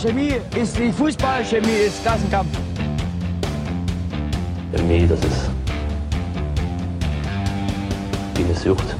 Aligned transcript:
Chemie 0.00 0.34
ist 0.54 0.78
wie 0.78 0.92
Fußball, 0.92 1.42
Chemie 1.44 1.86
ist 1.86 2.02
Klassenkampf. 2.02 2.50
Chemie, 4.74 5.06
das 5.06 5.18
ist 5.20 5.50
wie 8.34 8.44
eine 8.44 8.54
Sucht. 8.54 8.94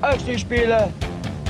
Aufstiegsspiele, 0.00 0.88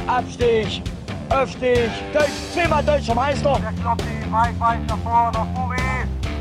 Abstieg, 0.08 0.82
Aufstieg, 1.29 1.90
Deutsch, 2.12 2.30
zehnmal 2.52 2.82
deutscher 2.82 3.14
Meister. 3.14 3.61
Der 3.61 3.72
Kloppi, 3.80 4.04
weit, 4.30 4.58
weit 4.58 4.86
nach 4.89 4.98
vorne, 4.98 5.32
nach 5.32 5.46
Buri. 5.46 5.76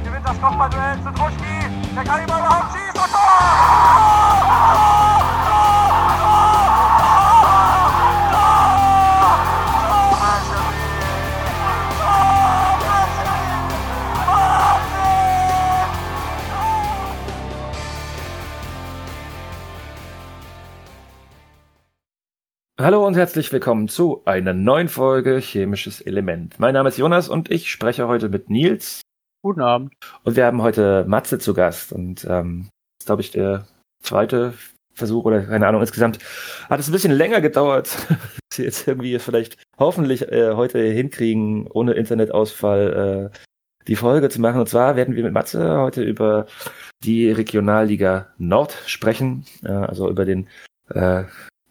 Gewinnt 0.04 0.26
das 0.26 0.42
Kopfballduell 0.42 0.98
zu 1.04 1.12
Druschki. 1.12 1.70
Der 1.94 2.04
kann 2.04 2.22
ihn 2.22 2.28
mal 2.28 2.40
überhaupt 2.40 2.72
schießen. 2.74 3.00
Und 3.00 3.12
Tor! 3.12 5.05
Hallo 22.78 23.08
und 23.08 23.16
herzlich 23.16 23.54
willkommen 23.54 23.88
zu 23.88 24.22
einer 24.26 24.54
neuen 24.54 24.90
Folge 24.90 25.38
Chemisches 25.40 26.02
Element. 26.02 26.60
Mein 26.60 26.74
Name 26.74 26.90
ist 26.90 26.98
Jonas 26.98 27.30
und 27.30 27.50
ich 27.50 27.72
spreche 27.72 28.06
heute 28.10 28.28
mit 28.28 28.50
Nils. 28.50 29.00
Guten 29.42 29.62
Abend. 29.62 29.94
Und 30.26 30.36
wir 30.36 30.46
haben 30.46 30.62
heute 30.62 31.06
Matze 31.08 31.40
zu 31.40 31.54
Gast. 31.54 31.94
Und 31.94 32.26
ähm, 32.30 32.68
das 32.98 33.04
ist, 33.04 33.06
glaube 33.06 33.22
ich, 33.22 33.32
der 33.32 33.66
zweite 34.04 34.56
Versuch 34.94 35.24
oder 35.24 35.44
keine 35.44 35.66
Ahnung. 35.66 35.80
Insgesamt 35.80 36.20
hat 36.70 36.82
es 36.82 36.90
ein 36.90 36.92
bisschen 36.92 37.14
länger 37.14 37.40
gedauert, 37.40 37.96
dass 38.50 38.58
wir 38.58 38.66
jetzt 38.66 38.86
irgendwie 38.86 39.20
vielleicht 39.20 39.56
hoffentlich 39.78 40.30
äh, 40.30 40.56
heute 40.56 40.80
hinkriegen, 40.80 41.68
ohne 41.68 41.94
Internetausfall 41.94 43.32
äh, 43.34 43.38
die 43.88 43.96
Folge 43.96 44.28
zu 44.28 44.42
machen. 44.42 44.60
Und 44.60 44.68
zwar 44.68 44.98
werden 44.98 45.16
wir 45.16 45.24
mit 45.24 45.32
Matze 45.32 45.80
heute 45.80 46.04
über 46.04 46.46
die 47.06 47.32
Regionalliga 47.32 48.34
Nord 48.38 48.76
sprechen, 48.86 49.46
äh, 49.64 49.72
also 49.72 50.10
über 50.10 50.26
den 50.26 50.50
äh, 50.90 51.24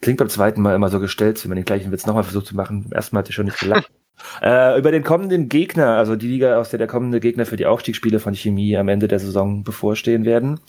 Klingt 0.04 0.18
beim 0.18 0.28
zweiten 0.28 0.60
Mal 0.60 0.74
immer 0.74 0.90
so 0.90 1.00
gestellt, 1.00 1.42
wenn 1.42 1.48
man 1.48 1.56
den 1.56 1.64
gleichen 1.64 1.90
Witz 1.90 2.04
nochmal 2.04 2.24
versucht 2.24 2.44
zu 2.44 2.54
machen. 2.54 2.82
Beim 2.82 2.92
ersten 2.92 3.16
Mal 3.16 3.20
hat 3.20 3.30
er 3.30 3.32
schon 3.32 3.46
nicht 3.46 3.58
gelacht. 3.58 3.90
äh, 4.42 4.78
über 4.78 4.90
den 4.90 5.02
kommenden 5.02 5.48
Gegner, 5.48 5.96
also 5.96 6.14
die 6.14 6.28
Liga, 6.28 6.58
aus 6.58 6.68
der 6.68 6.76
der 6.76 6.88
kommende 6.88 7.20
Gegner 7.20 7.46
für 7.46 7.56
die 7.56 7.64
Aufstiegsspiele 7.64 8.18
von 8.18 8.34
Chemie 8.34 8.76
am 8.76 8.88
Ende 8.88 9.08
der 9.08 9.18
Saison 9.18 9.64
bevorstehen 9.64 10.26
werden. 10.26 10.60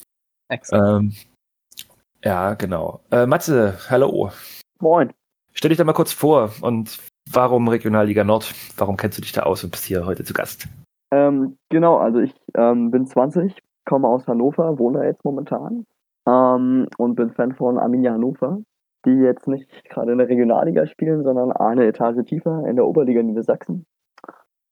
Ähm, 0.71 1.11
ja, 2.23 2.53
genau. 2.53 3.01
Äh, 3.11 3.25
Matze, 3.25 3.77
hallo. 3.89 4.31
Moin. 4.79 5.11
Stell 5.51 5.67
dich 5.67 5.77
da 5.77 5.83
mal 5.83 5.91
kurz 5.91 6.13
vor 6.13 6.51
und 6.61 6.97
warum 7.29 7.67
Regionalliga 7.67 8.23
Nord? 8.23 8.53
Warum 8.77 8.95
kennst 8.95 9.17
du 9.17 9.21
dich 9.21 9.33
da 9.33 9.43
aus 9.43 9.65
und 9.65 9.71
bist 9.71 9.83
hier 9.83 10.05
heute 10.05 10.23
zu 10.23 10.33
Gast? 10.33 10.69
Ähm, 11.11 11.57
genau, 11.67 11.97
also 11.97 12.19
ich 12.19 12.33
ähm, 12.55 12.89
bin 12.89 13.05
20, 13.05 13.53
komme 13.83 14.07
aus 14.07 14.25
Hannover, 14.27 14.79
wohne 14.79 15.05
jetzt 15.05 15.25
momentan 15.25 15.85
ähm, 16.25 16.87
und 16.97 17.15
bin 17.15 17.31
Fan 17.31 17.53
von 17.53 17.77
Arminia 17.77 18.13
Hannover 18.13 18.61
die 19.05 19.11
jetzt 19.11 19.47
nicht 19.47 19.69
gerade 19.89 20.11
in 20.11 20.17
der 20.17 20.29
Regionalliga 20.29 20.87
spielen, 20.87 21.23
sondern 21.23 21.51
eine 21.51 21.85
Etage 21.85 22.25
tiefer 22.25 22.65
in 22.67 22.75
der 22.75 22.85
Oberliga 22.85 23.21
Niedersachsen. 23.21 23.85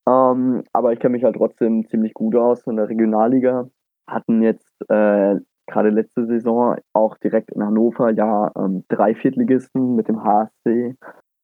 Ähm, 0.07 0.63
aber 0.73 0.93
ich 0.93 0.99
kenne 0.99 1.13
mich 1.13 1.23
halt 1.23 1.35
trotzdem 1.35 1.87
ziemlich 1.87 2.13
gut 2.13 2.35
aus 2.35 2.65
in 2.67 2.75
der 2.75 2.89
Regionalliga. 2.89 3.69
Hatten 4.07 4.41
jetzt 4.41 4.69
äh, 4.89 5.39
gerade 5.67 5.89
letzte 5.89 6.25
Saison 6.25 6.75
auch 6.93 7.17
direkt 7.17 7.51
in 7.51 7.63
Hannover 7.63 8.11
ja 8.11 8.51
ähm, 8.57 8.83
drei 8.89 9.15
Viertligisten 9.15 9.95
mit 9.95 10.09
dem 10.09 10.23
HSC, 10.23 10.95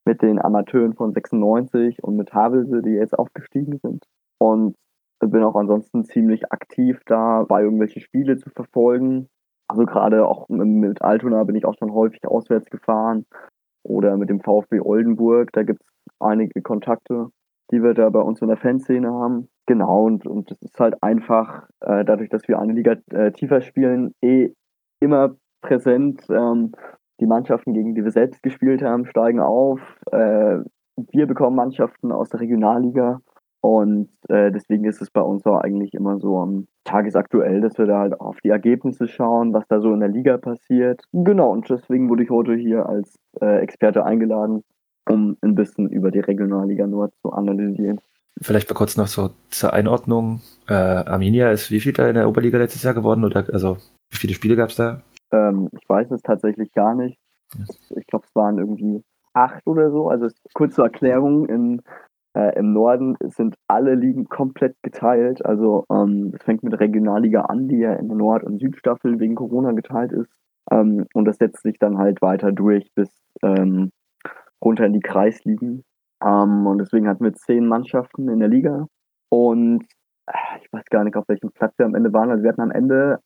mit 0.05 0.21
den 0.21 0.39
Amateuren 0.41 0.93
von 0.93 1.13
96 1.13 2.03
und 2.03 2.17
mit 2.17 2.33
Havelse, 2.33 2.81
die 2.81 2.91
jetzt 2.91 3.17
aufgestiegen 3.17 3.79
sind. 3.81 4.03
Und 4.39 4.75
bin 5.19 5.43
auch 5.43 5.55
ansonsten 5.55 6.05
ziemlich 6.05 6.51
aktiv 6.51 7.01
da, 7.05 7.43
bei 7.43 7.61
irgendwelche 7.61 7.99
Spiele 7.99 8.37
zu 8.37 8.49
verfolgen. 8.49 9.29
Also 9.69 9.85
gerade 9.85 10.27
auch 10.27 10.49
mit 10.49 11.01
Altona 11.01 11.43
bin 11.43 11.55
ich 11.55 11.65
auch 11.65 11.75
schon 11.77 11.93
häufig 11.93 12.27
auswärts 12.27 12.69
gefahren. 12.69 13.25
Oder 13.83 14.17
mit 14.17 14.29
dem 14.29 14.41
VfB 14.41 14.81
Oldenburg, 14.81 15.53
da 15.53 15.63
gibt 15.63 15.81
es 15.81 15.87
einige 16.19 16.61
Kontakte, 16.61 17.27
die 17.71 17.81
wir 17.81 17.93
da 17.93 18.09
bei 18.09 18.19
uns 18.19 18.41
in 18.41 18.47
der 18.47 18.57
Fanszene 18.57 19.09
haben. 19.11 19.47
Genau, 19.67 20.05
und, 20.05 20.25
und 20.25 20.49
das 20.51 20.61
ist 20.61 20.79
halt 20.79 21.01
einfach, 21.03 21.67
äh, 21.81 22.03
dadurch, 22.03 22.29
dass 22.29 22.47
wir 22.47 22.59
eine 22.59 22.73
Liga 22.73 22.95
äh, 23.11 23.31
tiefer 23.31 23.61
spielen, 23.61 24.15
eh 24.21 24.51
immer 24.99 25.35
präsent. 25.61 26.23
Ähm, 26.29 26.71
die 27.19 27.27
Mannschaften, 27.27 27.73
gegen 27.73 27.95
die 27.95 28.03
wir 28.03 28.11
selbst 28.11 28.41
gespielt 28.41 28.81
haben, 28.81 29.05
steigen 29.05 29.39
auf. 29.39 29.79
Äh, 30.11 30.59
wir 31.11 31.27
bekommen 31.27 31.55
Mannschaften 31.55 32.11
aus 32.11 32.29
der 32.29 32.39
Regionalliga 32.39 33.21
und 33.61 34.09
äh, 34.29 34.51
deswegen 34.51 34.85
ist 34.85 35.01
es 35.01 35.11
bei 35.11 35.21
uns 35.21 35.45
auch 35.45 35.57
eigentlich 35.57 35.93
immer 35.93 36.19
so 36.19 36.39
am 36.39 36.67
tagesaktuell, 36.85 37.61
dass 37.61 37.77
wir 37.77 37.85
da 37.85 37.99
halt 37.99 38.19
auf 38.19 38.37
die 38.41 38.49
Ergebnisse 38.49 39.07
schauen, 39.07 39.53
was 39.53 39.67
da 39.67 39.81
so 39.81 39.93
in 39.93 39.99
der 39.99 40.09
Liga 40.09 40.37
passiert. 40.37 41.01
Genau, 41.11 41.51
und 41.51 41.69
deswegen 41.69 42.09
wurde 42.09 42.23
ich 42.23 42.29
heute 42.29 42.55
hier 42.55 42.87
als 42.87 43.15
äh, 43.41 43.59
Experte 43.59 44.05
eingeladen, 44.05 44.63
um 45.09 45.37
ein 45.41 45.55
bisschen 45.55 45.89
über 45.89 46.09
die 46.09 46.19
Regionalliga 46.19 46.87
Nord 46.87 47.13
zu 47.21 47.31
analysieren. 47.31 47.99
Vielleicht 48.41 48.69
mal 48.69 48.75
kurz 48.75 48.95
noch 48.95 49.07
so 49.07 49.31
zur 49.49 49.73
Einordnung. 49.73 50.41
Äh, 50.69 50.73
Arminia 50.73 51.51
ist 51.51 51.71
wie 51.71 51.81
viel 51.81 51.91
da 51.91 52.07
in 52.07 52.15
der 52.15 52.29
Oberliga 52.29 52.57
letztes 52.57 52.83
Jahr 52.83 52.93
geworden? 52.93 53.25
Oder 53.25 53.45
also 53.51 53.75
wie 54.09 54.17
viele 54.17 54.33
Spiele 54.33 54.55
gab 54.55 54.69
es 54.69 54.77
da? 54.77 55.01
Ähm, 55.33 55.69
ich 55.73 55.89
weiß 55.89 56.09
es 56.11 56.21
tatsächlich 56.21 56.71
gar 56.71 56.95
nicht. 56.95 57.19
Ich 57.97 58.07
glaube, 58.07 58.25
es 58.25 58.35
waren 58.35 58.57
irgendwie 58.57 59.03
acht 59.33 59.65
oder 59.67 59.91
so. 59.91 60.07
Also 60.09 60.27
kurze 60.53 60.83
Erklärung, 60.83 61.47
in 61.47 61.81
äh, 62.39 62.57
Im 62.57 62.71
Norden 62.71 63.17
sind 63.19 63.55
alle 63.67 63.95
Ligen 63.95 64.29
komplett 64.29 64.75
geteilt. 64.81 65.45
Also 65.45 65.85
ähm, 65.91 66.31
es 66.33 66.43
fängt 66.43 66.63
mit 66.63 66.79
Regionalliga 66.79 67.41
an, 67.41 67.67
die 67.67 67.79
ja 67.79 67.93
in 67.93 68.07
der 68.07 68.17
Nord- 68.17 68.43
und 68.43 68.59
Südstaffel 68.59 69.19
wegen 69.19 69.35
Corona 69.35 69.73
geteilt 69.73 70.13
ist. 70.13 70.31
Ähm, 70.71 71.05
und 71.13 71.25
das 71.25 71.37
setzt 71.37 71.63
sich 71.63 71.77
dann 71.79 71.97
halt 71.97 72.21
weiter 72.21 72.53
durch 72.53 72.89
bis 72.95 73.09
ähm, 73.43 73.91
runter 74.63 74.85
in 74.85 74.93
die 74.93 75.01
Kreisligen. 75.01 75.83
Ähm, 76.23 76.65
und 76.65 76.77
deswegen 76.77 77.09
hatten 77.09 77.25
wir 77.25 77.33
zehn 77.33 77.67
Mannschaften 77.67 78.29
in 78.29 78.39
der 78.39 78.49
Liga. 78.49 78.87
Und 79.29 79.83
äh, 80.27 80.61
ich 80.61 80.71
weiß 80.71 80.85
gar 80.89 81.03
nicht, 81.03 81.17
auf 81.17 81.27
welchem 81.27 81.51
Platz 81.51 81.73
wir 81.77 81.85
am 81.85 81.95
Ende 81.95 82.13
waren. 82.13 82.31
Also 82.31 82.43
wir 82.43 82.51
hatten 82.51 82.61
am 82.61 82.71
Ende, 82.71 83.19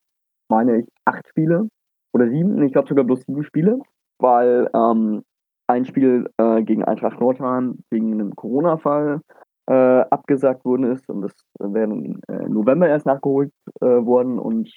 meine 0.49 0.79
ich, 0.79 0.87
acht 1.05 1.27
Spiele 1.27 1.67
oder 2.13 2.27
sieben. 2.29 2.63
Ich 2.63 2.71
glaube 2.71 2.87
sogar 2.87 3.05
bloß 3.05 3.21
sieben 3.21 3.43
Spiele, 3.43 3.79
weil 4.17 4.69
ähm, 4.73 5.23
ein 5.67 5.85
Spiel 5.85 6.29
äh, 6.37 6.61
gegen 6.63 6.83
Eintracht 6.83 7.19
Nordheim 7.19 7.79
wegen 7.89 8.13
einem 8.13 8.35
Corona-Fall 8.35 9.21
äh, 9.67 9.73
abgesagt 9.73 10.65
worden 10.65 10.91
ist 10.91 11.09
und 11.09 11.21
das 11.21 11.33
wäre 11.59 11.91
im 11.91 12.19
äh, 12.27 12.49
November 12.49 12.87
erst 12.87 13.05
nachgeholt 13.05 13.51
äh, 13.81 13.85
worden 13.85 14.39
und 14.39 14.75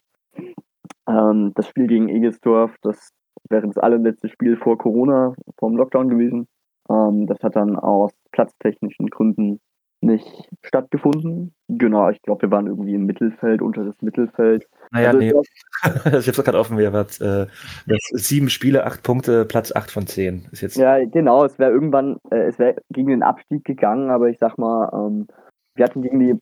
ähm, 1.09 1.53
das 1.55 1.69
Spiel 1.69 1.87
gegen 1.87 2.09
Egesdorf, 2.09 2.75
das 2.83 3.11
wäre 3.49 3.67
das 3.67 3.79
allerletzte 3.79 4.29
Spiel 4.29 4.57
vor 4.57 4.79
Corona, 4.79 5.35
vom 5.59 5.77
Lockdown 5.77 6.09
gewesen. 6.09 6.49
Ähm, 6.89 7.27
das 7.27 7.43
hat 7.43 7.57
dann 7.57 7.77
aus 7.77 8.13
platztechnischen 8.33 9.09
Gründen 9.09 9.61
nicht 10.01 10.49
stattgefunden. 10.63 11.55
Genau, 11.69 12.11
ich 12.11 12.21
glaube, 12.23 12.43
wir 12.43 12.51
waren 12.51 12.67
irgendwie 12.67 12.95
im 12.95 13.07
Mittelfeld, 13.07 13.63
unter 13.63 13.85
das 13.85 14.01
Mittelfeld. 14.03 14.67
Naja, 14.93 15.09
also, 15.09 15.19
nee. 15.19 15.29
ich 15.31 16.13
habe 16.13 16.19
es 16.19 16.45
gerade 16.45 16.59
offen, 16.59 16.79
wir 16.79 16.93
waren 16.93 17.07
äh, 17.21 17.47
sieben 18.13 18.51
Spiele, 18.51 18.85
acht 18.85 19.03
Punkte, 19.03 19.45
Platz 19.45 19.73
acht 19.75 19.91
von 19.91 20.07
zehn. 20.07 20.47
Ist 20.53 20.63
jetzt 20.63 20.77
ja, 20.77 21.05
genau, 21.05 21.45
es 21.45 21.59
wäre 21.59 21.73
irgendwann, 21.73 22.19
äh, 22.31 22.47
es 22.47 22.59
wäre 22.59 22.77
gegen 22.91 23.09
den 23.09 23.23
Abstieg 23.23 23.65
gegangen, 23.65 24.11
aber 24.11 24.29
ich 24.29 24.39
sag 24.39 24.59
mal, 24.59 24.91
ähm, 24.93 25.27
wir 25.75 25.85
hatten 25.85 26.03
gegen 26.03 26.21
die 26.21 26.35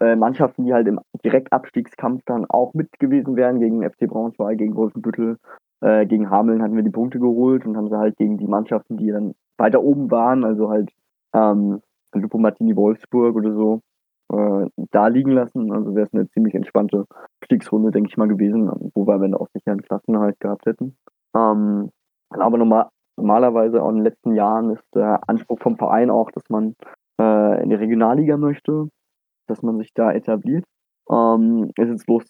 äh, 0.00 0.16
Mannschaften, 0.16 0.64
die 0.64 0.72
halt 0.72 0.88
im 0.88 1.00
Direktabstiegskampf 1.24 2.22
dann 2.26 2.46
auch 2.48 2.74
mit 2.74 2.98
gewesen 2.98 3.36
wären, 3.36 3.60
gegen 3.60 3.82
FC 3.82 4.08
Braunschweig, 4.08 4.58
gegen 4.58 4.74
Wolfenbüttel, 4.74 5.38
äh, 5.80 6.06
gegen 6.06 6.30
Hameln 6.30 6.62
hatten 6.62 6.76
wir 6.76 6.82
die 6.82 6.90
Punkte 6.90 7.18
geholt 7.18 7.66
und 7.66 7.76
haben 7.76 7.88
sie 7.88 7.98
halt 7.98 8.16
gegen 8.16 8.38
die 8.38 8.46
Mannschaften, 8.46 8.96
die 8.96 9.10
dann 9.10 9.34
weiter 9.58 9.82
oben 9.82 10.10
waren, 10.10 10.44
also 10.44 10.70
halt 10.70 10.90
ähm, 11.34 11.82
Lupo 12.14 12.38
Martini 12.38 12.76
Wolfsburg 12.76 13.36
oder 13.36 13.52
so, 13.54 13.80
äh, 14.32 14.66
da 14.90 15.08
liegen 15.08 15.32
lassen. 15.32 15.72
Also 15.72 15.94
wäre 15.94 16.06
es 16.06 16.14
eine 16.14 16.28
ziemlich 16.30 16.54
entspannte 16.54 17.04
Kriegsrunde, 17.40 17.90
denke 17.90 18.10
ich 18.10 18.16
mal, 18.16 18.28
gewesen, 18.28 18.70
wo 18.94 19.06
wir 19.06 19.14
am 19.14 19.34
auch 19.34 19.48
sicher 19.52 19.72
einen 19.72 19.82
Klassenhalt 19.82 20.38
gehabt 20.40 20.66
hätten. 20.66 20.96
Ähm, 21.34 21.90
aber 22.30 22.58
normal, 22.58 22.88
normalerweise 23.16 23.82
auch 23.82 23.90
in 23.90 23.96
den 23.96 24.04
letzten 24.04 24.34
Jahren 24.34 24.70
ist 24.70 24.84
der 24.94 25.20
Anspruch 25.28 25.58
vom 25.60 25.76
Verein 25.76 26.10
auch, 26.10 26.30
dass 26.30 26.44
man 26.48 26.74
äh, 27.20 27.62
in 27.62 27.70
die 27.70 27.76
Regionalliga 27.76 28.36
möchte, 28.36 28.88
dass 29.48 29.62
man 29.62 29.78
sich 29.78 29.92
da 29.94 30.12
etabliert. 30.12 30.64
Ähm, 31.10 31.70
ist 31.76 31.88
jetzt 31.88 32.06
bloß 32.06 32.24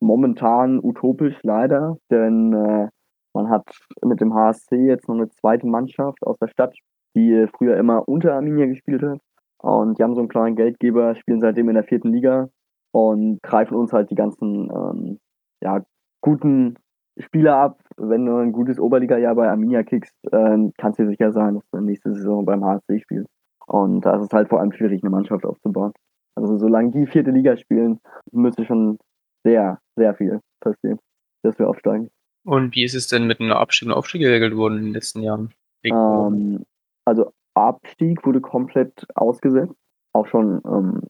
momentan 0.00 0.80
utopisch 0.82 1.38
leider, 1.42 1.96
denn 2.10 2.52
äh, 2.52 2.88
man 3.34 3.50
hat 3.50 3.64
mit 4.02 4.20
dem 4.20 4.34
HSC 4.34 4.76
jetzt 4.76 5.08
noch 5.08 5.14
eine 5.14 5.28
zweite 5.28 5.66
Mannschaft 5.66 6.22
aus 6.26 6.36
der 6.38 6.48
Stadt, 6.48 6.74
die 7.16 7.46
früher 7.56 7.76
immer 7.76 8.08
unter 8.08 8.34
Arminia 8.34 8.66
gespielt 8.66 9.02
hat. 9.02 9.20
Und 9.58 9.98
die 9.98 10.02
haben 10.02 10.14
so 10.14 10.20
einen 10.20 10.28
kleinen 10.28 10.54
Geldgeber, 10.54 11.14
spielen 11.16 11.40
seitdem 11.40 11.68
in 11.68 11.74
der 11.74 11.84
vierten 11.84 12.12
Liga 12.12 12.50
und 12.92 13.42
greifen 13.42 13.74
uns 13.74 13.92
halt 13.92 14.10
die 14.10 14.14
ganzen 14.14 14.70
ähm, 14.70 15.18
ja, 15.62 15.82
guten 16.20 16.76
Spieler 17.18 17.56
ab. 17.56 17.80
Wenn 17.96 18.26
du 18.26 18.36
ein 18.36 18.52
gutes 18.52 18.78
Oberliga-Jahr 18.78 19.34
bei 19.34 19.48
Arminia 19.48 19.82
kickst, 19.82 20.14
äh, 20.30 20.70
kannst 20.76 20.98
du 20.98 21.04
dir 21.04 21.08
sicher 21.08 21.32
sein, 21.32 21.54
dass 21.54 21.64
du 21.72 21.80
nächste 21.80 22.12
Saison 22.12 22.44
beim 22.44 22.64
HSC 22.64 23.00
spielst. 23.00 23.30
Und 23.66 24.02
da 24.04 24.16
ist 24.16 24.26
es 24.26 24.32
halt 24.32 24.48
vor 24.48 24.60
allem 24.60 24.72
schwierig, 24.72 25.02
eine 25.02 25.10
Mannschaft 25.10 25.44
aufzubauen. 25.44 25.92
Also 26.36 26.58
solange 26.58 26.90
die 26.90 27.06
vierte 27.06 27.30
Liga 27.30 27.56
spielen, 27.56 27.98
müsste 28.30 28.64
schon 28.66 28.98
sehr, 29.42 29.80
sehr 29.96 30.14
viel 30.14 30.40
passieren, 30.60 30.98
dass 31.42 31.58
wir 31.58 31.68
aufsteigen. 31.68 32.10
Und 32.44 32.74
wie 32.76 32.84
ist 32.84 32.94
es 32.94 33.08
denn 33.08 33.26
mit 33.26 33.40
einem 33.40 33.52
Abstieg 33.52 33.88
und 33.88 33.94
Aufstieg 33.94 34.20
geregelt 34.20 34.54
worden 34.54 34.78
in 34.78 34.84
den 34.84 34.92
letzten 34.92 35.22
Jahren? 35.22 35.52
Ähm, 35.82 36.64
also 37.06 37.32
Abstieg 37.54 38.24
wurde 38.26 38.40
komplett 38.40 39.06
ausgesetzt, 39.14 39.74
auch 40.12 40.26
schon 40.26 40.60
ähm, 40.66 41.02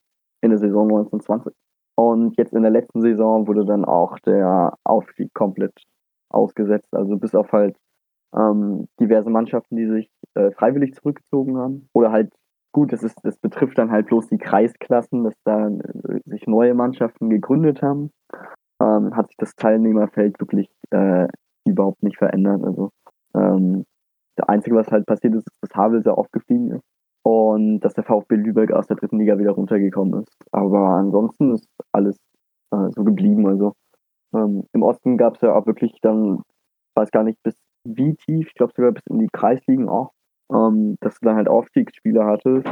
in 0.43 0.51
der 0.51 0.59
Saison 0.59 0.85
1920. 0.85 1.53
Und 1.97 2.37
jetzt 2.37 2.53
in 2.53 2.63
der 2.63 2.71
letzten 2.71 3.01
Saison 3.01 3.49
wurde 3.49 3.65
dann 3.65 3.85
auch 3.85 4.19
der 4.21 4.75
Aufstieg 4.85 5.33
komplett 5.35 5.73
ausgesetzt. 6.31 6.95
Also 6.95 7.17
bis 7.17 7.35
auf 7.35 7.51
halt 7.53 7.77
ähm, 8.37 8.87
diverse 9.01 9.31
Mannschaften, 9.31 9.77
die 9.77 9.87
sich 9.87 10.11
äh, 10.35 10.51
freiwillig 10.53 10.95
zurückgezogen 10.95 11.57
haben. 11.57 11.89
Oder 11.95 12.13
halt, 12.13 12.33
gut, 12.73 12.93
das, 12.93 13.03
ist, 13.03 13.19
das 13.23 13.39
betrifft 13.39 13.79
dann 13.79 13.91
halt 13.91 14.07
bloß 14.07 14.29
die 14.29 14.39
Kreisklassen, 14.39 15.25
dass 15.25 15.35
da 15.45 15.69
äh, 15.69 16.21
sich 16.27 16.47
neue 16.47 16.75
Mannschaften 16.75 17.31
gegründet 17.31 17.83
haben. 17.83 18.11
Ähm, 18.81 19.17
hat 19.17 19.29
sich 19.29 19.37
das 19.39 19.55
Teilnehmerfeld 19.57 20.39
wirklich 20.39 20.69
äh, 20.91 21.29
überhaupt 21.67 22.03
nicht 22.03 22.19
verändert. 22.19 22.63
Also 22.63 22.91
ähm, 23.35 23.87
das 24.37 24.49
Einzige, 24.49 24.77
was 24.77 24.89
halt 24.89 25.07
passiert 25.07 25.35
ist, 25.35 25.47
ist, 25.47 25.59
dass 25.63 25.75
Havel 25.75 26.03
sehr 26.03 26.17
aufgestiegen 26.17 26.73
ist 26.73 26.85
und 27.23 27.81
dass 27.81 27.95
der 27.95 28.05
VfB 28.05 28.37
Lübeck 28.37 28.71
aus 28.71 28.87
der 28.87 28.97
dritten 28.97 29.19
Liga 29.19 29.39
wieder 29.39 29.51
runtergekommen 29.51 30.23
ist. 30.23 30.33
Aber 30.53 30.91
ansonsten 30.91 31.55
ist 31.55 31.67
alles 31.93 32.17
äh, 32.73 32.89
so 32.95 33.03
geblieben. 33.03 33.47
Also 33.49 33.73
ähm, 34.35 34.65
im 34.73 34.83
Osten 34.83 35.17
gab 35.17 35.35
es 35.35 35.41
ja 35.41 35.55
auch 35.55 35.67
wirklich 35.67 35.93
dann, 36.03 36.43
weiß 36.95 37.11
gar 37.11 37.25
nicht 37.25 37.43
bis 37.43 37.57
wie 37.85 38.15
tief, 38.15 38.49
ich 38.49 38.55
glaube 38.55 38.73
sogar 38.77 38.93
bis 38.93 39.03
in 39.09 39.19
die 39.19 39.29
Kreisligen 39.33 39.89
auch, 39.89 40.13
ähm, 40.53 40.97
dass 41.01 41.19
du 41.19 41.27
dann 41.27 41.37
halt 41.37 41.49
Aufstiegsspieler 41.49 42.27
hattest. 42.27 42.69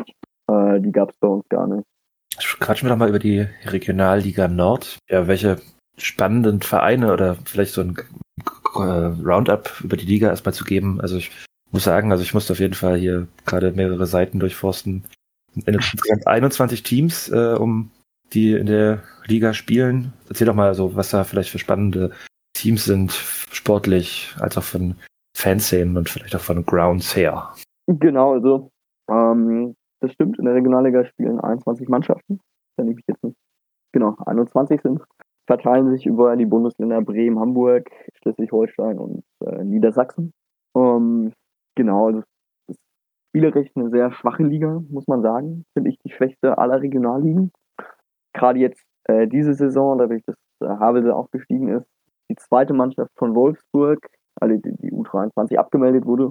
Äh, 0.51 0.81
die 0.81 0.93
gab 0.93 1.11
es 1.11 1.19
bei 1.19 1.29
uns 1.29 1.49
gar 1.49 1.67
nicht. 1.67 1.87
Quatschen 2.61 2.89
wir 2.89 2.93
doch 2.93 2.99
mal 2.99 3.09
über 3.09 3.19
die 3.19 3.47
Regionalliga 3.65 4.49
Nord. 4.49 4.99
Ja, 5.09 5.29
welche 5.29 5.59
spannenden 5.97 6.61
Vereine 6.61 7.13
oder 7.13 7.37
vielleicht 7.45 7.73
so 7.73 7.81
ein 7.81 7.97
Roundup 8.77 9.81
über 9.83 9.97
die 9.97 10.07
Liga 10.07 10.29
erstmal 10.29 10.55
zu 10.55 10.65
geben. 10.65 11.01
Also 11.01 11.17
ich 11.17 11.31
muss 11.75 11.85
sagen, 11.85 12.13
also 12.13 12.23
ich 12.23 12.33
musste 12.33 12.53
auf 12.53 12.61
jeden 12.61 12.75
Fall 12.75 12.97
hier 12.97 13.27
gerade 13.45 13.73
mehrere 13.73 14.07
Seiten 14.07 14.39
durchforsten. 14.39 15.05
Insgesamt 15.67 16.27
21 16.27 16.83
Teams, 16.83 17.29
äh, 17.31 17.57
um 17.59 17.91
die 18.33 18.55
in 18.55 18.67
der 18.67 19.03
Liga 19.27 19.53
spielen. 19.53 20.13
Erzähl 20.29 20.47
doch 20.47 20.55
mal 20.55 20.75
so, 20.75 20.97
was 20.97 21.11
da 21.11 21.25
vielleicht 21.25 21.51
für 21.51 21.59
spannende 21.59 22.11
Teams 22.55 22.85
sind, 22.85 23.13
sportlich, 23.13 24.35
als 24.41 24.57
auch 24.57 24.63
von 24.63 24.95
Fanszenen 25.37 25.97
und 25.97 26.09
vielleicht 26.09 26.35
auch 26.35 26.41
von 26.41 26.65
Grounds 26.65 27.15
her. 27.17 27.53
Genau, 27.87 28.35
also 28.35 28.71
ähm, 29.11 29.75
das 30.01 30.13
stimmt, 30.13 30.39
in 30.39 30.45
der 30.45 30.55
Regionalliga 30.55 31.05
spielen 31.05 31.41
21 31.41 31.89
Mannschaften. 31.89 32.41
Da 32.77 32.85
nehme 32.85 32.99
ich 32.99 33.05
jetzt 33.07 33.23
nicht. 33.23 33.37
Genau, 33.93 34.17
21 34.27 34.81
sind 34.81 35.01
verteilen 35.47 35.91
sich 35.91 36.07
über 36.07 36.37
die 36.37 36.47
Bundesländer 36.47 37.03
Bremen, 37.03 37.39
Hamburg, 37.39 37.91
Schleswig-Holstein 38.23 38.99
und 38.99 39.25
äh, 39.45 39.63
Niedersachsen. 39.63 40.33
Ähm, 40.77 41.33
genau, 41.75 42.11
das 42.11 42.25
ist 42.69 42.81
spielerisch 43.29 43.71
eine 43.75 43.91
sehr 43.91 44.13
schwache 44.13 44.43
Liga, 44.43 44.83
muss 44.91 45.07
man 45.07 45.23
sagen. 45.23 45.65
Finde 45.75 45.91
ich 45.91 45.99
die 45.99 46.11
schwächste 46.11 46.59
aller 46.59 46.81
Regionalligen. 46.81 47.53
Gerade 48.33 48.59
jetzt 48.59 48.85
äh, 49.05 49.27
diese 49.27 49.55
Saison, 49.55 49.99
dadurch, 49.99 50.23
dass 50.25 50.37
äh, 50.61 50.67
Havelse 50.67 51.15
aufgestiegen 51.15 51.69
ist, 51.69 51.87
die 52.31 52.37
zweite 52.37 52.75
Mannschaft 52.75 53.11
von 53.17 53.35
Wolfsburg, 53.35 53.99
also 54.41 54.57
die, 54.57 54.77
die 54.77 54.93
U23 54.93 55.57
abgemeldet 55.57 56.07
wurde. 56.07 56.31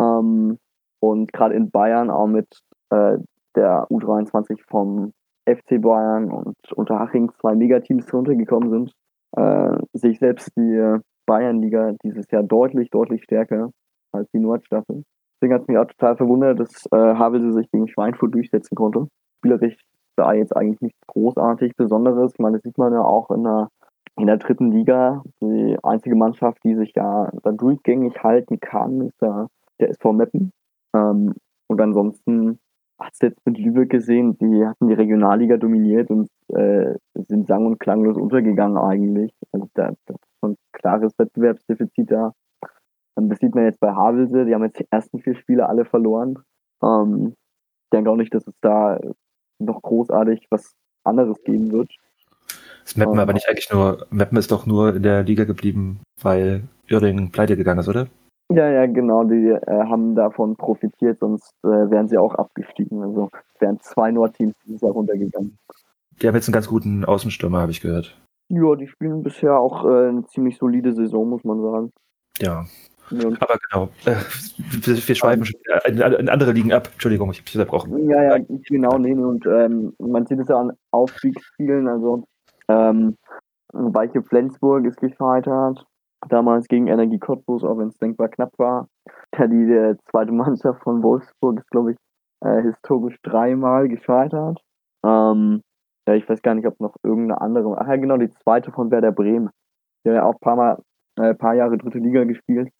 Ähm, 0.00 0.58
und 1.00 1.32
gerade 1.32 1.54
in 1.54 1.70
Bayern 1.70 2.10
auch 2.10 2.26
mit 2.26 2.48
äh, 2.90 3.18
der 3.54 3.86
U23 3.90 4.62
vom 4.68 5.12
FC 5.46 5.80
Bayern 5.80 6.30
und 6.30 6.56
Unterhaching 6.72 7.30
zwei 7.40 7.54
Megateams 7.54 8.12
runtergekommen 8.12 8.70
sind, 8.70 8.92
äh, 9.36 9.76
sehe 9.92 10.12
ich 10.12 10.18
selbst 10.18 10.50
die 10.56 10.98
Bayernliga 11.26 11.92
dieses 12.02 12.30
Jahr 12.30 12.42
deutlich, 12.42 12.90
deutlich 12.90 13.24
stärker 13.24 13.70
als 14.14 14.30
die 14.32 14.38
Nordstaffel. 14.38 15.04
Deswegen 15.36 15.54
hat 15.54 15.62
es 15.62 15.68
mich 15.68 15.78
auch 15.78 15.86
total 15.86 16.16
verwundert, 16.16 16.60
dass 16.60 16.86
äh, 16.92 16.96
Havelse 16.96 17.52
sich 17.52 17.70
gegen 17.70 17.88
Schweinfurt 17.88 18.34
durchsetzen 18.34 18.74
konnte. 18.74 19.08
Spielerisch 19.38 19.76
da 20.16 20.32
jetzt 20.32 20.56
eigentlich 20.56 20.80
nichts 20.80 21.00
großartig 21.06 21.76
Besonderes. 21.76 22.32
Ich 22.34 22.38
meine, 22.38 22.56
das 22.56 22.62
sieht 22.62 22.78
man 22.78 22.92
ja 22.92 23.02
auch 23.02 23.30
in 23.30 23.44
der, 23.44 23.68
in 24.16 24.26
der 24.26 24.36
dritten 24.36 24.70
Liga. 24.70 25.22
Die 25.42 25.76
einzige 25.82 26.16
Mannschaft, 26.16 26.58
die 26.64 26.74
sich 26.74 26.92
ja 26.94 27.30
da 27.42 27.52
durchgängig 27.52 28.22
halten 28.22 28.60
kann, 28.60 29.00
ist 29.02 29.20
der, 29.20 29.48
der 29.80 29.90
SV 29.90 30.12
Meppen. 30.12 30.52
Ähm, 30.94 31.34
und 31.66 31.80
ansonsten 31.80 32.58
hast 32.98 33.22
du 33.22 33.26
jetzt 33.26 33.44
mit 33.44 33.58
Lübeck 33.58 33.90
gesehen, 33.90 34.38
die 34.38 34.64
hatten 34.64 34.88
die 34.88 34.94
Regionalliga 34.94 35.56
dominiert 35.56 36.10
und 36.10 36.28
äh, 36.48 36.94
sind 37.14 37.46
sang- 37.48 37.66
und 37.66 37.80
klanglos 37.80 38.16
untergegangen 38.16 38.78
eigentlich. 38.78 39.32
Also 39.52 39.68
da, 39.74 39.92
da 40.06 40.14
ist 40.14 40.40
schon 40.40 40.52
ein 40.52 40.56
klares 40.72 41.12
Wettbewerbsdefizit 41.18 42.10
da. 42.10 42.32
Das 43.16 43.38
sieht 43.38 43.54
man 43.54 43.64
jetzt 43.64 43.80
bei 43.80 43.92
Havelse, 43.92 44.44
die 44.44 44.54
haben 44.54 44.64
jetzt 44.64 44.78
die 44.78 44.86
ersten 44.90 45.20
vier 45.20 45.36
Spiele 45.36 45.68
alle 45.68 45.84
verloren. 45.84 46.38
Ähm, 46.82 47.34
ich 47.84 47.90
denke 47.92 48.10
auch 48.10 48.16
nicht, 48.16 48.34
dass 48.34 48.46
es 48.46 48.54
da 48.60 48.98
noch 49.58 49.82
großartig 49.82 50.46
was 50.50 50.74
anderes 51.04 51.42
geben 51.44 51.70
wird. 51.70 51.90
Das 52.84 52.96
Meppen 52.96 53.14
ähm, 53.14 53.20
aber 53.20 53.32
nicht 53.32 53.48
eigentlich 53.48 53.70
nur, 53.70 54.06
Meppen 54.10 54.36
ist 54.36 54.50
doch 54.50 54.66
nur 54.66 54.96
in 54.96 55.02
der 55.02 55.22
Liga 55.22 55.44
geblieben, 55.44 56.00
weil 56.20 56.64
Uerdingen 56.90 57.30
pleite 57.30 57.56
gegangen 57.56 57.80
ist, 57.80 57.88
oder? 57.88 58.08
Ja, 58.52 58.68
ja, 58.68 58.86
genau, 58.86 59.24
die 59.24 59.48
äh, 59.48 59.60
haben 59.66 60.14
davon 60.14 60.56
profitiert, 60.56 61.18
sonst 61.20 61.52
äh, 61.62 61.90
wären 61.90 62.08
sie 62.08 62.18
auch 62.18 62.34
abgestiegen. 62.34 63.02
Also 63.02 63.30
wären 63.58 63.80
zwei 63.80 64.10
Nordteams 64.10 64.54
dieses 64.66 64.82
Jahr 64.82 64.92
runtergegangen. 64.92 65.56
Die 66.20 66.28
haben 66.28 66.34
jetzt 66.34 66.48
einen 66.48 66.52
ganz 66.52 66.68
guten 66.68 67.04
Außenstürmer, 67.04 67.60
habe 67.60 67.72
ich 67.72 67.80
gehört. 67.80 68.20
Ja, 68.50 68.76
die 68.76 68.86
spielen 68.86 69.22
bisher 69.22 69.58
auch 69.58 69.84
äh, 69.84 70.08
eine 70.08 70.26
ziemlich 70.26 70.58
solide 70.58 70.92
Saison, 70.92 71.28
muss 71.30 71.42
man 71.44 71.62
sagen. 71.62 71.92
Ja. 72.38 72.66
Ja. 73.10 73.28
Aber 73.40 73.58
genau, 73.68 73.88
äh, 74.04 74.16
wir, 74.56 75.08
wir 75.08 75.14
schweifen 75.14 75.44
schon 75.44 75.60
in, 75.86 75.98
in, 75.98 76.28
andere 76.28 76.52
Ligen 76.52 76.72
ab. 76.72 76.88
Entschuldigung, 76.92 77.30
ich 77.30 77.38
habe 77.38 77.46
dich 77.46 77.56
unterbrochen. 77.56 78.08
Ja, 78.08 78.22
ja, 78.22 78.44
genau, 78.68 78.98
nee, 78.98 79.14
und 79.14 79.46
ähm, 79.46 79.94
man 79.98 80.26
sieht 80.26 80.40
es 80.40 80.48
ja 80.48 80.58
an 80.58 80.72
Aufstiegsspielen, 80.90 81.88
also 81.88 82.24
ähm, 82.68 83.16
Weiche 83.72 84.22
Flensburg 84.22 84.86
ist 84.86 85.00
gescheitert, 85.00 85.84
damals 86.28 86.68
gegen 86.68 86.86
Energie 86.86 87.18
Cottbus, 87.18 87.64
auch 87.64 87.78
wenn 87.78 87.88
es 87.88 87.98
denkbar 87.98 88.28
knapp 88.28 88.52
war. 88.58 88.88
Ja, 89.36 89.46
die, 89.46 89.66
die 89.66 89.96
zweite 90.10 90.32
Mannschaft 90.32 90.82
von 90.82 91.02
Wolfsburg 91.02 91.58
ist, 91.58 91.70
glaube 91.70 91.92
ich, 91.92 91.96
äh, 92.40 92.62
historisch 92.62 93.16
dreimal 93.22 93.88
gescheitert. 93.88 94.60
Ähm, 95.04 95.62
ja, 96.06 96.14
ich 96.14 96.28
weiß 96.28 96.42
gar 96.42 96.54
nicht, 96.54 96.66
ob 96.66 96.78
noch 96.80 96.94
irgendeine 97.02 97.40
andere. 97.40 97.76
Ach 97.78 97.88
ja, 97.88 97.96
genau, 97.96 98.16
die 98.16 98.30
zweite 98.30 98.70
von 98.70 98.90
Werder 98.90 99.12
Bremen. 99.12 99.50
Die 100.04 100.10
hat 100.10 100.16
ja 100.16 100.24
auch 100.24 100.34
ein 100.34 100.40
paar 100.40 100.56
Mal, 100.56 100.82
äh, 101.18 101.34
paar 101.34 101.54
Jahre 101.54 101.78
dritte 101.78 101.98
Liga 101.98 102.24
gespielt. 102.24 102.70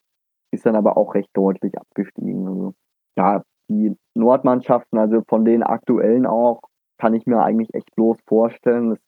Ist 0.55 0.67
dann 0.67 0.77
aber 0.77 0.97
auch 0.97 1.15
recht 1.15 1.31
deutlich 1.35 1.77
abgestiegen. 1.79 2.47
Also, 2.47 2.75
ja, 3.17 3.43
die 3.69 3.97
Nordmannschaften, 4.15 4.99
also 4.99 5.23
von 5.29 5.45
den 5.45 5.63
aktuellen 5.63 6.27
auch, 6.27 6.61
kann 6.99 7.15
ich 7.15 7.27
mir 7.27 7.43
eigentlich 7.43 7.75
echt 7.75 7.95
bloß 7.97 8.19
vorstellen. 8.27 8.91
dass 8.91 8.99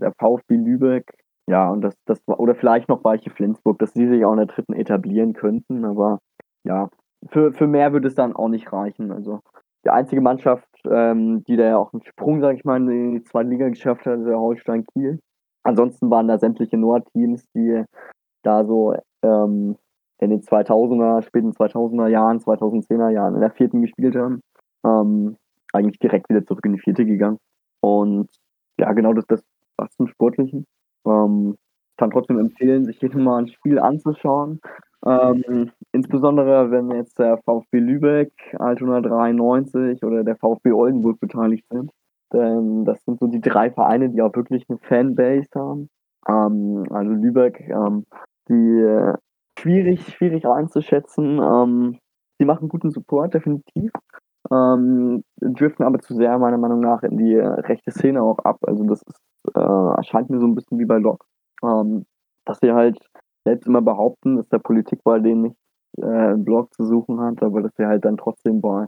der 0.00 0.12
VfB 0.18 0.56
Lübeck, 0.56 1.12
ja, 1.48 1.70
und 1.70 1.82
das, 1.82 1.94
das 2.06 2.20
oder 2.26 2.54
vielleicht 2.54 2.88
noch 2.88 3.04
Weiche 3.04 3.30
Flensburg, 3.30 3.78
dass 3.78 3.92
die 3.92 4.08
sich 4.08 4.24
auch 4.24 4.32
in 4.32 4.38
der 4.38 4.46
dritten 4.46 4.72
etablieren 4.72 5.34
könnten, 5.34 5.84
aber 5.84 6.18
ja, 6.64 6.88
für, 7.28 7.52
für 7.52 7.66
mehr 7.66 7.92
würde 7.92 8.08
es 8.08 8.14
dann 8.14 8.34
auch 8.34 8.48
nicht 8.48 8.72
reichen. 8.72 9.12
Also 9.12 9.40
die 9.84 9.90
einzige 9.90 10.20
Mannschaft, 10.20 10.68
ähm, 10.90 11.44
die 11.44 11.56
da 11.56 11.64
ja 11.64 11.76
auch 11.76 11.92
einen 11.92 12.02
Sprung, 12.02 12.40
sag 12.40 12.56
ich 12.56 12.64
mal, 12.64 12.76
in 12.76 13.12
die 13.12 13.22
zweite 13.22 13.50
Liga 13.50 13.68
geschafft 13.68 14.06
hat, 14.06 14.26
der 14.26 14.38
Holstein 14.38 14.84
Kiel. 14.92 15.20
Ansonsten 15.62 16.10
waren 16.10 16.28
da 16.28 16.38
sämtliche 16.38 16.76
Nordteams, 16.76 17.46
die 17.54 17.84
da 18.42 18.64
so 18.64 18.94
ähm, 19.22 19.76
in 20.18 20.30
den 20.30 20.40
2000er, 20.40 21.22
späten 21.22 21.52
2000er 21.52 22.08
Jahren, 22.08 22.38
2010er 22.38 23.10
Jahren 23.10 23.34
in 23.34 23.40
der 23.40 23.50
vierten 23.50 23.82
gespielt 23.82 24.16
haben, 24.16 24.40
ähm, 24.84 25.36
eigentlich 25.72 25.98
direkt 25.98 26.28
wieder 26.28 26.44
zurück 26.44 26.64
in 26.64 26.74
die 26.74 26.80
vierte 26.80 27.04
gegangen. 27.04 27.38
Und 27.80 28.28
ja, 28.78 28.92
genau 28.92 29.12
das, 29.12 29.26
das 29.26 29.42
was 29.76 29.90
zum 29.96 30.06
Sportlichen. 30.06 30.66
Ähm, 31.06 31.56
kann 31.96 32.10
trotzdem 32.10 32.38
empfehlen, 32.38 32.84
sich 32.84 32.98
hier 32.98 33.16
mal 33.16 33.38
ein 33.38 33.48
Spiel 33.48 33.78
anzuschauen. 33.78 34.60
Ähm, 35.06 35.70
insbesondere 35.92 36.70
wenn 36.70 36.90
jetzt 36.90 37.18
der 37.18 37.38
VfB 37.44 37.78
Lübeck, 37.78 38.32
Altona 38.58 39.00
93 39.00 40.02
oder 40.02 40.24
der 40.24 40.36
VfB 40.36 40.72
Oldenburg 40.72 41.20
beteiligt 41.20 41.66
sind. 41.70 41.90
Denn 42.32 42.84
das 42.84 43.04
sind 43.04 43.20
so 43.20 43.26
die 43.26 43.40
drei 43.40 43.70
Vereine, 43.70 44.10
die 44.10 44.22
auch 44.22 44.34
wirklich 44.34 44.64
eine 44.68 44.78
Fanbase 44.78 45.48
haben. 45.54 45.88
Ähm, 46.26 46.86
also 46.90 47.12
Lübeck, 47.12 47.60
ähm, 47.68 48.06
die 48.48 49.12
schwierig, 49.58 50.06
schwierig 50.14 50.46
einzuschätzen. 50.46 51.40
Ähm, 51.40 51.98
sie 52.38 52.44
machen 52.44 52.68
guten 52.68 52.90
Support, 52.90 53.34
definitiv. 53.34 53.92
Ähm, 54.50 55.24
driften 55.40 55.84
aber 55.86 56.00
zu 56.00 56.14
sehr, 56.14 56.38
meiner 56.38 56.58
Meinung 56.58 56.80
nach, 56.80 57.02
in 57.02 57.16
die 57.16 57.36
rechte 57.36 57.90
Szene 57.90 58.22
auch 58.22 58.38
ab. 58.40 58.58
Also 58.62 58.84
das 58.84 59.02
ist 59.02 59.20
äh, 59.54 59.96
erscheint 59.96 60.30
mir 60.30 60.40
so 60.40 60.46
ein 60.46 60.54
bisschen 60.54 60.78
wie 60.78 60.84
bei 60.84 60.98
Locke, 60.98 61.26
ähm, 61.62 62.06
dass 62.44 62.58
sie 62.60 62.72
halt 62.72 62.98
selbst 63.44 63.66
immer 63.66 63.82
behaupten, 63.82 64.36
dass 64.36 64.48
der 64.48 64.58
Politik 64.58 65.00
bei 65.04 65.18
denen 65.18 65.42
nicht 65.42 65.56
äh, 65.98 66.32
im 66.32 66.44
Blog 66.44 66.72
zu 66.74 66.84
suchen 66.84 67.20
hat, 67.20 67.42
aber 67.42 67.62
dass 67.62 67.72
sie 67.76 67.86
halt 67.86 68.04
dann 68.04 68.16
trotzdem 68.16 68.60
bei 68.60 68.86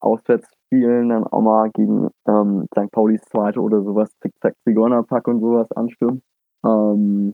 Auswärtsspielen 0.00 1.08
dann 1.08 1.24
auch 1.24 1.40
mal 1.40 1.70
gegen 1.70 2.10
ähm, 2.28 2.66
St. 2.76 2.90
Paulis 2.90 3.22
Zweite 3.22 3.60
oder 3.60 3.82
sowas, 3.82 4.10
Zick-Zack, 4.20 4.54
Zigeunerpack 4.64 5.28
und 5.28 5.40
sowas 5.40 5.70
anstürmen. 5.72 6.22
Ähm, 6.64 7.32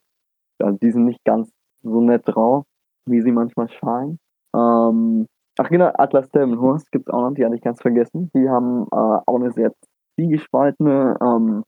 also 0.60 0.78
die 0.78 0.90
sind 0.90 1.06
nicht 1.06 1.24
ganz 1.24 1.50
so 1.82 2.00
nett 2.00 2.22
drauf, 2.24 2.64
wie 3.06 3.20
sie 3.20 3.32
manchmal 3.32 3.68
scheinen. 3.68 4.18
Ähm, 4.54 5.26
ach 5.58 5.68
genau, 5.68 5.90
Atlas 5.94 6.30
Delmenhorst 6.30 6.90
gibt 6.92 7.08
es 7.08 7.14
auch 7.14 7.22
noch, 7.22 7.34
die 7.34 7.44
hatte 7.44 7.54
ich 7.56 7.62
ganz 7.62 7.80
vergessen. 7.80 8.30
Die 8.34 8.48
haben 8.48 8.84
äh, 8.92 8.96
auch 9.26 9.36
eine 9.36 9.52
sehr 9.52 9.72
zwiegespaltene 10.16 11.16
ähm, 11.22 11.64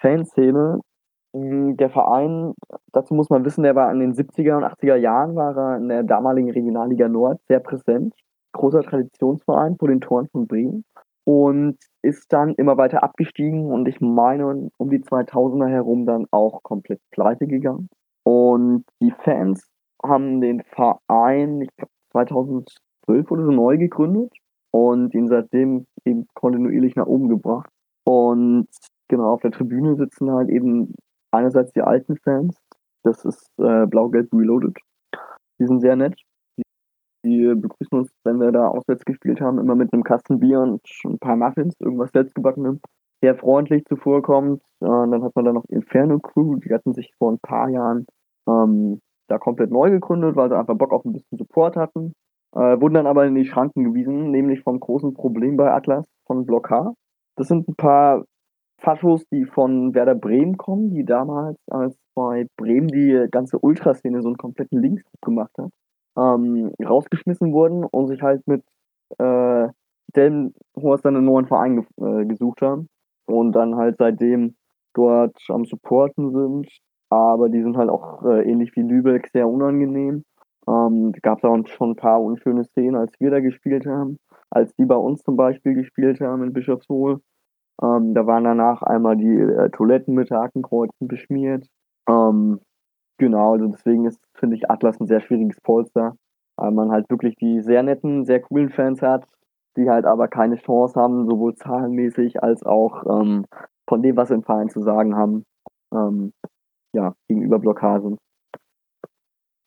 Fanszene. 0.00 0.80
Mm, 1.34 1.76
Der 1.76 1.90
Verein, 1.90 2.54
dazu 2.92 3.14
muss 3.14 3.30
man 3.30 3.44
wissen, 3.44 3.62
der 3.62 3.74
war 3.74 3.90
in 3.92 4.00
den 4.00 4.14
70er 4.14 4.56
und 4.56 4.64
80er 4.64 4.96
Jahren, 4.96 5.34
war 5.36 5.56
er 5.56 5.76
in 5.78 5.88
der 5.88 6.02
damaligen 6.02 6.50
Regionalliga 6.50 7.08
Nord 7.08 7.40
sehr 7.48 7.60
präsent. 7.60 8.14
Großer 8.52 8.82
Traditionsverein 8.82 9.76
vor 9.78 9.88
den 9.88 10.00
Toren 10.00 10.28
von 10.28 10.46
Bremen. 10.46 10.84
Und 11.24 11.78
ist 12.02 12.32
dann 12.32 12.54
immer 12.54 12.76
weiter 12.76 13.02
abgestiegen 13.02 13.64
und 13.64 13.88
ich 13.88 14.00
meine 14.00 14.68
um 14.76 14.90
die 14.90 15.00
2000er 15.00 15.68
herum 15.68 16.04
dann 16.04 16.26
auch 16.30 16.62
komplett 16.62 17.00
pleite 17.10 17.46
gegangen. 17.46 17.88
Und 18.24 18.84
die 19.00 19.12
Fans 19.22 19.68
haben 20.02 20.40
den 20.40 20.62
Verein, 20.64 21.62
ich 21.62 21.70
glaube 21.76 21.92
2012 22.12 23.30
oder 23.30 23.44
so 23.44 23.50
neu 23.50 23.76
gegründet 23.78 24.32
und 24.70 25.14
ihn 25.14 25.28
seitdem 25.28 25.86
eben 26.04 26.26
kontinuierlich 26.34 26.96
nach 26.96 27.06
oben 27.06 27.28
gebracht. 27.28 27.70
Und 28.04 28.68
genau 29.08 29.32
auf 29.32 29.40
der 29.40 29.50
Tribüne 29.50 29.96
sitzen 29.96 30.30
halt 30.30 30.48
eben 30.48 30.94
einerseits 31.30 31.72
die 31.72 31.82
alten 31.82 32.16
Fans, 32.18 32.56
das 33.02 33.24
ist 33.24 33.46
äh, 33.58 33.86
Blau-Gelb 33.86 34.32
Reloaded. 34.32 34.78
Die 35.58 35.66
sind 35.66 35.80
sehr 35.80 35.96
nett. 35.96 36.18
Die, 36.56 36.62
die 37.24 37.54
begrüßen 37.54 37.98
uns, 37.98 38.10
wenn 38.24 38.40
wir 38.40 38.50
da 38.50 38.68
auswärts 38.68 39.04
gespielt 39.04 39.40
haben, 39.40 39.58
immer 39.58 39.74
mit 39.74 39.92
einem 39.92 40.02
Kasten 40.02 40.40
Bier 40.40 40.60
und 40.60 40.80
ein 41.04 41.18
paar 41.18 41.36
Muffins, 41.36 41.74
irgendwas 41.80 42.10
selbstgebackenem. 42.12 42.80
Sehr 43.24 43.36
freundlich 43.36 43.86
zuvorkommt. 43.86 44.60
Äh, 44.82 44.86
dann 44.86 45.24
hat 45.24 45.34
man 45.34 45.46
da 45.46 45.52
noch 45.54 45.64
Inferno 45.70 46.18
Crew, 46.18 46.56
die 46.56 46.74
hatten 46.74 46.92
sich 46.92 47.14
vor 47.16 47.32
ein 47.32 47.38
paar 47.38 47.70
Jahren 47.70 48.04
ähm, 48.46 49.00
da 49.28 49.38
komplett 49.38 49.70
neu 49.70 49.88
gegründet, 49.90 50.36
weil 50.36 50.50
sie 50.50 50.58
einfach 50.58 50.76
Bock 50.76 50.92
auf 50.92 51.06
ein 51.06 51.14
bisschen 51.14 51.38
Support 51.38 51.74
hatten. 51.74 52.12
Äh, 52.54 52.78
wurden 52.82 52.92
dann 52.92 53.06
aber 53.06 53.24
in 53.24 53.34
die 53.34 53.46
Schranken 53.46 53.82
gewiesen, 53.82 54.30
nämlich 54.30 54.60
vom 54.60 54.78
großen 54.78 55.14
Problem 55.14 55.56
bei 55.56 55.72
Atlas 55.72 56.04
von 56.26 56.44
Block 56.44 56.68
H. 56.68 56.92
Das 57.36 57.48
sind 57.48 57.66
ein 57.66 57.76
paar 57.76 58.26
Faschos, 58.78 59.26
die 59.32 59.46
von 59.46 59.94
Werder 59.94 60.16
Bremen 60.16 60.58
kommen, 60.58 60.90
die 60.90 61.06
damals, 61.06 61.56
als 61.70 61.96
bei 62.14 62.46
Bremen 62.58 62.88
die 62.88 63.26
ganze 63.30 63.58
Ultraszene 63.58 64.20
so 64.20 64.28
einen 64.28 64.36
kompletten 64.36 64.82
Linksruck 64.82 65.22
gemacht 65.22 65.52
hat, 65.56 65.70
ähm, 66.18 66.72
rausgeschmissen 66.84 67.54
wurden 67.54 67.84
und 67.84 68.08
sich 68.08 68.20
halt 68.20 68.46
mit 68.46 68.62
äh, 69.16 69.68
Delmenhorst 70.14 71.06
dann 71.06 71.16
einen 71.16 71.24
neuen 71.24 71.46
Verein 71.46 71.76
ge 71.76 72.20
äh, 72.20 72.26
gesucht 72.26 72.60
haben 72.60 72.90
und 73.26 73.52
dann 73.52 73.76
halt 73.76 73.96
seitdem 73.98 74.56
dort 74.94 75.36
am 75.48 75.64
Supporten 75.64 76.32
sind. 76.32 76.68
Aber 77.10 77.48
die 77.48 77.62
sind 77.62 77.76
halt 77.76 77.90
auch 77.90 78.24
äh, 78.24 78.42
ähnlich 78.50 78.74
wie 78.74 78.82
Lübeck 78.82 79.28
sehr 79.32 79.48
unangenehm. 79.48 80.24
Ähm, 80.66 81.12
gab 81.22 81.38
es 81.38 81.44
auch 81.44 81.56
schon 81.66 81.90
ein 81.90 81.96
paar 81.96 82.22
unschöne 82.22 82.64
Szenen, 82.64 82.96
als 82.96 83.12
wir 83.20 83.30
da 83.30 83.40
gespielt 83.40 83.86
haben. 83.86 84.18
Als 84.50 84.74
die 84.76 84.86
bei 84.86 84.96
uns 84.96 85.22
zum 85.22 85.36
Beispiel 85.36 85.74
gespielt 85.74 86.20
haben 86.20 86.42
in 86.42 86.52
Bischofshohl. 86.52 87.20
Ähm, 87.82 88.14
da 88.14 88.26
waren 88.26 88.44
danach 88.44 88.82
einmal 88.82 89.16
die 89.16 89.36
äh, 89.36 89.70
Toiletten 89.70 90.14
mit 90.14 90.30
Hakenkreuzen 90.30 91.08
beschmiert. 91.08 91.66
Ähm, 92.08 92.60
genau, 93.18 93.52
also 93.52 93.66
deswegen 93.66 94.06
ist, 94.06 94.20
finde 94.34 94.56
ich, 94.56 94.70
Atlas 94.70 95.00
ein 95.00 95.06
sehr 95.06 95.20
schwieriges 95.20 95.60
Polster, 95.60 96.16
weil 96.56 96.70
man 96.70 96.90
halt 96.90 97.10
wirklich 97.10 97.36
die 97.36 97.60
sehr 97.60 97.82
netten, 97.82 98.24
sehr 98.24 98.40
coolen 98.40 98.70
Fans 98.70 99.02
hat, 99.02 99.26
die 99.76 99.88
halt 99.90 100.04
aber 100.04 100.28
keine 100.28 100.56
Chance 100.56 101.00
haben, 101.00 101.26
sowohl 101.26 101.54
zahlenmäßig 101.54 102.42
als 102.42 102.62
auch 102.64 103.04
ähm, 103.06 103.46
von 103.88 104.02
dem, 104.02 104.16
was 104.16 104.28
sie 104.28 104.34
im 104.34 104.42
Verein 104.42 104.68
zu 104.68 104.80
sagen 104.82 105.16
haben, 105.16 105.44
ähm, 105.92 106.32
ja, 106.94 107.14
gegenüber 107.28 107.58
Blockade 107.58 108.02
sind. 108.02 108.18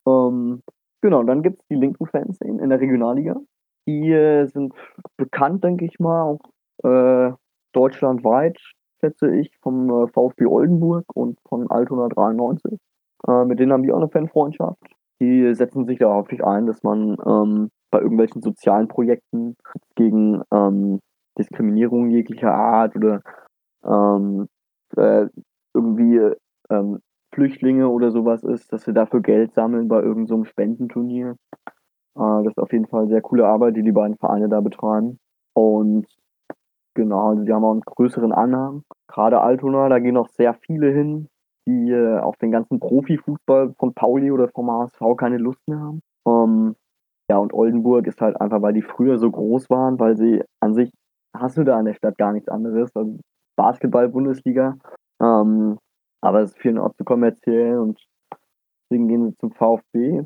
Ähm, 0.06 0.62
genau, 1.02 1.22
dann 1.22 1.42
gibt 1.42 1.60
es 1.60 1.66
die 1.68 1.76
linken 1.76 2.06
Fans 2.06 2.40
in, 2.40 2.58
in 2.58 2.70
der 2.70 2.80
Regionalliga. 2.80 3.36
Die 3.86 4.10
äh, 4.12 4.46
sind 4.46 4.74
bekannt, 5.16 5.64
denke 5.64 5.84
ich 5.84 5.98
mal, 5.98 6.22
auch 6.22 6.40
äh, 6.84 7.32
deutschlandweit, 7.72 8.58
schätze 9.00 9.34
ich, 9.34 9.56
vom 9.62 9.90
äh, 9.90 10.08
VfB 10.08 10.46
Oldenburg 10.46 11.04
und 11.14 11.38
von 11.48 11.70
Altona 11.70 12.08
93. 12.08 12.78
Äh, 13.26 13.44
mit 13.44 13.58
denen 13.58 13.72
haben 13.72 13.82
die 13.82 13.92
auch 13.92 13.98
eine 13.98 14.08
Fanfreundschaft. 14.08 14.78
Die 15.20 15.54
setzen 15.54 15.86
sich 15.86 15.98
da 15.98 16.14
häufig 16.14 16.44
ein, 16.44 16.66
dass 16.66 16.82
man 16.82 17.16
ähm, 17.26 17.70
bei 17.90 18.00
irgendwelchen 18.00 18.42
sozialen 18.42 18.88
Projekten 18.88 19.56
gegen 19.94 20.42
ähm, 20.52 21.00
Diskriminierung 21.38 22.10
jeglicher 22.10 22.52
Art 22.52 22.96
oder 22.96 23.22
ähm, 23.84 24.48
äh, 24.96 25.26
irgendwie 25.74 26.34
ähm, 26.70 27.00
Flüchtlinge 27.32 27.88
oder 27.88 28.10
sowas 28.10 28.42
ist, 28.42 28.72
dass 28.72 28.84
sie 28.84 28.92
dafür 28.92 29.20
Geld 29.20 29.54
sammeln 29.54 29.88
bei 29.88 30.00
irgendeinem 30.00 30.44
so 30.44 30.44
Spendenturnier. 30.44 31.36
Äh, 32.16 32.42
das 32.42 32.48
ist 32.48 32.58
auf 32.58 32.72
jeden 32.72 32.86
Fall 32.86 33.08
sehr 33.08 33.20
coole 33.20 33.46
Arbeit, 33.46 33.76
die 33.76 33.82
die 33.82 33.92
beiden 33.92 34.16
Vereine 34.16 34.48
da 34.48 34.60
betreiben. 34.60 35.18
Und 35.54 36.06
genau, 36.94 37.30
also 37.30 37.44
die 37.44 37.52
haben 37.52 37.64
auch 37.64 37.72
einen 37.72 37.82
größeren 37.82 38.32
Anhang. 38.32 38.82
Gerade 39.06 39.40
Altona, 39.40 39.88
da 39.88 39.98
gehen 39.98 40.16
auch 40.16 40.28
sehr 40.28 40.54
viele 40.54 40.90
hin, 40.90 41.28
die 41.66 41.90
äh, 41.90 42.18
auf 42.18 42.36
den 42.38 42.50
ganzen 42.50 42.80
Profifußball 42.80 43.74
von 43.78 43.94
Pauli 43.94 44.30
oder 44.30 44.48
vom 44.48 44.70
HSV 44.70 45.00
keine 45.16 45.38
Lust 45.38 45.60
mehr 45.68 45.80
haben. 45.80 46.00
Ähm, 46.26 46.76
ja, 47.30 47.36
und 47.36 47.52
Oldenburg 47.52 48.06
ist 48.06 48.20
halt 48.20 48.40
einfach, 48.40 48.62
weil 48.62 48.72
die 48.72 48.82
früher 48.82 49.18
so 49.18 49.30
groß 49.30 49.68
waren, 49.70 49.98
weil 49.98 50.16
sie 50.16 50.42
an 50.60 50.74
sich 50.74 50.90
hast 51.36 51.56
du 51.58 51.64
da 51.64 51.78
in 51.78 51.86
der 51.86 51.94
Stadt 51.94 52.16
gar 52.16 52.32
nichts 52.32 52.48
anderes. 52.48 52.94
Also 52.94 53.18
Basketball-Bundesliga. 53.56 54.78
Ähm, 55.20 55.78
aber 56.22 56.40
es 56.40 56.50
ist 56.50 56.58
vielen 56.58 56.78
auch 56.78 56.94
zu 56.94 57.04
kommerziell 57.04 57.78
und 57.78 58.00
deswegen 58.90 59.08
gehen 59.08 59.28
sie 59.28 59.36
zum 59.38 59.52
VfB. 59.52 60.24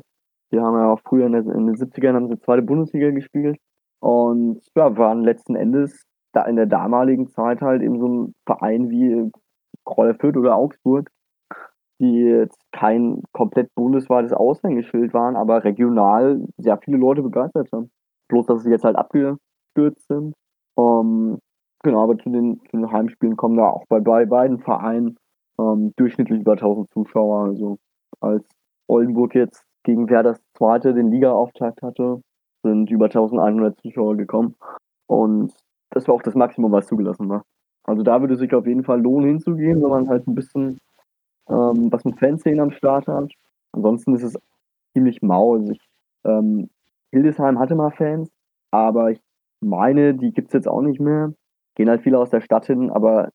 Die 0.51 0.59
haben 0.59 0.77
ja 0.77 0.91
auch 0.91 1.01
früher 1.07 1.25
in, 1.25 1.33
der, 1.33 1.41
in 1.41 1.65
den 1.65 1.75
70ern 1.75 2.13
haben 2.13 2.29
sie 2.29 2.39
zweite 2.39 2.61
Bundesliga 2.61 3.09
gespielt 3.11 3.57
und 3.99 4.61
ja, 4.75 4.95
waren 4.97 5.23
letzten 5.23 5.55
Endes 5.55 6.03
da 6.33 6.43
in 6.45 6.55
der 6.55 6.65
damaligen 6.65 7.27
Zeit 7.27 7.61
halt 7.61 7.81
eben 7.81 7.99
so 7.99 8.07
ein 8.07 8.33
Verein 8.45 8.89
wie 8.89 9.31
Kräuter 9.85 10.17
Fürth 10.19 10.37
oder 10.37 10.55
Augsburg, 10.55 11.09
die 11.99 12.21
jetzt 12.21 12.59
kein 12.71 13.21
komplett 13.33 13.73
bundesweites 13.75 14.33
Aushängeschild 14.33 15.13
waren, 15.13 15.35
aber 15.35 15.63
regional 15.63 16.43
sehr 16.57 16.77
viele 16.77 16.97
Leute 16.97 17.21
begeistert 17.21 17.69
haben. 17.71 17.91
Bloß, 18.29 18.45
dass 18.47 18.63
sie 18.63 18.71
jetzt 18.71 18.83
halt 18.83 18.95
abgestürzt 18.95 20.07
sind. 20.07 20.33
Um, 20.75 21.39
genau, 21.83 22.03
aber 22.03 22.17
zu 22.17 22.29
den, 22.29 22.59
zu 22.69 22.77
den 22.77 22.91
Heimspielen 22.91 23.37
kommen 23.37 23.57
da 23.57 23.69
auch 23.69 23.85
bei, 23.87 23.99
bei 23.99 24.25
beiden 24.25 24.59
Vereinen 24.59 25.17
ähm, 25.59 25.93
durchschnittlich 25.97 26.41
über 26.41 26.53
1000 26.53 26.89
Zuschauer. 26.91 27.45
Also 27.45 27.77
als 28.19 28.47
Oldenburg 28.87 29.35
jetzt 29.35 29.63
gegen 29.83 30.09
Werders 30.09 30.41
Zweite 30.57 30.93
den 30.93 31.11
Liga-Auftakt 31.11 31.81
hatte, 31.81 32.21
sind 32.63 32.89
über 32.89 33.05
1100 33.05 33.79
Zuschauer 33.81 34.15
gekommen. 34.17 34.55
Und 35.07 35.53
das 35.91 36.07
war 36.07 36.15
auch 36.15 36.23
das 36.23 36.35
Maximum, 36.35 36.71
was 36.71 36.87
zugelassen 36.87 37.29
war. 37.29 37.43
Also 37.85 38.01
da 38.01 38.21
würde 38.21 38.33
es 38.35 38.39
sich 38.39 38.53
auf 38.55 38.65
jeden 38.65 38.83
Fall 38.83 39.01
lohnen 39.01 39.27
hinzugehen, 39.27 39.81
wenn 39.81 39.89
man 39.89 40.09
halt 40.09 40.27
ein 40.27 40.35
bisschen 40.35 40.79
ähm, 41.49 41.91
was 41.91 42.05
mit 42.05 42.19
Fanszenen 42.19 42.59
am 42.59 42.71
Start 42.71 43.07
hat. 43.07 43.31
Ansonsten 43.71 44.15
ist 44.15 44.23
es 44.23 44.37
ziemlich 44.93 45.21
mau. 45.21 45.55
Also 45.55 45.73
ähm, 46.25 46.69
Hildesheim 47.11 47.59
hatte 47.59 47.75
mal 47.75 47.91
Fans, 47.91 48.31
aber 48.71 49.11
ich 49.11 49.21
meine, 49.61 50.13
die 50.13 50.31
gibt 50.31 50.49
es 50.49 50.53
jetzt 50.53 50.67
auch 50.67 50.81
nicht 50.81 50.99
mehr. 50.99 51.33
Gehen 51.75 51.89
halt 51.89 52.01
viele 52.01 52.19
aus 52.19 52.29
der 52.29 52.41
Stadt 52.41 52.65
hin, 52.65 52.89
aber 52.89 53.29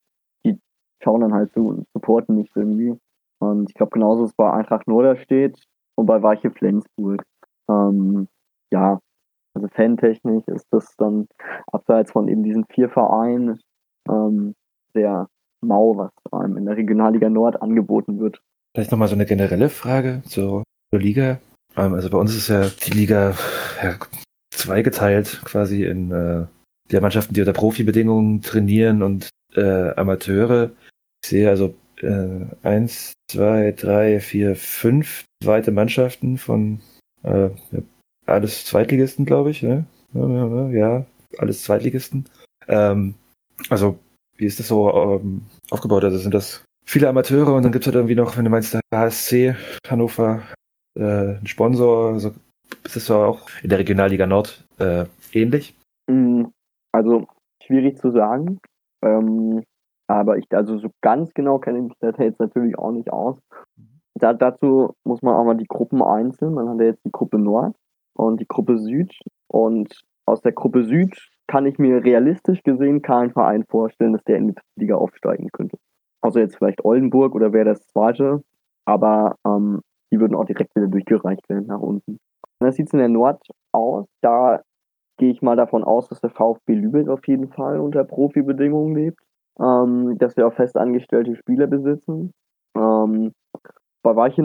die 0.44 0.58
schauen 1.02 1.20
dann 1.20 1.34
halt 1.34 1.52
zu 1.52 1.68
und 1.68 1.86
supporten 1.92 2.36
nicht 2.36 2.54
irgendwie. 2.54 2.98
Und 3.40 3.70
ich 3.70 3.74
glaube, 3.74 3.90
genauso 3.90 4.24
ist 4.24 4.30
es 4.30 4.36
bei 4.36 4.52
Eintracht 4.52 4.88
Norderstedt 4.88 5.64
und 5.96 6.06
bei 6.06 6.22
Weiche 6.22 6.50
Flensburg. 6.50 7.24
Ähm, 7.68 8.28
ja, 8.70 9.00
also 9.54 9.68
fantechnisch 9.68 10.46
ist 10.46 10.66
das 10.70 10.94
dann 10.96 11.28
abseits 11.72 12.12
von 12.12 12.28
eben 12.28 12.42
diesen 12.42 12.64
vier 12.66 12.88
Vereinen 12.88 13.60
ähm, 14.08 14.54
sehr 14.92 15.28
mau, 15.60 15.96
was 15.96 16.10
einem 16.32 16.56
in 16.56 16.66
der 16.66 16.76
Regionalliga 16.76 17.28
Nord 17.28 17.60
angeboten 17.62 18.20
wird. 18.20 18.40
Vielleicht 18.74 18.90
nochmal 18.90 19.08
so 19.08 19.14
eine 19.14 19.26
generelle 19.26 19.68
Frage 19.68 20.22
zur, 20.26 20.64
zur 20.90 21.00
Liga. 21.00 21.40
Ähm, 21.76 21.94
also 21.94 22.10
bei 22.10 22.18
uns 22.18 22.34
ist 22.34 22.48
ja 22.48 22.68
die 22.86 22.92
Liga 22.92 23.34
ja, 23.82 23.96
zweigeteilt 24.50 25.40
quasi 25.44 25.84
in 25.84 26.10
äh, 26.10 26.46
die 26.90 27.00
Mannschaften, 27.00 27.34
die 27.34 27.40
unter 27.40 27.52
Profibedingungen 27.52 28.42
trainieren 28.42 29.02
und 29.02 29.30
äh, 29.54 29.90
Amateure. 29.94 30.70
Ich 31.22 31.30
sehe 31.30 31.48
also 31.48 31.74
äh, 32.00 32.46
eins, 32.62 33.14
zwei, 33.30 33.72
drei, 33.72 34.20
vier, 34.20 34.56
fünf 34.56 35.24
zweite 35.42 35.70
Mannschaften 35.70 36.38
von 36.38 36.80
äh, 37.22 37.50
alles 38.26 38.64
Zweitligisten, 38.64 39.24
glaube 39.24 39.50
ich. 39.50 39.62
Ne? 39.62 39.86
Ja, 40.72 41.04
alles 41.38 41.62
Zweitligisten. 41.62 42.26
Ähm, 42.68 43.14
also, 43.68 43.98
wie 44.38 44.46
ist 44.46 44.58
das 44.58 44.68
so 44.68 44.90
ähm, 44.92 45.42
aufgebaut? 45.70 46.04
Also 46.04 46.18
sind 46.18 46.32
das 46.32 46.64
viele 46.84 47.08
Amateure 47.08 47.54
und 47.54 47.62
dann 47.64 47.72
gibt 47.72 47.82
es 47.84 47.86
halt 47.86 47.96
irgendwie 47.96 48.14
noch, 48.14 48.36
wenn 48.36 48.44
du 48.44 48.50
meinst, 48.50 48.72
der 48.72 48.80
HSC 48.92 49.54
Hannover, 49.86 50.42
äh, 50.98 51.36
ein 51.36 51.46
Sponsor, 51.46 52.12
also 52.14 52.32
ist 52.84 52.96
das 52.96 53.06
so 53.06 53.16
auch 53.16 53.48
in 53.62 53.68
der 53.68 53.78
Regionalliga 53.78 54.26
Nord 54.26 54.64
äh, 54.78 55.04
ähnlich? 55.32 55.76
Mm, 56.08 56.44
Also 56.92 57.26
schwierig 57.62 57.98
zu 57.98 58.10
sagen. 58.10 58.60
Ähm, 59.02 59.62
aber 60.06 60.38
ich, 60.38 60.46
also 60.52 60.78
so 60.78 60.90
ganz 61.02 61.34
genau 61.34 61.58
kenne 61.58 61.78
ich 61.78 61.84
mich 61.84 61.94
da 62.00 62.10
jetzt 62.22 62.40
natürlich 62.40 62.78
auch 62.78 62.92
nicht 62.92 63.12
aus. 63.12 63.38
Da, 64.14 64.32
dazu 64.32 64.94
muss 65.04 65.22
man 65.22 65.34
auch 65.34 65.44
mal 65.44 65.56
die 65.56 65.68
Gruppen 65.68 66.02
einzeln. 66.02 66.54
Man 66.54 66.68
hat 66.68 66.78
ja 66.80 66.86
jetzt 66.86 67.04
die 67.04 67.12
Gruppe 67.12 67.38
Nord 67.38 67.76
und 68.14 68.40
die 68.40 68.48
Gruppe 68.48 68.78
Süd. 68.78 69.14
Und 69.48 70.00
aus 70.26 70.40
der 70.40 70.52
Gruppe 70.52 70.84
Süd 70.84 71.16
kann 71.48 71.66
ich 71.66 71.78
mir 71.78 72.04
realistisch 72.04 72.62
gesehen 72.62 73.02
keinen 73.02 73.32
Verein 73.32 73.64
vorstellen, 73.68 74.12
dass 74.12 74.24
der 74.24 74.36
in 74.36 74.48
die 74.48 74.54
Liga 74.76 74.96
aufsteigen 74.96 75.48
könnte. 75.52 75.78
Also 76.20 76.38
jetzt 76.38 76.56
vielleicht 76.56 76.84
Oldenburg 76.84 77.34
oder 77.34 77.52
wäre 77.52 77.64
das 77.64 77.86
zweite, 77.86 78.42
aber 78.84 79.36
ähm, 79.46 79.80
die 80.12 80.20
würden 80.20 80.36
auch 80.36 80.44
direkt 80.44 80.76
wieder 80.76 80.86
durchgereicht 80.86 81.48
werden 81.48 81.66
nach 81.66 81.80
unten. 81.80 82.18
Das 82.60 82.76
sieht 82.76 82.86
es 82.86 82.92
in 82.92 82.98
der 82.98 83.08
Nord 83.08 83.40
aus. 83.72 84.06
Da 84.22 84.62
gehe 85.18 85.30
ich 85.30 85.42
mal 85.42 85.56
davon 85.56 85.84
aus, 85.84 86.08
dass 86.08 86.20
der 86.20 86.30
VfB 86.30 86.74
Lübeck 86.74 87.08
auf 87.08 87.26
jeden 87.26 87.48
Fall 87.48 87.80
unter 87.80 88.04
Profibedingungen 88.04 88.94
lebt, 88.94 89.20
ähm, 89.60 90.18
dass 90.18 90.36
wir 90.36 90.46
auch 90.46 90.54
festangestellte 90.54 91.36
Spieler 91.36 91.66
besitzen. 91.66 92.32
Ähm, 92.76 93.32
bei 94.02 94.16
Weiche 94.16 94.42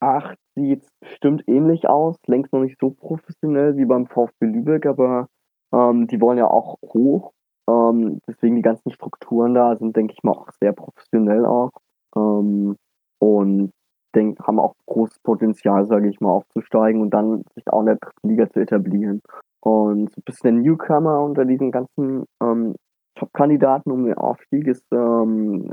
08 0.00 0.38
sieht 0.54 0.82
es 0.82 0.88
bestimmt 1.00 1.44
ähnlich 1.46 1.88
aus, 1.88 2.16
längst 2.26 2.52
noch 2.52 2.60
nicht 2.60 2.78
so 2.80 2.90
professionell 2.90 3.76
wie 3.76 3.84
beim 3.84 4.06
VfB 4.06 4.46
Lübeck, 4.46 4.86
aber 4.86 5.28
ähm, 5.72 6.06
die 6.06 6.20
wollen 6.20 6.38
ja 6.38 6.48
auch 6.48 6.76
hoch. 6.82 7.32
Ähm, 7.68 8.20
deswegen 8.26 8.56
die 8.56 8.62
ganzen 8.62 8.90
Strukturen 8.92 9.54
da 9.54 9.76
sind, 9.76 9.96
denke 9.96 10.14
ich 10.14 10.22
mal, 10.22 10.32
auch 10.32 10.48
sehr 10.60 10.72
professionell 10.72 11.44
auch. 11.46 11.70
Ähm, 12.16 12.76
und 13.18 13.72
denk, 14.14 14.40
haben 14.40 14.58
auch 14.58 14.74
großes 14.86 15.18
Potenzial, 15.20 15.86
sage 15.86 16.08
ich 16.08 16.20
mal, 16.20 16.30
aufzusteigen 16.30 17.00
und 17.00 17.10
dann 17.10 17.44
sich 17.54 17.68
auch 17.68 17.80
in 17.80 17.86
der 17.86 17.96
dritten 17.96 18.28
Liga 18.28 18.50
zu 18.50 18.60
etablieren. 18.60 19.22
Und 19.60 20.10
so 20.10 20.20
ein 20.20 20.24
bisschen 20.24 20.54
der 20.54 20.62
Newcomer 20.64 21.22
unter 21.22 21.44
diesen 21.44 21.70
ganzen 21.70 22.24
ähm, 22.42 22.74
Top-Kandidaten 23.14 23.90
um 23.90 24.04
den 24.06 24.14
Aufstieg 24.14 24.66
ist 24.66 24.84
ähm, 24.92 25.72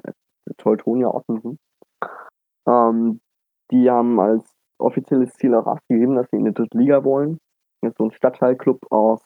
Teutonia 0.57 1.13
Ottensen. 1.13 1.57
Ähm, 2.67 3.21
die 3.71 3.89
haben 3.89 4.19
als 4.19 4.43
offizielles 4.79 5.33
Ziel 5.33 5.55
auch 5.55 5.67
abgegeben, 5.67 6.15
dass 6.15 6.29
sie 6.29 6.37
in 6.37 6.45
die 6.45 6.53
dritte 6.53 6.77
Liga 6.77 7.03
wollen. 7.03 7.39
Ist 7.81 7.97
so 7.97 8.05
ein 8.05 8.11
Stadtteilclub 8.11 8.79
aus 8.91 9.21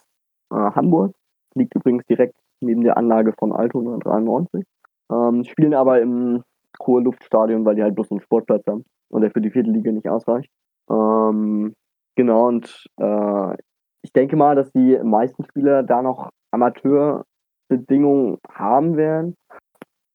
äh, 0.51 0.55
Hamburg. 0.55 1.13
Liegt 1.55 1.75
übrigens 1.75 2.05
direkt 2.05 2.35
neben 2.61 2.83
der 2.83 2.97
Anlage 2.97 3.33
von 3.37 3.51
Alto 3.51 3.79
193. 3.79 4.63
Ähm, 5.11 5.43
spielen 5.43 5.73
aber 5.73 6.01
im 6.01 6.43
hohe 6.85 7.01
Luftstadion, 7.01 7.65
weil 7.65 7.75
die 7.75 7.83
halt 7.83 7.95
bloß 7.95 8.11
einen 8.11 8.21
Sportplatz 8.21 8.65
haben 8.67 8.85
und 9.09 9.21
der 9.21 9.31
für 9.31 9.41
die 9.41 9.51
vierte 9.51 9.71
Liga 9.71 9.91
nicht 9.91 10.09
ausreicht. 10.09 10.49
Ähm, 10.89 11.73
genau, 12.15 12.47
und 12.47 12.85
äh, 12.97 13.55
ich 14.03 14.13
denke 14.13 14.35
mal, 14.35 14.55
dass 14.55 14.71
die 14.71 14.97
meisten 15.03 15.43
Spieler 15.43 15.83
da 15.83 16.01
noch 16.01 16.29
Amateurbedingungen 16.51 18.37
haben 18.49 18.97
werden. 18.97 19.35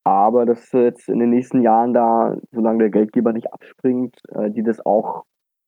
Aber 0.05 0.47
dass 0.47 0.71
jetzt 0.71 1.09
in 1.09 1.19
den 1.19 1.31
nächsten 1.31 1.63
Jahren 1.63 1.93
da, 1.93 2.37
solange 2.53 2.79
der 2.79 2.91
Geldgeber 2.91 3.33
nicht 3.33 3.53
abspringt, 3.53 4.17
äh, 4.29 4.51
die 4.51 4.63
das 4.63 4.85
auch 4.87 5.25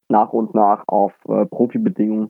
nach 0.09 0.33
und 0.33 0.55
nach 0.55 0.85
auf 0.87 1.13
äh, 1.29 1.45
Profibedingungen 1.47 2.29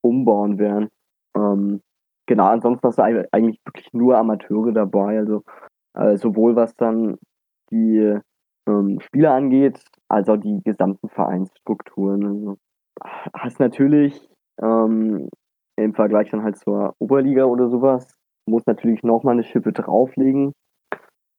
umbauen 0.00 0.58
werden. 0.58 0.88
Ähm, 1.36 1.80
genau, 2.26 2.46
ansonsten 2.46 2.86
hast 2.86 2.98
du 2.98 3.02
eigentlich 3.02 3.60
wirklich 3.64 3.92
nur 3.92 4.16
Amateure 4.16 4.72
dabei. 4.72 5.18
Also 5.18 5.42
äh, 5.94 6.16
sowohl 6.16 6.56
was 6.56 6.74
dann 6.76 7.18
die 7.70 8.18
ähm, 8.68 9.00
Spieler 9.00 9.32
angeht, 9.32 9.82
als 10.08 10.28
auch 10.28 10.36
die 10.36 10.60
gesamten 10.64 11.08
Vereinsstrukturen. 11.08 12.26
Also, 12.26 12.56
hast 13.34 13.60
natürlich 13.60 14.28
ähm, 14.62 15.28
im 15.76 15.94
Vergleich 15.94 16.30
dann 16.30 16.42
halt 16.42 16.58
zur 16.58 16.94
Oberliga 16.98 17.44
oder 17.44 17.68
sowas, 17.68 18.06
muss 18.46 18.66
natürlich 18.66 19.02
nochmal 19.02 19.34
eine 19.34 19.44
Schippe 19.44 19.72
drauflegen. 19.72 20.52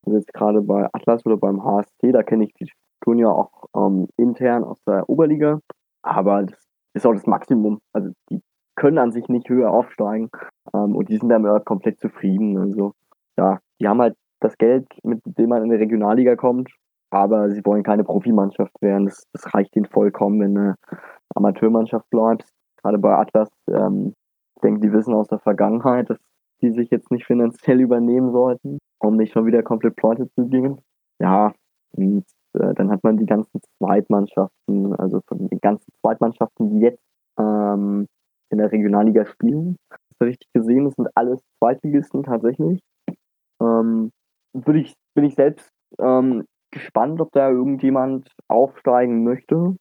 Also 0.05 0.17
jetzt 0.17 0.33
gerade 0.33 0.61
bei 0.61 0.87
Atlas 0.93 1.25
oder 1.25 1.37
beim 1.37 1.63
HST, 1.63 2.11
da 2.11 2.23
kenne 2.23 2.45
ich 2.45 2.53
die 2.53 2.67
Strukturen 2.67 3.19
ja 3.19 3.29
auch 3.29 3.65
ähm, 3.75 4.07
intern 4.17 4.63
aus 4.63 4.81
der 4.87 5.07
Oberliga. 5.07 5.59
Aber 6.03 6.43
das 6.43 6.59
ist 6.95 7.05
auch 7.05 7.13
das 7.13 7.27
Maximum. 7.27 7.79
Also 7.93 8.11
die 8.29 8.41
können 8.75 8.97
an 8.97 9.11
sich 9.11 9.27
nicht 9.27 9.49
höher 9.49 9.71
aufsteigen 9.71 10.29
ähm, 10.73 10.95
und 10.95 11.09
die 11.09 11.17
sind 11.17 11.29
damit 11.29 11.65
komplett 11.65 11.99
zufrieden. 11.99 12.57
Also 12.57 12.93
ja, 13.37 13.59
die 13.79 13.87
haben 13.87 14.01
halt 14.01 14.15
das 14.39 14.57
Geld, 14.57 14.87
mit 15.03 15.21
dem 15.25 15.49
man 15.49 15.63
in 15.63 15.69
die 15.69 15.75
Regionalliga 15.75 16.35
kommt, 16.35 16.69
aber 17.11 17.49
sie 17.51 17.63
wollen 17.65 17.83
keine 17.83 18.03
Profimannschaft 18.03 18.73
werden. 18.81 19.05
Das, 19.05 19.23
das 19.33 19.53
reicht 19.53 19.75
ihnen 19.75 19.85
vollkommen, 19.85 20.39
wenn 20.41 20.57
eine 20.57 20.75
Amateurmannschaft 21.35 22.09
bleibt. 22.09 22.45
Gerade 22.81 22.97
bei 22.97 23.15
Atlas, 23.15 23.49
ähm, 23.67 24.13
ich 24.55 24.61
denke, 24.61 24.81
die 24.81 24.93
wissen 24.93 25.13
aus 25.13 25.27
der 25.27 25.39
Vergangenheit, 25.39 26.09
dass 26.09 26.17
die 26.61 26.71
sich 26.71 26.89
jetzt 26.89 27.11
nicht 27.11 27.25
finanziell 27.25 27.81
übernehmen 27.81 28.31
sollten, 28.31 28.77
um 28.99 29.17
nicht 29.17 29.33
schon 29.33 29.45
wieder 29.45 29.63
komplett 29.63 29.95
pleite 29.95 30.29
zu 30.35 30.47
gehen. 30.47 30.79
Ja, 31.19 31.53
und 31.93 32.25
äh, 32.53 32.73
dann 32.73 32.91
hat 32.91 33.03
man 33.03 33.17
die 33.17 33.25
ganzen 33.25 33.61
Zweitmannschaften, 33.77 34.95
also 34.95 35.21
von 35.27 35.47
den 35.47 35.59
ganzen 35.59 35.91
Zweitmannschaften, 36.01 36.69
die 36.69 36.79
jetzt 36.79 37.03
ähm, 37.37 38.07
in 38.51 38.59
der 38.59 38.71
Regionalliga 38.71 39.25
spielen. 39.25 39.77
Das 39.89 39.99
ist 40.19 40.21
richtig 40.21 40.47
gesehen, 40.53 40.85
das 40.85 40.95
sind 40.95 41.09
alles 41.15 41.41
Zweitligisten 41.59 42.23
tatsächlich. 42.23 42.81
Ähm, 43.61 44.11
würde 44.53 44.79
ich, 44.79 44.93
bin 45.15 45.25
ich 45.25 45.35
selbst 45.35 45.69
ähm, 45.99 46.45
gespannt, 46.71 47.21
ob 47.21 47.31
da 47.31 47.49
irgendjemand 47.49 48.29
aufsteigen 48.47 49.23
möchte. 49.23 49.75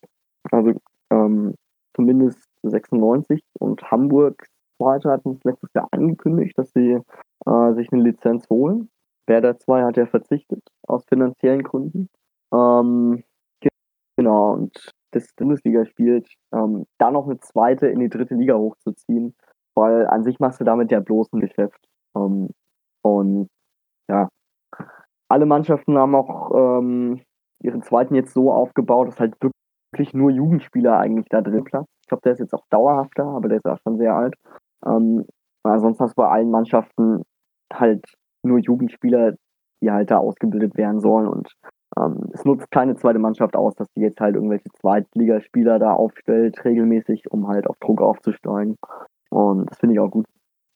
Also 0.51 0.73
ähm, 1.11 1.55
zumindest 1.95 2.45
96 2.63 3.43
und 3.59 3.91
Hamburg 3.91 4.47
Zweite 4.81 5.11
hatten 5.11 5.33
es 5.33 5.45
letztes 5.45 5.71
Jahr 5.75 5.89
angekündigt, 5.91 6.57
dass 6.57 6.73
sie 6.73 6.99
äh, 7.47 7.75
sich 7.75 7.93
eine 7.93 8.03
Lizenz 8.03 8.49
holen. 8.49 8.89
Werder 9.27 9.59
2 9.59 9.85
hat 9.85 9.97
ja 9.97 10.07
verzichtet 10.07 10.63
aus 10.87 11.05
finanziellen 11.05 11.63
Gründen. 11.63 12.09
Ähm, 12.53 13.23
genau, 14.17 14.55
und 14.55 14.93
das 15.13 15.33
Bundesliga 15.35 15.85
spielt, 15.87 16.29
ähm, 16.53 16.87
da 16.99 17.11
noch 17.11 17.27
eine 17.27 17.41
zweite 17.41 17.87
in 17.87 18.01
die 18.01 18.09
dritte 18.09 18.35
Liga 18.35 18.57
hochzuziehen, 18.57 19.35
weil 19.75 20.07
an 20.07 20.25
sich 20.25 20.39
machst 20.41 20.61
du 20.61 20.65
damit 20.65 20.91
ja 20.91 21.01
bloß 21.01 21.33
ein 21.33 21.41
Geschäft. 21.41 21.81
Ähm, 22.17 22.51
und 23.03 23.49
ja, 24.09 24.29
alle 25.29 25.47
Mannschaften 25.47 25.97
haben 25.97 26.15
auch 26.15 26.51
ähm, 26.55 27.21
ihren 27.63 27.83
zweiten 27.83 28.15
jetzt 28.15 28.35
so 28.35 28.53
aufgebaut, 28.53 29.09
dass 29.09 29.21
halt 29.21 29.37
wirklich 29.41 30.15
nur 30.15 30.31
Jugendspieler 30.31 30.99
eigentlich 30.99 31.27
da 31.29 31.41
drin 31.41 31.65
Platz. 31.65 31.87
Ich 32.03 32.09
glaube, 32.09 32.23
der 32.23 32.33
ist 32.33 32.41
jetzt 32.41 32.55
auch 32.55 32.65
dauerhafter, 32.71 33.25
aber 33.25 33.49
der 33.49 33.59
ist 33.59 33.67
auch 33.67 33.79
schon 33.83 33.99
sehr 33.99 34.15
alt. 34.15 34.35
Ähm, 34.85 35.27
ansonsten 35.63 36.05
hast 36.05 36.17
du 36.17 36.23
bei 36.23 36.29
allen 36.29 36.51
Mannschaften 36.51 37.23
halt 37.73 38.05
nur 38.43 38.59
Jugendspieler, 38.59 39.35
die 39.83 39.91
halt 39.91 40.11
da 40.11 40.19
ausgebildet 40.19 40.77
werden 40.77 41.01
sollen 41.01 41.29
und 41.29 41.53
ähm, 41.99 42.31
es 42.33 42.45
nutzt 42.45 42.71
keine 42.71 42.97
zweite 42.97 43.19
Mannschaft 43.19 43.57
aus, 43.57 43.75
dass 43.75 43.89
die 43.97 44.03
jetzt 44.03 44.21
halt 44.21 44.37
irgendwelche 44.37 44.71
Zweitligaspieler 44.81 45.79
da 45.79 45.93
aufstellt, 45.93 46.65
regelmäßig, 46.65 47.31
um 47.31 47.49
halt 47.49 47.67
auf 47.67 47.77
Druck 47.81 48.01
aufzusteigen. 48.01 48.77
Und 49.31 49.71
das 49.71 49.79
finde 49.79 49.95
ich 49.95 50.01
auch 50.01 50.11
gut. 50.11 50.27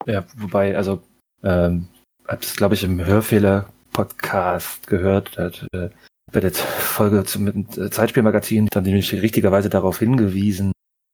Ja, 0.07 0.25
wobei, 0.37 0.77
also, 0.77 1.01
ähm, 1.43 1.89
hab 2.27 2.41
das, 2.41 2.57
glaube 2.57 2.75
ich, 2.75 2.85
im 2.85 3.05
Hörfehler-Podcast 3.05 4.87
gehört, 4.87 5.39
hat 5.39 5.67
äh, 5.73 5.91
bei 6.33 6.41
der 6.41 6.53
Folge 6.53 7.25
zum 7.25 7.47
äh, 7.49 7.91
Zeitspielmagazin 7.91 8.69
dann 8.71 8.85
nämlich 8.85 9.13
richtigerweise 9.13 9.71
darauf 9.71 9.99
hingewiesen, 9.99 10.73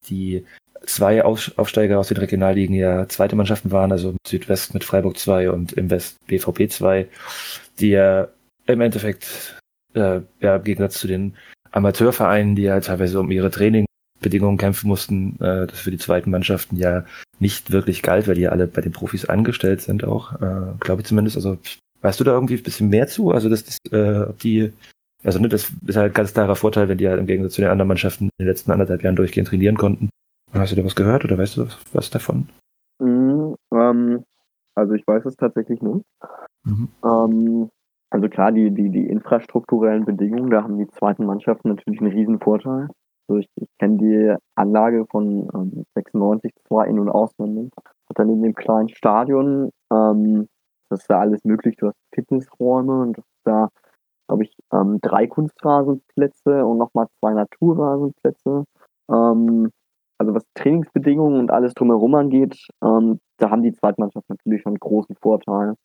die 0.09 0.45
zwei 0.87 1.25
Aufsteiger 1.25 1.99
aus 1.99 2.09
den 2.09 2.17
Regionalligen 2.17 2.75
ja 2.75 3.07
zweite 3.09 3.37
Mannschaften 3.37 3.71
waren, 3.71 3.93
also 3.93 4.15
Südwest 4.27 4.73
mit 4.73 4.83
Freiburg 4.83 5.19
2 5.19 5.51
und 5.51 5.73
im 5.75 5.91
West 5.91 6.17
BVP 6.27 6.69
2, 6.69 7.07
die 7.79 7.91
ja 7.91 8.29
im 8.67 8.81
Endeffekt 8.81 9.60
äh, 9.95 10.21
ja, 10.41 10.57
im 10.57 10.65
Gegensatz 10.65 10.99
zu 10.99 11.07
den 11.07 11.35
Amateurvereinen, 11.73 12.57
die 12.57 12.63
ja 12.63 12.81
teilweise 12.81 13.21
um 13.21 13.31
ihre 13.31 13.51
Trainingbedingungen 13.51 14.59
kämpfen 14.59 14.89
mussten, 14.89 15.37
äh, 15.41 15.67
das 15.67 15.81
für 15.81 15.91
die 15.91 15.99
zweiten 15.99 16.31
Mannschaften 16.31 16.77
ja 16.77 17.05
nicht 17.39 17.71
wirklich 17.71 18.03
galt, 18.03 18.29
weil 18.29 18.35
die 18.35 18.43
ja 18.43 18.51
alle 18.51 18.67
bei 18.67 18.81
den 18.81 18.93
Profis 18.93 19.25
angestellt 19.25 19.81
sind 19.81 20.05
auch, 20.05 20.35
äh, 20.41 20.75
glaube 20.81 21.03
ich 21.03 21.09
zumindest. 21.09 21.37
Also 21.37 21.59
weißt 22.03 22.19
du 22.21 22.25
da 22.25 22.33
irgendwie 22.33 22.57
ein 22.57 22.63
bisschen 22.63 22.89
mehr 22.89 23.09
zu? 23.09 23.31
Also 23.31 23.49
dass 23.49 23.65
das, 23.65 23.79
äh, 23.93 24.33
die 24.43 24.73
also 25.23 25.39
ne, 25.39 25.49
das 25.49 25.71
ist 25.87 25.97
halt 25.97 26.13
ein 26.13 26.15
ganz 26.15 26.33
klarer 26.33 26.57
Vorteil, 26.57 26.89
wenn 26.89 26.99
die 26.99 27.09
halt 27.09 27.21
im 27.21 27.27
Gegensatz 27.27 27.55
zu 27.55 27.61
den 27.61 27.71
anderen 27.71 27.89
Mannschaften 27.89 28.25
in 28.25 28.31
den 28.39 28.47
letzten 28.47 28.71
anderthalb 28.71 29.03
Jahren 29.03 29.17
durchgehend 29.17 29.49
trainieren 29.49 29.77
konnten. 29.77 30.09
Hast 30.53 30.73
du 30.73 30.77
da 30.77 30.85
was 30.85 30.97
gehört 30.97 31.25
oder 31.25 31.39
weißt 31.39 31.59
du 31.59 31.67
was 31.93 32.11
davon? 32.11 32.49
Mm, 32.99 33.55
ähm, 33.73 34.25
also 34.75 34.95
ich 34.95 35.07
weiß 35.07 35.25
es 35.27 35.37
tatsächlich 35.37 35.81
nicht. 35.83 36.05
Mhm. 36.65 36.89
Ähm, 37.05 37.71
also 38.11 38.29
klar, 38.29 38.51
die, 38.51 38.73
die, 38.73 38.91
die 38.91 39.07
infrastrukturellen 39.07 40.05
Bedingungen, 40.05 40.51
da 40.51 40.65
haben 40.65 40.79
die 40.79 40.89
zweiten 40.89 41.25
Mannschaften 41.25 41.69
natürlich 41.69 42.01
einen 42.01 42.13
riesen 42.13 42.41
Vorteil. 42.41 42.89
Also 43.29 43.39
ich, 43.39 43.49
ich 43.55 43.69
kenne 43.79 43.99
die 43.99 44.35
Anlage 44.57 45.07
von 45.09 45.49
ähm, 45.55 45.85
96 45.95 46.53
zwar 46.67 46.89
in- 46.89 46.99
und 46.99 47.09
auswendig. 47.09 47.73
Hat 47.77 48.19
dann 48.19 48.29
in 48.29 48.43
dem 48.43 48.55
kleinen 48.57 48.89
Stadion, 48.89 49.71
ähm, 49.93 50.49
das 50.89 51.03
ist 51.03 51.11
da 51.11 51.21
alles 51.21 51.45
möglich. 51.45 51.77
Du 51.77 51.87
hast 51.87 51.97
Fitnessräume 52.13 53.01
und 53.01 53.23
da, 53.45 53.69
glaube 54.27 54.43
ich, 54.43 54.57
ähm, 54.73 54.99
drei 55.01 55.29
Kunstrasenplätze 55.29 56.67
und 56.67 56.79
nochmal 56.79 57.07
zwei 57.21 57.33
Naturrasenplätze. 57.33 58.65
Ähm, 59.09 59.71
also 60.19 60.35
was 60.35 60.45
Trainingsbedingungen 60.55 61.39
und 61.39 61.53
alles 61.53 61.75
drumherum 61.75 62.17
angeht, 62.17 62.59
ähm, 62.83 63.21
da 63.39 63.51
haben 63.51 63.63
die 63.63 63.73
Zweitmannschaft 63.73 64.29
natürlich 64.29 64.63
schon 64.63 64.73
einen 64.73 64.81
großen 64.81 65.15
Vorteil. 65.23 65.77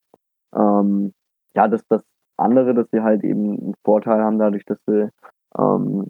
Ähm, 0.56 1.14
ja, 1.56 1.68
das, 1.68 1.86
das 1.88 2.02
andere, 2.38 2.74
dass 2.74 2.89
sie 2.91 3.02
halt 3.02 3.24
eben 3.24 3.60
einen 3.60 3.74
Vorteil 3.84 4.21
haben, 4.21 4.39
dadurch, 4.39 4.65
dass 4.65 4.80
sie 4.88 5.10
ähm, 5.58 6.08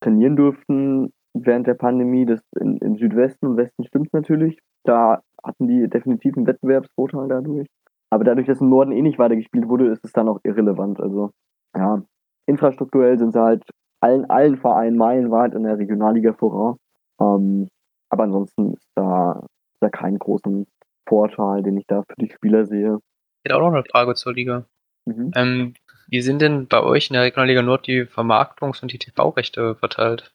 trainieren 0.00 0.36
durften 0.36 1.12
während 1.34 1.66
der 1.66 1.74
Pandemie. 1.74 2.26
Das 2.26 2.40
in, 2.58 2.78
im 2.78 2.96
Südwesten 2.96 3.46
und 3.46 3.56
Westen 3.56 3.84
stimmt 3.84 4.12
natürlich. 4.12 4.58
Da 4.84 5.22
hatten 5.42 5.68
die 5.68 5.88
definitiv 5.88 6.36
einen 6.36 6.46
Wettbewerbsvorteil 6.46 7.28
dadurch. 7.28 7.68
Aber 8.10 8.24
dadurch, 8.24 8.46
dass 8.46 8.60
im 8.60 8.70
Norden 8.70 8.92
eh 8.92 9.02
nicht 9.02 9.18
weitergespielt 9.18 9.68
wurde, 9.68 9.88
ist 9.88 10.04
es 10.04 10.12
dann 10.12 10.28
auch 10.28 10.40
irrelevant. 10.42 11.00
Also, 11.00 11.30
ja, 11.76 12.02
infrastrukturell 12.46 13.18
sind 13.18 13.32
sie 13.32 13.40
halt 13.40 13.62
allen, 14.00 14.28
allen 14.30 14.56
Vereinen 14.56 14.96
meilenweit 14.96 15.54
in 15.54 15.64
der 15.64 15.78
Regionalliga 15.78 16.32
voraus. 16.32 16.76
Ähm, 17.20 17.68
aber 18.10 18.24
ansonsten 18.24 18.72
ist 18.72 18.88
da, 18.94 19.40
ist 19.74 19.82
da 19.82 19.90
keinen 19.90 20.18
großen 20.18 20.66
Vorteil, 21.06 21.62
den 21.62 21.76
ich 21.76 21.86
da 21.86 22.02
für 22.02 22.14
die 22.18 22.30
Spieler 22.30 22.64
sehe. 22.64 22.98
Ich 23.44 23.50
hätte 23.50 23.56
auch 23.56 23.66
noch 23.66 23.74
eine 23.74 23.84
Frage 23.84 24.14
zur 24.14 24.32
Liga. 24.32 24.64
Mhm. 25.08 25.30
Ähm, 25.34 25.74
wie 26.08 26.22
sind 26.22 26.40
denn 26.42 26.66
bei 26.66 26.82
euch 26.82 27.10
in 27.10 27.14
der 27.14 27.22
Regionalliga 27.22 27.62
Nord 27.62 27.86
die 27.86 28.04
Vermarktungs- 28.04 28.82
und 28.82 28.92
die 28.92 28.98
TV-Rechte 28.98 29.74
verteilt? 29.74 30.34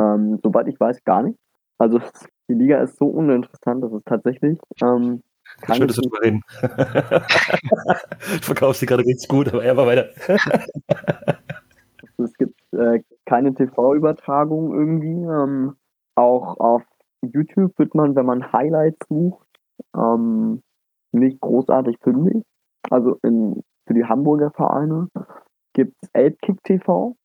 Ähm, 0.00 0.38
soweit 0.42 0.68
ich 0.68 0.78
weiß, 0.78 1.04
gar 1.04 1.22
nicht. 1.22 1.38
Also 1.78 2.00
die 2.48 2.54
Liga 2.54 2.80
ist 2.82 2.98
so 2.98 3.06
uninteressant, 3.06 3.82
dass 3.82 3.92
es 3.92 4.02
tatsächlich 4.04 4.58
ähm, 4.82 5.22
Schön, 5.66 5.88
dass 5.88 5.96
wir 5.96 6.02
drüber 6.02 6.20
reden. 6.22 6.42
du 6.60 8.42
verkaufst 8.42 8.80
sie 8.80 8.86
gerade 8.86 9.04
richtig 9.04 9.28
gut, 9.28 9.48
aber 9.48 9.64
er 9.64 9.76
war 9.76 9.86
weiter. 9.86 10.10
es 12.18 12.34
gibt 12.34 12.60
äh, 12.72 13.02
keine 13.24 13.54
TV-Übertragung 13.54 14.74
irgendwie. 14.74 15.24
Ähm, 15.24 15.74
auch 16.16 16.58
auf 16.60 16.82
YouTube 17.22 17.78
wird 17.78 17.94
man, 17.94 18.14
wenn 18.14 18.26
man 18.26 18.52
Highlights 18.52 18.98
sucht, 19.08 19.46
ähm, 19.96 20.62
nicht 21.12 21.40
großartig 21.40 21.96
fündig. 22.02 22.44
Also 22.90 23.18
in, 23.22 23.62
für 23.88 23.94
die 23.94 24.04
Hamburger 24.04 24.50
Vereine 24.50 25.08
gibt 25.72 25.94
es 26.02 26.10
Elbkick 26.12 26.62
TV, 26.62 27.16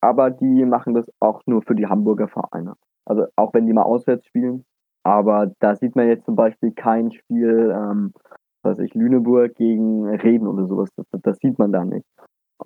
aber 0.00 0.30
die 0.30 0.64
machen 0.64 0.94
das 0.94 1.10
auch 1.20 1.42
nur 1.46 1.62
für 1.62 1.74
die 1.74 1.86
Hamburger 1.86 2.28
Vereine. 2.28 2.74
Also 3.04 3.26
auch 3.36 3.52
wenn 3.52 3.66
die 3.66 3.72
mal 3.72 3.82
auswärts 3.82 4.24
spielen. 4.26 4.64
Aber 5.02 5.52
da 5.58 5.74
sieht 5.76 5.96
man 5.96 6.08
jetzt 6.08 6.24
zum 6.24 6.36
Beispiel 6.36 6.72
kein 6.72 7.12
Spiel, 7.12 7.74
ähm, 7.76 8.14
was 8.62 8.78
weiß 8.78 8.86
ich, 8.86 8.94
Lüneburg 8.94 9.54
gegen 9.56 10.08
Reden 10.08 10.46
oder 10.46 10.66
sowas. 10.66 10.88
Das, 10.96 11.06
das 11.20 11.36
sieht 11.38 11.58
man 11.58 11.72
da 11.72 11.84
nicht. 11.84 12.06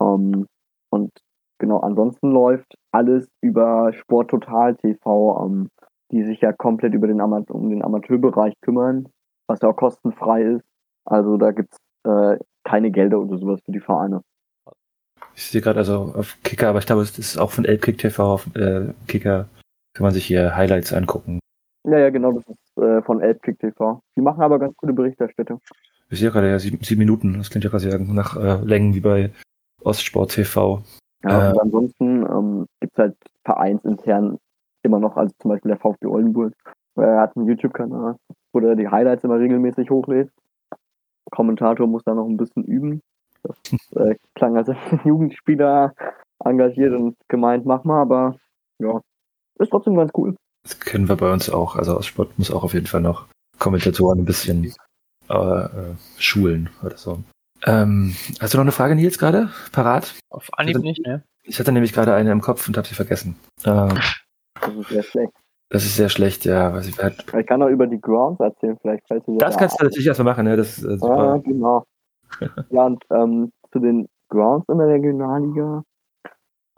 Ähm, 0.00 0.46
und 0.90 1.10
genau, 1.58 1.78
ansonsten 1.80 2.30
läuft 2.30 2.76
alles 2.92 3.28
über 3.40 3.92
Sport 3.94 4.30
Total 4.30 4.76
TV, 4.76 5.46
ähm, 5.46 5.68
die 6.12 6.22
sich 6.22 6.40
ja 6.40 6.52
komplett 6.52 6.94
über 6.94 7.06
den 7.06 7.20
um 7.20 7.70
den 7.70 7.82
Amateurbereich 7.82 8.54
kümmern, 8.60 9.08
was 9.48 9.62
ja 9.62 9.70
auch 9.70 9.76
kostenfrei 9.76 10.42
ist. 10.42 10.64
Also 11.04 11.38
da 11.38 11.50
gibt's 11.50 11.78
äh, 12.04 12.38
keine 12.68 12.90
Gelder 12.90 13.18
oder 13.20 13.38
sowas 13.38 13.60
für 13.64 13.72
die 13.72 13.80
Vereine. 13.80 14.22
Ich 15.34 15.44
sehe 15.44 15.60
gerade 15.60 15.78
also 15.78 16.12
auf 16.16 16.36
Kicker, 16.42 16.68
aber 16.68 16.80
ich 16.80 16.86
glaube, 16.86 17.02
es 17.02 17.18
ist 17.18 17.38
auch 17.38 17.50
von 17.52 17.64
Elbkick 17.64 17.98
TV 17.98 18.34
auf 18.34 18.46
äh, 18.56 18.92
Kicker. 19.06 19.48
Kann 19.94 20.04
man 20.04 20.12
sich 20.12 20.26
hier 20.26 20.56
Highlights 20.56 20.92
angucken. 20.92 21.38
Ja, 21.84 21.98
ja, 21.98 22.10
genau, 22.10 22.32
das 22.32 22.44
ist 22.46 22.82
äh, 22.82 23.02
von 23.02 23.20
Elbkick 23.20 23.58
TV. 23.60 24.00
Die 24.16 24.20
machen 24.20 24.42
aber 24.42 24.58
ganz 24.58 24.76
gute 24.76 24.92
Berichterstattung. 24.92 25.60
Ich 26.10 26.18
sehe 26.18 26.30
gerade, 26.30 26.50
ja, 26.50 26.58
sieben, 26.58 26.82
sieben 26.82 26.98
Minuten. 26.98 27.38
Das 27.38 27.50
klingt 27.50 27.64
ja 27.64 27.70
quasi 27.70 27.88
nach 27.98 28.36
äh, 28.36 28.64
Längen 28.64 28.94
wie 28.94 29.00
bei 29.00 29.30
Ostsport 29.82 30.32
TV. 30.32 30.82
Ja, 31.24 31.48
Äh. 31.48 31.52
und 31.52 31.60
ansonsten 31.60 32.22
ähm, 32.26 32.66
gibt 32.80 32.92
es 32.94 32.98
halt 32.98 33.16
vereinsintern 33.44 34.38
immer 34.82 34.98
noch, 34.98 35.16
also 35.16 35.32
zum 35.38 35.50
Beispiel 35.50 35.70
der 35.70 35.78
VfB 35.78 36.06
Oldenburg. 36.06 36.52
Er 36.96 37.20
hat 37.20 37.36
einen 37.36 37.46
YouTube-Kanal, 37.46 38.16
wo 38.52 38.60
er 38.60 38.74
die 38.76 38.88
Highlights 38.88 39.24
immer 39.24 39.38
regelmäßig 39.38 39.90
hochlädt. 39.90 40.30
Kommentator 41.30 41.86
muss 41.86 42.04
da 42.04 42.14
noch 42.14 42.26
ein 42.26 42.36
bisschen 42.36 42.64
üben. 42.64 43.00
Das 43.42 43.56
äh, 43.96 44.16
klang 44.34 44.56
als 44.56 44.68
ein 44.68 45.00
Jugendspieler 45.04 45.94
engagiert 46.44 46.94
und 46.94 47.16
gemeint, 47.28 47.66
mach 47.66 47.84
mal, 47.84 48.00
aber 48.00 48.36
ja, 48.78 49.00
ist 49.58 49.70
trotzdem 49.70 49.96
ganz 49.96 50.12
cool. 50.16 50.36
Das 50.62 50.78
kennen 50.80 51.08
wir 51.08 51.16
bei 51.16 51.32
uns 51.32 51.50
auch. 51.50 51.76
Also 51.76 51.96
Ostsport 51.96 52.38
muss 52.38 52.50
auch 52.50 52.64
auf 52.64 52.74
jeden 52.74 52.86
Fall 52.86 53.00
noch 53.00 53.26
Kommentatoren 53.58 54.20
ein 54.20 54.24
bisschen 54.24 54.72
äh, 55.28 55.34
äh, 55.34 55.94
schulen 56.18 56.70
oder 56.82 56.96
so. 56.96 57.22
Ähm, 57.66 58.14
hast 58.40 58.54
du 58.54 58.58
noch 58.58 58.64
eine 58.64 58.72
Frage, 58.72 58.94
Nils, 58.94 59.18
gerade? 59.18 59.50
Parat? 59.72 60.14
Auf 60.30 60.48
Anhieb 60.56 60.78
nicht, 60.78 61.04
ne? 61.04 61.24
Ich 61.42 61.58
hatte 61.58 61.72
nämlich 61.72 61.92
gerade 61.92 62.14
eine 62.14 62.30
im 62.30 62.40
Kopf 62.40 62.68
und 62.68 62.76
habe 62.76 62.86
sie 62.86 62.94
vergessen. 62.94 63.36
Äh, 63.64 63.88
Das 64.60 64.74
ist 64.74 64.88
sehr 64.88 65.02
schlecht. 65.02 65.32
Das 65.70 65.84
ist 65.84 65.96
sehr 65.96 66.08
schlecht, 66.08 66.44
ja. 66.44 66.72
Weiß 66.72 66.88
ich, 66.88 66.98
halt, 66.98 67.24
Ich 67.38 67.46
kann 67.46 67.62
auch 67.62 67.68
über 67.68 67.86
die 67.86 68.00
Grounds 68.00 68.40
erzählen, 68.40 68.78
vielleicht 68.80 69.06
fällt 69.06 69.26
dir 69.26 69.38
das 69.38 69.54
da 69.54 69.60
kannst 69.60 69.80
du 69.80 69.84
natürlich 69.84 70.06
erstmal 70.06 70.32
machen, 70.32 70.44
ne? 70.44 70.56
Das 70.56 70.78
ist 70.78 70.84
äh, 70.84 70.98
super. 70.98 71.40
genau. 71.44 71.84
ja, 72.70 72.86
und 72.86 73.04
ähm, 73.10 73.52
zu 73.72 73.78
den 73.78 74.08
Grounds 74.28 74.66
in 74.68 74.78
der 74.78 74.88
Regionalliga. 74.88 75.82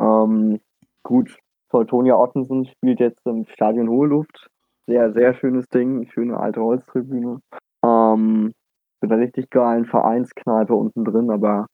Ähm, 0.00 0.60
gut, 1.02 1.36
Teutonia 1.70 2.16
Ottensen 2.16 2.66
spielt 2.66 3.00
jetzt 3.00 3.24
im 3.26 3.44
Stadion 3.46 3.88
Hohe 3.88 4.08
Luft. 4.08 4.48
Sehr, 4.86 5.12
sehr 5.12 5.34
schönes 5.34 5.68
Ding, 5.68 6.08
schöne 6.10 6.38
alte 6.38 6.60
Holztribüne. 6.60 7.40
Ähm, 7.84 8.52
mit 9.00 9.12
einer 9.12 9.20
richtig 9.20 9.50
geilen 9.50 9.86
Vereinskneipe 9.86 10.74
unten 10.74 11.04
drin, 11.04 11.30
aber 11.30 11.66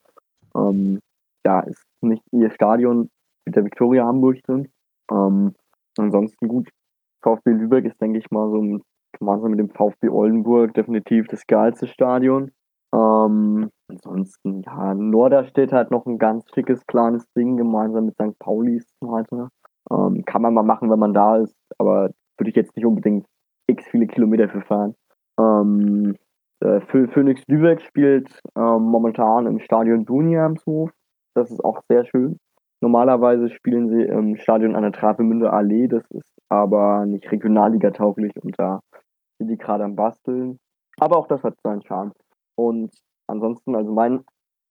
ähm, 0.55 1.01
ja, 1.47 1.61
ist 1.61 1.83
nicht 2.03 2.23
ihr 2.33 2.51
Stadion 2.51 3.11
mit 3.47 3.57
der 3.57 3.65
Viktoria 3.65 4.05
Hamburg 4.05 4.43
drin. 4.43 4.69
Ähm, 5.11 5.55
ansonsten 5.97 6.49
gut. 6.49 6.69
VfB 7.23 7.51
Lübeck 7.51 7.85
ist, 7.85 8.01
denke 8.01 8.19
ich 8.19 8.31
mal, 8.31 8.51
so 8.51 8.61
ein 8.61 8.83
gemeinsam 9.19 9.51
mit 9.51 9.61
dem 9.61 9.71
VfB 9.71 10.09
Oldenburg 10.09 10.75
definitiv 10.75 11.27
das 11.29 11.47
geilste 11.47 11.87
Stadion. 11.87 12.51
Ähm, 12.95 13.71
ansonsten, 13.89 14.63
ja, 14.63 14.95
Norderstedt 14.95 15.73
hat 15.73 15.91
noch 15.91 16.07
ein 16.07 16.19
ganz 16.19 16.45
schickes, 16.55 16.87
kleines 16.87 17.27
Ding 17.33 17.57
gemeinsam 17.57 18.07
mit 18.07 18.15
St. 18.15 18.37
So 18.45 19.11
weiter. 19.11 19.49
Ähm, 19.91 20.25
kann 20.25 20.43
man 20.43 20.55
mal 20.55 20.63
machen, 20.63 20.91
wenn 20.91 20.99
man 20.99 21.15
da 21.15 21.37
ist, 21.37 21.57
aber 21.79 22.11
würde 22.39 22.51
ich 22.51 22.57
jetzt 22.57 22.77
nicht 22.77 22.87
unbedingt 22.87 23.27
x 23.67 23.87
viele 23.87 24.07
Kilometer 24.07 24.49
für 24.49 24.63
fahren. 24.63 24.95
Ähm, 25.39 26.17
äh, 26.61 26.81
Phoenix 26.81 27.43
Lübeck 27.49 27.83
spielt 27.83 28.41
ähm, 28.57 28.83
momentan 28.83 29.47
im 29.47 29.59
Stadion 29.61 30.05
Duniamshof. 30.05 30.91
Das 31.35 31.51
ist 31.51 31.65
auch 31.65 31.83
sehr 31.89 32.05
schön. 32.05 32.39
Normalerweise 32.81 33.51
spielen 33.51 33.89
sie 33.89 34.03
im 34.03 34.37
Stadion 34.37 34.75
an 34.75 34.83
der 34.83 34.93
Travemünder 34.93 35.53
Allee. 35.53 35.89
Das 35.89 36.05
ist 36.11 36.36
aber 36.49 37.07
nicht 37.07 37.31
Regionalliga 37.31 37.91
tauglich 37.91 38.33
und 38.43 38.59
da 38.59 38.81
sind 39.39 39.49
die 39.49 39.59
gerade 39.59 39.85
am 39.85 39.97
Basteln. 39.97 40.59
Aber 40.99 41.19
auch 41.19 41.29
das 41.29 41.43
hat 41.43 41.55
seinen 41.63 41.83
Charme. 41.83 42.13
Und 42.57 42.91
ansonsten, 43.27 43.75
also 43.75 43.93
mein 43.93 44.25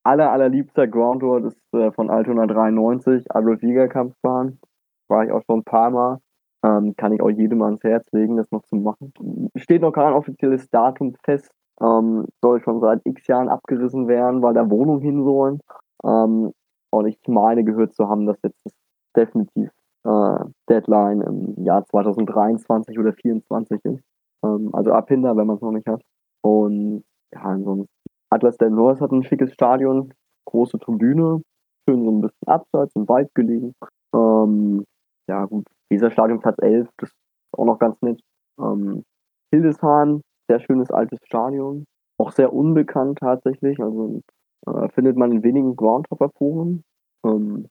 aller, 0.03 0.31
allerliebster 0.31 0.87
Groundhour 0.87 1.45
ist 1.45 1.61
äh, 1.73 1.91
von 1.91 2.09
Altona 2.09 2.47
93, 2.47 3.25
Adolf 3.31 3.61
Jäger 3.61 3.87
Kampfbahn. 3.87 4.59
War 5.07 5.23
ich 5.23 5.31
auch 5.31 5.43
schon 5.45 5.59
ein 5.59 5.63
paar 5.63 5.91
Mal. 5.91 6.19
Ähm, 6.63 6.95
kann 6.95 7.13
ich 7.13 7.21
auch 7.21 7.29
jedem 7.29 7.61
ans 7.61 7.83
Herz 7.83 8.11
legen, 8.11 8.37
das 8.37 8.51
noch 8.51 8.63
zu 8.63 8.75
machen. 8.75 9.13
Steht 9.55 9.81
noch 9.81 9.91
kein 9.91 10.13
offizielles 10.13 10.69
Datum 10.69 11.15
fest. 11.23 11.51
Ähm, 11.81 12.25
soll 12.41 12.61
schon 12.63 12.79
seit 12.79 13.01
x 13.05 13.27
Jahren 13.27 13.49
abgerissen 13.49 14.07
werden, 14.07 14.41
weil 14.41 14.53
da 14.53 14.69
Wohnungen 14.69 15.01
hin 15.01 15.23
sollen. 15.23 15.59
Ähm, 16.03 16.53
und 16.91 17.07
ich 17.07 17.19
meine 17.27 17.63
gehört 17.63 17.93
zu 17.93 18.07
haben, 18.07 18.25
dass 18.25 18.41
jetzt 18.41 18.57
das 18.63 18.73
definitiv 19.15 19.69
äh, 20.05 20.45
Deadline 20.69 21.21
im 21.21 21.63
Jahr 21.63 21.85
2023 21.85 22.97
oder 22.99 23.11
2024 23.11 23.85
ist. 23.85 24.03
Ähm, 24.43 24.69
also 24.73 24.91
abhinder, 24.91 25.35
wenn 25.35 25.47
man 25.47 25.57
es 25.57 25.61
noch 25.61 25.71
nicht 25.71 25.87
hat. 25.87 26.01
Und 26.41 27.03
ja, 27.33 27.41
ansonsten. 27.41 27.91
Atlas 28.31 28.57
del 28.57 28.71
Norte 28.71 29.01
hat 29.01 29.11
ein 29.11 29.23
schickes 29.23 29.53
Stadion, 29.53 30.13
große 30.45 30.79
Tribüne, 30.79 31.41
schön 31.87 32.03
so 32.03 32.11
ein 32.11 32.21
bisschen 32.21 32.47
abseits, 32.47 32.95
im 32.95 33.07
Wald 33.07 33.33
gelegen. 33.35 33.73
Ähm, 34.13 34.83
ja, 35.29 35.45
gut. 35.45 35.65
Dieser 35.91 36.11
Stadion 36.11 36.39
Platz 36.39 36.57
11, 36.61 36.89
das 36.97 37.09
ist 37.09 37.15
auch 37.57 37.65
noch 37.65 37.79
ganz 37.79 38.01
nett. 38.01 38.19
Ähm, 38.59 39.03
Hildesheim, 39.51 40.21
sehr 40.49 40.59
schönes 40.59 40.91
altes 40.91 41.19
Stadion. 41.25 41.85
Auch 42.17 42.31
sehr 42.31 42.51
unbekannt 42.51 43.19
tatsächlich. 43.19 43.79
Also 43.79 44.21
äh, 44.67 44.89
findet 44.89 45.17
man 45.17 45.31
in 45.31 45.43
wenigen 45.43 45.75
Groundhopper-Foren. 45.75 46.83
Ähm. 47.25 47.67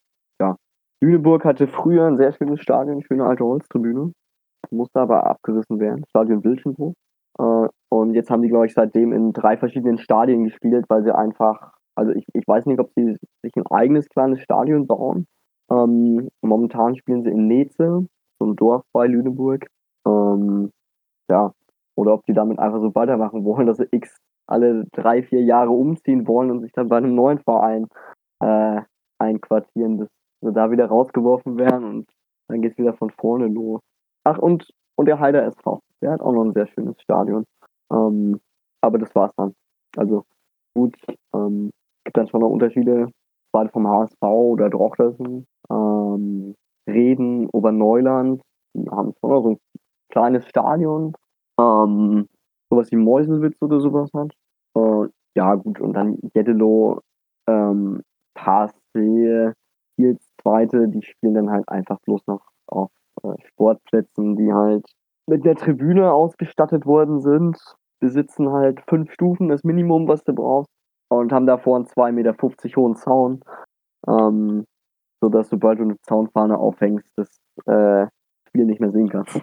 Lüneburg 1.05 1.45
hatte 1.45 1.67
früher 1.67 2.07
ein 2.07 2.17
sehr 2.17 2.33
schönes 2.33 2.61
Stadion, 2.61 3.03
schöne 3.03 3.27
alte 3.27 3.45
Holztribüne. 3.45 4.12
Musste 4.71 5.01
aber 5.01 5.27
abgerissen 5.27 5.79
werden. 5.79 6.05
Stadion 6.09 6.43
Wilchenbruch. 6.43 6.95
Äh, 7.38 7.69
und 7.90 8.14
jetzt 8.14 8.31
haben 8.31 8.40
die, 8.40 8.49
glaube 8.49 8.67
ich, 8.67 8.73
seitdem 8.73 9.12
in 9.12 9.35
drei 9.35 9.59
verschiedenen 9.59 9.99
Stadien 9.99 10.45
gespielt, 10.45 10.87
weil 10.88 11.05
sie 11.05 11.14
einfach, 11.14 11.75
also 11.95 12.12
ich, 12.12 12.25
ich 12.33 12.49
weiß 12.49 12.64
nicht, 12.64 12.81
ob 12.81 12.90
sie 12.97 13.17
sich 13.43 13.55
ein 13.55 13.67
eigenes 13.67 14.09
kleines 14.09 14.40
Stadion 14.40 14.87
bauen. 14.87 15.27
Ähm, 15.71 16.31
momentan 16.40 16.97
spielen 16.97 17.23
sie 17.23 17.31
in 17.31 17.49
Neze, 17.49 18.07
so 18.38 18.47
ein 18.47 18.57
Dorf 18.57 18.83
bei 18.95 19.07
Lüneburg. 19.07 19.67
Ähm, 20.07 20.71
ja, 21.31 21.53
oder 21.97 22.14
ob 22.14 22.25
die 22.25 22.33
damit 22.33 22.59
einfach 22.59 22.81
so 22.81 22.95
weitermachen 22.95 23.45
wollen, 23.45 23.67
dass 23.67 23.77
sie 23.77 23.88
x 23.90 24.17
alle 24.47 24.87
drei, 24.93 25.23
vier 25.23 25.43
Jahre 25.43 25.71
umziehen 25.71 26.27
wollen 26.27 26.51
und 26.51 26.62
sich 26.62 26.73
dann 26.73 26.88
bei 26.88 26.97
einem 26.97 27.14
neuen 27.14 27.38
Verein 27.40 27.88
äh, 28.40 28.81
einquartieren, 29.19 29.99
bis 29.99 30.09
sie 30.45 30.53
da 30.53 30.71
wieder 30.71 30.87
rausgeworfen 30.87 31.59
werden 31.59 31.85
und 31.85 32.11
dann 32.49 32.63
geht's 32.63 32.79
wieder 32.79 32.95
von 32.95 33.11
vorne 33.11 33.49
los. 33.49 33.81
Ach, 34.25 34.39
und 34.39 34.69
und 34.97 35.07
der 35.07 35.19
Heider 35.19 35.45
SV. 35.45 35.81
Der 36.01 36.13
hat 36.13 36.21
auch 36.21 36.33
noch 36.33 36.45
ein 36.45 36.53
sehr 36.53 36.67
schönes 36.69 37.01
Stadion. 37.01 37.45
Ähm, 37.93 38.41
aber 38.81 38.99
das 38.99 39.15
war's 39.15 39.33
dann. 39.37 39.55
Also 39.97 40.25
gut, 40.75 40.97
ähm, 41.35 41.71
gibt 42.05 42.17
dann 42.17 42.29
schon 42.29 42.41
noch 42.41 42.51
Unterschiede, 42.51 43.11
beide 43.53 43.71
vom 43.71 43.89
HSV 43.89 44.23
oder 44.23 44.71
Drochtersen. 44.71 45.47
Ähm, 45.71 46.55
Reden, 46.89 47.49
Oberneuland, 47.51 48.43
die 48.77 48.89
haben 48.91 49.15
schon 49.21 49.31
noch 49.31 49.43
so 49.43 49.51
ein 49.51 49.59
kleines 50.11 50.47
Stadion. 50.47 51.15
Ähm, 51.59 52.29
sowas 52.71 52.91
wie 52.91 52.97
Meuselwitz 52.97 53.57
oder 53.63 53.81
sowas 53.81 54.11
hat. 54.15 54.33
Äh, 54.77 55.09
ja, 55.37 55.55
gut, 55.55 55.81
und 55.81 55.95
dann 55.95 56.19
Jeddelo, 56.35 57.01
ähm, 57.49 58.03
Passee, 58.35 59.53
Kiels 59.97 60.34
Zweite, 60.45 60.89
die 60.89 61.03
spielen 61.03 61.35
dann 61.35 61.51
halt 61.51 61.69
einfach 61.69 61.99
bloß 62.01 62.27
noch 62.27 62.43
auf 62.67 62.91
äh, 63.23 63.35
Sportplätzen, 63.47 64.37
die 64.37 64.53
halt 64.53 64.87
mit 65.27 65.45
der 65.45 65.57
Tribüne 65.57 66.13
ausgestattet 66.13 66.87
worden 66.87 67.21
sind, 67.21 67.57
besitzen 68.01 68.51
halt 68.51 68.83
fünf 68.87 69.13
Stufen, 69.13 69.49
das 69.49 69.65
Minimum, 69.65 70.07
was 70.07 70.23
du 70.25 70.35
brauchst, 70.35 70.71
und 71.11 71.33
haben 71.33 71.47
davor 71.47 71.77
einen 71.77 71.87
2,50 71.87 72.13
Meter 72.13 72.37
hohen 72.77 72.97
Zaun, 72.97 73.41
ähm, 74.07 74.65
sodass 75.21 75.49
sobald 75.49 75.79
du 75.79 75.85
eine 75.85 75.97
Zaunfahne 76.03 76.59
aufhängst, 76.59 77.11
das 77.17 77.29
äh, 77.67 78.07
Spiel 78.49 78.67
nicht 78.67 78.81
mehr 78.81 78.93
sehen 78.93 79.09
kannst. 79.09 79.41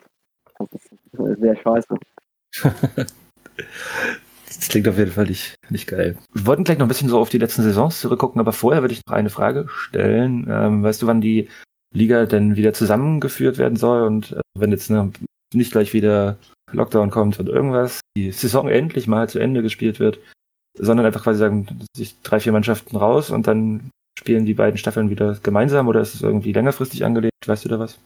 Das 0.60 0.72
ist 0.74 0.92
äh, 1.20 1.36
sehr 1.36 1.56
scheiße. 1.56 1.96
Das 4.58 4.68
klingt 4.68 4.88
auf 4.88 4.98
jeden 4.98 5.12
Fall 5.12 5.26
nicht, 5.26 5.56
nicht 5.70 5.88
geil. 5.88 6.18
Wir 6.34 6.46
wollten 6.46 6.64
gleich 6.64 6.78
noch 6.78 6.86
ein 6.86 6.90
bisschen 6.90 7.10
so 7.10 7.20
auf 7.20 7.30
die 7.30 7.38
letzten 7.38 7.64
Saisons 7.64 8.02
zurückgucken, 8.02 8.42
aber 8.42 8.52
vorher 8.52 8.82
würde 8.82 8.94
ich 8.94 9.02
noch 9.08 9.14
eine 9.14 9.30
Frage 9.30 9.68
stellen. 9.70 10.48
Ähm, 10.50 10.84
weißt 10.84 11.02
du, 11.02 11.08
wann 11.08 11.22
die 11.22 11.48
Liga 11.94 12.26
denn 12.26 12.56
wieder 12.56 12.74
zusammengeführt 12.74 13.58
werden 13.58 13.78
soll 13.78 14.04
und 14.04 14.34
äh, 14.34 14.42
wenn 14.58 14.72
jetzt 14.72 14.90
ne, 14.90 15.12
nicht 15.54 15.72
gleich 15.72 15.94
wieder 15.94 16.38
Lockdown 16.72 17.10
kommt 17.10 17.40
und 17.40 17.50
irgendwas, 17.50 18.02
die 18.18 18.32
Saison 18.32 18.68
endlich 18.68 19.08
mal 19.08 19.30
zu 19.30 19.40
Ende 19.40 19.62
gespielt 19.62 20.00
wird, 20.00 20.20
sondern 20.78 21.06
einfach 21.06 21.24
quasi 21.24 21.40
sagen, 21.40 21.68
sich 21.96 22.22
drei, 22.22 22.40
vier 22.40 22.54
Mannschaften 22.54 22.96
raus 22.96 23.30
und 23.30 23.48
dann 23.48 23.92
spielen 24.18 24.46
die 24.46 24.54
beiden 24.54 24.78
Staffeln 24.78 25.10
wieder 25.10 25.38
gemeinsam 25.44 25.88
oder 25.88 26.02
ist 26.02 26.16
es 26.16 26.22
irgendwie 26.22 26.54
längerfristig 26.54 27.04
angelegt? 27.04 27.34
Weißt 27.46 27.66
du 27.66 27.70
da 27.70 27.80
was? 27.80 28.00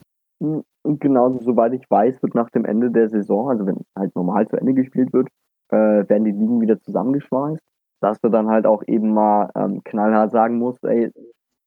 Genau, 0.84 1.38
soweit 1.42 1.72
ich 1.72 1.88
weiß, 1.88 2.22
wird 2.22 2.34
nach 2.34 2.50
dem 2.50 2.64
Ende 2.64 2.90
der 2.90 3.08
Saison, 3.08 3.50
also 3.50 3.66
wenn 3.66 3.80
halt 3.96 4.14
normal 4.14 4.48
zu 4.48 4.56
Ende 4.56 4.74
gespielt 4.74 5.12
wird, 5.12 5.28
äh, 5.70 6.08
werden 6.08 6.24
die 6.24 6.32
Ligen 6.32 6.60
wieder 6.60 6.80
zusammengeschweißt. 6.80 7.62
Dass 8.00 8.20
du 8.20 8.28
dann 8.28 8.48
halt 8.48 8.66
auch 8.66 8.82
eben 8.86 9.12
mal 9.12 9.50
ähm, 9.54 9.82
knallhart 9.82 10.30
sagen 10.30 10.58
musst, 10.58 10.84
ey, 10.84 11.10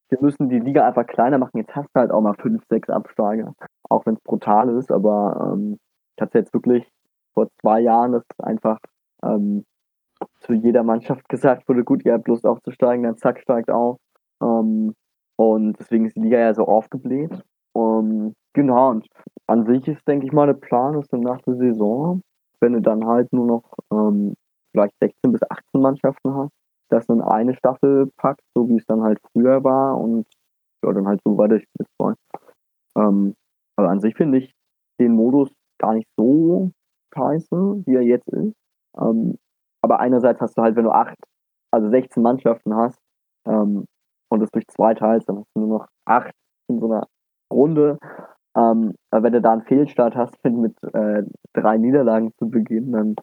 wir 0.10 0.18
müssen 0.22 0.50
die 0.50 0.60
Liga 0.60 0.88
einfach 0.88 1.06
kleiner 1.06 1.38
machen. 1.38 1.58
Jetzt 1.58 1.76
hast 1.76 1.90
du 1.94 2.00
halt 2.00 2.12
auch 2.12 2.22
mal 2.22 2.36
fünf, 2.36 2.64
sechs 2.70 2.90
Absteiger. 2.90 3.54
Auch 3.90 4.06
wenn 4.06 4.16
es 4.16 4.22
brutal 4.22 4.70
ist, 4.70 4.92
aber 4.92 5.54
ähm, 5.54 5.78
ich 6.16 6.22
hatte 6.22 6.38
jetzt 6.38 6.54
wirklich 6.54 6.88
vor 7.34 7.48
zwei 7.62 7.80
Jahren, 7.80 8.12
dass 8.12 8.24
einfach 8.40 8.80
ähm, 9.24 9.66
zu 10.42 10.54
jeder 10.54 10.84
Mannschaft 10.84 11.28
gesagt 11.30 11.68
wurde, 11.68 11.84
gut, 11.84 12.06
ihr 12.06 12.14
habt 12.14 12.28
Lust 12.28 12.46
aufzusteigen, 12.46 13.04
dann 13.04 13.18
zack, 13.18 13.40
steigt 13.40 13.72
auf. 13.72 13.98
Ähm, 14.42 14.94
und 15.38 15.80
deswegen 15.80 16.06
ist 16.06 16.16
die 16.16 16.22
Liga 16.22 16.38
ja 16.38 16.54
so 16.54 16.66
aufgebläht. 16.66 17.44
Um, 17.74 18.34
genau, 18.54 18.90
und 18.90 19.08
an 19.48 19.66
sich 19.66 19.88
ist, 19.88 20.06
denke 20.08 20.26
ich 20.26 20.34
mal, 20.34 20.48
der 20.48 20.54
Plan, 20.54 20.94
dass 20.94 21.08
du 21.08 21.18
nach 21.18 21.40
der 21.42 21.56
Saison, 21.56 22.22
wenn 22.62 22.74
du 22.74 22.82
dann 22.82 23.06
halt 23.06 23.32
nur 23.34 23.46
noch 23.46 23.64
ähm, 23.92 24.36
vielleicht 24.72 24.96
16 25.02 25.32
bis 25.32 25.42
18 25.50 25.82
Mannschaften 25.82 26.34
hast, 26.34 26.52
dass 26.90 27.08
du 27.08 27.14
in 27.14 27.22
eine 27.22 27.56
Staffel 27.56 28.12
packst, 28.18 28.46
so 28.56 28.68
wie 28.70 28.78
es 28.78 28.86
dann 28.86 29.02
halt 29.02 29.20
früher 29.32 29.64
war 29.64 29.98
und 30.00 30.26
ja, 30.84 30.94
dann 30.94 31.08
halt 31.08 31.22
so 31.26 31.38
weiter 31.38 31.60
spielst 31.60 31.94
wollen. 32.00 32.16
Ähm, 32.96 33.36
aber 33.76 33.90
an 33.90 34.00
sich 34.00 34.16
finde 34.16 34.40
ich 34.40 34.54
den 35.00 35.14
Modus 35.14 35.52
gar 35.80 35.94
nicht 35.94 36.08
so 36.18 36.72
scheiße, 37.16 37.84
wie 37.86 37.96
er 37.96 38.02
jetzt 38.02 38.28
ist. 38.30 38.56
Ähm, 39.00 39.38
aber 39.82 40.00
einerseits 40.00 40.42
hast 40.42 40.58
du 40.58 40.62
halt, 40.62 40.76
wenn 40.76 40.84
du 40.84 40.92
acht, 40.92 41.18
also 41.72 41.90
16 41.90 42.22
Mannschaften 42.22 42.76
hast 42.76 43.00
ähm, 43.46 43.86
und 44.30 44.42
es 44.42 44.52
durch 44.52 44.68
zwei 44.68 44.94
teilst, 44.94 45.30
dann 45.30 45.40
hast 45.40 45.50
du 45.56 45.62
nur 45.62 45.80
noch 45.80 45.88
acht 46.06 46.34
in 46.68 46.80
so 46.80 46.92
einer 46.92 47.08
Runde. 47.52 47.98
Ähm, 48.56 48.96
aber 49.12 49.24
wenn 49.24 49.34
du 49.34 49.42
da 49.42 49.54
einen 49.54 49.64
Fehlstart 49.64 50.16
hast, 50.16 50.36
mit 50.44 50.76
äh, 50.94 51.24
drei 51.54 51.78
Niederlagen 51.78 52.32
zu 52.38 52.50
Beginn, 52.50 52.92
dann 52.92 53.16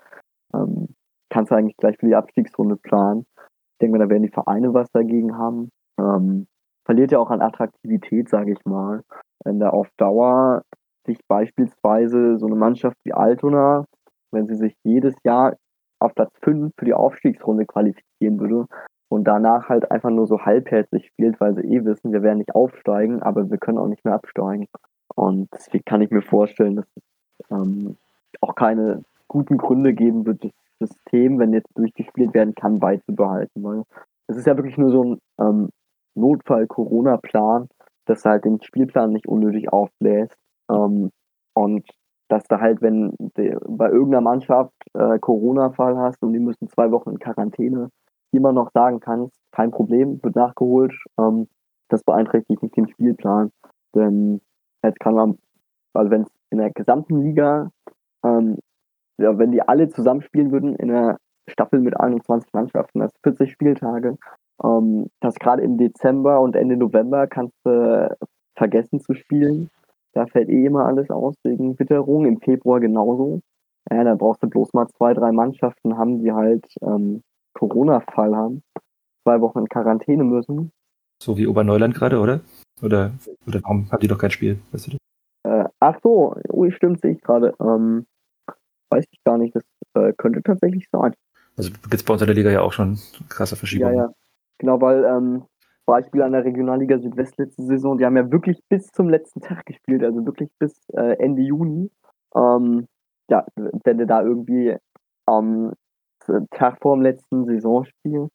ähm, 0.54 0.88
kannst 1.30 1.50
du 1.50 1.56
eigentlich 1.56 1.76
gleich 1.76 1.96
für 1.98 2.06
die 2.06 2.14
Abstiegsrunde 2.14 2.76
planen. 2.76 3.26
Ich 3.72 3.78
denke 3.82 3.98
mal, 3.98 4.04
da 4.04 4.10
werden 4.10 4.22
die 4.22 4.32
Vereine 4.32 4.72
was 4.72 4.90
dagegen 4.92 5.36
haben. 5.36 5.70
Ähm, 5.98 6.46
verliert 6.84 7.12
ja 7.12 7.18
auch 7.18 7.30
an 7.30 7.42
Attraktivität, 7.42 8.28
sage 8.28 8.52
ich 8.52 8.64
mal. 8.64 9.02
Wenn 9.44 9.58
da 9.58 9.70
auf 9.70 9.88
Dauer 9.96 10.62
sich 11.06 11.18
beispielsweise 11.28 12.38
so 12.38 12.46
eine 12.46 12.56
Mannschaft 12.56 12.96
wie 13.04 13.12
Altona, 13.12 13.84
wenn 14.32 14.46
sie 14.46 14.56
sich 14.56 14.74
jedes 14.84 15.14
Jahr 15.24 15.56
auf 16.00 16.14
Platz 16.14 16.32
5 16.42 16.72
für 16.78 16.84
die 16.84 16.94
Aufstiegsrunde 16.94 17.66
qualifizieren 17.66 18.40
würde, 18.40 18.66
und 19.08 19.24
danach 19.24 19.68
halt 19.68 19.90
einfach 19.90 20.10
nur 20.10 20.26
so 20.26 20.40
halbherzig 20.40 21.06
spielt, 21.06 21.40
weil 21.40 21.54
sie 21.54 21.62
eh 21.62 21.84
wissen, 21.84 22.12
wir 22.12 22.22
werden 22.22 22.38
nicht 22.38 22.54
aufsteigen, 22.54 23.22
aber 23.22 23.50
wir 23.50 23.58
können 23.58 23.78
auch 23.78 23.86
nicht 23.86 24.04
mehr 24.04 24.14
absteigen. 24.14 24.66
Und 25.16 25.48
deswegen 25.52 25.84
kann 25.84 26.02
ich 26.02 26.10
mir 26.10 26.22
vorstellen, 26.22 26.76
dass 26.76 26.86
es 26.94 27.02
ähm, 27.50 27.96
auch 28.40 28.54
keine 28.54 29.02
guten 29.28 29.56
Gründe 29.56 29.92
geben 29.94 30.26
wird, 30.26 30.44
das 30.44 30.52
System, 30.78 31.38
wenn 31.38 31.52
jetzt 31.52 31.70
durchgespielt 31.74 32.34
werden 32.34 32.54
kann, 32.54 32.78
beizubehalten. 32.78 33.64
Weil 33.64 33.82
es 34.28 34.36
ist 34.36 34.46
ja 34.46 34.56
wirklich 34.56 34.76
nur 34.76 34.90
so 34.90 35.04
ein 35.04 35.20
ähm, 35.40 35.70
Notfall-Corona-Plan, 36.14 37.68
dass 38.04 38.24
halt 38.24 38.44
den 38.44 38.62
Spielplan 38.62 39.12
nicht 39.12 39.26
unnötig 39.26 39.72
aufbläst. 39.72 40.36
Ähm, 40.70 41.10
und 41.54 41.88
dass 42.28 42.44
du 42.44 42.60
halt, 42.60 42.82
wenn 42.82 43.14
du 43.18 43.58
bei 43.68 43.88
irgendeiner 43.88 44.20
Mannschaft 44.20 44.74
äh, 44.94 45.18
Corona-Fall 45.18 45.96
hast 45.96 46.22
und 46.22 46.32
die 46.32 46.40
müssen 46.40 46.68
zwei 46.68 46.90
Wochen 46.90 47.10
in 47.10 47.18
Quarantäne, 47.18 47.90
immer 48.32 48.52
noch 48.52 48.70
sagen 48.72 49.00
kannst, 49.00 49.40
kein 49.52 49.70
Problem, 49.70 50.22
wird 50.22 50.36
nachgeholt. 50.36 50.92
Ähm, 51.18 51.48
das 51.88 52.02
beeinträchtigt 52.02 52.62
nicht 52.62 52.76
den 52.76 52.88
Spielplan. 52.88 53.50
Denn 53.94 54.40
jetzt 54.86 55.00
kann 55.00 55.14
man, 55.14 55.38
also 55.94 56.10
wenn 56.10 56.22
es 56.22 56.28
in 56.50 56.58
der 56.58 56.70
gesamten 56.70 57.22
Liga, 57.22 57.70
ähm, 58.24 58.58
ja, 59.18 59.38
wenn 59.38 59.52
die 59.52 59.62
alle 59.62 59.88
zusammenspielen 59.88 60.52
würden 60.52 60.76
in 60.76 60.90
einer 60.90 61.18
Staffel 61.48 61.80
mit 61.80 61.98
21 61.98 62.52
Mannschaften, 62.52 63.00
das 63.00 63.12
40 63.22 63.50
Spieltage, 63.50 64.16
ähm, 64.62 65.06
das 65.20 65.34
gerade 65.36 65.62
im 65.62 65.78
Dezember 65.78 66.40
und 66.40 66.56
Ende 66.56 66.76
November 66.76 67.26
kannst 67.26 67.54
du 67.64 68.16
vergessen 68.56 69.00
zu 69.00 69.14
spielen. 69.14 69.70
Da 70.12 70.26
fällt 70.26 70.48
eh 70.48 70.64
immer 70.64 70.86
alles 70.86 71.10
aus 71.10 71.34
wegen 71.44 71.78
Witterung. 71.78 72.24
Im 72.24 72.40
Februar 72.40 72.80
genauso. 72.80 73.42
Ja, 73.90 74.02
da 74.02 74.14
brauchst 74.14 74.42
du 74.42 74.48
bloß 74.48 74.72
mal 74.72 74.88
zwei, 74.88 75.14
drei 75.14 75.30
Mannschaften 75.30 75.96
haben, 75.96 76.22
die 76.22 76.32
halt 76.32 76.66
ähm, 76.82 77.22
Corona-Fall 77.54 78.34
haben, 78.34 78.62
zwei 79.22 79.40
Wochen 79.40 79.60
in 79.60 79.68
Quarantäne 79.68 80.24
müssen. 80.24 80.72
So 81.22 81.36
wie 81.36 81.46
Oberneuland 81.46 81.94
gerade, 81.94 82.18
oder? 82.18 82.40
Oder, 82.82 83.12
oder 83.46 83.62
warum 83.62 83.90
habt 83.90 84.02
ihr 84.02 84.08
doch 84.08 84.18
kein 84.18 84.30
Spiel? 84.30 84.58
Weißt 84.72 84.92
du 84.92 84.96
äh, 85.46 85.64
ach 85.78 85.98
so, 86.02 86.34
ui, 86.52 86.72
stimmt, 86.72 87.00
sehe 87.00 87.12
ich 87.12 87.20
gerade. 87.22 87.54
Ähm, 87.60 88.06
weiß 88.90 89.04
ich 89.10 89.22
gar 89.24 89.38
nicht, 89.38 89.54
das 89.54 89.62
äh, 89.94 90.12
könnte 90.16 90.42
tatsächlich 90.42 90.88
sein. 90.90 91.14
Also 91.56 91.70
gibt 91.70 91.94
es 91.94 92.02
bei 92.02 92.12
uns 92.12 92.22
in 92.22 92.26
der 92.26 92.34
Liga 92.34 92.50
ja 92.50 92.62
auch 92.62 92.72
schon 92.72 92.98
krasse 93.28 93.56
Verschiebungen. 93.56 93.96
Ja, 93.96 94.04
ja. 94.04 94.12
Genau, 94.58 94.80
weil 94.80 95.04
ähm, 95.04 95.44
Beispiel 95.86 96.22
an 96.22 96.32
der 96.32 96.44
Regionalliga 96.44 96.98
Südwest 96.98 97.38
letzte 97.38 97.62
Saison, 97.62 97.96
die 97.96 98.04
haben 98.04 98.16
ja 98.16 98.30
wirklich 98.30 98.60
bis 98.68 98.88
zum 98.88 99.08
letzten 99.08 99.40
Tag 99.40 99.64
gespielt, 99.66 100.02
also 100.02 100.26
wirklich 100.26 100.50
bis 100.58 100.72
äh, 100.94 101.16
Ende 101.18 101.42
Juni. 101.42 101.90
Ähm, 102.34 102.86
ja, 103.30 103.46
wenn 103.84 103.98
du 103.98 104.06
da 104.06 104.22
irgendwie 104.22 104.76
am 105.26 105.72
Tag 106.50 106.78
vor 106.80 106.96
dem 106.96 107.02
letzten 107.02 107.44
Saisonspiel 107.46 108.28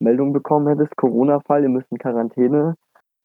Meldung 0.00 0.32
bekommen 0.32 0.68
hättest, 0.68 0.96
Corona-Fall, 0.96 1.62
ihr 1.62 1.68
müsst 1.68 1.90
in 1.90 1.98
Quarantäne, 1.98 2.74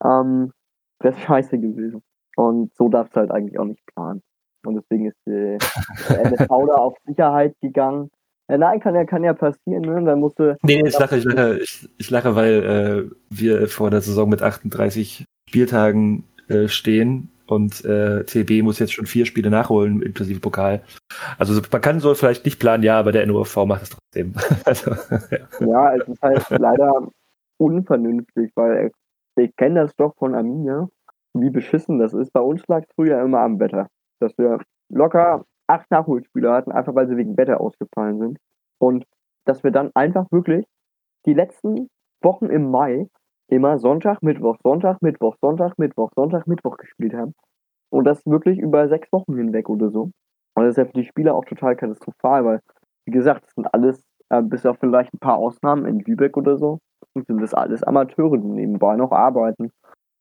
ähm, 0.04 0.52
wäre 1.00 1.16
scheiße 1.16 1.58
gewesen. 1.60 2.02
Und 2.36 2.74
so 2.76 2.90
darfst 2.90 3.16
du 3.16 3.22
halt 3.22 3.32
eigentlich 3.32 3.60
auch 3.60 3.66
nicht 3.66 3.86
planen. 3.94 4.22
Und 4.66 4.76
deswegen 4.76 5.08
ist 5.08 5.18
der 5.28 5.58
MSV 6.26 6.48
da 6.48 6.76
auf 6.76 6.96
Sicherheit 7.06 7.56
gegangen. 7.62 8.10
Ja, 8.50 8.58
nein, 8.58 8.80
kann 8.80 8.96
ja, 8.96 9.06
kann 9.06 9.24
ja 9.24 9.34
passieren, 9.34 9.84
ne? 9.84 10.04
Dann 10.04 10.20
musste. 10.20 10.58
Nee, 10.64 10.82
nee, 10.82 10.90
ich 10.90 11.00
lache, 11.00 11.18
ich 11.18 11.24
lache, 11.24 11.60
ich, 11.60 11.90
ich 11.98 12.10
lache, 12.10 12.36
weil 12.36 13.10
äh, 13.10 13.16
wir 13.30 13.68
vor 13.68 13.90
der 13.90 14.02
Saison 14.02 14.30
mit 14.30 14.42
38 14.42 15.26
Spieltagen 15.48 16.26
äh, 16.50 16.68
stehen 16.68 17.30
und 17.48 17.84
äh, 17.86 18.24
TB 18.24 18.64
muss 18.64 18.80
jetzt 18.80 18.94
schon 18.94 19.06
vier 19.06 19.26
Spiele 19.26 19.50
nachholen, 19.50 20.02
inklusive 20.02 20.40
Pokal. 20.40 20.82
Also 21.38 21.62
man 21.72 21.82
kann 21.82 22.00
so 22.00 22.14
vielleicht 22.16 22.46
nicht 22.46 22.60
planen, 22.60 22.84
ja, 22.84 23.00
aber 23.00 23.12
der 23.12 23.26
NUV 23.26 23.66
macht 23.66 23.84
es 23.84 23.90
trotzdem. 23.92 24.34
also, 24.66 24.92
ja. 25.62 25.68
ja, 25.68 25.96
es 25.96 26.08
ist 26.08 26.22
halt 26.22 26.50
leider 26.50 27.08
unvernünftig, 27.58 28.52
weil 28.56 28.92
ich 29.36 29.56
kenne 29.56 29.82
das 29.82 29.96
doch 29.96 30.16
von 30.16 30.36
Arminia, 30.36 30.90
wie 31.34 31.50
beschissen 31.50 32.00
das 32.00 32.14
ist. 32.14 32.32
Bei 32.34 32.42
uns 32.42 32.64
lag 32.68 32.84
es 32.84 32.94
früher 32.96 33.22
immer 33.22 33.40
am 33.40 33.60
Wetter, 33.60 33.88
dass 34.20 34.38
wir 34.38 34.60
locker 34.90 35.46
acht 35.68 35.90
Nachholspieler 35.92 36.54
hatten, 36.54 36.72
einfach 36.72 36.96
weil 36.96 37.08
sie 37.08 37.18
wegen 37.18 37.38
Wetter 37.38 37.60
ausgefallen 37.62 38.20
sind. 38.20 38.38
Und 38.80 39.06
dass 39.46 39.64
wir 39.64 39.72
dann 39.72 39.92
einfach 39.96 40.32
wirklich 40.32 40.66
die 41.26 41.34
letzten 41.34 41.90
Wochen 42.22 42.46
im 42.48 42.70
Mai 42.70 43.08
immer 43.48 43.78
Sonntag, 43.78 44.22
Mittwoch, 44.22 44.58
Sonntag, 44.64 45.02
Mittwoch, 45.02 45.36
Sonntag, 45.42 45.78
Mittwoch, 45.78 46.12
Sonntag, 46.16 46.48
Mittwoch 46.48 46.78
gespielt 46.78 47.14
haben. 47.14 47.34
Und 47.90 48.06
das 48.06 48.26
wirklich 48.26 48.58
über 48.60 48.88
sechs 48.88 49.12
Wochen 49.12 49.36
hinweg 49.38 49.70
oder 49.70 49.90
so. 49.90 50.12
Und 50.56 50.64
das 50.64 50.72
ist 50.72 50.78
ja 50.78 50.86
für 50.86 50.94
die 50.94 51.06
Spieler 51.06 51.36
auch 51.36 51.46
total 51.46 51.76
katastrophal, 51.76 52.46
weil, 52.46 52.60
wie 53.06 53.12
gesagt, 53.12 53.46
das 53.46 53.54
sind 53.54 53.74
alles, 53.74 54.04
äh, 54.30 54.42
bis 54.42 54.66
auf 54.66 54.78
vielleicht 54.80 55.14
ein 55.14 55.20
paar 55.20 55.38
Ausnahmen 55.38 55.86
in 55.86 56.00
Lübeck 56.00 56.38
oder 56.38 56.58
so, 56.58 56.80
sind 57.16 57.42
das 57.42 57.54
alles 57.54 57.84
Amateure, 57.84 58.38
die 58.38 58.48
nebenbei 58.48 58.96
noch 58.96 59.12
arbeiten. 59.12 59.72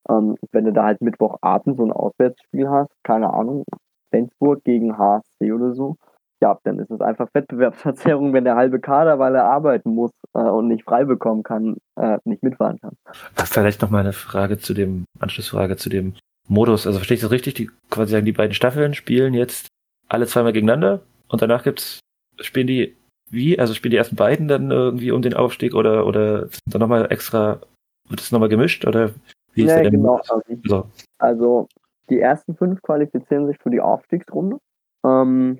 Ähm, 0.08 0.36
wenn 0.50 0.64
du 0.64 0.72
da 0.72 0.84
halt 0.84 1.00
Mittwochabend 1.00 1.76
so 1.76 1.84
ein 1.84 1.92
Auswärtsspiel 1.92 2.68
hast, 2.68 2.92
keine 3.04 3.32
Ahnung, 3.32 3.64
Flensburg 4.10 4.64
gegen 4.64 4.98
HSC 4.98 5.52
oder 5.52 5.72
so, 5.74 5.96
ja, 6.42 6.58
dann 6.64 6.80
ist 6.80 6.90
es 6.90 7.00
einfach 7.00 7.28
Wettbewerbsverzerrung, 7.32 8.32
wenn 8.32 8.44
der 8.44 8.56
halbe 8.56 8.80
Kader, 8.80 9.20
weil 9.20 9.36
er 9.36 9.44
arbeiten 9.44 9.94
muss 9.94 10.10
äh, 10.34 10.40
und 10.40 10.66
nicht 10.66 10.84
frei 10.84 11.04
bekommen 11.04 11.44
kann, 11.44 11.76
äh, 11.96 12.18
nicht 12.24 12.42
mitfahren 12.42 12.80
kann. 12.80 12.96
Vielleicht 13.36 13.80
noch 13.80 13.90
mal 13.90 14.00
eine 14.00 14.12
Frage 14.12 14.58
zu 14.58 14.74
dem, 14.74 15.04
Anschlussfrage 15.20 15.76
zu 15.76 15.88
dem 15.88 16.14
Modus. 16.48 16.86
Also 16.86 16.98
verstehe 16.98 17.14
ich 17.14 17.20
das 17.20 17.30
richtig? 17.30 17.54
Die 17.54 17.70
quasi 17.90 18.12
sagen, 18.12 18.26
die 18.26 18.32
beiden 18.32 18.54
Staffeln 18.54 18.94
spielen 18.94 19.34
jetzt 19.34 19.68
alle 20.08 20.26
zweimal 20.26 20.52
gegeneinander 20.52 21.02
und 21.28 21.40
danach 21.40 21.62
gibt's, 21.62 22.00
spielen 22.40 22.66
die 22.66 22.96
wie? 23.32 23.58
Also 23.58 23.74
spielen 23.74 23.90
die 23.90 23.96
ersten 23.96 24.16
beiden 24.16 24.48
dann 24.48 24.70
irgendwie 24.70 25.10
um 25.10 25.22
den 25.22 25.34
Aufstieg 25.34 25.74
oder, 25.74 26.06
oder 26.06 26.46
sind 26.48 26.60
da 26.70 26.78
nochmal 26.78 27.10
extra, 27.10 27.60
wird 28.08 28.20
das 28.20 28.32
nochmal 28.32 28.48
gemischt 28.48 28.86
oder 28.86 29.10
wie 29.54 29.64
ist 29.64 29.74
Nee, 29.74 29.82
der 29.82 29.90
denn? 29.90 30.00
genau. 30.00 30.16
Also, 30.28 30.42
So. 30.64 30.86
also 31.18 31.68
die 32.10 32.20
ersten 32.20 32.54
fünf 32.56 32.80
qualifizieren 32.82 33.46
sich 33.46 33.58
für 33.58 33.70
die 33.70 33.80
Aufstiegsrunde. 33.80 34.58
Ähm, 35.04 35.58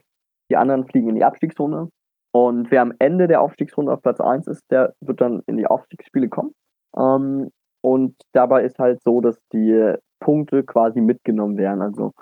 die 0.50 0.56
anderen 0.56 0.86
fliegen 0.86 1.08
in 1.08 1.14
die 1.14 1.24
Abstiegsrunde. 1.24 1.88
Und 2.34 2.70
wer 2.70 2.82
am 2.82 2.94
Ende 2.98 3.28
der 3.28 3.40
Aufstiegsrunde 3.42 3.92
auf 3.92 4.02
Platz 4.02 4.20
1 4.20 4.46
ist, 4.46 4.62
der 4.70 4.94
wird 5.00 5.20
dann 5.20 5.42
in 5.46 5.56
die 5.56 5.66
Aufstiegsspiele 5.66 6.28
kommen. 6.28 6.52
Ähm, 6.96 7.50
und 7.82 8.14
dabei 8.32 8.64
ist 8.64 8.78
halt 8.78 9.02
so, 9.02 9.20
dass 9.20 9.38
die 9.52 9.94
Punkte 10.20 10.62
quasi 10.62 11.00
mitgenommen 11.00 11.56
werden. 11.58 11.82
Also 11.82 12.12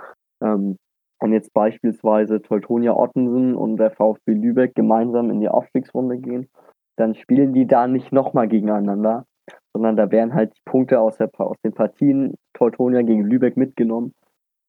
ähm, 0.42 0.76
wenn 1.20 1.33
jetzt 1.33 1.52
beispielsweise 1.52 2.40
Teutonia 2.42 2.94
Ottensen 2.96 3.54
und 3.54 3.76
der 3.76 3.90
VfB 3.90 4.33
Lübeck 4.33 4.74
gemeinsam 4.74 5.30
in 5.30 5.40
die 5.40 5.48
Aufstiegsrunde 5.48 6.18
gehen, 6.18 6.48
dann 6.96 7.14
spielen 7.14 7.52
die 7.52 7.66
da 7.66 7.87
nicht 7.87 8.12
nochmal 8.12 8.48
gegeneinander, 8.48 9.26
sondern 9.72 9.96
da 9.96 10.11
werden 10.11 10.35
halt 10.35 10.54
die 10.56 10.62
Punkte 10.64 11.00
aus, 11.00 11.16
der, 11.18 11.30
aus 11.38 11.56
den 11.64 11.72
Partien 11.72 12.35
Teutonia 12.54 13.02
gegen 13.02 13.24
Lübeck 13.24 13.56
mitgenommen 13.56 14.14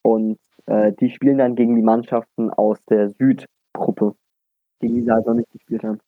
und 0.03 0.37
äh, 0.65 0.91
die 0.93 1.09
spielen 1.09 1.37
dann 1.37 1.55
gegen 1.55 1.75
die 1.75 1.81
Mannschaften 1.81 2.49
aus 2.49 2.77
der 2.89 3.09
Südgruppe, 3.09 4.15
gegen 4.79 4.95
die 4.95 5.01
sie 5.01 5.11
halt 5.11 5.25
noch 5.25 5.33
nicht 5.33 5.51
gespielt 5.51 5.83
haben. 5.83 5.99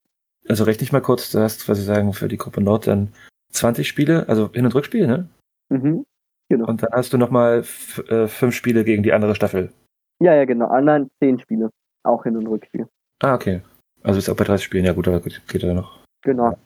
Also 0.48 0.66
rechne 0.66 0.84
ich 0.84 0.92
mal 0.92 1.02
kurz, 1.02 1.32
du 1.32 1.40
hast, 1.40 1.70
was 1.70 1.78
Sie 1.78 1.86
sagen, 1.86 2.12
für 2.14 2.28
die 2.28 2.38
Gruppe 2.38 2.62
Nord 2.62 2.88
dann 2.88 3.14
20 3.52 3.88
Spiele, 3.88 4.28
also 4.28 4.52
Hin- 4.52 4.66
und 4.66 4.76
Rückspiel, 4.76 5.08
ne? 5.08 5.30
Mhm. 5.70 6.06
Genau. 6.50 6.68
Und 6.68 6.84
dann 6.84 6.92
hast 6.92 7.14
du 7.14 7.18
nochmal 7.18 7.64
äh, 8.10 8.28
fünf 8.28 8.54
Spiele 8.54 8.84
gegen 8.84 9.04
die 9.04 9.14
andere 9.14 9.36
Staffel. 9.36 9.72
Ja, 10.20 10.34
ja, 10.34 10.46
genau. 10.46 10.68
Anderen 10.68 11.10
zehn 11.20 11.40
Spiele. 11.40 11.70
Auch 12.04 12.24
Hin- 12.24 12.38
und 12.38 12.48
Rückspiel. 12.48 12.88
Ah, 13.22 13.36
okay. 13.36 13.62
Also 14.04 14.20
ist 14.20 14.30
auch 14.30 14.36
bei 14.36 14.44
30 14.44 14.66
Spielen, 14.66 14.86
ja 14.86 14.94
gut, 14.94 15.08
aber 15.08 15.22
gut, 15.22 15.42
geht 15.48 15.64
ja 15.64 15.74
noch. 15.74 16.00
Genau. 16.24 16.58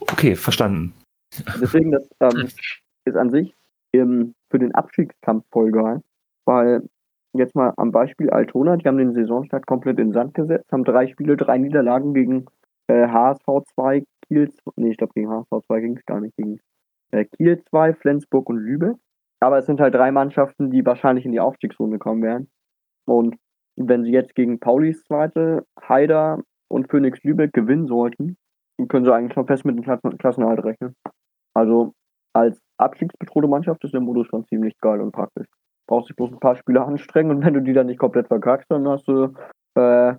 Okay, 0.00 0.36
verstanden. 0.36 0.92
Deswegen, 1.60 1.92
das 1.92 2.08
ähm, 2.20 2.48
ist 3.04 3.16
an 3.16 3.30
sich 3.30 3.54
im, 3.92 4.34
für 4.50 4.58
den 4.58 4.74
Abstiegskampf 4.74 5.44
voll 5.50 5.70
geil. 5.70 6.02
Weil 6.44 6.82
jetzt 7.34 7.54
mal 7.54 7.72
am 7.76 7.92
Beispiel 7.92 8.30
Altona, 8.30 8.76
die 8.76 8.86
haben 8.86 8.98
den 8.98 9.14
Saisonstart 9.14 9.66
komplett 9.66 9.98
in 9.98 10.08
den 10.08 10.12
Sand 10.12 10.34
gesetzt, 10.34 10.70
haben 10.72 10.84
drei 10.84 11.06
Spiele, 11.06 11.36
drei 11.36 11.58
Niederlagen 11.58 12.14
gegen 12.14 12.46
äh, 12.88 13.08
HSV 13.08 13.46
2, 13.74 14.04
Kiel 14.26 14.50
2, 14.50 14.72
nee, 14.76 14.90
ich 14.90 14.96
glaube 14.96 15.14
gegen 15.14 15.30
HSV 15.30 15.66
2 15.66 15.80
ging 15.80 15.96
es 15.96 16.04
gar 16.04 16.20
nicht, 16.20 16.36
gegen 16.36 16.60
äh, 17.12 17.24
Kiel 17.24 17.62
2, 17.70 17.94
Flensburg 17.94 18.48
und 18.48 18.58
Lübeck. 18.58 18.96
Aber 19.42 19.58
es 19.58 19.66
sind 19.66 19.80
halt 19.80 19.94
drei 19.94 20.12
Mannschaften, 20.12 20.70
die 20.70 20.86
wahrscheinlich 20.86 21.26
in 21.26 21.32
die 21.32 21.40
Aufstiegsrunde 21.40 21.98
kommen 21.98 22.22
werden. 22.22 22.48
Und 23.06 23.36
wenn 23.76 24.04
sie 24.04 24.12
jetzt 24.12 24.36
gegen 24.36 24.60
Paulis 24.60 25.02
zweite, 25.02 25.66
Haider 25.80 26.40
und 26.68 26.88
Phoenix 26.88 27.22
Lübeck 27.24 27.52
gewinnen 27.52 27.88
sollten, 27.88 28.36
dann 28.78 28.86
können 28.86 29.04
sie 29.04 29.12
eigentlich 29.12 29.32
schon 29.32 29.46
fest 29.46 29.64
mit 29.64 29.76
dem 29.76 29.82
Klassen 29.82 30.16
Klassenerhalt 30.18 30.64
rechnen. 30.64 30.94
Also 31.54 31.92
als 32.34 32.60
abstiegsbedrohte 32.78 33.48
Mannschaft 33.48 33.82
ist 33.82 33.92
der 33.92 34.00
Modus 34.00 34.28
schon 34.28 34.46
ziemlich 34.46 34.78
geil 34.78 35.00
und 35.00 35.10
praktisch. 35.10 35.48
Brauchst 35.88 36.08
dich 36.08 36.16
bloß 36.16 36.32
ein 36.32 36.40
paar 36.40 36.56
Spiele 36.56 36.82
anstrengen 36.84 37.32
und 37.32 37.44
wenn 37.44 37.54
du 37.54 37.62
die 37.62 37.72
dann 37.72 37.86
nicht 37.86 37.98
komplett 37.98 38.28
verkackst, 38.28 38.70
dann 38.70 38.88
hast 38.88 39.08
du, 39.08 39.34
äh, 39.74 40.14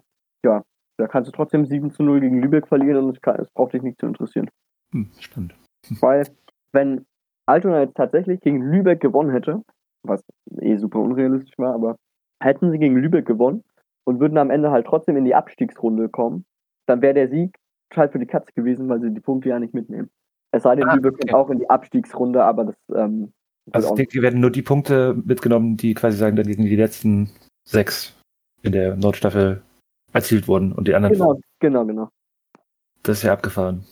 ja, 0.46 0.64
da 0.98 1.08
kannst 1.08 1.30
du 1.30 1.32
trotzdem 1.32 1.66
7 1.66 1.92
zu 1.92 2.04
0 2.04 2.20
gegen 2.20 2.42
Lübeck 2.42 2.68
verlieren 2.68 3.06
und 3.06 3.16
es, 3.16 3.22
kann, 3.22 3.40
es 3.40 3.50
braucht 3.52 3.74
dich 3.74 3.84
nicht 3.84 4.00
zu 4.00 4.06
interessieren. 4.06 4.50
Hm, 4.94 5.10
spannend. 5.18 5.56
Weil, 6.02 6.28
wenn 6.74 7.06
Altona 7.46 7.82
jetzt 7.82 7.96
tatsächlich 7.96 8.40
gegen 8.42 8.62
Lübeck 8.62 9.00
gewonnen 9.00 9.32
hätte, 9.32 9.62
was 10.04 10.24
eh 10.60 10.78
super 10.78 11.00
unrealistisch 11.00 11.58
war, 11.58 11.74
aber 11.74 11.98
hätten 12.42 12.72
sie 12.72 12.80
gegen 12.80 12.98
Lübeck 12.98 13.26
gewonnen 13.26 13.64
und 14.06 14.20
würden 14.20 14.38
am 14.38 14.50
Ende 14.50 14.72
halt 14.72 14.86
trotzdem 14.86 15.18
in 15.18 15.26
die 15.26 15.36
Abstiegsrunde 15.36 16.10
kommen, 16.10 16.46
dann 16.88 17.02
wäre 17.02 17.14
der 17.14 17.30
Sieg 17.30 17.56
halt 17.96 18.12
für 18.12 18.20
die 18.20 18.26
Katze 18.26 18.52
gewesen, 18.54 18.90
weil 18.90 19.02
sie 19.02 19.12
die 19.12 19.20
Punkte 19.20 19.50
ja 19.50 19.60
nicht 19.60 19.74
mitnehmen. 19.74 20.10
Es 20.52 20.64
sei 20.64 20.76
denn, 20.76 20.88
Ah, 20.88 20.96
Lübeck 20.96 21.14
okay. 21.14 21.28
kommt 21.30 21.34
auch 21.34 21.50
in 21.50 21.60
die 21.60 21.70
Abstiegsrunde, 21.70 22.44
aber 22.44 22.66
das 22.66 22.76
ähm, 22.96 23.34
Also 23.72 23.90
ich 23.90 23.96
denke, 23.96 24.12
die 24.12 24.22
werden 24.22 24.40
nur 24.40 24.52
die 24.52 24.62
Punkte 24.62 25.16
mitgenommen, 25.26 25.78
die 25.78 25.94
quasi 25.94 26.18
sagen, 26.18 26.36
dann 26.36 26.48
gegen 26.48 26.64
die 26.64 26.76
letzten 26.76 27.30
sechs 27.68 28.20
in 28.62 28.72
der 28.72 28.96
Nordstaffel 28.96 29.62
erzielt 30.12 30.48
wurden 30.48 30.72
und 30.72 30.88
die 30.88 30.96
anderen, 30.96 31.14
Genau, 31.14 31.40
genau, 31.60 31.86
genau. 31.86 32.10
das 33.04 33.18
ist 33.18 33.24
ja 33.24 33.34
abgefahren. 33.34 33.86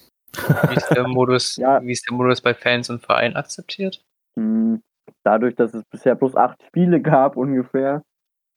Wie 0.70 0.76
ist 0.76 0.90
der 0.90 1.08
Modus, 1.08 1.56
Ja. 1.58 1.82
wie 1.84 1.92
ist 1.92 2.08
der 2.10 2.16
Modus 2.16 2.42
bei 2.42 2.54
Fans 2.54 2.90
und 2.90 3.02
Vereinen 3.04 3.36
akzeptiert? 3.36 4.04
Hm, 4.38 4.82
Dadurch, 5.24 5.56
dass 5.56 5.74
es 5.74 5.84
bisher 5.86 6.16
bloß 6.16 6.36
acht 6.36 6.62
Spiele 6.64 7.02
gab 7.02 7.38
ungefähr, 7.38 8.02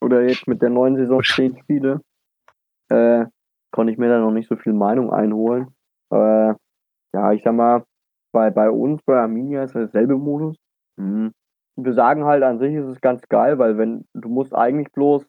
oder 0.00 0.22
jetzt 0.22 0.46
mit 0.46 0.62
der 0.62 0.70
neuen 0.70 0.96
Saison 0.96 1.22
zehn 1.22 1.58
Spiele, 1.58 2.00
äh, 2.90 3.26
konnte 3.72 3.92
ich 3.92 3.98
mir 3.98 4.08
da 4.08 4.18
noch 4.18 4.30
nicht 4.30 4.48
so 4.48 4.56
viel 4.56 4.72
Meinung 4.72 5.12
einholen. 5.12 5.68
Äh, 6.12 6.54
ja, 7.14 7.32
ich 7.32 7.42
sag 7.42 7.54
mal, 7.54 7.84
bei, 8.32 8.50
bei 8.50 8.70
uns, 8.70 9.02
bei 9.02 9.16
Arminia 9.18 9.64
ist 9.64 9.74
dasselbe 9.74 10.16
Modus. 10.16 10.56
Hm. 10.98 11.32
Wir 11.76 11.92
sagen 11.94 12.24
halt 12.24 12.42
an 12.44 12.58
sich 12.58 12.74
ist 12.74 12.86
es 12.86 13.00
ganz 13.00 13.22
geil, 13.28 13.58
weil 13.58 13.76
wenn 13.78 14.04
du 14.14 14.28
musst 14.28 14.54
eigentlich 14.54 14.92
bloß 14.92 15.26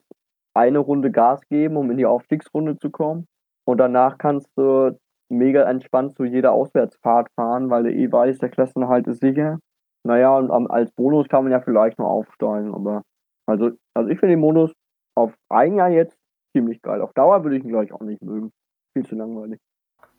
eine 0.54 0.78
Runde 0.78 1.10
Gas 1.10 1.40
geben, 1.48 1.76
um 1.76 1.90
in 1.90 1.96
die 1.96 2.06
Aufstiegsrunde 2.06 2.78
zu 2.78 2.90
kommen. 2.90 3.26
Und 3.66 3.78
danach 3.78 4.16
kannst 4.16 4.48
du 4.56 4.96
mega 5.28 5.62
entspannt 5.64 6.16
zu 6.16 6.24
jeder 6.24 6.52
Auswärtsfahrt 6.52 7.28
fahren, 7.34 7.70
weil 7.70 7.84
du 7.84 7.92
eh 7.92 8.10
weißt, 8.10 8.40
der 8.42 8.48
Klassenerhalt 8.48 9.06
ist 9.06 9.20
sicher. 9.20 9.58
Naja, 10.04 10.36
und 10.36 10.50
am- 10.50 10.68
als 10.68 10.92
Bonus 10.92 11.28
kann 11.28 11.44
man 11.44 11.52
ja 11.52 11.60
vielleicht 11.60 11.98
noch 11.98 12.06
aufsteigen, 12.08 12.74
aber 12.74 13.02
also, 13.48 13.70
also 13.94 14.10
ich 14.10 14.18
finde 14.20 14.34
den 14.34 14.40
Modus 14.40 14.72
auf 15.16 15.34
ein 15.48 15.74
Jahr 15.76 15.90
jetzt 15.90 16.16
ziemlich 16.56 16.80
geil. 16.82 17.00
Auf 17.00 17.12
Dauer 17.14 17.42
würde 17.44 17.56
ich 17.56 17.64
ihn 17.64 17.70
gleich 17.70 17.92
auch 17.92 18.00
nicht 18.00 18.22
mögen. 18.22 18.50
Viel 18.96 19.06
zu 19.06 19.14
langweilig. 19.16 19.58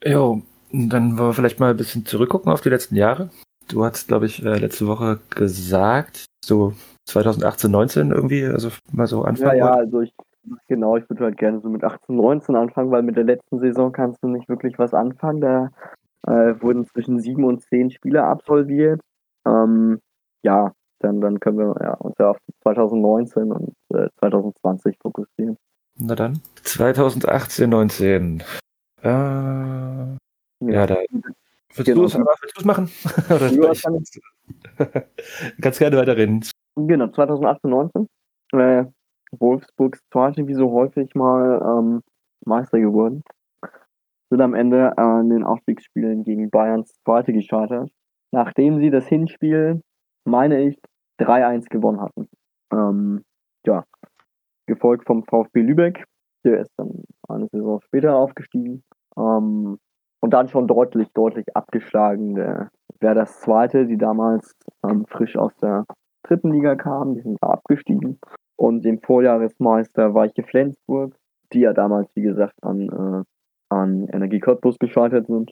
Jo, 0.03 0.41
dann 0.71 1.17
wollen 1.17 1.29
wir 1.29 1.33
vielleicht 1.33 1.59
mal 1.59 1.71
ein 1.71 1.77
bisschen 1.77 2.05
zurückgucken 2.05 2.51
auf 2.51 2.61
die 2.61 2.69
letzten 2.69 2.95
Jahre. 2.95 3.29
Du 3.69 3.83
hast, 3.83 4.07
glaube 4.07 4.25
ich, 4.25 4.43
äh, 4.45 4.57
letzte 4.57 4.87
Woche 4.87 5.19
gesagt, 5.29 6.25
so 6.43 6.73
2018, 7.09 7.71
19 7.71 8.11
irgendwie, 8.11 8.45
also 8.45 8.69
mal 8.91 9.07
so 9.07 9.21
Ja, 9.23 9.29
anfangen. 9.29 9.57
ja, 9.57 9.65
wollt. 9.65 9.77
also 9.79 10.01
ich, 10.01 10.13
genau, 10.67 10.97
ich 10.97 11.09
würde 11.09 11.25
halt 11.25 11.37
gerne 11.37 11.59
so 11.61 11.69
mit 11.69 11.83
18, 11.83 12.15
19 12.15 12.55
anfangen, 12.55 12.91
weil 12.91 13.03
mit 13.03 13.15
der 13.15 13.23
letzten 13.23 13.59
Saison 13.59 13.91
kannst 13.91 14.23
du 14.23 14.27
nicht 14.27 14.47
wirklich 14.49 14.77
was 14.79 14.93
anfangen. 14.93 15.41
Da 15.41 15.69
äh, 16.27 16.61
wurden 16.61 16.85
zwischen 16.85 17.19
sieben 17.19 17.43
und 17.43 17.61
zehn 17.63 17.91
Spiele 17.91 18.23
absolviert. 18.23 19.01
Ähm, 19.45 19.99
ja, 20.43 20.73
dann, 20.99 21.21
dann 21.21 21.39
können 21.39 21.57
wir 21.59 21.75
ja, 21.81 21.93
uns 21.95 22.15
ja 22.19 22.31
auf 22.31 22.37
2019 22.63 23.51
und 23.51 23.73
äh, 23.93 24.09
2020 24.19 24.97
fokussieren. 25.01 25.57
Na 25.99 26.15
dann. 26.15 26.39
2018, 26.63 27.69
19. 27.69 28.43
Äh, 29.01 29.07
ja, 29.07 30.17
da. 30.59 30.97
Willst 31.75 31.85
Genau. 31.85 32.01
du 32.01 32.05
es 32.57 32.65
machen? 32.65 32.89
Oder 33.29 33.47
Ja, 33.51 33.73
kann 33.73 33.95
ich. 34.01 34.21
Ganz 35.61 35.77
gerne 35.79 35.97
weiterreden. 35.97 36.43
Genau, 36.75 37.07
2018, 37.07 37.69
19. 37.69 38.07
Äh, 38.53 38.85
Wolfsburg 39.31 39.95
ist 39.95 40.05
zweite 40.11 40.47
wie 40.47 40.53
so 40.53 40.71
häufig 40.71 41.13
mal 41.15 41.61
ähm, 41.61 42.01
Meister 42.45 42.79
geworden. 42.79 43.23
Sind 44.29 44.41
am 44.41 44.53
Ende 44.53 44.97
an 44.97 45.29
den 45.29 45.43
Aufstiegsspielen 45.43 46.23
gegen 46.23 46.49
Bayerns 46.49 46.93
zweite 47.05 47.33
gescheitert. 47.33 47.89
Nachdem 48.31 48.79
sie 48.79 48.89
das 48.89 49.07
Hinspiel, 49.07 49.81
meine 50.25 50.61
ich, 50.61 50.77
3-1 51.19 51.69
gewonnen 51.69 52.01
hatten. 52.01 52.27
Ähm, 52.71 53.23
ja. 53.65 53.85
Gefolgt 54.67 55.05
vom 55.05 55.23
VfB 55.23 55.61
Lübeck. 55.61 56.03
Der 56.43 56.59
ist 56.61 56.71
dann 56.77 57.03
eine 57.29 57.47
Saison 57.47 57.79
später 57.81 58.15
aufgestiegen. 58.15 58.83
Ähm, 59.17 59.77
und 60.19 60.33
dann 60.33 60.49
schon 60.49 60.67
deutlich, 60.67 61.07
deutlich 61.13 61.45
abgeschlagen. 61.55 62.35
Der 62.35 62.69
wäre 62.99 63.15
das 63.15 63.39
zweite, 63.39 63.85
die 63.85 63.97
damals 63.97 64.53
ähm, 64.83 65.05
frisch 65.07 65.37
aus 65.37 65.55
der 65.57 65.85
dritten 66.23 66.51
Liga 66.51 66.75
kamen, 66.75 67.15
die 67.15 67.21
sind 67.21 67.37
da 67.41 67.47
abgestiegen. 67.47 68.19
Und 68.57 68.83
dem 68.83 68.99
Vorjahresmeister 69.01 70.13
Weiche 70.13 70.43
Flensburg, 70.43 71.15
die 71.53 71.61
ja 71.61 71.73
damals, 71.73 72.09
wie 72.15 72.23
gesagt, 72.23 72.55
an, 72.61 72.89
äh, 72.89 73.23
an 73.69 74.07
Energie 74.07 74.39
Cottbus 74.39 74.79
gescheitert 74.79 75.27
sind. 75.27 75.51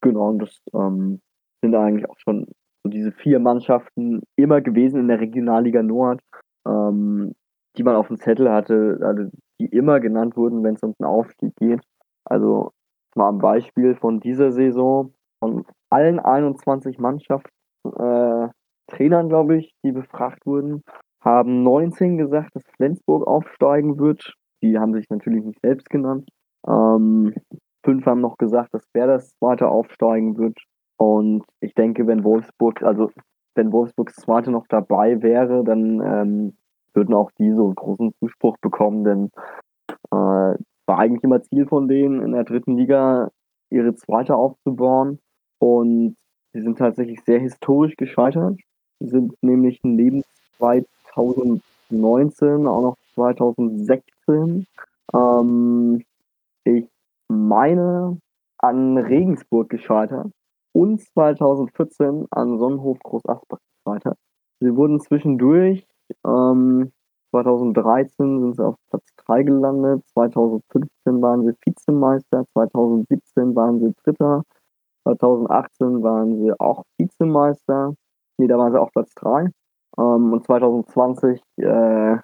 Genau, 0.00 0.28
und 0.30 0.38
das 0.38 0.62
ähm, 0.72 1.20
sind 1.60 1.74
eigentlich 1.74 2.08
auch 2.08 2.18
schon 2.18 2.46
so 2.84 2.90
diese 2.90 3.12
vier 3.12 3.40
Mannschaften 3.40 4.22
immer 4.36 4.60
gewesen 4.60 5.00
in 5.00 5.08
der 5.08 5.20
Regionalliga 5.20 5.82
Nord, 5.82 6.20
ähm, 6.66 7.34
die 7.76 7.82
man 7.82 7.96
auf 7.96 8.06
dem 8.06 8.16
Zettel 8.16 8.50
hatte, 8.50 8.98
also 9.02 9.30
die 9.60 9.66
immer 9.66 9.98
genannt 9.98 10.36
wurden, 10.36 10.62
wenn 10.62 10.74
es 10.74 10.82
um 10.82 10.94
den 10.98 11.06
Aufstieg 11.06 11.54
geht. 11.56 11.80
Also 12.24 12.72
mal 13.16 13.30
ein 13.30 13.38
Beispiel 13.38 13.96
von 13.96 14.20
dieser 14.20 14.52
Saison. 14.52 15.12
Von 15.40 15.64
allen 15.90 16.18
21 16.18 16.98
Mannschaften, 16.98 17.50
äh, 17.84 18.48
Trainern, 18.88 19.28
glaube 19.28 19.58
ich, 19.58 19.72
die 19.84 19.92
befragt 19.92 20.44
wurden, 20.46 20.82
haben 21.20 21.62
19 21.62 22.18
gesagt, 22.18 22.54
dass 22.54 22.62
Flensburg 22.76 23.26
aufsteigen 23.26 23.98
wird. 23.98 24.34
Die 24.62 24.78
haben 24.78 24.94
sich 24.94 25.08
natürlich 25.10 25.44
nicht 25.44 25.60
selbst 25.60 25.90
genannt. 25.90 26.28
Ähm, 26.66 27.34
fünf 27.84 28.06
haben 28.06 28.20
noch 28.20 28.38
gesagt, 28.38 28.74
dass 28.74 28.84
wer 28.92 29.06
das 29.06 29.34
zweite 29.38 29.68
aufsteigen 29.68 30.36
wird. 30.38 30.58
Und 30.96 31.44
ich 31.60 31.74
denke, 31.74 32.06
wenn 32.06 32.24
Wolfsburg, 32.24 32.82
also 32.82 33.10
wenn 33.54 33.72
Wolfsburgs 33.72 34.16
zweite 34.16 34.50
noch 34.50 34.66
dabei 34.68 35.22
wäre, 35.22 35.64
dann 35.64 36.00
ähm, 36.00 36.56
würden 36.94 37.14
auch 37.14 37.30
die 37.38 37.52
so 37.52 37.72
großen 37.72 38.12
Zuspruch 38.18 38.56
bekommen, 38.60 39.04
denn 39.04 39.30
äh, 40.10 40.56
war 40.86 40.98
eigentlich 40.98 41.22
immer 41.22 41.42
Ziel 41.42 41.66
von 41.66 41.86
denen, 41.88 42.22
in 42.22 42.32
der 42.32 42.44
dritten 42.44 42.76
Liga 42.76 43.30
ihre 43.70 43.94
zweite 43.94 44.34
aufzubauen. 44.34 45.20
Und 45.58 46.16
sie 46.52 46.62
sind 46.62 46.78
tatsächlich 46.78 47.20
sehr 47.24 47.40
historisch 47.40 47.96
gescheitert. 47.96 48.58
Sie 49.00 49.08
sind 49.08 49.34
nämlich 49.42 49.80
neben 49.82 50.22
2019 51.18 52.66
auch 52.66 52.82
noch 52.82 52.96
2016 53.14 54.66
ähm, 55.14 56.04
ich 56.64 56.88
meine 57.28 58.18
an 58.58 58.98
Regensburg 58.98 59.68
gescheitert 59.68 60.30
und 60.72 61.00
2014 61.00 62.26
an 62.30 62.58
Sonnenhof 62.58 62.98
Groß 63.00 63.26
Asbach 63.26 63.58
gescheitert. 63.84 64.18
Sie 64.60 64.74
wurden 64.74 65.00
zwischendurch, 65.00 65.86
ähm, 66.26 66.92
2013 67.30 68.40
sind 68.40 68.56
sie 68.56 68.64
auf 68.64 68.76
Platz 68.90 69.04
3 69.26 69.42
gelandet, 69.44 70.02
2015 70.12 71.22
waren 71.22 71.44
sie 71.44 71.54
Vizemeister, 71.64 72.44
2017 72.52 73.54
waren 73.54 73.80
sie 73.80 73.92
Dritter, 74.02 74.42
2018 75.04 76.02
waren 76.02 76.38
sie 76.42 76.52
auch 76.58 76.84
Vizemeister, 76.98 77.94
nee, 78.38 78.46
da 78.46 78.58
waren 78.58 78.72
sie 78.72 78.80
auch 78.80 78.90
Platz 78.92 79.14
3. 79.14 79.50
Ähm, 79.98 80.32
und 80.32 80.44
2020 80.44 81.40
äh, 81.56 82.16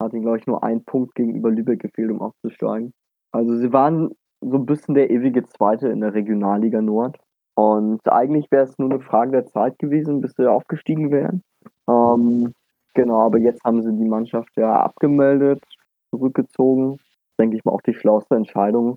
hat 0.00 0.12
ihnen, 0.12 0.22
glaube 0.22 0.38
ich, 0.38 0.46
nur 0.46 0.64
ein 0.64 0.82
Punkt 0.84 1.14
gegenüber 1.14 1.50
Lübeck 1.50 1.80
gefehlt, 1.80 2.10
um 2.10 2.22
aufzusteigen. 2.22 2.92
Also 3.32 3.56
sie 3.56 3.72
waren 3.72 4.10
so 4.40 4.56
ein 4.56 4.66
bisschen 4.66 4.94
der 4.94 5.10
ewige 5.10 5.44
Zweite 5.44 5.88
in 5.88 6.00
der 6.00 6.14
Regionalliga 6.14 6.80
Nord. 6.80 7.18
Und 7.54 8.00
eigentlich 8.08 8.50
wäre 8.50 8.64
es 8.64 8.78
nur 8.78 8.90
eine 8.90 9.00
Frage 9.00 9.32
der 9.32 9.46
Zeit 9.46 9.78
gewesen, 9.78 10.20
bis 10.20 10.32
sie 10.34 10.50
aufgestiegen 10.50 11.10
wären. 11.10 11.42
Ähm, 11.88 12.54
genau, 12.94 13.20
aber 13.20 13.38
jetzt 13.38 13.62
haben 13.64 13.82
sie 13.82 13.92
die 13.92 14.08
Mannschaft 14.08 14.56
ja 14.56 14.80
abgemeldet, 14.80 15.62
zurückgezogen. 16.10 16.96
Denke 17.38 17.56
ich 17.56 17.64
mal 17.64 17.72
auch 17.72 17.82
die 17.82 17.94
schlauste 17.94 18.34
Entscheidung. 18.34 18.96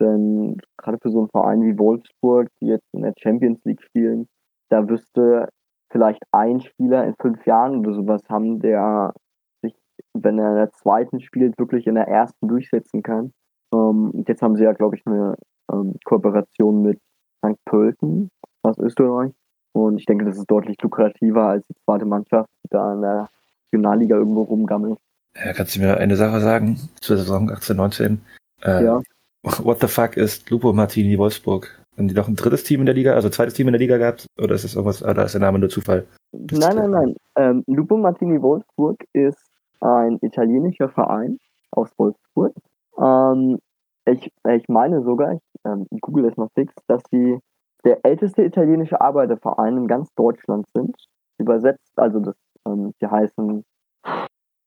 Denn 0.00 0.58
gerade 0.76 0.98
für 1.00 1.08
so 1.08 1.20
einen 1.20 1.30
Verein 1.30 1.62
wie 1.62 1.78
Wolfsburg, 1.78 2.48
die 2.60 2.66
jetzt 2.66 2.92
in 2.92 3.02
der 3.02 3.14
Champions 3.16 3.64
League 3.64 3.80
spielen, 3.80 4.28
da 4.68 4.86
wüsste 4.88 5.48
vielleicht 5.94 6.22
ein 6.32 6.60
Spieler 6.60 7.04
in 7.04 7.14
fünf 7.20 7.46
Jahren 7.46 7.78
oder 7.78 7.94
sowas 7.94 8.22
haben, 8.28 8.58
der 8.58 9.14
sich, 9.62 9.74
wenn 10.12 10.40
er 10.40 10.50
in 10.50 10.56
der 10.56 10.72
zweiten 10.72 11.20
spielt, 11.20 11.56
wirklich 11.56 11.86
in 11.86 11.94
der 11.94 12.08
ersten 12.08 12.48
durchsetzen 12.48 13.04
kann. 13.04 13.32
Ähm, 13.72 14.24
jetzt 14.26 14.42
haben 14.42 14.56
sie 14.56 14.64
ja, 14.64 14.72
glaube 14.72 14.96
ich, 14.96 15.06
eine 15.06 15.36
ähm, 15.72 15.94
Kooperation 16.04 16.82
mit 16.82 17.00
St. 17.46 17.56
Pölten 17.64 18.28
aus 18.62 18.76
Österreich. 18.78 19.32
Und 19.72 19.98
ich 19.98 20.06
denke, 20.06 20.24
das 20.24 20.36
ist 20.36 20.50
deutlich 20.50 20.76
lukrativer 20.82 21.46
als 21.46 21.66
die 21.68 21.74
zweite 21.84 22.06
Mannschaft, 22.06 22.50
die 22.64 22.70
da 22.70 22.92
in 22.94 23.02
der 23.02 23.28
Regionalliga 23.72 24.16
irgendwo 24.16 24.42
rumgammelt. 24.42 24.98
Ja, 25.36 25.52
kannst 25.52 25.76
du 25.76 25.80
mir 25.80 25.98
eine 25.98 26.16
Sache 26.16 26.40
sagen 26.40 26.76
zur 27.00 27.18
Saison 27.18 27.50
18, 27.50 27.76
19? 27.76 28.20
Äh, 28.62 28.84
Ja. 28.84 29.00
What 29.42 29.80
the 29.80 29.88
fuck 29.88 30.16
ist 30.16 30.50
Lupo 30.50 30.72
Martini 30.72 31.18
Wolfsburg? 31.18 31.83
Haben 31.96 32.08
die 32.08 32.14
noch 32.14 32.28
ein 32.28 32.34
drittes 32.34 32.64
Team 32.64 32.80
in 32.80 32.86
der 32.86 32.94
Liga, 32.94 33.14
also 33.14 33.28
zweites 33.28 33.54
Team 33.54 33.68
in 33.68 33.72
der 33.72 33.80
Liga 33.80 33.98
gehabt? 33.98 34.26
Oder 34.42 34.54
ist 34.54 34.64
das 34.64 34.74
irgendwas, 34.74 35.02
ah, 35.02 35.14
da 35.14 35.24
ist 35.24 35.32
der 35.32 35.40
Name 35.40 35.58
nur 35.58 35.68
Zufall? 35.68 36.06
Nein, 36.32 36.76
nein, 36.76 36.90
nein. 36.90 37.16
Ähm, 37.36 37.64
Lupo 37.66 37.96
Martini 37.96 38.40
Wolfsburg 38.42 39.04
ist 39.12 39.50
ein 39.80 40.18
italienischer 40.22 40.88
Verein 40.88 41.38
aus 41.70 41.90
Wolfsburg. 41.96 42.52
Ähm, 42.98 43.58
ich, 44.06 44.32
ich 44.48 44.68
meine 44.68 45.02
sogar, 45.02 45.34
ich 45.34 45.40
ähm, 45.64 45.86
google 46.00 46.26
es 46.26 46.36
noch 46.36 46.50
fix, 46.54 46.74
dass 46.88 47.02
sie 47.10 47.38
der 47.84 48.04
älteste 48.04 48.42
italienische 48.42 49.00
Arbeiterverein 49.00 49.76
in 49.76 49.86
ganz 49.86 50.12
Deutschland 50.14 50.66
sind. 50.74 50.96
Übersetzt, 51.38 51.92
also 51.96 52.20
das, 52.20 52.34
ähm, 52.66 52.92
die 53.00 53.06
heißen 53.06 53.64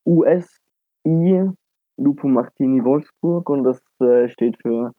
USI 0.05 1.51
Lupo 1.97 2.27
Martini 2.27 2.83
Wolfsburg 2.83 3.49
und 3.49 3.63
das 3.63 3.81
äh, 3.99 4.29
steht 4.29 4.57
für 4.61 4.93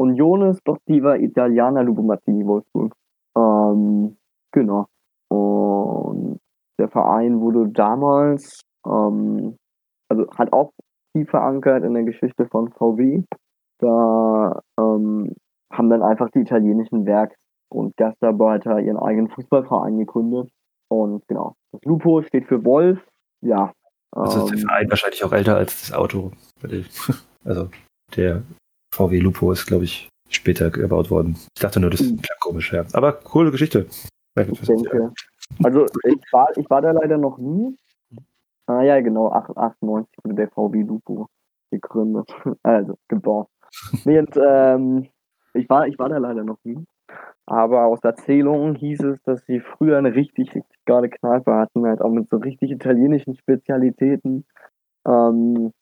Unione 0.00 0.54
Sportiva 0.54 1.16
Italiana 1.16 1.82
Lupo 1.82 2.02
Martini 2.02 2.46
Wolfsburg. 2.46 2.94
Ähm, 3.36 4.16
genau. 4.50 4.86
Und 5.28 6.40
der 6.78 6.88
Verein 6.88 7.40
wurde 7.40 7.68
damals, 7.68 8.62
ähm, 8.86 9.56
also 10.08 10.26
hat 10.30 10.52
auch 10.54 10.72
tief 11.12 11.28
verankert 11.28 11.84
in 11.84 11.92
der 11.92 12.04
Geschichte 12.04 12.46
von 12.46 12.72
VW. 12.72 13.22
Da 13.78 14.60
ähm, 14.78 15.34
haben 15.70 15.90
dann 15.90 16.02
einfach 16.02 16.30
die 16.30 16.40
italienischen 16.40 17.04
Werks- 17.04 17.36
und 17.70 17.94
Gastarbeiter 17.96 18.80
ihren 18.80 18.96
eigenen 18.96 19.28
Fußballverein 19.28 19.98
gegründet. 19.98 20.50
Und 20.88 21.26
genau, 21.28 21.54
das 21.72 21.82
Lupo 21.84 22.22
steht 22.22 22.46
für 22.46 22.64
Wolf. 22.64 22.98
Ja. 23.42 23.72
Also 24.12 24.46
ist 24.46 24.50
der 24.50 24.58
ähm, 24.58 24.66
Verein 24.66 24.90
wahrscheinlich 24.90 25.24
auch 25.24 25.32
älter 25.32 25.56
als 25.56 25.80
das 25.80 25.92
Auto. 25.96 26.32
Also 27.44 27.68
der 28.16 28.42
VW 28.92 29.18
Lupo 29.20 29.52
ist, 29.52 29.66
glaube 29.66 29.84
ich, 29.84 30.08
später 30.28 30.70
gebaut 30.70 31.10
worden. 31.10 31.36
Ich 31.54 31.60
dachte 31.62 31.80
nur, 31.80 31.90
das 31.90 32.00
Mhm. 32.00 32.20
klang 32.20 32.38
komisch, 32.40 32.72
ja. 32.72 32.84
Aber 32.92 33.12
coole 33.12 33.50
Geschichte. 33.50 33.86
Ich 34.36 34.60
denke. 34.60 35.12
Also 35.62 35.86
ich 36.04 36.32
war, 36.32 36.48
ich 36.56 36.68
war 36.70 36.80
da 36.82 36.92
leider 36.92 37.18
noch 37.18 37.38
nie. 37.38 37.76
Ah 38.66 38.82
ja, 38.82 39.00
genau, 39.00 39.28
98 39.32 40.08
wurde 40.22 40.34
der 40.36 40.48
VW 40.50 40.82
Lupo 40.82 41.26
gegründet. 41.70 42.28
Also 42.62 42.96
gebaut. 43.08 43.48
Nee, 44.04 44.18
und, 44.20 44.36
ähm, 44.36 45.08
ich, 45.54 45.68
war, 45.68 45.86
ich 45.88 45.98
war 45.98 46.08
da 46.08 46.18
leider 46.18 46.44
noch 46.44 46.58
nie. 46.64 46.84
Aber 47.46 47.86
aus 47.86 48.00
Erzählungen 48.04 48.76
hieß 48.76 49.00
es, 49.02 49.22
dass 49.22 49.44
sie 49.46 49.58
früher 49.60 49.98
eine 49.98 50.14
richtig, 50.14 50.54
richtig 50.54 50.78
geile 50.86 51.08
Kneipe 51.08 51.52
hatten, 51.52 51.84
halt 51.84 52.00
auch 52.00 52.10
mit 52.10 52.28
so 52.28 52.36
richtig 52.36 52.70
italienischen 52.70 53.34
Spezialitäten. 53.36 54.44
Ähm, 55.06 55.72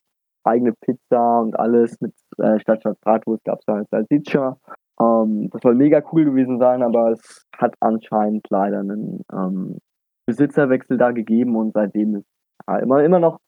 eigene 0.45 0.73
Pizza 0.81 1.41
und 1.41 1.59
alles 1.59 2.01
mit 2.01 2.15
äh, 2.39 2.59
statt 2.61 2.81
statt 2.81 2.99
Bratwurst 3.01 3.45
gab 3.45 3.59
es 3.61 3.65
da 3.67 3.75
halt 3.75 3.89
Salsiccia. 3.91 4.57
Ähm, 5.01 5.49
das 5.51 5.61
soll 5.63 5.75
mega 5.75 6.03
cool 6.13 6.25
gewesen 6.25 6.59
sein, 6.59 6.83
aber 6.83 7.13
es 7.13 7.47
hat 7.57 7.75
anscheinend 7.81 8.47
leider 8.51 8.81
einen 8.81 9.23
ähm, 9.33 9.79
Besitzerwechsel 10.27 10.99
da 10.99 11.13
gegeben 11.13 11.57
und 11.57 11.73
seitdem 11.73 12.17
ist 12.17 12.27
ja, 12.67 12.79
immer, 12.79 13.03
immer 13.03 13.19
noch 13.19 13.39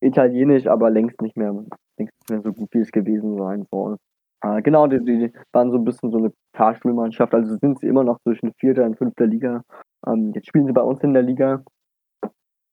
italienisch, 0.00 0.66
aber 0.66 0.90
längst 0.90 1.20
nicht 1.20 1.36
mehr, 1.36 1.52
längst 1.52 2.14
nicht 2.14 2.30
mehr 2.30 2.40
so 2.42 2.52
gut, 2.52 2.68
wie 2.72 2.80
es 2.80 2.92
gewesen 2.92 3.36
sein 3.36 3.66
soll. 3.70 3.96
Äh, 4.42 4.62
genau, 4.62 4.86
die, 4.86 5.04
die 5.04 5.32
waren 5.52 5.70
so 5.70 5.76
ein 5.76 5.84
bisschen 5.84 6.10
so 6.10 6.18
eine 6.18 6.32
Fahrstuhlmannschaft, 6.56 7.34
also 7.34 7.56
sind 7.56 7.78
sie 7.78 7.86
immer 7.86 8.04
noch 8.04 8.18
zwischen 8.20 8.52
vierter 8.58 8.84
und 8.84 8.96
fünfter 8.96 9.26
Liga. 9.26 9.62
Ähm, 10.06 10.32
jetzt 10.34 10.48
spielen 10.48 10.66
sie 10.66 10.72
bei 10.72 10.82
uns 10.82 11.00
in 11.02 11.12
der 11.12 11.22
Liga 11.22 11.62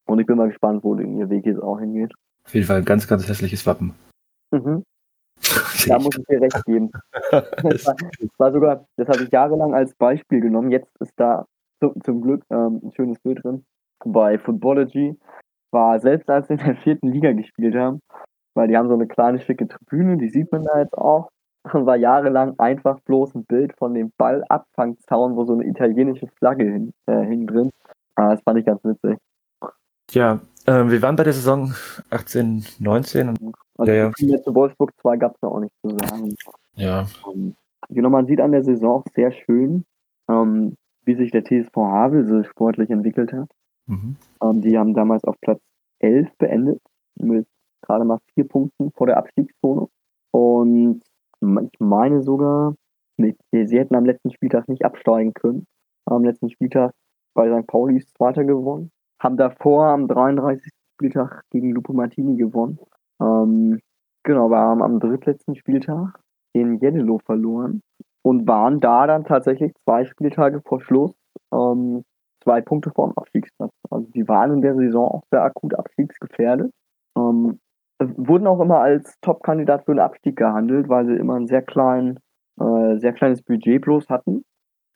und 0.07 0.19
ich 0.19 0.25
bin 0.25 0.37
mal 0.37 0.47
gespannt, 0.47 0.83
wo 0.83 0.95
ihr 0.95 1.29
Weg 1.29 1.45
jetzt 1.45 1.61
auch 1.61 1.79
hingeht. 1.79 2.13
Auf 2.47 2.53
jeden 2.53 2.65
Fall 2.65 2.77
ein 2.77 2.85
ganz, 2.85 3.07
ganz 3.07 3.27
hässliches 3.27 3.65
Wappen. 3.65 3.93
Mhm. 4.51 4.83
Da 5.87 5.99
muss 5.99 6.17
ich 6.17 6.25
dir 6.25 6.41
recht 6.41 6.65
geben. 6.65 6.91
Das 7.31 7.85
war, 7.85 7.95
das 7.95 8.29
war 8.39 8.51
sogar, 8.51 8.85
das 8.95 9.07
habe 9.09 9.23
ich 9.23 9.31
jahrelang 9.31 9.73
als 9.73 9.93
Beispiel 9.95 10.41
genommen. 10.41 10.71
Jetzt 10.71 10.89
ist 10.99 11.13
da 11.17 11.45
zum, 11.81 12.01
zum 12.03 12.21
Glück 12.21 12.43
ähm, 12.49 12.81
ein 12.83 12.91
schönes 12.93 13.19
Bild 13.19 13.43
drin. 13.43 13.65
Bei 14.05 14.37
Footballogy 14.37 15.17
war 15.71 15.99
selbst 15.99 16.29
als 16.29 16.47
sie 16.47 16.53
in 16.53 16.59
der 16.59 16.75
vierten 16.77 17.11
Liga 17.11 17.33
gespielt 17.33 17.75
haben, 17.75 17.99
weil 18.55 18.69
die 18.69 18.77
haben 18.77 18.87
so 18.87 18.93
eine 18.93 19.07
kleine 19.07 19.39
schicke 19.39 19.67
Tribüne, 19.67 20.17
die 20.17 20.29
sieht 20.29 20.51
man 20.51 20.63
da 20.63 20.79
jetzt 20.79 20.97
auch, 20.97 21.29
und 21.73 21.85
war 21.85 21.97
jahrelang 21.97 22.57
einfach 22.59 22.99
bloß 23.01 23.35
ein 23.35 23.45
Bild 23.45 23.73
von 23.77 23.93
dem 23.93 24.11
Ballabfangzaun, 24.17 25.35
wo 25.35 25.43
so 25.43 25.53
eine 25.53 25.65
italienische 25.65 26.27
Flagge 26.37 26.63
hin, 26.63 26.93
äh, 27.07 27.25
hing 27.25 27.45
drin. 27.45 27.71
Ah, 28.15 28.31
das 28.31 28.41
fand 28.43 28.59
ich 28.59 28.65
ganz 28.65 28.83
witzig. 28.83 29.17
Ja, 30.11 30.39
ähm, 30.67 30.91
wir 30.91 31.01
waren 31.01 31.15
bei 31.15 31.23
der 31.23 31.33
Saison 31.33 31.73
18, 32.09 32.65
19 32.79 33.29
und 33.29 33.55
Also 33.77 33.91
Ja, 33.91 33.97
ja. 33.97 34.11
viel 34.15 34.29
mehr 34.29 34.41
zu 34.41 34.53
Wolfsburg 34.53 34.91
2 35.01 35.17
gab 35.17 35.35
es 35.35 35.39
da 35.41 35.47
auch 35.47 35.59
nicht 35.59 35.73
zu 35.81 35.89
sagen. 35.89 36.35
ja, 36.75 37.07
Genau, 37.89 38.09
man 38.09 38.25
sieht 38.25 38.41
an 38.41 38.51
der 38.51 38.63
Saison 38.63 39.01
auch 39.01 39.05
sehr 39.13 39.31
schön, 39.31 39.85
ähm, 40.29 40.75
wie 41.05 41.15
sich 41.15 41.31
der 41.31 41.43
TSV 41.43 41.75
Havelse 41.75 42.43
sportlich 42.43 42.89
entwickelt 42.89 43.31
hat. 43.31 43.49
mhm. 43.85 44.17
Ähm, 44.41 44.61
die 44.61 44.77
haben 44.77 44.93
damals 44.93 45.23
auf 45.23 45.39
Platz 45.41 45.61
11 45.99 46.29
beendet, 46.37 46.81
mit 47.15 47.47
gerade 47.81 48.03
mal 48.03 48.19
vier 48.33 48.47
Punkten 48.47 48.91
vor 48.91 49.07
der 49.07 49.17
Abstiegszone. 49.17 49.87
Und 50.31 51.01
ich 51.41 51.79
meine 51.79 52.21
sogar, 52.23 52.75
mit, 53.15 53.37
sie 53.51 53.79
hätten 53.79 53.95
am 53.95 54.05
letzten 54.05 54.31
Spieltag 54.31 54.67
nicht 54.67 54.83
absteigen 54.83 55.33
können. 55.33 55.65
Am 56.05 56.23
letzten 56.23 56.49
Spieltag 56.49 56.93
bei 57.33 57.49
St. 57.49 57.67
Pauli 57.67 57.97
ist 57.97 58.15
Zweiter 58.17 58.43
gewonnen. 58.43 58.91
Haben 59.19 59.37
davor 59.37 59.87
am 59.87 60.07
33. 60.07 60.71
Spieltag 60.95 61.43
gegen 61.51 61.71
Lupo 61.71 61.93
Martini 61.93 62.37
gewonnen. 62.37 62.79
Ähm, 63.21 63.79
genau, 64.23 64.49
wir 64.49 64.57
haben 64.57 64.81
am 64.81 64.99
drittletzten 64.99 65.55
Spieltag 65.55 66.19
in 66.53 66.79
Jeddelo 66.79 67.19
verloren 67.19 67.81
und 68.23 68.47
waren 68.47 68.79
da 68.79 69.05
dann 69.05 69.25
tatsächlich 69.25 69.73
zwei 69.83 70.05
Spieltage 70.05 70.61
vor 70.65 70.81
Schluss 70.81 71.13
ähm, 71.53 72.03
zwei 72.43 72.61
Punkte 72.61 72.91
vor 72.91 73.09
dem 73.09 73.17
Abstiegsplatz. 73.17 73.71
Also 73.89 74.07
die 74.11 74.27
waren 74.27 74.53
in 74.53 74.61
der 74.61 74.75
Saison 74.75 75.07
auch 75.07 75.23
sehr 75.31 75.43
akut 75.43 75.73
abstiegsgefährdet. 75.75 76.71
Ähm, 77.17 77.59
wurden 77.99 78.47
auch 78.47 78.59
immer 78.59 78.79
als 78.79 79.19
Top-Kandidat 79.21 79.85
für 79.85 79.93
den 79.93 79.99
Abstieg 79.99 80.35
gehandelt, 80.37 80.87
weil 80.87 81.07
sie 81.07 81.15
immer 81.15 81.35
ein 81.35 81.47
sehr 81.47 81.63
klein, 81.63 82.19
äh, 82.59 82.97
sehr 82.97 83.13
kleines 83.13 83.41
Budget 83.41 83.81
bloß 83.81 84.07
hatten. 84.09 84.43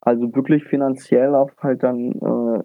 Also 0.01 0.34
wirklich 0.36 0.63
finanziell 0.63 1.36
auf 1.36 1.51
halt 1.61 1.84
dann 1.84 2.11
äh, 2.11 2.63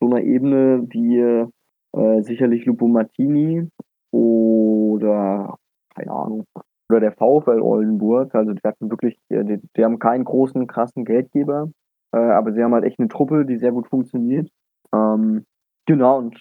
so 0.00 0.06
einer 0.06 0.22
Ebene 0.22 0.86
wie 0.90 1.18
äh, 1.18 2.22
sicherlich 2.22 2.64
Lupo 2.66 2.88
Martini 2.88 3.68
oder 4.10 5.56
keine 5.94 6.12
Ahnung 6.12 6.44
oder 6.90 7.00
der 7.00 7.12
VfL 7.12 7.60
Oldenburg. 7.60 8.34
Also 8.34 8.52
die 8.52 8.60
hatten 8.64 8.90
wirklich, 8.90 9.16
äh, 9.28 9.44
die, 9.44 9.60
die 9.76 9.84
haben 9.84 9.98
keinen 9.98 10.24
großen 10.24 10.66
krassen 10.66 11.04
Geldgeber, 11.04 11.70
äh, 12.12 12.18
aber 12.18 12.52
sie 12.52 12.62
haben 12.62 12.74
halt 12.74 12.84
echt 12.84 12.98
eine 12.98 13.08
Truppe, 13.08 13.44
die 13.44 13.58
sehr 13.58 13.72
gut 13.72 13.88
funktioniert. 13.88 14.48
Ähm, 14.92 15.44
genau 15.86 16.18
und 16.18 16.38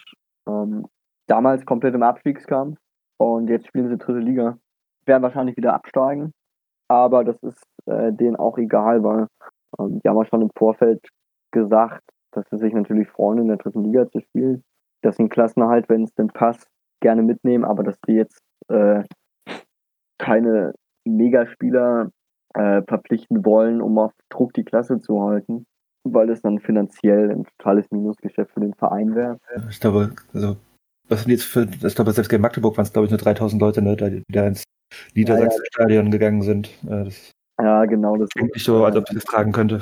ähm, 0.47 0.85
damals 1.27 1.65
komplett 1.65 1.95
im 1.95 2.03
Abstiegskampf 2.03 2.77
und 3.17 3.49
jetzt 3.49 3.67
spielen 3.67 3.89
sie 3.89 3.97
dritte 3.97 4.19
Liga. 4.19 4.57
Werden 5.05 5.23
wahrscheinlich 5.23 5.57
wieder 5.57 5.73
absteigen, 5.73 6.31
aber 6.87 7.23
das 7.23 7.37
ist 7.43 7.63
äh, 7.85 8.13
denen 8.13 8.35
auch 8.35 8.57
egal, 8.57 9.03
weil 9.03 9.27
ähm, 9.79 9.99
die 9.99 10.09
haben 10.09 10.17
ja 10.17 10.25
schon 10.25 10.41
im 10.41 10.51
Vorfeld 10.57 11.05
gesagt, 11.51 12.03
dass 12.33 12.49
sie 12.49 12.57
sich 12.57 12.73
natürlich 12.73 13.07
freuen, 13.09 13.39
in 13.39 13.47
der 13.47 13.57
dritten 13.57 13.83
Liga 13.83 14.09
zu 14.09 14.19
spielen. 14.19 14.63
Dass 15.01 15.17
sie 15.17 15.23
einen 15.23 15.29
Klassenerhalt, 15.29 15.89
wenn 15.89 16.03
es 16.03 16.13
denn 16.13 16.27
passt, 16.27 16.67
gerne 17.01 17.21
mitnehmen, 17.21 17.65
aber 17.65 17.83
dass 17.83 17.99
die 18.07 18.13
jetzt 18.13 18.39
äh, 18.69 19.03
keine 20.17 20.73
Megaspieler 21.05 22.11
äh, 22.53 22.81
verpflichten 22.87 23.45
wollen, 23.45 23.81
um 23.81 23.97
auf 23.97 24.13
Druck 24.29 24.53
die 24.53 24.63
Klasse 24.63 24.99
zu 24.99 25.21
halten, 25.21 25.65
weil 26.03 26.29
es 26.29 26.41
dann 26.41 26.59
finanziell 26.59 27.31
ein 27.31 27.45
totales 27.57 27.89
Minusgeschäft 27.91 28.51
für 28.51 28.61
den 28.61 28.73
Verein 28.73 29.15
wäre. 29.15 29.37
Ich 29.69 29.79
glaube, 29.79 30.13
also, 30.33 30.55
was 31.09 31.23
sind 31.23 31.31
jetzt 31.31 31.43
für, 31.43 31.63
ich 31.63 31.95
glaube, 31.95 32.11
selbst 32.11 32.29
gegen 32.29 32.41
Magdeburg 32.41 32.77
waren 32.77 32.85
es, 32.85 32.93
glaube 32.93 33.05
ich, 33.05 33.11
nur 33.11 33.19
3000 33.19 33.61
Leute, 33.61 33.81
ne, 33.81 33.95
die 33.95 34.23
da 34.29 34.47
ins 34.47 34.63
Niedersachsen-Stadion 35.15 36.11
gegangen 36.11 36.41
sind. 36.41 36.67
Äh, 36.85 37.05
das 37.05 37.31
Ja, 37.59 37.85
genau. 37.85 38.15
Das 38.17 38.29
klingt 38.29 38.53
nicht 38.53 38.65
so, 38.65 38.85
als 38.85 38.95
ob 38.95 39.05
ich 39.09 39.15
das 39.15 39.25
tragen 39.25 39.51
könnte. 39.51 39.81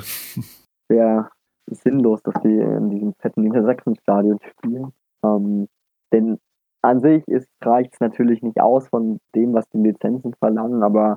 sehr 0.90 1.30
sinnlos, 1.66 2.22
dass 2.22 2.34
die 2.42 2.58
in 2.58 2.90
diesem 2.90 3.14
fetten 3.14 3.42
Niedersachsen-Stadion 3.42 4.38
spielen. 4.42 4.92
Ähm, 5.24 5.68
denn 6.12 6.38
an 6.82 7.00
sich 7.00 7.24
reicht 7.62 7.94
es 7.94 8.00
natürlich 8.00 8.42
nicht 8.42 8.60
aus 8.60 8.88
von 8.88 9.20
dem, 9.34 9.54
was 9.54 9.68
die 9.70 9.78
Lizenzen 9.78 10.34
verlangen, 10.34 10.82
aber 10.82 11.16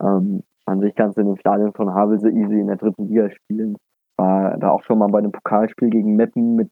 ähm, 0.00 0.42
an 0.66 0.80
sich 0.80 0.94
kannst 0.94 1.16
du 1.16 1.22
in 1.22 1.28
dem 1.28 1.36
Stadion 1.38 1.72
von 1.72 1.94
Havelse 1.94 2.30
easy 2.30 2.60
in 2.60 2.66
der 2.66 2.76
dritten 2.76 3.08
Liga 3.08 3.30
spielen. 3.30 3.76
War 4.16 4.58
da 4.58 4.70
auch 4.70 4.82
schon 4.82 4.98
mal 4.98 5.08
bei 5.08 5.18
einem 5.18 5.32
Pokalspiel 5.32 5.88
gegen 5.88 6.16
Meppen 6.16 6.56
mit, 6.56 6.70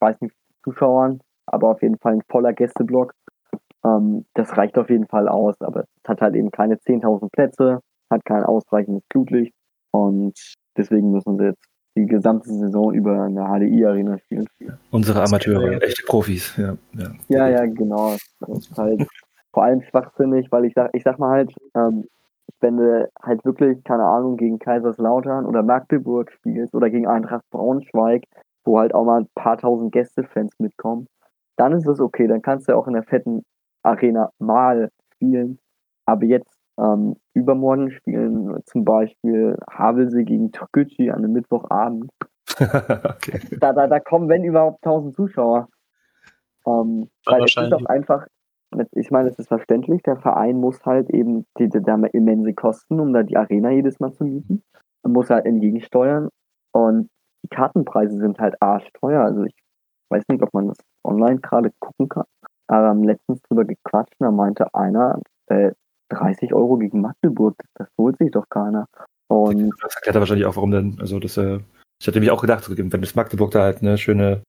weiß 0.00 0.20
nicht, 0.20 0.34
Zuschauern, 0.62 1.20
aber 1.46 1.70
auf 1.70 1.82
jeden 1.82 1.96
Fall 1.98 2.14
ein 2.14 2.22
voller 2.28 2.52
Gästeblock. 2.52 3.14
Ähm, 3.84 4.26
das 4.34 4.56
reicht 4.58 4.76
auf 4.76 4.90
jeden 4.90 5.06
Fall 5.06 5.26
aus, 5.28 5.54
aber 5.60 5.84
es 6.02 6.08
hat 6.08 6.20
halt 6.20 6.34
eben 6.34 6.50
keine 6.50 6.76
10.000 6.76 7.30
Plätze, 7.32 7.80
hat 8.10 8.24
kein 8.26 8.44
ausreichendes 8.44 9.04
Flutlicht 9.10 9.54
und 9.92 10.34
deswegen 10.76 11.10
müssen 11.10 11.38
sie 11.38 11.44
jetzt 11.44 11.69
die 11.96 12.06
gesamte 12.06 12.48
Saison 12.48 12.92
über 12.92 13.26
in 13.26 13.34
der 13.34 13.46
HDI-Arena 13.46 14.18
spielen. 14.18 14.46
Unsere 14.90 15.22
Amateure, 15.22 15.82
echte 15.82 16.02
Profis, 16.06 16.56
ja. 16.56 16.76
Ja, 16.94 17.10
Ja, 17.28 17.48
ja, 17.48 17.66
genau. 17.66 18.16
Das 18.40 18.58
ist 18.58 18.78
halt 18.78 19.06
vor 19.52 19.64
allem 19.64 19.82
schwachsinnig, 19.82 20.50
weil 20.52 20.64
ich 20.64 20.74
sag, 20.74 20.90
ich 20.94 21.02
sag 21.02 21.18
mal 21.18 21.30
halt, 21.30 21.52
ähm, 21.74 22.04
wenn 22.60 22.76
du 22.76 23.08
halt 23.22 23.44
wirklich, 23.44 23.82
keine 23.84 24.04
Ahnung, 24.04 24.36
gegen 24.36 24.58
Kaiserslautern 24.58 25.46
oder 25.46 25.62
Magdeburg 25.62 26.30
spielst 26.32 26.74
oder 26.74 26.90
gegen 26.90 27.06
Eintracht 27.06 27.44
Braunschweig, 27.50 28.24
wo 28.64 28.78
halt 28.78 28.94
auch 28.94 29.04
mal 29.04 29.22
ein 29.22 29.28
paar 29.34 29.56
tausend 29.56 29.92
Gästefans 29.92 30.52
mitkommen, 30.58 31.06
dann 31.56 31.72
ist 31.72 31.86
es 31.86 32.00
okay, 32.00 32.26
dann 32.26 32.42
kannst 32.42 32.68
du 32.68 32.76
auch 32.76 32.86
in 32.86 32.94
der 32.94 33.02
fetten 33.02 33.42
Arena 33.82 34.30
mal 34.38 34.90
spielen. 35.14 35.58
Aber 36.06 36.24
jetzt 36.24 36.59
ähm, 36.80 37.16
übermorgen 37.34 37.90
spielen 37.90 38.62
zum 38.64 38.84
Beispiel 38.84 39.56
Havelse 39.70 40.24
gegen 40.24 40.50
Türkgücü 40.52 41.10
an 41.10 41.18
einem 41.18 41.32
Mittwochabend. 41.32 42.10
okay. 42.60 43.40
Da, 43.60 43.72
da, 43.72 43.86
da 43.86 44.00
kommen, 44.00 44.28
wenn 44.28 44.44
überhaupt, 44.44 44.84
1000 44.84 45.14
Zuschauer. 45.14 45.68
Ähm, 46.66 47.08
weil 47.26 47.44
es 47.44 47.56
ist 47.56 47.72
auch 47.72 47.86
einfach, 47.86 48.26
ich 48.92 49.10
meine, 49.10 49.28
es 49.28 49.38
ist 49.38 49.48
verständlich, 49.48 50.02
der 50.02 50.16
Verein 50.16 50.56
muss 50.56 50.84
halt 50.84 51.10
eben 51.10 51.46
die, 51.58 51.68
die, 51.68 51.82
da 51.82 51.96
immense 52.12 52.54
Kosten, 52.54 53.00
um 53.00 53.12
da 53.12 53.22
die 53.22 53.36
Arena 53.36 53.70
jedes 53.70 54.00
Mal 54.00 54.12
zu 54.12 54.24
mieten. 54.24 54.62
Man 55.02 55.12
muss 55.12 55.30
halt 55.30 55.46
entgegensteuern 55.46 56.28
und 56.72 57.08
die 57.42 57.48
Kartenpreise 57.48 58.16
sind 58.16 58.38
halt 58.38 58.60
arschteuer. 58.60 59.22
Also 59.22 59.44
ich 59.44 59.54
weiß 60.10 60.24
nicht, 60.28 60.42
ob 60.42 60.52
man 60.54 60.68
das 60.68 60.78
online 61.04 61.40
gerade 61.40 61.70
gucken 61.78 62.08
kann. 62.08 62.24
Aber 62.68 62.82
wir 62.82 62.88
haben 62.88 63.04
letztens 63.04 63.42
drüber 63.42 63.64
gequatscht 63.64 64.14
und 64.18 64.26
da 64.26 64.30
meinte 64.30 64.74
einer, 64.74 65.20
äh, 65.46 65.72
30 66.10 66.52
Euro 66.54 66.76
gegen 66.78 67.00
Magdeburg, 67.00 67.56
das 67.74 67.88
holt 67.98 68.18
sich 68.18 68.30
doch 68.30 68.48
keiner. 68.48 68.86
Und 69.28 69.70
Das 69.82 69.94
erklärt 69.94 70.16
er 70.16 70.20
wahrscheinlich 70.20 70.46
auch, 70.46 70.56
warum 70.56 70.70
denn, 70.70 70.96
also 71.00 71.18
das, 71.18 71.36
äh, 71.36 71.60
ich 72.00 72.08
hatte 72.08 72.20
mich 72.20 72.30
auch 72.30 72.40
gedacht, 72.40 72.64
wenn 72.68 73.00
das 73.00 73.14
Magdeburg 73.14 73.52
da 73.52 73.62
halt 73.62 73.80
eine 73.82 73.96
schöne 73.98 74.42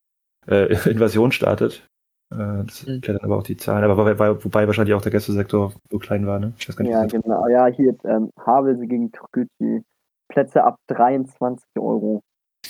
äh, 0.47 0.65
Invasion 0.89 1.31
startet, 1.31 1.87
äh, 2.33 2.63
das 2.65 2.85
Mhm. 2.87 2.93
erklärt 2.95 3.19
dann 3.21 3.25
aber 3.25 3.37
auch 3.37 3.43
die 3.43 3.57
Zahlen, 3.57 3.83
aber 3.83 3.97
wobei, 3.97 4.43
wobei 4.43 4.67
wahrscheinlich 4.67 4.95
auch 4.95 5.01
der 5.01 5.11
Gästesektor 5.11 5.73
so 5.91 5.99
klein 5.99 6.25
war, 6.25 6.39
ne? 6.39 6.53
Ich 6.57 6.67
weiß 6.67 6.75
gar 6.75 6.83
nicht, 6.83 6.91
Ja, 6.91 7.05
genau. 7.05 7.47
Ja, 7.47 7.67
hier 7.67 7.95
ähm, 8.05 8.29
Havelse 8.45 8.87
gegen 8.87 9.11
Türkgücü. 9.11 9.81
Plätze 10.29 10.63
ab 10.63 10.77
23 10.87 11.65
Euro. 11.77 12.21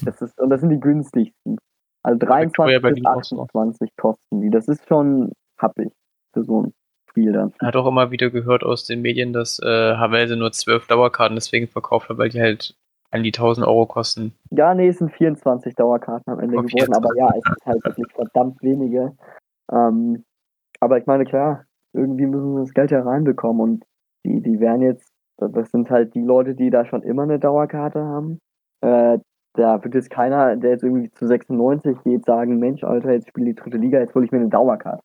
Das 0.04 0.20
ist, 0.22 0.40
und 0.42 0.50
das 0.50 0.62
sind 0.62 0.72
die 0.72 0.80
günstigsten. 0.80 1.58
Also 2.04 2.18
23 2.18 2.48
Victoria 2.50 2.80
bis 2.80 2.82
Berlin 2.82 3.06
auch 3.06 3.24
so. 3.24 3.42
28 3.44 3.96
kosten 3.98 4.42
die. 4.42 4.50
Das 4.50 4.68
ist 4.68 4.88
schon 4.88 5.32
happig 5.60 5.92
für 6.34 6.44
so 6.44 6.64
ein 6.64 6.74
Spiel 7.12 7.34
dann. 7.34 7.54
Man 7.60 7.68
hat 7.68 7.76
auch 7.76 7.88
immer 7.88 8.12
wieder 8.12 8.30
gehört 8.30 8.64
aus 8.64 8.86
den 8.86 9.02
Medien, 9.02 9.34
dass 9.34 9.60
äh, 9.60 9.96
Havelse 9.96 10.36
nur 10.36 10.52
zwölf 10.52 10.88
Dauerkarten 10.88 11.36
deswegen 11.36 11.68
verkauft 11.68 12.10
hat, 12.10 12.18
weil 12.18 12.30
die 12.30 12.42
halt 12.42 12.76
an 13.12 13.24
die 13.24 13.30
1000 13.30 13.68
Euro 13.68 13.86
kosten. 13.86 14.34
Ja, 14.50 14.74
nee, 14.74 14.88
es 14.88 14.98
sind 14.98 15.12
24 15.12 15.76
Dauerkarten 15.76 16.32
am 16.32 16.40
Ende 16.40 16.58
Okay, 16.58 16.76
geworden, 16.76 16.94
aber 16.94 17.16
ja, 17.16 17.30
es 17.38 17.58
ist 17.58 17.66
halt 17.66 17.84
wirklich 17.84 18.12
verdammt 18.14 18.62
wenige. 18.62 19.14
Ähm, 19.72 20.24
aber 20.80 20.98
ich 20.98 21.06
meine, 21.06 21.26
klar, 21.26 21.66
irgendwie 21.94 22.26
müssen 22.26 22.56
sie 22.56 22.62
das 22.62 22.74
Geld 22.74 22.92
ja 22.92 23.02
reinbekommen 23.02 23.62
und 23.62 23.86
die, 24.26 24.42
die 24.42 24.60
werden 24.60 24.82
jetzt, 24.82 25.12
das 25.38 25.72
sind 25.72 25.90
halt 25.90 26.16
die 26.16 26.22
Leute, 26.22 26.56
die 26.56 26.70
da 26.70 26.86
schon 26.86 27.04
immer 27.04 27.24
eine 27.24 27.40
Dauerkarte 27.40 28.00
haben. 28.00 28.40
Äh, 28.82 29.20
da 29.54 29.84
wird 29.84 29.96
jetzt 29.96 30.10
keiner, 30.10 30.56
der 30.56 30.72
jetzt 30.72 30.84
irgendwie 30.84 31.12
zu 31.12 31.28
96 31.28 31.98
geht, 32.04 32.26
sagen, 32.26 32.58
Mensch, 32.60 32.86
Alter, 32.86 33.12
jetzt 33.12 33.28
spielt 33.28 33.48
die 33.48 33.56
dritte 33.56 33.78
Liga, 33.78 34.00
jetzt 34.00 34.16
hole 34.16 34.26
ich 34.26 34.32
mir 34.32 34.40
eine 34.40 34.48
Dauerkarte. 34.48 35.04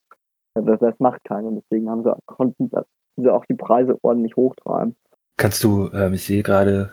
Das, 0.65 0.81
das 0.81 0.99
macht 0.99 1.25
keiner, 1.25 1.51
deswegen 1.53 1.89
haben 1.89 2.03
sie, 2.03 2.15
konnten 2.27 2.71
sie 3.17 3.33
auch 3.33 3.45
die 3.45 3.55
Preise 3.55 3.99
ordentlich 4.03 4.37
hochtreiben. 4.37 4.97
Kannst 5.37 5.63
du, 5.65 5.91
ähm, 5.93 6.15
ich 6.15 6.25
sehe 6.25 6.43
gerade, 6.43 6.91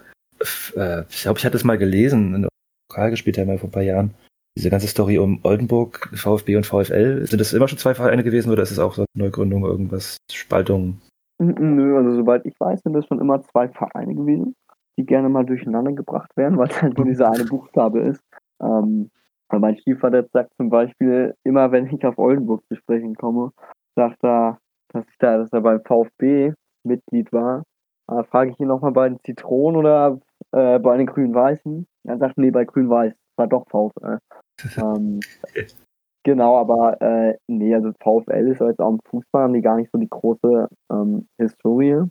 äh, 0.76 1.04
ich 1.10 1.24
glaube, 1.24 1.40
ich 1.40 1.46
hatte 1.46 1.58
es 1.58 1.64
mal 1.64 1.78
gelesen, 1.78 2.36
in 2.36 2.42
der 2.44 2.50
Pokal 2.90 3.12
gespielt 3.12 3.38
haben 3.38 3.48
wir 3.48 3.58
vor 3.58 3.70
ein 3.70 3.74
paar 3.74 3.82
Jahren. 3.82 4.14
Diese 4.56 4.70
ganze 4.70 4.88
Story 4.88 5.18
um 5.18 5.40
Oldenburg, 5.44 6.10
VfB 6.14 6.56
und 6.58 6.66
VfL. 6.66 7.26
Sind 7.26 7.40
das 7.40 7.54
immer 7.54 7.68
schon 7.68 7.80
zwei 7.80 7.96
Vereine 7.96 8.24
gewesen 8.24 8.52
oder 8.52 8.62
ist 8.62 8.72
es 8.72 8.80
auch 8.80 8.94
so 8.94 9.02
eine 9.02 9.26
Neugründung, 9.26 9.66
irgendwas, 9.66 10.18
Spaltung? 10.32 11.02
Nö, 11.40 11.98
also 11.98 12.16
soweit 12.16 12.46
ich 12.46 12.54
weiß, 12.60 12.82
sind 12.82 12.94
das 12.94 13.08
schon 13.08 13.20
immer 13.20 13.42
zwei 13.44 13.68
Vereine 13.70 14.14
gewesen, 14.14 14.56
die 14.98 15.06
gerne 15.06 15.30
mal 15.30 15.46
durcheinander 15.46 15.94
gebracht 15.94 16.30
werden, 16.38 16.58
weil 16.58 16.68
es 16.68 16.82
halt 16.82 16.98
nur 16.98 17.08
dieser 17.08 17.32
eine 17.32 17.46
Buchstabe 17.46 18.02
ist. 18.02 18.22
Ähm, 18.62 19.10
weil 19.50 19.60
mein 19.60 19.78
Stiefvater 19.78 20.26
sagt 20.32 20.54
zum 20.58 20.70
Beispiel, 20.70 21.36
immer 21.44 21.72
wenn 21.72 21.88
ich 21.88 22.06
auf 22.06 22.18
Oldenburg 22.18 22.64
zu 22.68 22.76
sprechen 22.76 23.16
komme, 23.16 23.52
sagt 23.96 24.24
er, 24.24 24.60
dass, 24.90 25.06
ich 25.08 25.18
da, 25.20 25.38
dass 25.38 25.52
er 25.52 25.62
beim 25.62 25.82
VfB 25.84 26.54
Mitglied 26.84 27.32
war. 27.32 27.64
Da 28.08 28.24
frage 28.24 28.52
ich 28.52 28.60
ihn 28.60 28.68
nochmal 28.68 28.92
bei 28.92 29.10
den 29.10 29.20
Zitronen 29.26 29.78
oder 29.78 30.20
äh, 30.52 30.80
bei 30.80 30.98
den 30.98 31.08
Grün-Weißen. 31.08 31.88
Er 32.06 32.18
sagt, 32.18 32.38
nee, 32.38 32.52
bei 32.52 32.66
Grün-Weiß, 32.66 33.14
war 33.38 33.48
doch 33.48 33.66
VfL. 33.70 34.20
ähm, 34.78 35.20
Genau, 36.26 36.58
aber 36.58 37.02
äh, 37.02 37.38
nee, 37.48 37.76
also 37.76 37.92
VfL 38.00 38.48
ist 38.48 38.62
jetzt 38.62 38.80
auch 38.80 38.92
im 38.92 39.00
Fußball, 39.10 39.44
haben 39.44 39.54
die 39.54 39.62
gar 39.62 39.76
nicht 39.76 39.92
so 39.92 39.98
die 39.98 40.10
große 40.10 40.70
ähm, 40.90 41.28
Historie. 41.38 42.02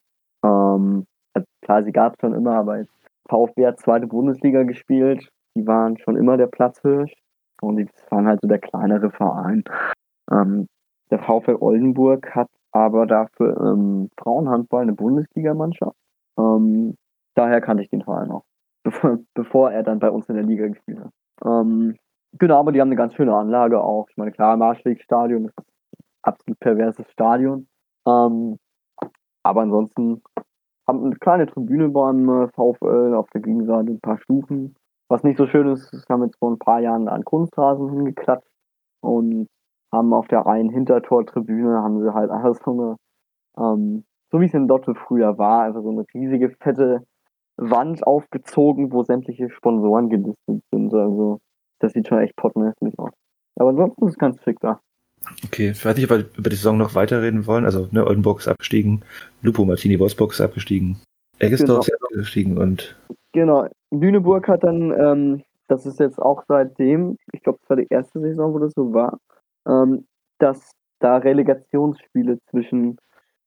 Ähm, 0.44 1.06
also 1.34 1.46
klar, 1.62 1.82
sie 1.82 1.92
gab 1.92 2.14
es 2.14 2.20
schon 2.20 2.34
immer, 2.34 2.56
aber 2.56 2.78
jetzt 2.78 2.92
VfB 3.30 3.66
hat 3.66 3.80
zweite 3.80 4.06
Bundesliga 4.06 4.64
gespielt, 4.64 5.30
die 5.56 5.66
waren 5.66 5.98
schon 5.98 6.16
immer 6.16 6.36
der 6.36 6.46
Platzhirsch 6.46 7.12
und 7.60 7.76
die 7.76 7.88
waren 8.10 8.26
halt 8.26 8.40
so 8.40 8.48
der 8.48 8.58
kleinere 8.58 9.10
Verein. 9.10 9.64
Ähm, 10.30 10.66
der 11.10 11.18
VfL 11.18 11.56
Oldenburg 11.60 12.34
hat 12.34 12.48
aber 12.72 13.06
dafür 13.06 13.56
ähm, 13.60 14.08
Frauenhandball 14.18 14.82
eine 14.82 14.94
Bundesligamannschaft. 14.94 15.96
Ähm, 16.38 16.96
daher 17.34 17.60
kannte 17.60 17.82
ich 17.82 17.90
den 17.90 18.02
Verein 18.02 18.30
auch, 18.30 18.44
bevor, 18.82 19.18
bevor 19.34 19.70
er 19.70 19.82
dann 19.82 19.98
bei 19.98 20.10
uns 20.10 20.28
in 20.28 20.36
der 20.36 20.44
Liga 20.44 20.68
gespielt 20.68 21.00
hat. 21.00 21.10
Ähm, 21.44 21.96
Genau, 22.38 22.58
aber 22.58 22.72
die 22.72 22.80
haben 22.80 22.88
eine 22.88 22.96
ganz 22.96 23.14
schöne 23.14 23.34
Anlage 23.34 23.82
auch. 23.82 24.08
Ich 24.08 24.16
meine, 24.16 24.32
klar, 24.32 24.56
Marschwegstadion 24.56 25.46
ist 25.46 25.54
absolut 26.22 26.58
perverses 26.60 27.06
Stadion. 27.10 27.68
Ähm, 28.06 28.58
aber 29.42 29.60
ansonsten 29.60 30.22
haben 30.88 31.04
eine 31.04 31.16
kleine 31.16 31.46
Tribüne 31.46 31.90
beim 31.90 32.28
äh, 32.28 32.48
VfL 32.48 33.14
auf 33.14 33.28
der 33.30 33.42
Gegenseite, 33.42 33.92
ein 33.92 34.00
paar 34.00 34.18
Stufen. 34.18 34.74
Was 35.12 35.24
nicht 35.24 35.36
so 35.36 35.46
schön 35.46 35.68
ist, 35.68 35.92
ist, 35.92 36.08
haben 36.08 36.24
jetzt 36.24 36.38
vor 36.38 36.50
ein 36.50 36.58
paar 36.58 36.80
Jahren 36.80 37.06
an 37.06 37.22
Kunstrasen 37.22 37.90
hingeklatscht 37.90 38.48
und 39.02 39.46
haben 39.92 40.14
auf 40.14 40.26
der 40.26 40.46
einen 40.46 40.70
Hintertortribüne 40.70 41.82
haben 41.82 42.00
sie 42.00 42.14
halt 42.14 42.30
einfach 42.30 42.58
so 42.64 42.70
eine, 42.72 42.96
ähm, 43.58 44.04
so 44.30 44.40
wie 44.40 44.46
es 44.46 44.54
in 44.54 44.68
Lotte 44.68 44.94
früher 44.94 45.36
war, 45.36 45.64
einfach 45.64 45.82
so 45.82 45.90
eine 45.90 46.06
riesige, 46.14 46.48
fette 46.58 47.04
Wand 47.58 48.06
aufgezogen, 48.06 48.90
wo 48.90 49.02
sämtliche 49.02 49.50
Sponsoren 49.50 50.08
gelistet 50.08 50.62
sind. 50.72 50.94
Also 50.94 51.40
das 51.80 51.92
sieht 51.92 52.08
schon 52.08 52.20
echt 52.20 52.34
pottenhässlich 52.36 52.98
aus. 52.98 53.10
Aber 53.56 53.68
ansonsten 53.68 54.06
ist 54.06 54.12
es 54.12 54.18
ganz 54.18 54.42
schick 54.42 54.60
da. 54.60 54.80
Okay, 55.44 55.72
ich 55.72 55.84
weiß 55.84 55.94
nicht, 55.94 56.10
ob 56.10 56.16
wir 56.16 56.24
über 56.38 56.48
die 56.48 56.56
Saison 56.56 56.78
noch 56.78 56.94
weiterreden 56.94 57.46
wollen. 57.46 57.66
Also, 57.66 57.86
ne, 57.90 58.06
Oldenburg 58.06 58.38
ist 58.38 58.48
abgestiegen, 58.48 59.04
Lupo 59.42 59.66
Martini 59.66 60.00
Wolfsburg 60.00 60.32
ist 60.32 60.40
abgestiegen, 60.40 61.02
Eggesdorf 61.38 61.84
Genau. 61.84 61.98
ist 61.98 62.16
abgestiegen 62.16 62.56
und 62.56 62.96
Genau. 63.32 63.66
Lüneburg 63.90 64.48
hat 64.48 64.64
dann, 64.64 64.92
ähm, 64.98 65.42
das 65.68 65.86
ist 65.86 66.00
jetzt 66.00 66.20
auch 66.20 66.44
seitdem, 66.48 67.16
ich 67.32 67.42
glaube, 67.42 67.58
es 67.62 67.70
war 67.70 67.76
die 67.76 67.86
erste 67.88 68.20
Saison, 68.20 68.52
wo 68.54 68.58
das 68.58 68.72
so 68.74 68.92
war, 68.92 69.18
ähm, 69.66 70.06
dass 70.38 70.72
da 71.00 71.16
Relegationsspiele 71.16 72.38
zwischen, 72.50 72.98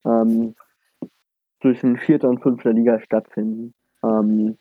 ähm, 0.05 0.55
zwischen 1.61 1.97
vierter 1.97 2.29
und 2.29 2.41
fünfter 2.41 2.73
Liga 2.73 2.99
stattfinden. 2.99 3.73
Ähm, 4.03 4.57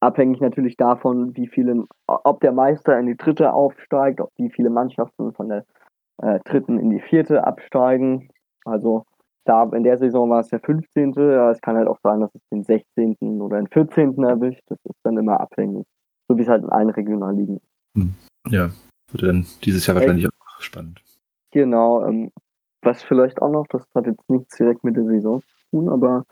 abhängig 0.00 0.40
natürlich 0.40 0.76
davon, 0.76 1.36
wie 1.36 1.48
viele, 1.48 1.84
ob 2.06 2.40
der 2.40 2.52
Meister 2.52 2.98
in 2.98 3.06
die 3.06 3.16
dritte 3.16 3.52
aufsteigt, 3.52 4.20
ob 4.20 4.30
wie 4.36 4.50
viele 4.50 4.70
Mannschaften 4.70 5.32
von 5.32 5.48
der 5.48 5.64
äh, 6.22 6.40
dritten 6.44 6.78
in 6.78 6.90
die 6.90 7.00
vierte 7.00 7.44
absteigen. 7.44 8.28
Also 8.64 9.04
da 9.48 9.64
in 9.64 9.82
der 9.82 9.98
Saison 9.98 10.28
war 10.30 10.40
es 10.40 10.48
der 10.48 10.60
15. 10.60 11.12
Ja, 11.14 11.50
es 11.50 11.60
kann 11.60 11.76
halt 11.76 11.88
auch 11.88 11.98
sein, 12.02 12.20
dass 12.20 12.34
es 12.34 12.42
den 12.52 12.64
16. 12.64 13.16
oder 13.40 13.56
den 13.56 13.68
14. 13.68 14.22
erwischt. 14.22 14.62
Das 14.66 14.78
ist 14.84 14.98
dann 15.04 15.16
immer 15.16 15.40
abhängig. 15.40 15.86
So 16.28 16.36
wie 16.36 16.42
es 16.42 16.48
halt 16.48 16.62
in 16.62 16.70
allen 16.70 16.90
Regionalligen. 16.90 17.60
ja, 18.48 18.70
wird 19.10 19.22
dann 19.22 19.46
dieses 19.64 19.86
Jahr 19.86 19.96
wahrscheinlich 19.96 20.26
auch 20.26 20.60
spannend. 20.60 21.02
Genau. 21.50 22.04
Ähm, 22.06 22.30
was 22.82 23.02
vielleicht 23.02 23.40
auch 23.40 23.50
noch, 23.50 23.66
das 23.68 23.84
hat 23.94 24.06
jetzt 24.06 24.28
nichts 24.28 24.56
direkt 24.56 24.84
mit 24.84 24.96
der 24.96 25.04
Saison 25.04 25.40
zu 25.40 25.70
tun, 25.70 25.88
aber 25.88 26.24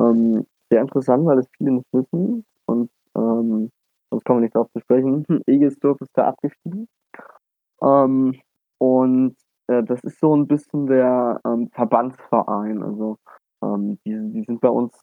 ähm, 0.00 0.46
sehr 0.70 0.80
interessant, 0.80 1.26
weil 1.26 1.38
es 1.38 1.48
viele 1.56 1.72
nicht 1.72 1.86
wissen 1.92 2.44
und 2.66 2.90
ähm, 3.14 3.70
sonst 4.10 4.24
kommen 4.24 4.40
wir 4.40 4.44
nicht 4.44 4.54
darauf 4.54 4.70
zu 4.72 4.80
sprechen. 4.80 5.24
Hm, 5.28 5.42
Egelsdorf 5.46 6.00
ist 6.00 6.10
da 6.14 6.28
abgestiegen. 6.28 6.88
Ähm, 7.82 8.40
und 8.78 9.36
äh, 9.68 9.82
das 9.82 10.00
ist 10.04 10.20
so 10.20 10.34
ein 10.34 10.46
bisschen 10.46 10.86
der 10.86 11.40
ähm, 11.46 11.68
Verbandsverein. 11.72 12.82
Also 12.82 13.18
ähm, 13.62 13.98
die, 14.04 14.18
die 14.32 14.44
sind 14.44 14.60
bei 14.60 14.68
uns 14.68 14.98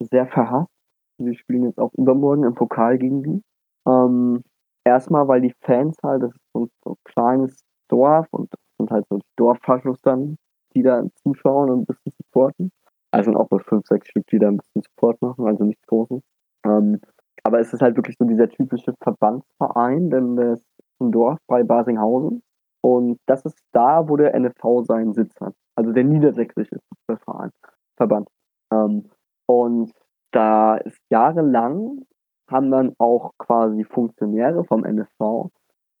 sehr 0.00 0.26
verhasst. 0.26 0.70
Wir 1.18 1.34
spielen 1.34 1.64
jetzt 1.64 1.78
auch 1.78 1.92
übermorgen 1.94 2.44
im 2.44 2.54
Pokal 2.54 2.98
gegen 2.98 3.22
die. 3.22 3.42
Ähm, 3.86 4.42
erstmal, 4.84 5.28
weil 5.28 5.40
die 5.40 5.54
Fans 5.60 5.96
halt, 6.02 6.22
das 6.22 6.34
ist 6.34 6.52
so 6.52 6.64
ein, 6.64 6.70
so 6.84 6.90
ein 6.92 6.96
kleines 7.04 7.64
Dorf 7.88 8.26
und 8.30 8.52
das 8.52 8.60
sind 8.78 8.90
halt 8.90 9.06
so 9.08 9.18
die 9.18 9.34
Dorffaschos 9.36 10.00
dann, 10.02 10.36
die 10.74 10.82
da 10.82 11.02
zuschauen 11.22 11.70
und 11.70 11.80
ein 11.80 11.86
bisschen 11.86 12.12
supporten. 12.12 12.70
Also 13.12 13.32
auch 13.34 13.50
nur 13.50 13.60
fünf, 13.60 13.86
sechs 13.86 14.08
Stück, 14.08 14.26
die 14.28 14.38
da 14.38 14.48
ein 14.48 14.56
bisschen 14.56 14.82
Support 14.82 15.20
machen, 15.20 15.46
also 15.46 15.64
nichts 15.64 15.86
Großes. 15.86 16.22
Ähm, 16.64 17.00
aber 17.44 17.60
es 17.60 17.72
ist 17.72 17.82
halt 17.82 17.96
wirklich 17.96 18.16
so 18.18 18.24
dieser 18.24 18.48
typische 18.48 18.94
Verbandsverein, 19.02 20.10
denn 20.10 20.36
das 20.36 20.60
ist 20.60 21.00
ein 21.00 21.12
Dorf 21.12 21.38
bei 21.46 21.62
Basinghausen. 21.62 22.42
Und 22.82 23.18
das 23.26 23.44
ist 23.44 23.58
da, 23.72 24.08
wo 24.08 24.16
der 24.16 24.38
NFV 24.38 24.84
seinen 24.84 25.14
Sitz 25.14 25.40
hat. 25.40 25.54
Also 25.76 25.92
der 25.92 26.04
niedersächsische 26.04 26.78
Fußballverein, 26.88 27.50
Verband. 27.96 28.28
Ähm, 28.72 29.10
und 29.46 29.92
da 30.32 30.76
ist 30.76 30.98
jahrelang 31.10 32.04
haben 32.50 32.70
dann 32.70 32.94
auch 32.98 33.32
quasi 33.38 33.84
Funktionäre 33.84 34.64
vom 34.64 34.82
NFV 34.82 35.50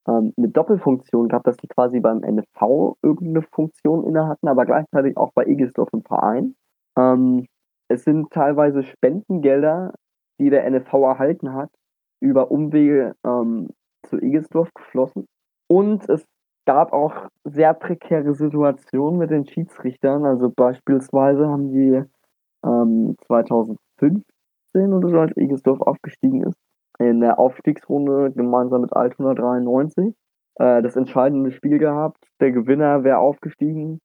ähm, 0.08 0.32
eine 0.36 0.48
Doppelfunktion 0.48 1.28
gehabt, 1.28 1.46
dass 1.46 1.56
die 1.56 1.68
quasi 1.68 2.00
beim 2.00 2.18
NFV 2.18 2.96
irgendeine 3.02 3.42
Funktion 3.42 4.04
inne 4.04 4.26
hatten, 4.26 4.48
aber 4.48 4.66
gleichzeitig 4.66 5.16
auch 5.16 5.32
bei 5.32 5.44
Egesdorf 5.46 5.88
im 5.92 6.02
Verein. 6.02 6.54
Ähm, 6.98 7.46
es 7.88 8.04
sind 8.04 8.30
teilweise 8.30 8.82
Spendengelder, 8.82 9.94
die 10.38 10.50
der 10.50 10.68
NFV 10.70 10.92
erhalten 10.94 11.52
hat, 11.52 11.70
über 12.20 12.50
Umwege 12.50 13.14
ähm, 13.24 13.70
zu 14.06 14.18
Egelsdorf 14.18 14.72
geflossen. 14.74 15.26
Und 15.68 16.08
es 16.08 16.26
gab 16.64 16.92
auch 16.92 17.28
sehr 17.44 17.74
prekäre 17.74 18.34
Situationen 18.34 19.18
mit 19.18 19.30
den 19.30 19.46
Schiedsrichtern. 19.46 20.24
Also 20.24 20.50
beispielsweise 20.50 21.48
haben 21.48 21.72
die 21.72 22.02
ähm, 22.64 23.16
2015 23.26 24.22
oder 24.74 25.08
so, 25.08 25.18
als 25.18 25.36
Egelsdorf 25.36 25.80
aufgestiegen 25.80 26.42
ist, 26.44 26.56
in 26.98 27.20
der 27.20 27.38
Aufstiegsrunde 27.38 28.32
gemeinsam 28.32 28.82
mit 28.82 28.92
Altona 28.92 29.34
93 29.34 30.14
äh, 30.56 30.82
das 30.82 30.96
entscheidende 30.96 31.52
Spiel 31.52 31.78
gehabt. 31.78 32.24
Der 32.40 32.52
Gewinner 32.52 33.04
wäre 33.04 33.18
aufgestiegen. 33.18 34.00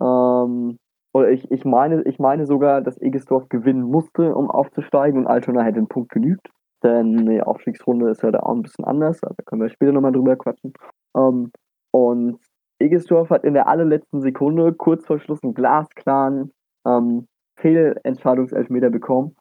Ähm, 0.00 0.78
oder 1.12 1.30
ich, 1.30 1.50
ich 1.50 1.64
meine, 1.64 2.02
ich 2.02 2.18
meine 2.18 2.46
sogar, 2.46 2.82
dass 2.82 3.00
Egesdorf 3.00 3.48
gewinnen 3.48 3.82
musste, 3.82 4.34
um 4.34 4.50
aufzusteigen 4.50 5.18
und 5.18 5.26
Altona 5.26 5.62
hätte 5.62 5.80
den 5.80 5.88
Punkt 5.88 6.10
genügt. 6.10 6.48
Denn 6.82 7.26
die 7.26 7.42
Aufstiegsrunde 7.42 8.10
ist 8.10 8.22
ja 8.22 8.30
da 8.30 8.40
auch 8.40 8.54
ein 8.54 8.62
bisschen 8.62 8.84
anders, 8.84 9.22
aber 9.22 9.34
da 9.36 9.42
können 9.44 9.60
wir 9.62 9.68
später 9.68 9.92
nochmal 9.92 10.12
drüber 10.12 10.36
quatschen. 10.36 10.72
Ähm, 11.16 11.50
und 11.92 12.38
Egesdorf 12.78 13.30
hat 13.30 13.44
in 13.44 13.54
der 13.54 13.68
allerletzten 13.68 14.20
Sekunde, 14.20 14.72
kurz 14.72 15.06
vor 15.06 15.18
Schluss, 15.18 15.42
einen 15.42 15.54
glasklaren 15.54 16.52
ähm, 16.86 17.26
Fehlentscheidungselfmeter 17.56 18.90
bekommen 18.90 19.36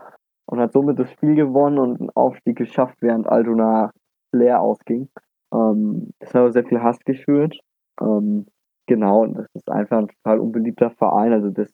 und 0.46 0.60
hat 0.60 0.74
somit 0.74 1.00
das 1.00 1.12
Spiel 1.12 1.36
gewonnen 1.36 1.80
und 1.80 2.00
einen 2.02 2.10
Aufstieg 2.12 2.58
geschafft, 2.58 2.98
während 3.02 3.28
Altona 3.28 3.92
leer 4.34 4.62
ausging. 4.62 5.10
Ähm, 5.54 6.12
das 6.20 6.30
hat 6.30 6.42
aber 6.42 6.52
sehr 6.52 6.66
viel 6.66 6.82
Hass 6.82 7.00
geschürt. 7.00 7.58
Ähm, 8.02 8.46
genau, 8.88 9.24
und 9.24 9.36
das 9.36 9.48
ist 9.54 9.70
einfach 9.70 10.00
ein 10.00 10.10
total 10.10 10.40
unbeliebter 10.40 10.92
Verein. 10.92 11.34
Also 11.34 11.50
das, 11.50 11.72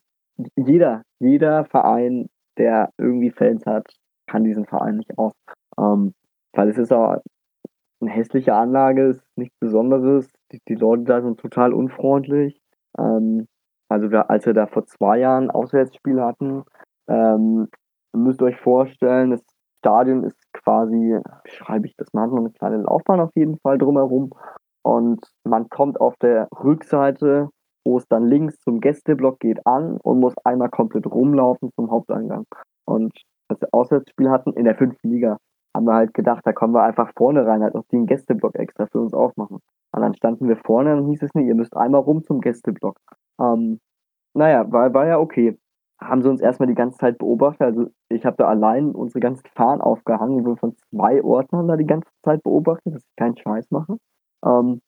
jeder, 0.55 1.03
jeder 1.19 1.65
Verein, 1.65 2.27
der 2.57 2.91
irgendwie 2.97 3.31
Fans 3.31 3.65
hat, 3.65 3.87
kann 4.27 4.43
diesen 4.43 4.65
Verein 4.65 4.97
nicht 4.97 5.17
aus. 5.17 5.33
Ähm, 5.79 6.13
weil 6.53 6.69
es 6.69 6.77
ist 6.77 6.93
auch 6.93 7.17
eine 8.01 8.11
hässliche 8.11 8.53
Anlage, 8.53 9.07
ist 9.07 9.23
nichts 9.35 9.55
Besonderes. 9.59 10.29
Die, 10.55 10.61
die 10.67 10.75
Leute 10.75 11.03
da 11.03 11.21
sind 11.21 11.39
total 11.39 11.73
unfreundlich. 11.73 12.59
Ähm, 12.97 13.47
also 13.89 14.09
wir, 14.11 14.29
als 14.29 14.45
wir 14.45 14.53
da 14.53 14.67
vor 14.67 14.85
zwei 14.85 15.19
Jahren 15.19 15.51
Auswärtsspiel 15.51 16.21
hatten, 16.21 16.63
ähm, 17.07 17.67
ihr 18.13 18.19
müsst 18.19 18.41
euch 18.41 18.57
vorstellen, 18.57 19.31
das 19.31 19.43
Stadion 19.79 20.23
ist 20.23 20.37
quasi, 20.53 21.19
schreibe 21.45 21.85
ich 21.87 21.95
das 21.97 22.11
mal, 22.13 22.29
so 22.29 22.37
eine 22.37 22.51
kleine 22.51 22.77
Laufbahn 22.77 23.19
auf 23.19 23.31
jeden 23.35 23.59
Fall 23.59 23.77
drumherum. 23.77 24.31
Und 24.83 25.21
man 25.43 25.69
kommt 25.69 25.99
auf 25.99 26.15
der 26.17 26.47
Rückseite, 26.63 27.49
wo 27.85 27.97
es 27.97 28.07
dann 28.07 28.27
links 28.27 28.59
zum 28.61 28.79
Gästeblock 28.79 29.39
geht, 29.39 29.65
an 29.67 29.97
und 29.97 30.19
muss 30.19 30.33
einmal 30.43 30.69
komplett 30.69 31.05
rumlaufen 31.05 31.71
zum 31.75 31.91
Haupteingang. 31.91 32.45
Und 32.85 33.13
als 33.47 33.61
wir 33.61 33.69
Auswärtsspiel 33.71 34.29
hatten 34.29 34.53
in 34.53 34.65
der 34.65 34.75
fünften 34.75 35.09
Liga, 35.09 35.37
haben 35.75 35.85
wir 35.85 35.93
halt 35.93 36.13
gedacht, 36.13 36.41
da 36.45 36.53
kommen 36.53 36.73
wir 36.73 36.83
einfach 36.83 37.11
vorne 37.15 37.45
rein, 37.45 37.61
halt 37.61 37.75
noch 37.75 37.85
den 37.91 38.05
Gästeblock 38.05 38.55
extra 38.55 38.87
für 38.87 39.01
uns 39.01 39.13
aufmachen. 39.13 39.59
Und 39.91 40.01
dann 40.01 40.15
standen 40.15 40.47
wir 40.47 40.57
vorne 40.57 40.95
und 40.95 41.07
hieß 41.09 41.23
es 41.23 41.33
nicht, 41.35 41.47
ihr 41.47 41.55
müsst 41.55 41.75
einmal 41.75 42.01
rum 42.01 42.23
zum 42.23 42.41
Gästeblock. 42.41 42.97
Ähm, 43.39 43.79
naja, 44.33 44.71
war, 44.71 44.93
war 44.93 45.07
ja 45.07 45.19
okay. 45.19 45.57
Haben 46.01 46.21
sie 46.21 46.29
uns 46.29 46.41
erstmal 46.41 46.67
die 46.67 46.75
ganze 46.75 46.97
Zeit 46.97 47.17
beobachtet. 47.17 47.61
Also 47.61 47.87
ich 48.09 48.25
habe 48.25 48.35
da 48.37 48.47
allein 48.47 48.91
unsere 48.91 49.19
ganzen 49.19 49.47
Fahnen 49.55 49.81
aufgehangen, 49.81 50.43
wurde 50.43 50.59
von 50.59 50.75
zwei 50.89 51.23
Ordnern 51.23 51.67
da 51.67 51.77
die 51.77 51.85
ganze 51.85 52.09
Zeit 52.23 52.43
beobachtet, 52.43 52.95
dass 52.95 53.03
ich 53.03 53.15
keinen 53.15 53.37
Scheiß 53.37 53.71
mache. 53.71 53.97
Ähm, 54.45 54.81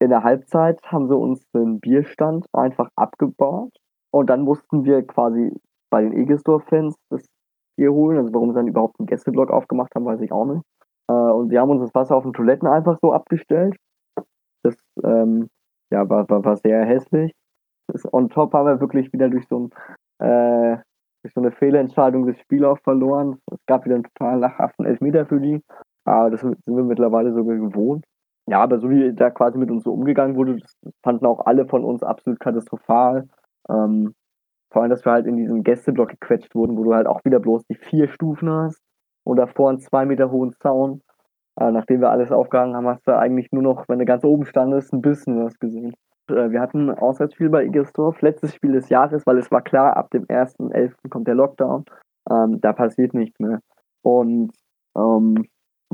in 0.00 0.08
der 0.08 0.24
Halbzeit 0.24 0.80
haben 0.84 1.08
sie 1.08 1.16
uns 1.16 1.46
den 1.50 1.80
Bierstand 1.80 2.46
einfach 2.52 2.88
abgebaut 2.96 3.72
und 4.10 4.30
dann 4.30 4.42
mussten 4.42 4.84
wir 4.84 5.06
quasi 5.06 5.52
bei 5.90 6.02
den 6.02 6.12
Egesdorf-Fans 6.12 6.96
das 7.10 7.24
Bier 7.76 7.92
holen. 7.92 8.18
Also 8.18 8.32
warum 8.32 8.50
sie 8.50 8.56
dann 8.56 8.68
überhaupt 8.68 8.98
einen 8.98 9.06
Gästeblock 9.06 9.50
aufgemacht 9.50 9.94
haben, 9.94 10.04
weiß 10.04 10.20
ich 10.20 10.32
auch 10.32 10.46
nicht. 10.46 10.62
Äh, 11.08 11.12
und 11.12 11.50
sie 11.50 11.58
haben 11.58 11.70
uns 11.70 11.82
das 11.82 11.94
Wasser 11.94 12.16
auf 12.16 12.24
den 12.24 12.32
Toiletten 12.32 12.68
einfach 12.68 12.98
so 13.00 13.12
abgestellt. 13.12 13.76
Das 14.62 14.76
ähm, 15.02 15.48
ja, 15.90 16.08
war, 16.08 16.28
war, 16.28 16.44
war 16.44 16.56
sehr 16.56 16.84
hässlich. 16.84 17.32
Das 17.88 18.10
on 18.12 18.28
top 18.30 18.54
haben 18.54 18.66
wir 18.66 18.80
wirklich 18.80 19.12
wieder 19.12 19.28
durch 19.28 19.46
so, 19.48 19.68
ein, 20.20 20.26
äh, 20.26 20.78
durch 21.22 21.34
so 21.34 21.40
eine 21.40 21.50
Fehlentscheidung 21.50 22.26
das 22.26 22.38
Spiel 22.38 22.64
auch 22.64 22.78
verloren. 22.78 23.38
Es 23.50 23.58
gab 23.66 23.84
wieder 23.84 23.96
einen 23.96 24.04
total 24.04 24.38
lachhaften 24.38 24.86
Elfmeter 24.86 25.26
für 25.26 25.40
die. 25.40 25.60
Aber 26.04 26.30
das 26.30 26.40
sind 26.40 26.58
wir 26.66 26.84
mittlerweile 26.84 27.32
sogar 27.32 27.56
gewohnt. 27.56 28.04
Ja, 28.48 28.60
aber 28.60 28.80
so 28.80 28.90
wie 28.90 29.12
da 29.12 29.30
quasi 29.30 29.58
mit 29.58 29.70
uns 29.70 29.84
so 29.84 29.92
umgegangen 29.92 30.34
wurde, 30.36 30.56
das 30.56 30.74
fanden 31.04 31.26
auch 31.26 31.46
alle 31.46 31.66
von 31.66 31.84
uns 31.84 32.02
absolut 32.02 32.40
katastrophal. 32.40 33.28
Ähm, 33.68 34.14
vor 34.72 34.82
allem, 34.82 34.90
dass 34.90 35.04
wir 35.04 35.12
halt 35.12 35.26
in 35.26 35.36
diesen 35.36 35.62
Gästeblock 35.62 36.08
gequetscht 36.08 36.54
wurden, 36.54 36.76
wo 36.76 36.84
du 36.84 36.94
halt 36.94 37.06
auch 37.06 37.24
wieder 37.24 37.40
bloß 37.40 37.64
die 37.66 37.74
vier 37.74 38.08
Stufen 38.08 38.50
hast 38.50 38.80
und 39.24 39.36
davor 39.36 39.68
einen 39.68 39.80
zwei 39.80 40.06
Meter 40.06 40.30
hohen 40.30 40.52
Zaun. 40.52 41.02
Äh, 41.60 41.70
nachdem 41.70 42.00
wir 42.00 42.10
alles 42.10 42.32
aufgehangen 42.32 42.74
haben, 42.74 42.86
hast 42.86 43.06
du 43.06 43.16
eigentlich 43.16 43.52
nur 43.52 43.62
noch, 43.62 43.86
wenn 43.88 43.98
du 43.98 44.06
ganz 44.06 44.24
oben 44.24 44.46
standest, 44.46 44.92
ein 44.92 45.02
bisschen 45.02 45.44
was 45.44 45.58
gesehen. 45.58 45.94
äh, 46.30 46.50
wir 46.50 46.60
hatten 46.60 46.88
ein 46.88 46.98
Auswärtsspiel 46.98 47.50
bei 47.50 47.64
Egersdorf, 47.64 48.22
letztes 48.22 48.54
Spiel 48.54 48.72
des 48.72 48.88
Jahres, 48.88 49.26
weil 49.26 49.38
es 49.38 49.50
war 49.50 49.60
klar, 49.60 49.96
ab 49.96 50.10
dem 50.10 50.24
1.11. 50.24 51.10
kommt 51.10 51.28
der 51.28 51.34
Lockdown. 51.34 51.84
Ähm, 52.30 52.60
da 52.60 52.72
passiert 52.72 53.12
nichts 53.12 53.38
mehr. 53.38 53.60
Und 54.02 54.52
ähm, 54.96 55.46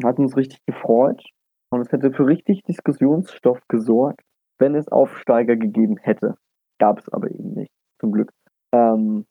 hat 0.05 0.19
uns 0.19 0.37
richtig 0.37 0.65
gefreut. 0.67 1.23
Und 1.71 1.81
es 1.81 1.93
hätte 1.93 2.13
für 2.13 2.27
richtig 2.27 2.63
Diskussionsstoff 2.63 3.61
gesorgt, 3.69 4.23
wenn 4.59 4.75
es 4.75 4.89
Aufsteiger 4.89 5.57
gegeben 5.57 5.97
hätte. 6.01 6.37
Gab 6.79 7.01
es 7.01 7.09
aber 7.09 7.31
eben 7.31 7.55
nicht, 7.55 7.73
zum 8.01 8.13
Glück. 8.13 8.31
Ähm, 8.73 9.27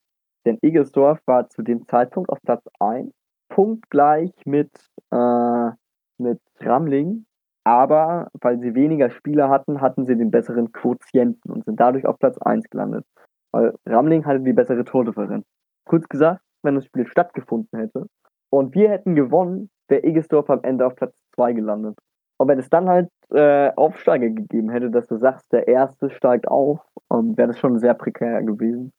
denn 0.46 0.58
Egersdorf 0.62 1.20
war 1.26 1.50
zu 1.50 1.62
dem 1.62 1.86
Zeitpunkt 1.88 2.30
auf 2.30 2.40
Platz 2.42 2.64
1, 2.80 3.14
punktgleich 3.50 4.32
mit, 4.46 4.72
äh, 5.12 5.72
mit 6.18 6.40
Ramling. 6.60 7.26
Aber 7.64 8.30
weil 8.40 8.60
sie 8.60 8.76
weniger 8.76 9.10
Spieler 9.10 9.50
hatten, 9.50 9.82
hatten 9.82 10.06
sie 10.06 10.16
den 10.16 10.32
besseren 10.32 10.72
Quotienten 10.72 11.52
und 11.52 11.66
sind 11.66 11.80
dadurch 11.80 12.06
auf 12.06 12.18
Platz 12.18 12.38
1 12.38 12.70
gelandet. 12.70 13.06
Weil 13.52 13.74
Ramling 13.86 14.26
hatte 14.26 14.40
die 14.40 14.54
bessere 14.54 14.86
Tordifferenz. 14.86 15.46
Kurz 15.86 16.08
gesagt, 16.08 16.42
wenn 16.64 16.76
das 16.76 16.86
Spiel 16.86 17.06
stattgefunden 17.08 17.78
hätte 17.78 18.08
und 18.50 18.74
wir 18.74 18.90
hätten 18.90 19.16
gewonnen, 19.16 19.70
wäre 19.90 20.04
Egesdorf 20.04 20.50
am 20.50 20.64
Ende 20.64 20.86
auf 20.86 20.96
Platz 20.96 21.14
2 21.36 21.54
gelandet. 21.54 21.98
Und 22.38 22.48
wenn 22.48 22.60
es 22.60 22.70
dann 22.70 22.88
halt 22.88 23.10
äh, 23.32 23.72
Aufsteiger 23.76 24.30
gegeben 24.30 24.70
hätte, 24.70 24.90
dass 24.92 25.08
du 25.08 25.18
sagst, 25.18 25.52
der 25.52 25.68
Erste 25.68 26.10
steigt 26.10 26.48
auf, 26.48 26.80
ähm, 27.12 27.36
wäre 27.38 27.50
das 27.50 27.60
schon 27.60 27.80
sehr 27.80 27.96
prekär 27.96 28.44
gewesen. 28.44 28.94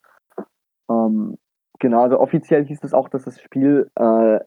Ähm, 0.90 1.36
genau, 1.78 2.02
also 2.02 2.18
offiziell 2.20 2.64
hieß 2.64 2.82
es 2.82 2.94
auch, 2.94 3.08
dass 3.08 3.24
das 3.24 3.40
Spiel 3.40 3.90
äh, 3.96 4.40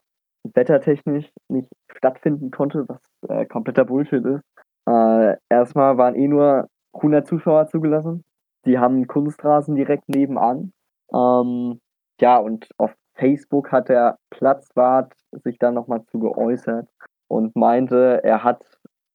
wettertechnisch 0.44 1.30
nicht 1.48 1.70
stattfinden 1.96 2.50
konnte, 2.50 2.86
was 2.88 3.00
äh, 3.28 3.46
kompletter 3.46 3.84
Bullshit 3.84 4.24
ist. 4.24 4.42
Äh, 4.88 5.36
erstmal 5.48 5.96
waren 5.98 6.14
eh 6.14 6.28
nur 6.28 6.68
100 6.94 7.26
Zuschauer 7.26 7.66
zugelassen. 7.66 8.24
Die 8.66 8.78
haben 8.78 8.96
einen 8.96 9.06
Kunstrasen 9.06 9.76
direkt 9.76 10.08
nebenan. 10.08 10.72
Ähm, 11.12 11.80
ja, 12.20 12.38
und 12.38 12.68
auf 12.78 12.94
Facebook 13.14 13.72
hat 13.72 13.88
der 13.88 14.18
Platzwart 14.30 15.12
sich 15.44 15.58
dann 15.58 15.74
nochmal 15.74 16.04
zu 16.06 16.18
geäußert 16.18 16.88
und 17.28 17.54
meinte, 17.56 18.20
er 18.24 18.44
hat 18.44 18.62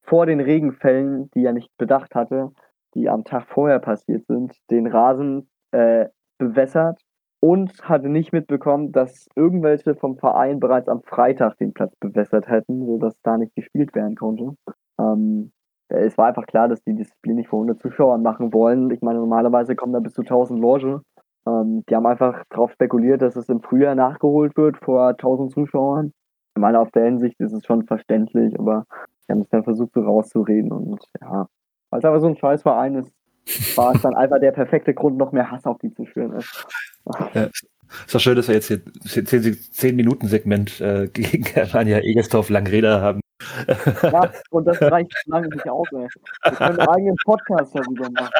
vor 0.03 0.25
den 0.25 0.39
Regenfällen, 0.39 1.29
die 1.31 1.45
er 1.45 1.53
nicht 1.53 1.69
bedacht 1.77 2.15
hatte, 2.15 2.51
die 2.93 3.09
am 3.09 3.23
Tag 3.23 3.47
vorher 3.47 3.79
passiert 3.79 4.25
sind, 4.27 4.55
den 4.69 4.87
Rasen 4.87 5.49
äh, 5.71 6.07
bewässert 6.37 7.01
und 7.39 7.87
hatte 7.87 8.09
nicht 8.09 8.33
mitbekommen, 8.33 8.91
dass 8.91 9.27
irgendwelche 9.35 9.95
vom 9.95 10.17
Verein 10.17 10.59
bereits 10.59 10.89
am 10.89 11.03
Freitag 11.03 11.57
den 11.57 11.73
Platz 11.73 11.95
bewässert 11.99 12.47
hätten, 12.47 12.85
sodass 12.85 13.15
da 13.23 13.37
nicht 13.37 13.55
gespielt 13.55 13.93
werden 13.95 14.15
konnte. 14.15 14.55
Ähm, 14.99 15.51
es 15.89 16.17
war 16.17 16.27
einfach 16.27 16.47
klar, 16.47 16.67
dass 16.67 16.83
die 16.83 17.05
Spiel 17.05 17.35
nicht 17.35 17.49
vor 17.49 17.59
100 17.59 17.79
Zuschauern 17.79 18.21
machen 18.21 18.53
wollen. 18.53 18.91
Ich 18.91 19.01
meine, 19.01 19.19
normalerweise 19.19 19.75
kommen 19.75 19.93
da 19.93 19.99
bis 19.99 20.13
zu 20.13 20.21
1000 20.21 20.59
Loge. 20.59 21.01
Ähm, 21.47 21.83
die 21.89 21.95
haben 21.95 22.05
einfach 22.05 22.43
darauf 22.49 22.71
spekuliert, 22.71 23.21
dass 23.21 23.35
es 23.35 23.47
im 23.49 23.61
Frühjahr 23.61 23.95
nachgeholt 23.95 24.57
wird 24.57 24.77
vor 24.77 25.09
1000 25.09 25.51
Zuschauern. 25.51 26.11
Ich 26.55 26.61
meine, 26.61 26.79
auf 26.79 26.91
der 26.91 27.05
Hinsicht 27.05 27.39
ist 27.39 27.53
es 27.53 27.65
schon 27.65 27.85
verständlich, 27.85 28.59
aber 28.59 28.85
die 29.27 29.33
haben 29.33 29.41
es 29.41 29.49
dann 29.49 29.63
versucht, 29.63 29.93
so 29.93 30.01
rauszureden. 30.01 30.71
Und 30.71 31.03
ja, 31.21 31.47
weil 31.89 31.99
es 31.99 32.05
aber 32.05 32.19
so 32.19 32.27
ein 32.27 32.35
Scheißverein 32.35 32.95
ist, 32.95 33.13
war 33.75 33.95
es 33.95 34.01
dann 34.01 34.15
einfach 34.15 34.39
der 34.39 34.51
perfekte 34.51 34.93
Grund, 34.93 35.17
noch 35.17 35.31
mehr 35.31 35.49
Hass 35.49 35.65
auf 35.65 35.77
die 35.79 35.93
zu 35.93 36.05
schüren. 36.05 36.43
Ja. 37.33 37.49
Ist 38.05 38.13
doch 38.13 38.19
schön, 38.19 38.35
dass 38.35 38.47
wir 38.47 38.55
jetzt 38.55 38.67
hier 38.67 38.79
10-Minuten-Segment 38.79 40.81
äh, 40.81 41.07
gegen 41.13 41.43
Germania 41.43 41.99
Egersdorf 41.99 42.49
Langreder 42.49 43.01
haben. 43.01 43.21
Ja, 44.03 44.31
und 44.49 44.65
das 44.65 44.81
reicht 44.81 45.13
lange 45.27 45.47
nicht 45.47 45.69
aus, 45.69 45.87
ey. 45.91 46.07
Wir 46.43 46.51
können 46.51 46.79
einen 46.79 46.89
eigenen 46.89 47.15
Podcast 47.23 47.75
darüber 47.75 48.09
machen. 48.09 48.31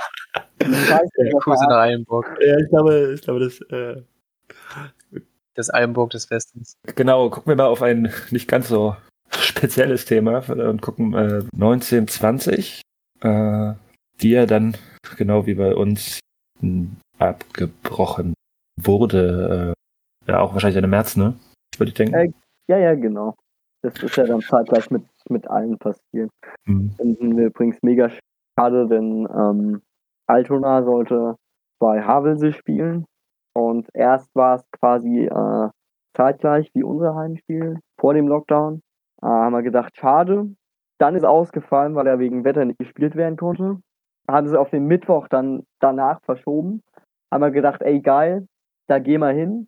Scheiße, 0.62 1.10
ja, 1.18 1.40
Grüße 1.40 1.66
nach 1.70 1.78
Eilenburg. 1.78 2.38
Ja, 2.42 2.58
ich 2.58 2.70
glaube, 2.70 3.14
ich 3.14 3.22
glaube, 3.22 3.40
das. 3.40 3.62
Äh, 3.62 4.02
das 5.58 5.74
Eilenburg 5.74 6.12
des 6.12 6.30
Westens. 6.30 6.78
Genau, 6.96 7.30
gucken 7.30 7.52
wir 7.52 7.56
mal 7.56 7.66
auf 7.66 7.82
ein 7.82 8.14
nicht 8.30 8.48
ganz 8.48 8.70
so 8.70 8.96
spezielles 9.32 10.06
Thema 10.06 10.44
und 10.50 10.82
gucken 10.82 11.14
äh, 11.14 11.44
1920, 11.54 12.82
äh, 13.22 13.74
die 14.22 14.32
ja 14.32 14.46
dann, 14.46 14.76
genau 15.18 15.46
wie 15.46 15.56
bei 15.56 15.76
uns, 15.76 16.20
abgebrochen 17.20 18.34
wurde. 18.82 19.76
Äh, 20.28 20.32
ja, 20.32 20.40
auch 20.40 20.54
wahrscheinlich 20.54 20.78
Ende 20.78 20.88
März, 20.88 21.16
ne? 21.16 21.36
Würde 21.78 21.90
ich 21.90 21.96
denken. 21.96 22.16
Äh, 22.16 22.32
ja, 22.68 22.78
ja, 22.78 22.96
genau. 22.96 23.36
Das 23.84 24.02
ist 24.02 24.18
ja 24.18 24.26
dann 24.26 24.42
zeitgleich 24.42 24.90
mit, 24.90 25.04
mit 25.30 25.48
allen 25.50 25.78
passiert. 25.78 26.32
Mhm. 26.66 26.92
Finden 26.98 27.38
wir 27.38 27.48
übrigens 27.48 27.78
mega 27.82 28.10
schade, 28.58 28.88
denn 28.88 29.28
ähm, 29.34 29.82
Altona 30.28 30.84
sollte 30.84 31.36
bei 31.80 32.02
Havelse 32.02 32.54
spielen 32.54 33.06
und 33.54 33.88
erst 33.94 34.34
war 34.36 34.56
es 34.56 34.64
quasi 34.72 35.26
äh, 35.26 35.70
zeitgleich 36.16 36.70
wie 36.74 36.84
unser 36.84 37.16
Heimspiel 37.16 37.80
vor 38.00 38.14
dem 38.14 38.28
Lockdown. 38.28 38.82
Äh, 39.22 39.28
haben 39.28 39.54
wir 39.54 39.64
gedacht, 39.64 39.96
schade. 39.96 40.56
Dann 41.00 41.16
ist 41.16 41.26
ausgefallen, 41.26 41.94
weil 41.94 42.08
er 42.08 42.18
wegen 42.18 42.44
Wetter 42.44 42.66
nicht 42.66 42.80
gespielt 42.80 43.16
werden 43.16 43.38
konnte. 43.38 43.80
Haben 44.28 44.48
sie 44.48 44.60
auf 44.60 44.70
den 44.70 44.86
Mittwoch 44.86 45.28
dann 45.28 45.64
danach 45.80 46.22
verschoben. 46.22 46.84
Haben 47.32 47.44
wir 47.44 47.52
gedacht, 47.52 47.82
ey 47.82 48.02
geil, 48.02 48.48
da 48.88 49.00
gehen 49.00 49.22
wir 49.22 49.32
hin. 49.32 49.68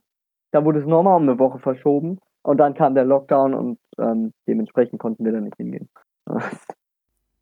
Da 0.51 0.65
wurde 0.65 0.79
es 0.79 0.85
nochmal 0.85 1.15
um 1.15 1.23
eine 1.23 1.39
Woche 1.39 1.59
verschoben. 1.59 2.19
Und 2.41 2.57
dann 2.57 2.73
kam 2.73 2.95
der 2.95 3.05
Lockdown 3.05 3.53
und 3.53 3.79
ähm, 3.97 4.33
dementsprechend 4.47 4.99
konnten 4.99 5.25
wir 5.25 5.31
da 5.31 5.39
nicht 5.39 5.57
hingehen. 5.57 5.89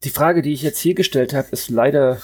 Die 0.04 0.10
Frage, 0.10 0.44
die 0.44 0.54
ich 0.54 0.62
jetzt 0.62 0.78
hier 0.78 0.94
gestellt 0.94 1.34
habe, 1.34 1.48
ist 1.52 1.70
leider 1.70 2.18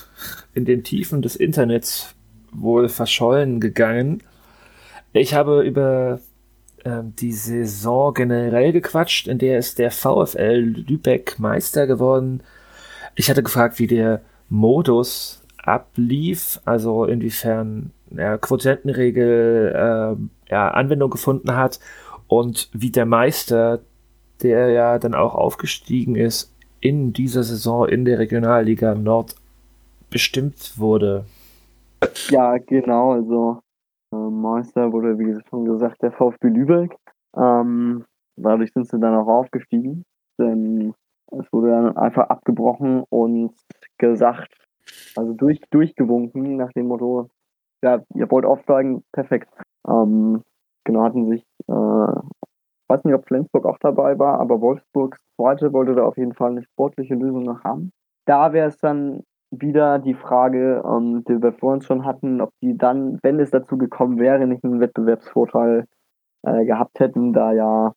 in 0.54 0.64
den 0.66 0.84
Tiefen 0.84 1.24
des 1.24 1.36
Internets 1.36 2.16
wohl 2.52 2.88
verschollen 2.88 3.60
gegangen. 3.60 4.22
Ich 5.12 5.34
habe 5.34 5.64
über 5.64 6.20
ähm, 6.86 7.16
die 7.16 7.32
Saison 7.32 8.14
generell 8.14 8.74
gequatscht, 8.74 9.28
in 9.28 9.40
der 9.40 9.58
ist 9.58 9.80
der 9.80 9.90
VfL 9.90 10.60
Lübeck 10.88 11.40
Meister 11.40 11.88
geworden. 11.88 12.44
Ich 13.16 13.30
hatte 13.30 13.42
gefragt, 13.42 13.80
wie 13.80 13.88
der 13.88 14.22
Modus 14.54 15.42
ablief, 15.64 16.62
also 16.64 17.06
inwiefern 17.06 17.92
ja, 18.12 18.38
Quotientenregel 18.38 19.74
äh, 19.76 20.52
ja, 20.52 20.70
Anwendung 20.70 21.10
gefunden 21.10 21.56
hat 21.56 21.80
und 22.28 22.70
wie 22.72 22.92
der 22.92 23.08
Meister, 23.08 23.80
der 24.44 24.70
ja 24.70 25.00
dann 25.00 25.16
auch 25.16 25.34
aufgestiegen 25.34 26.16
ist, 26.16 26.54
in 26.82 27.14
dieser 27.14 27.42
Saison 27.42 27.88
in 27.88 28.06
der 28.06 28.20
Regionalliga 28.20 28.94
Nord 28.94 29.36
bestimmt 30.12 30.78
wurde. 30.78 31.26
Ja, 32.30 32.58
genau, 32.58 33.14
also 33.14 33.60
äh, 34.14 34.16
Meister 34.16 34.92
wurde, 34.92 35.18
wie 35.18 35.36
schon 35.50 35.66
gesagt, 35.66 36.04
der 36.04 36.12
VfB 36.12 36.50
Lübeck. 36.50 36.96
Ähm, 37.36 38.06
dadurch 38.36 38.72
sind 38.72 38.88
sie 38.88 39.00
dann 39.00 39.16
auch 39.16 39.28
aufgestiegen, 39.28 40.04
denn 40.38 40.94
es 41.32 41.52
wurde 41.52 41.70
dann 41.70 41.98
einfach 41.98 42.30
abgebrochen 42.30 43.04
und 43.10 43.54
gesagt, 43.98 44.54
also 45.16 45.34
durch, 45.34 45.62
durchgewunken 45.72 46.58
nach 46.58 46.72
dem 46.74 46.88
Motto, 46.88 47.30
ja, 47.84 48.02
ihr 48.16 48.30
wollt 48.32 48.46
aufsteigen, 48.46 49.04
perfekt. 49.12 49.50
Ähm, 49.88 50.42
genau, 50.84 51.04
hatten 51.04 51.28
sich, 51.28 51.44
äh, 51.68 51.74
weiß 52.88 53.04
nicht, 53.04 53.16
ob 53.16 53.28
Flensburg 53.28 53.66
auch 53.66 53.78
dabei 53.80 54.18
war, 54.20 54.40
aber 54.40 54.62
Wolfsburgs 54.62 55.20
Zweite 55.36 55.74
wollte 55.74 55.96
da 55.96 56.04
auf 56.04 56.18
jeden 56.18 56.34
Fall 56.34 56.52
eine 56.52 56.64
sportliche 56.64 57.16
Lösung 57.16 57.44
noch 57.44 57.64
haben. 57.64 57.92
Da 58.26 58.54
wäre 58.54 58.68
es 58.68 58.78
dann 58.78 59.24
wieder 59.52 60.00
die 60.00 60.14
Frage, 60.14 60.84
ähm, 60.86 61.24
die 61.28 61.42
wir 61.42 61.54
vorhin 61.54 61.82
schon 61.82 62.06
hatten, 62.06 62.42
ob 62.42 62.52
die 62.62 62.78
dann, 62.78 63.20
wenn 63.22 63.40
es 63.40 63.52
dazu 63.52 63.78
gekommen 63.78 64.20
wäre, 64.20 64.48
nicht 64.48 64.64
einen 64.64 64.80
Wettbewerbsvorteil 64.80 65.86
äh, 66.44 66.66
gehabt 66.66 67.00
hätten, 67.00 67.34
da 67.34 67.52
ja 67.52 67.94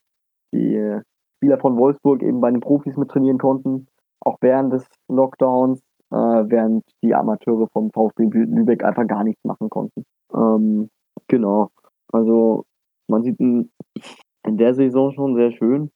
die 0.52 1.00
Spieler 1.36 1.58
von 1.58 1.76
Wolfsburg 1.76 2.22
eben 2.22 2.40
bei 2.40 2.50
den 2.50 2.60
Profis 2.60 2.96
mit 2.96 3.10
trainieren 3.10 3.38
konnten, 3.38 3.86
auch 4.20 4.38
während 4.40 4.72
des 4.72 4.86
Lockdowns 5.08 5.80
äh, 6.10 6.16
während 6.16 6.84
die 7.02 7.14
Amateure 7.14 7.68
vom 7.72 7.90
VfB 7.90 8.24
Lübeck 8.24 8.84
einfach 8.84 9.06
gar 9.06 9.24
nichts 9.24 9.42
machen 9.44 9.70
konnten. 9.70 10.04
Ähm, 10.34 10.88
genau. 11.28 11.70
Also 12.12 12.64
man 13.08 13.22
sieht 13.22 13.38
in, 13.40 13.70
in 14.46 14.56
der 14.56 14.74
Saison 14.74 15.12
schon 15.12 15.34
sehr 15.34 15.52
schön, 15.52 15.90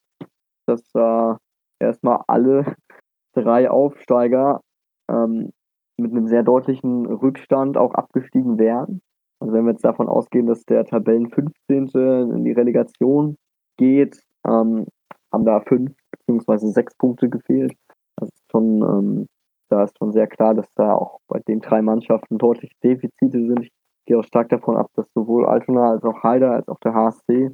dass 0.65 0.83
da 0.93 1.37
äh, 1.79 1.85
erstmal 1.85 2.23
alle 2.27 2.75
drei 3.33 3.69
Aufsteiger 3.69 4.61
ähm, 5.09 5.51
mit 5.97 6.11
einem 6.11 6.27
sehr 6.27 6.43
deutlichen 6.43 7.05
Rückstand 7.05 7.77
auch 7.77 7.93
abgestiegen 7.93 8.57
wären. 8.57 9.01
Also 9.39 9.53
wenn 9.53 9.65
wir 9.65 9.71
jetzt 9.71 9.85
davon 9.85 10.07
ausgehen, 10.07 10.47
dass 10.47 10.63
der 10.65 10.85
Tabellen 10.85 11.29
15. 11.29 11.89
in 11.95 12.43
die 12.43 12.51
Relegation 12.51 13.37
geht, 13.77 14.21
ähm, 14.45 14.85
haben 15.31 15.45
da 15.45 15.61
fünf 15.61 15.95
beziehungsweise 16.11 16.67
sechs 16.67 16.95
Punkte 16.95 17.29
gefehlt. 17.29 17.73
Ist 18.21 18.33
schon 18.51 18.81
ähm, 18.81 19.27
da 19.71 19.83
ist 19.83 19.97
schon 19.97 20.11
sehr 20.11 20.27
klar, 20.27 20.53
dass 20.53 20.71
da 20.75 20.93
auch 20.93 21.19
bei 21.27 21.39
den 21.39 21.61
drei 21.61 21.81
Mannschaften 21.81 22.37
deutliche 22.37 22.75
Defizite 22.83 23.45
sind. 23.45 23.61
Ich 23.61 23.71
gehe 24.05 24.19
auch 24.19 24.23
stark 24.23 24.49
davon 24.49 24.75
ab, 24.75 24.91
dass 24.95 25.07
sowohl 25.13 25.45
Altona 25.45 25.91
als 25.91 26.03
auch 26.03 26.23
Heider 26.23 26.51
als 26.51 26.67
auch 26.67 26.79
der 26.79 26.93
HSC 26.93 27.51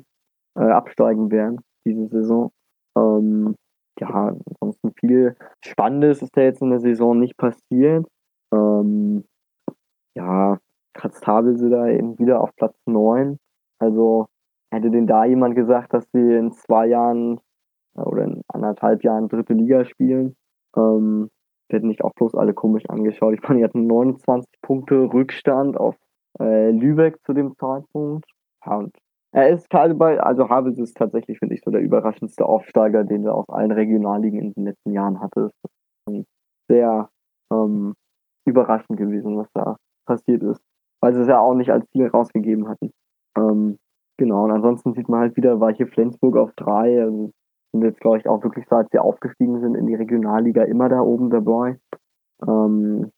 äh, 0.58 0.64
absteigen 0.64 1.30
werden 1.30 1.62
diese 1.86 2.08
Saison. 2.08 2.52
Ähm, 2.98 3.56
ja, 4.00 4.36
ansonsten 4.50 4.94
viel 5.00 5.36
Spannendes 5.64 6.22
ist 6.22 6.36
da 6.36 6.42
jetzt 6.42 6.62
in 6.62 6.72
der 6.72 6.80
Saison 6.80 7.20
nicht 7.20 7.38
passiert. 7.38 8.08
Ähm, 8.52 9.24
ja, 10.16 10.58
kratzt 10.94 11.26
Havelse 11.28 11.70
da 11.70 11.88
eben 11.88 12.18
wieder 12.18 12.42
auf 12.42 12.56
Platz 12.56 12.76
9. 12.88 13.38
Also 13.80 14.26
hätte 14.72 14.90
denn 14.90 15.06
da 15.06 15.26
jemand 15.26 15.56
gesagt, 15.56 15.94
dass 15.94 16.10
sie 16.12 16.34
in 16.34 16.52
zwei 16.52 16.88
Jahren 16.88 17.40
äh, 17.96 18.02
oder 18.02 18.24
in 18.24 18.42
anderthalb 18.48 19.04
Jahren 19.04 19.30
dritte 19.30 19.54
Liga 19.54 19.86
spielen, 19.86 20.36
ähm, 20.78 21.30
hätten 21.70 21.88
nicht 21.88 22.04
auch 22.04 22.14
bloß 22.14 22.36
alle 22.36 22.54
komisch 22.54 22.84
angeschaut. 22.88 23.34
Ich 23.34 23.42
meine, 23.44 23.60
die 23.60 23.64
hatten 23.64 23.88
29 23.88 24.50
Punkte 24.62 25.12
Rückstand 25.14 25.78
auf 25.78 25.96
äh, 26.40 26.72
Lübeck 26.72 27.18
zu 27.26 27.34
dem 27.34 27.56
Zeitpunkt. 27.58 28.26
Ja, 28.66 28.78
und 28.78 28.96
er 29.34 29.50
ist 29.50 29.70
bei, 29.70 30.20
also 30.20 30.50
Havels 30.50 30.80
ist 30.80 30.96
tatsächlich, 30.96 31.40
finde 31.40 31.56
ich, 31.56 31.62
so 31.64 31.72
der 31.72 31.82
überraschendste 31.82 32.46
Aufsteiger, 32.46 33.04
den 33.04 33.24
wir 33.24 33.36
aus 33.36 33.48
allen 33.50 33.72
Regionalligen 33.72 34.40
in 34.40 34.54
den 34.54 34.66
letzten 34.66 34.94
Jahren 34.94 35.20
hatten. 35.20 35.50
sehr 36.70 37.10
ähm, 37.52 37.94
überraschend 38.46 38.98
gewesen, 38.98 39.38
was 39.38 39.48
da 39.54 39.78
passiert 40.06 40.44
ist. 40.44 40.62
Weil 41.02 41.14
sie 41.14 41.22
es 41.22 41.28
ja 41.28 41.40
auch 41.40 41.54
nicht 41.54 41.72
als 41.72 41.86
Ziel 41.92 42.08
rausgegeben 42.08 42.68
hatten. 42.68 42.92
Ähm, 43.38 43.78
genau, 44.18 44.46
und 44.46 44.52
ansonsten 44.52 44.94
sieht 44.94 45.10
man 45.10 45.20
halt 45.20 45.38
wieder 45.38 45.60
Weiche 45.60 45.88
Flensburg 45.88 46.38
auf 46.38 46.52
drei. 46.56 47.02
Also 47.04 47.32
sind 47.72 47.84
jetzt, 47.84 48.00
glaube 48.00 48.18
ich, 48.18 48.28
auch 48.28 48.44
wirklich, 48.44 48.66
seit 48.70 48.90
sie 48.92 49.00
aufgestiegen 49.00 49.60
sind 49.60 49.76
in 49.76 49.88
die 49.88 49.96
Regionalliga, 49.96 50.64
immer 50.64 50.90
da 50.90 51.02
oben 51.02 51.30
dabei. 51.30 51.80
Ähm, 52.48 53.12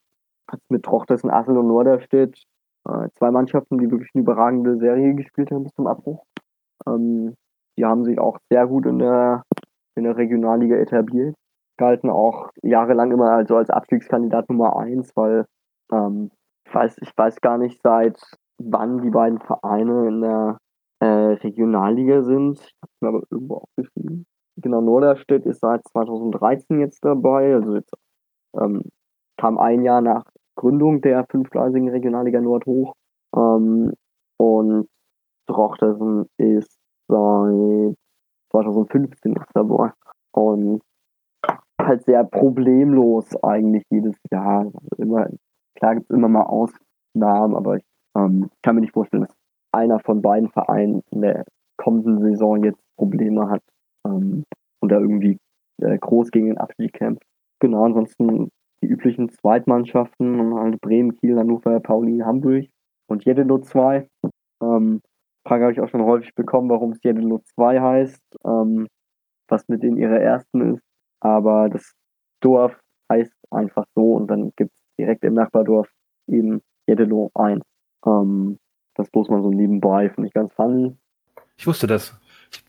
mit 0.69 0.83
Trochtersen, 0.83 1.29
Assel 1.29 1.57
und 1.57 1.67
Norderstedt 1.67 2.43
äh, 2.87 3.09
zwei 3.13 3.31
Mannschaften, 3.31 3.77
die 3.77 3.91
wirklich 3.91 4.09
eine 4.13 4.23
überragende 4.23 4.77
Serie 4.77 5.13
gespielt 5.13 5.51
haben 5.51 5.63
bis 5.63 5.73
zum 5.73 5.87
Abbruch. 5.87 6.25
Ähm, 6.87 7.35
die 7.77 7.85
haben 7.85 8.03
sich 8.03 8.19
auch 8.19 8.37
sehr 8.49 8.67
gut 8.67 8.85
in 8.85 8.99
der, 8.99 9.43
in 9.95 10.03
der 10.03 10.17
Regionalliga 10.17 10.75
etabliert. 10.75 11.35
Galten 11.77 12.09
auch 12.09 12.49
jahrelang 12.61 13.11
immer 13.11 13.31
also 13.31 13.55
als 13.55 13.69
Abstiegskandidat 13.69 14.49
Nummer 14.49 14.77
eins, 14.77 15.15
weil 15.15 15.45
ähm, 15.91 16.31
ich, 16.65 16.73
weiß, 16.73 16.97
ich 17.01 17.11
weiß 17.15 17.39
gar 17.41 17.57
nicht, 17.57 17.81
seit 17.81 18.19
wann 18.57 19.01
die 19.01 19.09
beiden 19.09 19.39
Vereine 19.39 20.07
in 20.07 20.21
der 20.21 20.57
äh, 20.99 21.05
Regionalliga 21.05 22.21
sind. 22.23 22.59
Ich 22.59 22.73
habe 22.81 22.91
mir 23.01 23.07
aber 23.09 23.23
irgendwo 23.31 23.55
aufgeschrieben. 23.55 24.25
Genau, 24.61 24.81
Norderstedt 24.81 25.45
ist 25.45 25.61
seit 25.61 25.87
2013 25.87 26.79
jetzt 26.79 27.03
dabei, 27.03 27.53
also 27.53 27.75
jetzt 27.75 27.93
ähm, 28.59 28.83
kam 29.37 29.57
ein 29.57 29.83
Jahr 29.83 30.01
nach 30.01 30.23
Gründung 30.55 31.01
der 31.01 31.25
fünfgleisigen 31.29 31.89
Regionalliga 31.89 32.41
Nord 32.41 32.65
hoch. 32.65 32.93
Ähm, 33.35 33.93
und 34.37 34.87
Drochtersen 35.47 36.25
ist 36.37 36.77
seit 37.07 37.95
2015 38.51 39.33
ist 39.33 39.45
dabei. 39.53 39.91
Und 40.31 40.81
halt 41.81 42.03
sehr 42.05 42.23
problemlos 42.23 43.35
eigentlich 43.43 43.83
jedes 43.89 44.17
Jahr. 44.31 44.65
Also 44.65 44.95
immer, 44.97 45.27
klar 45.75 45.95
gibt 45.95 46.09
es 46.09 46.15
immer 46.15 46.27
mal 46.27 46.43
Ausnahmen, 46.43 47.55
aber 47.55 47.77
ich 47.77 47.85
ähm, 48.15 48.49
kann 48.61 48.75
mir 48.75 48.81
nicht 48.81 48.93
vorstellen, 48.93 49.23
dass 49.23 49.35
einer 49.71 49.99
von 49.99 50.21
beiden 50.21 50.49
Vereinen 50.49 51.01
in 51.11 51.21
der 51.21 51.45
kommenden 51.77 52.19
Saison 52.19 52.63
jetzt 52.63 52.81
Probleme 52.97 53.49
hat 53.49 53.61
irgendwie 54.99 55.37
äh, 55.81 55.97
groß 55.97 56.31
gegen 56.31 56.47
den 56.47 56.57
Abstieg 56.57 56.93
kämpft. 56.93 57.23
Genau, 57.59 57.85
ansonsten 57.85 58.49
die 58.81 58.87
üblichen 58.87 59.29
Zweitmannschaften, 59.29 60.55
halt 60.55 60.79
Bremen, 60.81 61.15
Kiel, 61.17 61.37
Hannover, 61.37 61.79
Pauli, 61.79 62.19
Hamburg 62.19 62.67
und 63.07 63.25
Jeddelo 63.25 63.59
2. 63.59 64.07
Ähm, 64.61 65.01
Frage 65.45 65.63
habe 65.63 65.73
ich 65.73 65.81
auch 65.81 65.89
schon 65.89 66.03
häufig 66.03 66.33
bekommen, 66.35 66.69
warum 66.69 66.91
es 66.91 67.03
Jeddelo 67.03 67.41
2 67.55 67.81
heißt, 67.81 68.21
ähm, 68.45 68.87
was 69.47 69.67
mit 69.67 69.83
denen 69.83 69.97
ihre 69.97 70.19
ersten 70.19 70.75
ist. 70.75 70.83
Aber 71.21 71.69
das 71.69 71.93
Dorf 72.41 72.79
heißt 73.11 73.33
einfach 73.51 73.85
so 73.95 74.13
und 74.13 74.27
dann 74.27 74.51
gibt 74.55 74.71
es 74.73 74.81
direkt 74.97 75.23
im 75.23 75.33
Nachbardorf 75.33 75.89
eben 76.27 76.61
Jeddelo 76.87 77.31
1. 77.35 77.61
Ähm, 78.05 78.57
das 78.95 79.09
bloß 79.09 79.29
mal 79.29 79.41
so 79.41 79.49
nebenbei, 79.49 80.09
finde 80.09 80.27
ich 80.27 80.33
ganz 80.33 80.53
funny. 80.53 80.95
Ich 81.57 81.67
wusste 81.67 81.87
das. 81.87 82.17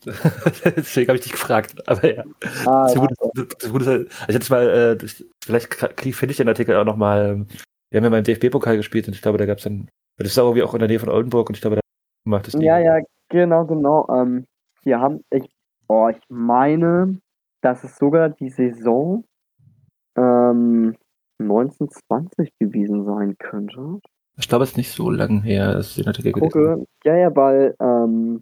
Deswegen 0.75 1.07
habe 1.07 1.17
ich 1.17 1.23
dich 1.23 1.31
gefragt. 1.31 1.87
Aber 1.87 2.15
ja. 2.15 2.23
Ah, 2.65 2.83
das, 2.83 2.95
ja. 2.95 3.01
Gut, 3.01 3.11
das 3.59 3.71
Gute 3.71 3.91
ist, 3.91 4.21
also 4.21 4.33
jetzt 4.33 4.49
mal, 4.49 4.69
äh, 4.69 5.07
vielleicht 5.43 5.73
finde 5.73 6.31
ich 6.31 6.37
den 6.37 6.47
Artikel 6.47 6.75
auch 6.75 6.85
nochmal. 6.85 7.31
Ähm, 7.31 7.47
wir 7.89 7.97
haben 7.97 8.05
ja 8.05 8.09
mal 8.09 8.19
im 8.19 8.23
DFB-Pokal 8.23 8.77
gespielt 8.77 9.07
und 9.07 9.13
ich 9.13 9.21
glaube, 9.21 9.37
da 9.37 9.45
gab 9.45 9.57
es 9.57 9.65
dann, 9.65 9.89
das 10.17 10.29
ist 10.29 10.37
irgendwie 10.37 10.63
auch 10.63 10.73
in 10.73 10.79
der 10.79 10.87
Nähe 10.87 10.99
von 10.99 11.09
Oldenburg 11.09 11.49
und 11.49 11.55
ich 11.55 11.61
glaube, 11.61 11.75
da 11.75 11.81
macht 12.25 12.47
es 12.47 12.53
Ja, 12.53 12.79
ja, 12.79 12.99
genau, 13.29 13.65
genau. 13.65 14.07
Ähm, 14.09 14.45
wir 14.83 14.99
haben, 14.99 15.23
ich, 15.29 15.49
oh, 15.87 16.09
ich 16.09 16.21
meine, 16.29 17.19
dass 17.61 17.83
es 17.83 17.97
sogar 17.97 18.29
die 18.29 18.49
Saison 18.49 19.23
ähm, 20.15 20.95
1920 21.39 22.53
gewesen 22.59 23.05
sein 23.05 23.35
könnte. 23.37 23.99
Ich 24.37 24.47
glaube, 24.47 24.63
es 24.63 24.71
ist 24.71 24.77
nicht 24.77 24.91
so 24.91 25.09
lang 25.09 25.41
her, 25.43 25.73
dass 25.73 25.95
den 25.95 26.07
Artikel 26.07 26.31
Gucke, 26.31 26.85
Ja, 27.03 27.15
ja, 27.15 27.35
weil 27.35 27.75
ähm, 27.79 28.41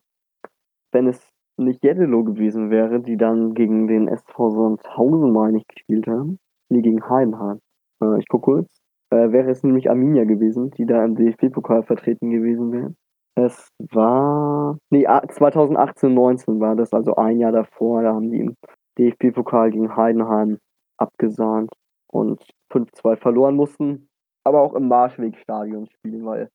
wenn 0.91 1.07
es 1.07 1.19
nicht 1.57 1.83
Jeddelo 1.83 2.23
gewesen 2.23 2.69
wäre, 2.69 3.01
die 3.01 3.17
dann 3.17 3.53
gegen 3.53 3.87
den 3.87 4.07
SV 4.07 4.49
Sandhausen, 4.51 5.31
meine 5.31 5.57
ich, 5.57 5.67
gespielt 5.67 6.07
haben, 6.07 6.39
nee, 6.69 6.81
gegen 6.81 7.07
Heidenheim. 7.07 7.59
Äh, 8.01 8.19
ich 8.19 8.27
gucke 8.27 8.51
kurz. 8.51 8.81
Äh, 9.11 9.31
wäre 9.31 9.49
es 9.49 9.63
nämlich 9.63 9.89
Arminia 9.89 10.23
gewesen, 10.23 10.71
die 10.71 10.85
da 10.85 11.03
im 11.03 11.15
DFB-Pokal 11.15 11.83
vertreten 11.83 12.29
gewesen 12.29 12.71
wäre. 12.71 12.93
Es 13.35 13.69
war, 13.91 14.77
nee, 14.89 15.05
2018, 15.05 16.13
19 16.13 16.59
war 16.59 16.75
das, 16.75 16.93
also 16.93 17.15
ein 17.15 17.39
Jahr 17.39 17.51
davor, 17.51 18.03
da 18.03 18.13
haben 18.13 18.29
die 18.29 18.39
im 18.39 18.55
DFB-Pokal 18.97 19.71
gegen 19.71 19.95
Heidenheim 19.95 20.57
abgesahnt 20.97 21.69
und 22.11 22.43
5-2 22.71 23.15
verloren 23.17 23.55
mussten, 23.55 24.09
aber 24.43 24.61
auch 24.61 24.73
im 24.73 24.87
Marschwegstadion 24.87 25.87
spielen, 25.87 26.25
weil 26.25 26.49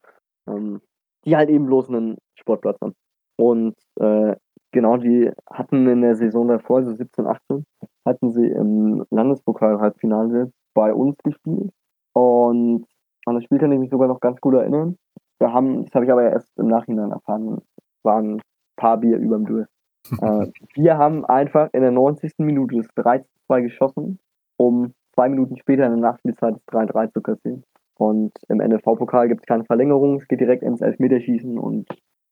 ähm, 0.46 0.80
die 1.24 1.36
halt 1.36 1.48
eben 1.48 1.66
bloß 1.66 1.88
einen 1.88 2.18
Sportplatz 2.38 2.78
haben. 2.82 2.94
Und 3.36 3.74
äh, 4.00 4.36
genau, 4.72 4.96
die 4.96 5.30
hatten 5.50 5.86
in 5.88 6.02
der 6.02 6.16
Saison 6.16 6.48
davor, 6.48 6.78
also 6.78 6.92
17, 6.92 7.26
18, 7.26 7.64
hatten 8.06 8.30
sie 8.30 8.46
im 8.46 9.04
Landespokal-Halbfinale 9.10 10.52
bei 10.74 10.92
uns 10.92 11.16
gespielt. 11.18 11.70
Und 12.12 12.86
an 13.26 13.34
das 13.34 13.44
Spiel 13.44 13.58
kann 13.58 13.72
ich 13.72 13.78
mich 13.78 13.90
sogar 13.90 14.08
noch 14.08 14.20
ganz 14.20 14.40
gut 14.40 14.54
erinnern. 14.54 14.96
Wir 15.38 15.52
haben, 15.52 15.84
das 15.84 15.94
habe 15.94 16.04
ich 16.04 16.12
aber 16.12 16.22
erst 16.22 16.48
im 16.58 16.68
Nachhinein 16.68 17.10
erfahren, 17.10 17.60
waren 18.02 18.36
ein 18.36 18.42
paar 18.76 18.98
Bier 18.98 19.16
überm 19.16 19.46
Durst. 19.46 19.70
äh, 20.20 20.46
wir 20.74 20.98
haben 20.98 21.24
einfach 21.24 21.70
in 21.72 21.80
der 21.80 21.90
90. 21.90 22.34
Minute 22.38 22.76
das 22.76 22.86
3-2 22.96 23.62
geschossen, 23.62 24.18
um 24.56 24.92
zwei 25.14 25.28
Minuten 25.28 25.56
später 25.56 25.86
in 25.86 25.92
der 25.92 26.00
Nachspielzeit 26.00 26.54
das 26.54 26.66
3-3 26.66 27.12
zu 27.12 27.22
kassieren. 27.22 27.64
Und 27.96 28.32
im 28.48 28.58
NFV-Pokal 28.58 29.28
gibt 29.28 29.42
es 29.42 29.46
keine 29.46 29.64
Verlängerung, 29.64 30.16
es 30.16 30.28
geht 30.28 30.40
direkt 30.40 30.62
ins 30.62 30.80
Elfmeterschießen 30.80 31.58
und 31.58 31.86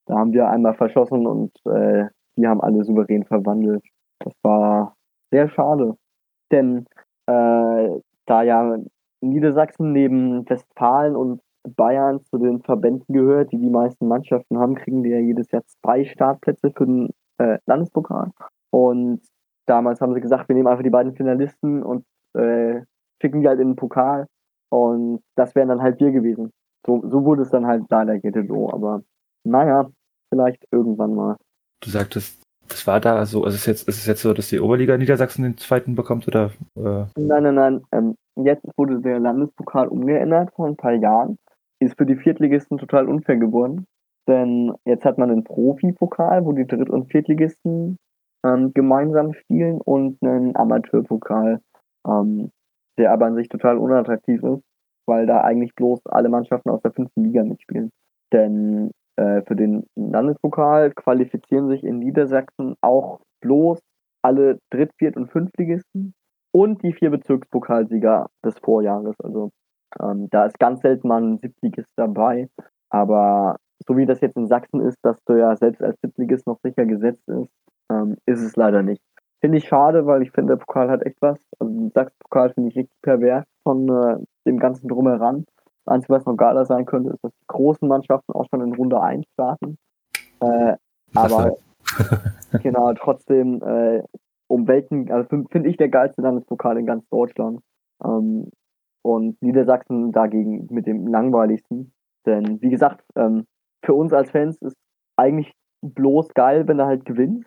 da 0.05 0.15
haben 0.15 0.33
wir 0.33 0.49
einmal 0.49 0.73
verschossen 0.75 1.25
und 1.25 1.51
äh, 1.65 2.05
die 2.35 2.47
haben 2.47 2.61
alle 2.61 2.83
souverän 2.83 3.23
verwandelt. 3.25 3.83
Das 4.19 4.33
war 4.41 4.95
sehr 5.31 5.49
schade. 5.49 5.95
Denn 6.51 6.85
äh, 7.27 7.99
da 8.25 8.43
ja 8.43 8.77
Niedersachsen 9.21 9.91
neben 9.91 10.47
Westfalen 10.49 11.15
und 11.15 11.41
Bayern 11.63 12.21
zu 12.25 12.37
den 12.37 12.61
Verbänden 12.61 13.13
gehört, 13.13 13.51
die 13.51 13.57
die 13.57 13.69
meisten 13.69 14.07
Mannschaften 14.07 14.57
haben, 14.57 14.75
kriegen 14.75 15.03
die 15.03 15.11
ja 15.11 15.19
jedes 15.19 15.49
Jahr 15.51 15.63
zwei 15.65 16.03
Startplätze 16.03 16.71
für 16.75 16.85
den 16.85 17.09
äh, 17.37 17.57
Landespokal. 17.65 18.31
Und 18.69 19.21
damals 19.65 20.01
haben 20.01 20.13
sie 20.13 20.21
gesagt, 20.21 20.49
wir 20.49 20.55
nehmen 20.55 20.67
einfach 20.67 20.83
die 20.83 20.89
beiden 20.89 21.15
Finalisten 21.15 21.83
und 21.83 22.05
äh, 22.33 22.81
schicken 23.21 23.41
die 23.41 23.47
halt 23.47 23.59
in 23.59 23.69
den 23.69 23.75
Pokal. 23.75 24.27
Und 24.69 25.21
das 25.35 25.55
wären 25.55 25.69
dann 25.69 25.81
halt 25.81 25.99
wir 25.99 26.11
gewesen. 26.11 26.51
So, 26.85 27.01
so 27.07 27.23
wurde 27.23 27.43
es 27.43 27.49
dann 27.49 27.65
halt 27.65 27.83
leider 27.89 28.19
GTO. 28.19 28.71
Aber 28.73 29.03
naja, 29.43 29.89
vielleicht 30.29 30.65
irgendwann 30.71 31.15
mal. 31.15 31.37
Du 31.81 31.89
sagtest, 31.89 32.41
das 32.67 32.87
war 32.87 32.99
da 32.99 33.25
so, 33.25 33.43
also 33.43 33.55
ist 33.55 33.61
es 33.61 33.65
jetzt, 33.65 33.87
ist 33.87 33.97
es 33.97 34.05
jetzt 34.05 34.21
so, 34.21 34.33
dass 34.33 34.49
die 34.49 34.59
Oberliga 34.59 34.97
Niedersachsen 34.97 35.43
den 35.43 35.57
zweiten 35.57 35.95
bekommt 35.95 36.27
oder? 36.27 36.51
Äh? 36.75 37.05
Nein, 37.17 37.43
nein, 37.43 37.55
nein. 37.55 37.81
Ähm, 37.91 38.15
jetzt 38.35 38.65
wurde 38.77 38.99
der 39.01 39.19
Landespokal 39.19 39.87
umgeändert 39.87 40.51
vor 40.55 40.67
ein 40.67 40.77
paar 40.77 40.93
Jahren. 40.93 41.37
Ist 41.79 41.97
für 41.97 42.05
die 42.05 42.15
Viertligisten 42.15 42.77
total 42.77 43.07
unfair 43.09 43.37
geworden. 43.37 43.85
Denn 44.27 44.73
jetzt 44.85 45.03
hat 45.03 45.17
man 45.17 45.29
einen 45.29 45.43
Profi-Pokal, 45.43 46.45
wo 46.45 46.53
die 46.53 46.65
Dritt- 46.65 46.89
und 46.89 47.11
Viertligisten 47.11 47.97
ähm, 48.45 48.73
gemeinsam 48.73 49.33
spielen 49.33 49.81
und 49.81 50.17
einen 50.23 50.55
Amateurpokal, 50.55 51.59
ähm, 52.07 52.49
der 52.97 53.11
aber 53.11 53.25
an 53.25 53.35
sich 53.35 53.49
total 53.49 53.77
unattraktiv 53.77 54.41
ist, 54.43 54.63
weil 55.05 55.25
da 55.25 55.41
eigentlich 55.41 55.75
bloß 55.75 56.05
alle 56.05 56.29
Mannschaften 56.29 56.69
aus 56.69 56.81
der 56.81 56.93
fünften 56.93 57.25
Liga 57.25 57.43
mitspielen. 57.43 57.91
Denn 58.31 58.91
für 59.15 59.55
den 59.55 59.85
Landespokal 59.95 60.91
qualifizieren 60.91 61.69
sich 61.69 61.83
in 61.83 61.99
Niedersachsen 61.99 62.75
auch 62.81 63.21
bloß 63.41 63.79
alle 64.23 64.59
Dritt-, 64.71 64.93
Viert- 64.97 65.17
und 65.17 65.31
Fünftligisten 65.31 66.13
und 66.51 66.81
die 66.83 66.93
vier 66.93 67.09
Bezirkspokalsieger 67.11 68.29
des 68.43 68.57
Vorjahres. 68.59 69.15
Also 69.19 69.51
ähm, 70.01 70.29
da 70.31 70.45
ist 70.45 70.59
ganz 70.59 70.81
selten 70.81 71.07
mal 71.07 71.21
ein 71.21 71.39
Siebtligist 71.39 71.89
dabei. 71.95 72.49
Aber 72.89 73.57
so 73.87 73.97
wie 73.97 74.05
das 74.05 74.21
jetzt 74.21 74.37
in 74.37 74.47
Sachsen 74.47 74.81
ist, 74.81 74.97
dass 75.03 75.17
du 75.25 75.33
ja 75.33 75.55
selbst 75.55 75.81
als 75.83 75.99
Siebtligist 76.01 76.47
noch 76.47 76.59
sicher 76.63 76.85
gesetzt 76.85 77.27
ist, 77.27 77.51
ähm, 77.91 78.17
ist 78.25 78.41
es 78.41 78.55
leider 78.55 78.81
nicht. 78.81 79.01
Finde 79.41 79.57
ich 79.57 79.67
schade, 79.67 80.05
weil 80.05 80.21
ich 80.21 80.31
finde, 80.31 80.53
der 80.55 80.63
Pokal 80.63 80.89
hat 80.89 81.05
echt 81.05 81.17
was. 81.21 81.37
Also 81.59 81.73
den 81.73 81.91
Sachsen-Pokal 81.91 82.53
finde 82.53 82.69
ich 82.69 82.77
richtig 82.77 83.01
pervers 83.01 83.45
von, 83.63 83.89
äh, 83.89 84.17
dem 84.47 84.57
ganzen 84.57 84.87
Drumheran. 84.87 85.45
Das 85.85 85.95
Einzige, 85.95 86.13
was 86.13 86.25
noch 86.25 86.37
geiler 86.37 86.65
sein 86.65 86.85
könnte, 86.85 87.11
ist, 87.11 87.23
dass 87.23 87.33
die 87.33 87.47
großen 87.47 87.87
Mannschaften 87.87 88.33
auch 88.33 88.45
schon 88.49 88.61
in 88.61 88.73
Runde 88.73 89.01
1 89.01 89.25
starten. 89.33 89.77
Äh, 90.39 90.77
aber 91.13 91.57
genau, 92.63 92.93
trotzdem, 92.93 93.61
äh, 93.61 94.03
um 94.47 94.67
welchen, 94.67 95.11
also 95.11 95.27
finde 95.27 95.49
find 95.49 95.67
ich 95.67 95.77
der 95.77 95.89
geilste 95.89 96.21
Landespokal 96.21 96.77
in 96.77 96.85
ganz 96.85 97.07
Deutschland. 97.09 97.59
Ähm, 98.03 98.49
und 99.03 99.41
Niedersachsen 99.41 100.11
dagegen 100.11 100.67
mit 100.71 100.87
dem 100.87 101.07
langweiligsten. 101.07 101.93
Denn 102.25 102.61
wie 102.61 102.69
gesagt, 102.69 103.03
ähm, 103.15 103.45
für 103.83 103.93
uns 103.93 104.13
als 104.13 104.31
Fans 104.31 104.57
ist 104.61 104.77
eigentlich 105.17 105.51
bloß 105.81 106.33
geil, 106.33 106.67
wenn 106.67 106.79
er 106.79 106.87
halt 106.87 107.05
gewinnt. 107.05 107.45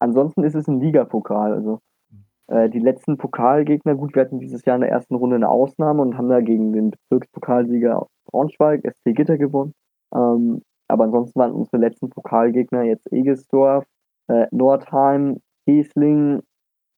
Ansonsten 0.00 0.44
ist 0.44 0.54
es 0.54 0.68
ein 0.68 0.80
Ligapokal. 0.80 1.54
Also 1.54 1.80
äh, 2.48 2.68
die 2.68 2.80
letzten 2.80 3.16
Pokalgegner, 3.16 3.94
gut, 3.94 4.14
wir 4.14 4.22
hatten 4.22 4.40
dieses 4.40 4.64
Jahr 4.64 4.76
in 4.76 4.82
der 4.82 4.90
ersten 4.90 5.14
Runde 5.14 5.36
eine 5.36 5.48
Ausnahme 5.48 6.02
und 6.02 6.16
haben 6.16 6.28
da 6.28 6.40
gegen 6.40 6.72
den 6.72 6.90
Bezirkspokalsieger 6.90 8.06
Braunschweig, 8.26 8.82
SC 8.84 9.14
Gitter 9.14 9.38
gewonnen. 9.38 9.74
Ähm, 10.14 10.62
aber 10.88 11.04
ansonsten 11.04 11.38
waren 11.38 11.52
unsere 11.52 11.76
letzten 11.76 12.08
Pokalgegner 12.08 12.82
jetzt 12.82 13.12
Egesdorf, 13.12 13.84
äh, 14.28 14.46
Nordheim, 14.50 15.38
Hesling 15.66 16.40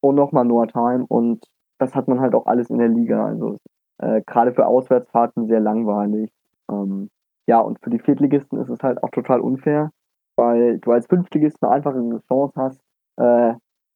und 0.01 0.15
nochmal 0.15 0.45
Nordheim 0.45 1.05
und 1.05 1.45
das 1.77 1.95
hat 1.95 2.07
man 2.07 2.21
halt 2.21 2.33
auch 2.35 2.45
alles 2.45 2.69
in 2.69 2.77
der 2.77 2.87
Liga. 2.87 3.25
Also 3.25 3.57
äh, 3.97 4.21
gerade 4.25 4.53
für 4.53 4.67
Auswärtsfahrten 4.67 5.47
sehr 5.47 5.59
langweilig. 5.59 6.31
Ähm, 6.69 7.09
ja, 7.47 7.59
und 7.59 7.79
für 7.81 7.89
die 7.89 7.99
Viertligisten 7.99 8.59
ist 8.59 8.69
es 8.69 8.81
halt 8.81 9.03
auch 9.03 9.09
total 9.09 9.41
unfair, 9.41 9.91
weil 10.37 10.79
du 10.79 10.91
als 10.91 11.07
Fünftligist 11.07 11.57
eine 11.61 11.73
einfache 11.73 12.21
Chance 12.27 12.53
hast, 12.55 12.81
äh, 13.17 13.53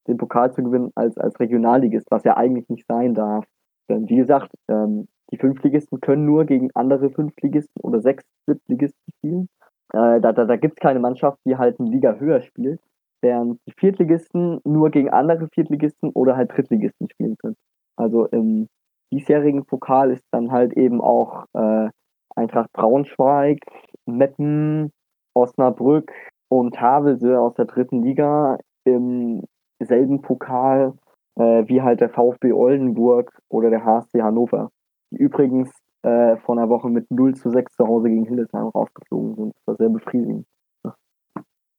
den 0.08 0.18
Pokal 0.18 0.54
zu 0.54 0.64
gewinnen 0.64 0.92
als, 0.96 1.18
als 1.18 1.40
Regionalligist, 1.40 2.08
was 2.12 2.24
ja 2.24 2.38
eigentlich 2.38 2.70
nicht 2.70 2.86
sein 2.88 3.14
darf. 3.14 3.46
Denn 3.90 4.10
wie 4.10 4.18
gesagt, 4.18 4.52
ähm, 4.68 5.08
die 5.32 5.38
Fünftligisten 5.38 6.02
können 6.02 6.26
nur 6.26 6.46
gegen 6.46 6.70
andere 6.76 7.10
Fünftligisten 7.10 7.82
oder 7.82 8.00
Sechst-, 8.02 8.28
Siebtligisten 8.48 9.14
spielen. 9.18 9.50
Äh, 9.94 10.22
da 10.22 10.34
da, 10.34 10.46
da 10.46 10.56
gibt 10.56 10.78
es 10.78 10.82
keine 10.82 11.00
Mannschaft, 11.00 11.40
die 11.46 11.58
halt 11.58 11.80
eine 11.80 11.90
Liga 11.90 12.16
höher 12.16 12.42
spielt, 12.42 12.80
während 13.22 13.60
die 13.68 13.74
Viertligisten 13.78 14.60
nur 14.64 14.92
gegen 14.92 15.10
andere 15.10 15.48
Viertligisten 15.50 16.10
oder 16.12 16.36
halt 16.36 16.52
Drittligisten 16.52 17.10
spielen 17.10 17.38
können. 17.38 17.56
Also 17.98 18.26
im 18.28 18.68
diesjährigen 19.12 19.66
Pokal 19.66 20.12
ist 20.12 20.24
dann 20.32 20.52
halt 20.52 20.74
eben 20.74 21.02
auch 21.02 21.46
äh, 21.54 21.90
Eintracht 22.36 22.72
Braunschweig, 22.74 23.60
Meppen, 24.06 24.92
Osnabrück 25.34 26.12
und 26.50 26.80
Havelse 26.80 27.40
aus 27.40 27.54
der 27.56 27.66
dritten 27.66 28.04
Liga 28.04 28.58
im 28.84 29.44
selben 29.80 30.22
Pokal 30.22 30.94
äh, 31.36 31.68
wie 31.68 31.82
halt 31.82 32.02
der 32.02 32.10
VfB 32.10 32.54
Oldenburg 32.54 33.32
oder 33.50 33.70
der 33.70 33.84
HSC 33.84 34.22
Hannover, 34.22 34.72
die 35.12 35.18
übrigens 35.18 35.70
äh, 36.04 36.38
vor 36.38 36.58
einer 36.58 36.70
Woche 36.70 36.90
mit 36.90 37.10
0 37.12 37.36
zu 37.36 37.50
6 37.50 37.74
zu 37.76 37.88
Hause 37.88 38.10
gegen 38.10 38.26
Hildesheim 38.26 38.68
rausgeflogen 38.68 39.36
sind. 39.36 39.54
Das 39.56 39.68
war 39.68 39.76
sehr 39.76 39.90
befriedigend. 39.90 40.46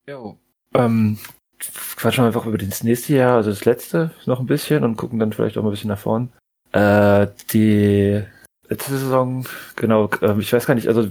Jo. 0.09 0.37
Ähm, 0.75 1.19
quatschen 1.97 2.23
wir 2.23 2.27
einfach 2.27 2.47
über 2.47 2.59
das 2.59 2.85
nächste 2.85 3.15
Jahr, 3.15 3.37
also 3.37 3.51
das 3.51 3.65
letzte, 3.65 4.13
noch 4.27 4.41
ein 4.41 4.47
bisschen 4.47 4.85
und 4.85 4.97
gucken 4.97 5.19
dann 5.19 5.33
vielleicht 5.33 5.57
auch 5.57 5.63
mal 5.63 5.71
ein 5.71 5.73
bisschen 5.73 5.89
nach 5.89 5.99
vorn. 5.99 6.33
Äh, 6.73 7.29
die 7.53 8.23
letzte 8.69 8.91
Saison, 8.93 9.47
genau, 9.77 10.09
äh, 10.21 10.39
ich 10.39 10.53
weiß 10.53 10.67
gar 10.67 10.75
nicht, 10.75 10.89
also 10.89 11.09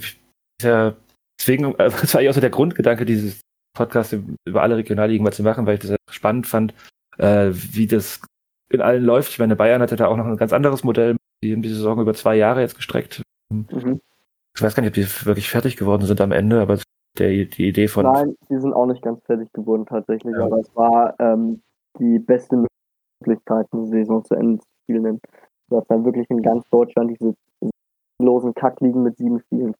ja, 0.61 0.93
deswegen, 1.39 1.73
äh, 1.75 1.75
das 1.89 2.13
war 2.13 2.19
eigentlich 2.19 2.29
auch 2.29 2.35
so 2.35 2.41
der 2.41 2.49
Grundgedanke 2.49 3.05
dieses 3.05 3.41
Podcasts 3.75 4.15
über 4.45 4.63
alle 4.63 4.77
Regionalligen 4.77 5.23
mal 5.23 5.31
zu 5.31 5.43
machen, 5.43 5.65
weil 5.65 5.75
ich 5.75 5.81
das 5.81 5.95
spannend 6.09 6.47
fand, 6.47 6.73
äh, 7.17 7.51
wie 7.51 7.87
das 7.87 8.21
in 8.69 8.81
allen 8.81 9.03
läuft. 9.03 9.31
Ich 9.31 9.39
meine, 9.39 9.55
Bayern 9.55 9.81
hatte 9.81 9.95
da 9.95 10.07
auch 10.07 10.17
noch 10.17 10.25
ein 10.25 10.37
ganz 10.37 10.53
anderes 10.53 10.83
Modell, 10.83 11.17
die 11.43 11.51
in 11.51 11.61
dieser 11.61 11.75
Saison 11.75 11.99
über 11.99 12.13
zwei 12.13 12.35
Jahre 12.35 12.61
jetzt 12.61 12.75
gestreckt. 12.75 13.21
Mhm. 13.49 14.01
Ich 14.55 14.61
weiß 14.61 14.73
gar 14.73 14.81
nicht, 14.81 14.89
ob 14.89 14.95
die 14.95 15.25
wirklich 15.25 15.49
fertig 15.49 15.77
geworden 15.77 16.05
sind 16.05 16.21
am 16.21 16.31
Ende, 16.31 16.61
aber 16.61 16.79
der, 17.17 17.45
die 17.45 17.67
Idee 17.67 17.87
von. 17.87 18.05
Nein, 18.05 18.35
die 18.49 18.59
sind 18.59 18.73
auch 18.73 18.85
nicht 18.85 19.01
ganz 19.01 19.23
fertig 19.25 19.51
geworden 19.53 19.85
tatsächlich, 19.85 20.33
ja. 20.35 20.45
aber 20.45 20.59
es 20.59 20.75
war 20.75 21.13
ähm, 21.19 21.61
die 21.99 22.19
beste 22.19 22.65
Möglichkeit, 23.21 23.67
eine 23.71 23.85
Saison 23.85 24.23
zu 24.23 24.35
Ende 24.35 24.59
zu 24.59 24.67
spielen. 24.83 25.19
Du 25.69 25.77
hast 25.77 25.87
dann 25.89 26.05
wirklich 26.05 26.29
in 26.29 26.41
ganz 26.41 26.67
Deutschland 26.69 27.11
diese 27.11 27.35
losen 28.21 28.53
Kackligen 28.53 29.03
mit 29.03 29.17
sieben 29.17 29.39
Spielen. 29.39 29.75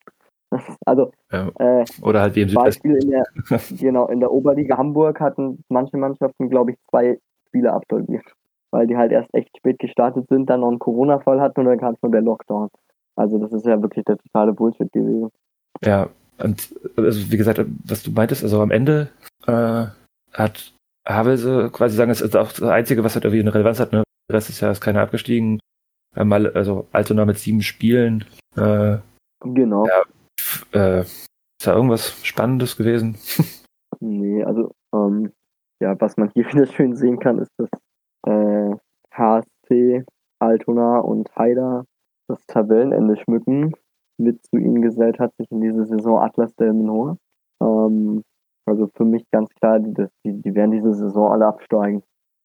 Also, 0.86 1.12
ja. 1.32 1.50
äh, 1.60 1.86
oder 2.02 2.22
halt 2.22 2.36
wie 2.36 2.41
im 2.41 2.54
Beispiel 2.54 2.96
in 2.96 3.10
der, 3.10 3.26
genau, 3.80 4.08
in 4.08 4.20
der 4.20 4.32
Oberliga 4.32 4.78
Hamburg 4.78 5.20
hatten 5.20 5.64
manche 5.70 5.98
Mannschaften, 5.98 6.50
glaube 6.50 6.72
ich, 6.72 6.78
zwei 6.89 7.20
Spiele 7.48 7.74
absolviert, 7.74 8.26
weil 8.72 8.88
die 8.88 8.96
halt 8.96 9.12
erst 9.12 9.34
echt 9.34 9.58
spät 9.58 9.80
gestartet 9.80 10.28
sind, 10.30 10.50
dann 10.50 10.62
noch 10.62 10.70
einen 10.70 10.80
Corona-Fall 10.80 11.41
hatten 11.41 11.62
und 11.62 11.66
dann 11.66 11.80
kam 11.80 11.96
schon 12.00 12.12
der 12.12 12.22
Lockdown. 12.22 12.70
Also, 13.16 13.38
das 13.38 13.52
ist 13.54 13.66
ja 13.66 13.82
wirklich 13.82 14.06
der 14.06 14.18
totale 14.18 14.54
Bullshit 14.54 14.91
gewesen. 14.91 15.30
Ja, 15.84 16.10
und 16.38 16.74
also 16.98 17.32
wie 17.32 17.38
gesagt, 17.38 17.64
was 17.86 18.04
du 18.04 18.12
meintest, 18.12 18.43
also 18.43 18.62
am 18.62 18.72
Ende 18.72 19.10
äh, 19.48 19.86
hat 20.34 20.74
Havelse 21.08 21.70
quasi 21.72 21.96
sagen, 21.96 22.12
es 22.12 22.22
ist 22.22 22.36
auch 22.36 22.52
das 22.52 22.64
Einzige, 22.64 23.04
was 23.04 23.16
halt 23.16 23.26
irgendwie 23.26 23.41
eine 23.41 23.54
Relevanz 23.54 23.80
hat. 23.80 23.93
Ne? 23.93 24.04
Der 24.30 24.36
Rest 24.36 24.50
ist 24.50 24.60
ja 24.60 24.72
ist 24.72 24.82
keiner 24.82 25.02
abgestiegen. 25.02 25.60
Mal, 26.16 26.52
also 26.54 26.88
Altona 26.93 27.26
mit 27.26 27.38
sieben 27.38 27.62
Spielen. 27.62 28.24
Äh, 28.56 28.98
genau. 29.41 29.86
Ja, 29.86 30.04
äh, 30.74 31.01
ist 31.01 31.68
da 31.68 31.74
irgendwas 31.74 32.26
Spannendes 32.26 32.78
gewesen? 32.78 33.18
nee, 33.99 34.43
also 34.43 34.72
ähm, 34.93 35.32
ja, 35.82 35.99
was 35.99 36.18
man 36.18 36.30
hier 36.34 36.45
wieder 36.51 36.66
schön 36.68 36.95
sehen 36.95 37.20
kann, 37.20 37.39
ist, 37.39 37.51
dass 37.58 37.70
äh, 38.28 38.76
HSC, 39.12 40.03
Altona 40.39 40.99
und 40.99 41.34
Haida 41.36 41.86
das 42.28 42.45
Tabellenende 42.47 43.18
schmücken. 43.18 43.74
Mit 44.18 44.45
zu 44.45 44.58
ihnen 44.58 44.82
gesellt 44.82 45.20
hat 45.20 45.36
sich 45.36 45.51
in 45.51 45.62
dieser 45.62 45.86
Saison 45.86 46.20
Atlas 46.20 46.56
del 46.56 46.74
Minor. 46.74 47.18
Ähm, 47.62 48.24
also 48.66 48.89
für 48.95 49.06
mich 49.06 49.30
ganz 49.32 49.49
klar, 49.56 49.80
die, 49.80 49.93
die, 50.26 50.41
die 50.41 50.56
werden 50.56 50.72
diese 50.72 50.93
Saison 50.93 51.32
alle 51.32 51.45
absteigen. 51.45 52.01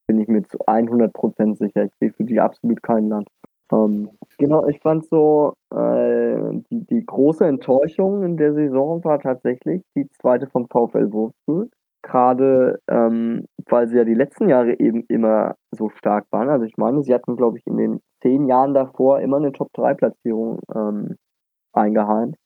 Bin 0.06 0.20
ich 0.20 0.28
mir 0.28 0.42
zu 0.42 0.58
100% 0.58 1.56
sicher. 1.56 1.84
Ich 1.84 1.92
sehe 2.00 2.12
für 2.12 2.24
die 2.24 2.40
absolut 2.40 2.82
kein 2.82 3.08
Land. 3.08 3.28
Ähm, 3.72 4.10
genau, 4.38 4.66
ich 4.66 4.80
fand 4.80 5.06
so, 5.06 5.54
äh, 5.72 6.60
die, 6.70 6.86
die 6.86 7.06
große 7.06 7.46
Enttäuschung 7.46 8.22
in 8.24 8.36
der 8.36 8.54
Saison 8.54 9.04
war 9.04 9.20
tatsächlich 9.20 9.82
die 9.96 10.08
zweite 10.20 10.48
vom 10.48 10.66
VfL 10.68 11.12
Wolfsburg. 11.12 11.70
Gerade 12.02 12.80
ähm, 12.88 13.44
weil 13.66 13.88
sie 13.88 13.96
ja 13.96 14.04
die 14.04 14.14
letzten 14.14 14.48
Jahre 14.48 14.78
eben 14.80 15.04
immer 15.08 15.56
so 15.70 15.90
stark 15.90 16.26
waren. 16.30 16.48
Also 16.48 16.64
ich 16.64 16.76
meine, 16.78 17.02
sie 17.02 17.12
hatten, 17.12 17.36
glaube 17.36 17.58
ich, 17.58 17.66
in 17.66 17.76
den 17.76 18.00
zehn 18.22 18.46
Jahren 18.46 18.74
davor 18.74 19.20
immer 19.20 19.36
eine 19.36 19.52
Top-3-Platzierung 19.52 20.60
ähm, 20.74 21.16
eingeheimst 21.72 22.40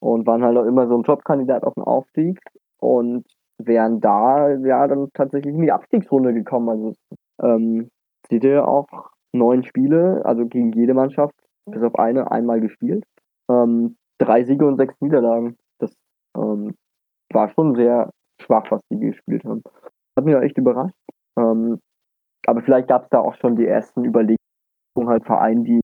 und 0.00 0.26
waren 0.26 0.44
halt 0.44 0.56
auch 0.56 0.64
immer 0.64 0.86
so 0.86 0.96
ein 0.96 1.04
Top-Kandidat 1.04 1.64
auf 1.64 1.74
den 1.74 1.84
Aufstieg 1.84 2.40
und 2.78 3.26
wären 3.58 4.00
da 4.00 4.50
ja 4.50 4.86
dann 4.86 5.08
tatsächlich 5.14 5.54
in 5.54 5.62
die 5.62 5.72
Abstiegsrunde 5.72 6.32
gekommen. 6.32 6.68
Also 6.68 6.94
ähm, 7.42 7.90
seht 8.28 8.44
ihr 8.44 8.66
auch 8.66 8.86
neun 9.32 9.64
Spiele, 9.64 10.22
also 10.24 10.46
gegen 10.46 10.72
jede 10.72 10.94
Mannschaft, 10.94 11.34
bis 11.66 11.82
auf 11.82 11.94
eine, 11.96 12.30
einmal 12.30 12.60
gespielt. 12.60 13.04
Ähm, 13.50 13.96
drei 14.18 14.44
Siege 14.44 14.66
und 14.66 14.76
sechs 14.76 14.94
Niederlagen. 15.00 15.56
Das 15.78 15.92
ähm, 16.36 16.74
war 17.32 17.50
schon 17.50 17.74
sehr 17.74 18.10
schwach, 18.40 18.70
was 18.70 18.80
die 18.90 18.98
gespielt 18.98 19.44
haben. 19.44 19.62
Hat 20.16 20.24
mich 20.24 20.34
auch 20.34 20.42
echt 20.42 20.58
überrascht. 20.58 20.94
Ähm, 21.38 21.80
aber 22.46 22.62
vielleicht 22.62 22.88
gab 22.88 23.04
es 23.04 23.10
da 23.10 23.20
auch 23.20 23.34
schon 23.34 23.56
die 23.56 23.66
ersten 23.66 24.04
Überlegungen, 24.04 24.38
halt 25.06 25.24
Vereinen 25.24 25.64
die 25.64 25.80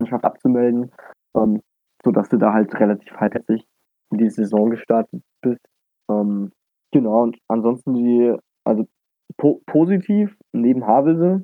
Mannschaft 0.00 0.24
abzumelden, 0.24 0.92
ähm, 1.36 1.60
sodass 2.04 2.28
du 2.28 2.36
da 2.36 2.52
halt 2.52 2.74
relativ 2.78 3.12
halbherzig 3.16 3.64
in 4.10 4.18
die 4.18 4.30
Saison 4.30 4.70
gestartet 4.70 5.22
bist. 5.42 5.60
Ähm, 6.10 6.52
genau, 6.92 7.22
und 7.22 7.38
ansonsten 7.48 7.94
die, 7.94 8.36
also 8.64 8.86
po 9.36 9.60
positiv, 9.66 10.36
neben 10.52 10.86
Havelse, 10.86 11.42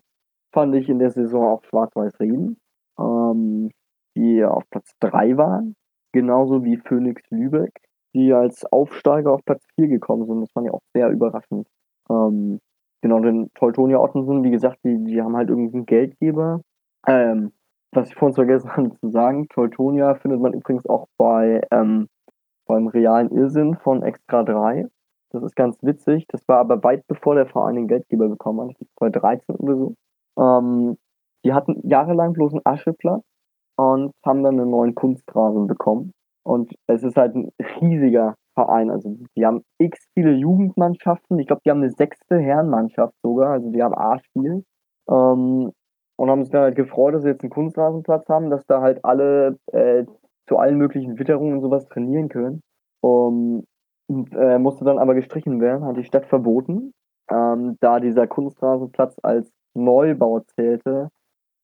fand 0.53 0.74
ich 0.74 0.88
in 0.88 0.99
der 0.99 1.11
Saison 1.11 1.44
auch 1.44 1.64
Schwarz-Weiß 1.64 2.20
Reden, 2.20 2.59
ähm, 2.99 3.70
die 4.16 4.44
auf 4.44 4.64
Platz 4.70 4.92
3 5.01 5.36
waren, 5.36 5.76
genauso 6.12 6.64
wie 6.64 6.76
Phoenix 6.78 7.22
Lübeck, 7.30 7.80
die 8.14 8.32
als 8.32 8.64
Aufsteiger 8.72 9.32
auf 9.32 9.44
Platz 9.44 9.64
4 9.76 9.88
gekommen 9.88 10.26
sind. 10.26 10.40
Das 10.40 10.51
fand 10.53 10.66
ich 10.66 10.72
auch 10.72 10.82
sehr 10.94 11.11
überraschend. 11.11 11.66
Ähm, 12.11 12.61
genau, 13.03 13.20
den 13.20 13.51
Teutonia 13.55 13.99
Ottensen, 13.99 14.42
wie 14.42 14.51
gesagt, 14.51 14.78
die, 14.84 15.05
die 15.05 15.20
haben 15.20 15.36
halt 15.36 15.51
irgendeinen 15.51 15.86
Geldgeber. 15.86 16.62
Ähm, 17.07 17.53
was 17.92 18.09
ich 18.09 18.14
vorhin 18.14 18.34
vergessen 18.34 18.70
hatte 18.76 18.92
zu 19.01 19.11
sagen, 19.11 19.49
Teutonia 19.49 20.14
findet 20.14 20.40
man 20.40 20.55
übrigens 20.55 20.86
auch 20.86 21.07
bei 21.16 21.62
ähm, 21.70 22.09
beim 22.66 22.88
realen 22.88 23.30
Irrsinn 23.30 23.76
von 23.76 24.03
Extra 24.03 24.42
3. 24.42 24.86
Das 25.30 25.42
ist 25.42 25.57
ganz 25.57 25.78
witzig. 25.82 26.26
Das 26.28 26.47
war 26.49 26.59
aber 26.59 26.82
weit 26.82 27.07
bevor 27.07 27.34
der 27.34 27.47
Verein 27.47 27.76
den 27.76 27.88
Geldgeber 27.88 28.28
bekommen 28.28 28.61
hat. 28.61 28.70
Das 28.74 28.82
ist 28.82 28.97
2013 28.99 29.55
oder 29.57 29.76
so. 29.76 29.94
Ähm, 30.39 30.97
die 31.45 31.53
hatten 31.53 31.80
jahrelang 31.89 32.32
bloß 32.32 32.53
einen 32.53 32.62
Ascheplatz 32.64 33.24
und 33.76 34.12
haben 34.24 34.43
dann 34.43 34.61
einen 34.61 34.70
neuen 34.70 34.95
Kunstrasen 34.95 35.66
bekommen. 35.66 36.12
Und 36.45 36.72
es 36.87 37.03
ist 37.03 37.16
halt 37.16 37.34
ein 37.34 37.51
riesiger 37.80 38.34
Verein. 38.55 38.91
Also 38.91 39.16
die 39.37 39.45
haben 39.45 39.62
x 39.78 40.07
viele 40.14 40.32
Jugendmannschaften. 40.32 41.39
Ich 41.39 41.47
glaube, 41.47 41.62
die 41.64 41.70
haben 41.70 41.82
eine 41.82 41.91
sechste 41.91 42.39
Herrenmannschaft 42.39 43.14
sogar. 43.22 43.53
Also 43.53 43.70
die 43.70 43.82
haben 43.82 43.95
A-Spiel. 43.95 44.64
Ähm, 45.09 45.72
und 46.18 46.30
haben 46.30 46.43
sich 46.43 46.53
dann 46.53 46.62
halt 46.62 46.76
gefreut, 46.76 47.14
dass 47.14 47.22
sie 47.22 47.28
jetzt 47.28 47.43
einen 47.43 47.51
Kunstrasenplatz 47.51 48.28
haben, 48.28 48.51
dass 48.51 48.64
da 48.66 48.80
halt 48.80 49.05
alle 49.05 49.59
äh, 49.72 50.05
zu 50.49 50.57
allen 50.57 50.78
möglichen 50.78 51.18
Witterungen 51.18 51.55
und 51.55 51.61
sowas 51.61 51.87
trainieren 51.89 52.28
können. 52.28 52.62
Um, 53.03 53.64
und, 54.09 54.32
äh, 54.34 54.59
musste 54.59 54.84
dann 54.84 54.99
aber 54.99 55.14
gestrichen 55.14 55.61
werden, 55.61 55.84
hat 55.84 55.97
die 55.97 56.05
Stadt 56.05 56.26
verboten, 56.26 56.93
ähm, 57.30 57.76
da 57.80 58.01
dieser 58.01 58.26
Kunstrasenplatz 58.26 59.16
als 59.22 59.51
Neubau 59.76 60.40
zählte 60.40 61.10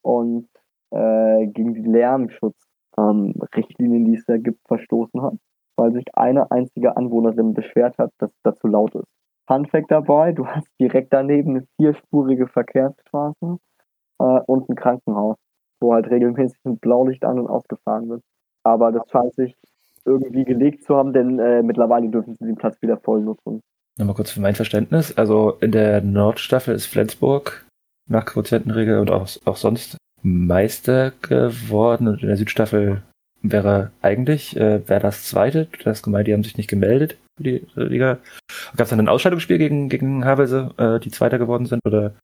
und 0.03 0.49
äh, 0.91 1.47
gegen 1.47 1.75
die 1.75 1.83
Lärmschutzrichtlinien, 1.83 4.05
ähm, 4.05 4.07
die 4.07 4.15
es 4.15 4.25
da 4.27 4.37
gibt, 4.37 4.61
verstoßen 4.69 5.23
hat, 5.23 5.35
weil 5.77 5.93
sich 5.93 6.05
eine 6.15 6.51
einzige 6.51 6.97
Anwohnerin 6.97 7.55
beschwert 7.55 7.97
hat, 7.99 8.13
dass 8.19 8.31
es 8.31 8.43
da 8.43 8.55
zu 8.55 8.69
laut 8.69 8.95
ist. 8.95 9.09
Fun 9.47 9.67
Fact 9.67 9.91
dabei, 9.91 10.33
du 10.33 10.47
hast 10.47 10.69
direkt 10.81 11.13
daneben 11.13 11.57
eine 11.57 11.67
vierspurige 11.77 12.47
Verkehrsstraße 12.47 13.59
äh, 14.19 14.41
und 14.47 14.69
ein 14.69 14.77
Krankenhaus, 14.77 15.37
wo 15.81 15.95
halt 15.95 16.11
regelmäßig 16.11 16.59
mit 16.65 16.81
Blaulicht 16.81 17.25
an- 17.25 17.41
und 17.41 17.49
ausgefahren 17.49 18.09
wird. 18.09 18.23
Aber 18.65 18.93
das 18.93 19.09
scheint 19.11 19.35
sich 19.35 19.57
irgendwie 20.05 20.45
gelegt 20.45 20.85
zu 20.85 20.97
haben, 20.97 21.13
denn 21.13 21.39
äh, 21.39 21.63
mittlerweile 21.63 22.09
dürfen 22.09 22.37
sie 22.39 22.47
den 22.47 22.57
Platz 22.57 22.81
wieder 22.83 22.99
voll 22.99 23.23
nutzen. 23.23 23.61
Nochmal 23.99 24.15
kurz 24.15 24.31
für 24.31 24.41
mein 24.41 24.55
Verständnis. 24.55 25.17
Also 25.17 25.59
in 25.61 25.71
der 25.71 26.03
Nordstaffel 26.03 26.75
ist 26.75 26.87
Flensburg 26.87 27.67
nach 28.13 28.27
Quotientenregel 28.27 28.99
und 28.99 29.11
auch, 29.11 29.29
auch 29.45 29.57
sonst 29.57 29.97
Meister 30.23 31.13
geworden 31.23 32.09
und 32.09 32.23
in 32.23 32.29
der 32.29 32.37
Südstaffel 32.37 33.03
wäre 33.43 33.91
eigentlich, 34.03 34.57
äh, 34.57 34.89
wäre 34.89 35.01
das 35.01 35.25
zweite. 35.25 35.67
Du 35.67 35.87
hast 35.87 36.03
gemeint, 36.03 36.29
die 36.29 36.33
haben 36.33 36.45
sich 36.45 36.57
nicht 36.57 36.71
gemeldet 36.71 37.19
für 37.37 37.43
die 37.43 37.67
Liga. 37.75 38.19
Gab 38.77 38.85
es 38.85 38.91
dann 38.91 39.01
ein 39.01 39.09
Ausscheidungsspiel 39.09 39.59
gegen, 39.59 39.89
gegen 39.89 40.25
Havelse, 40.25 40.71
äh, 40.79 41.01
die 41.01 41.11
Zweiter 41.11 41.39
geworden 41.39 41.67
sind? 41.67 41.81
Oder? 41.85 42.15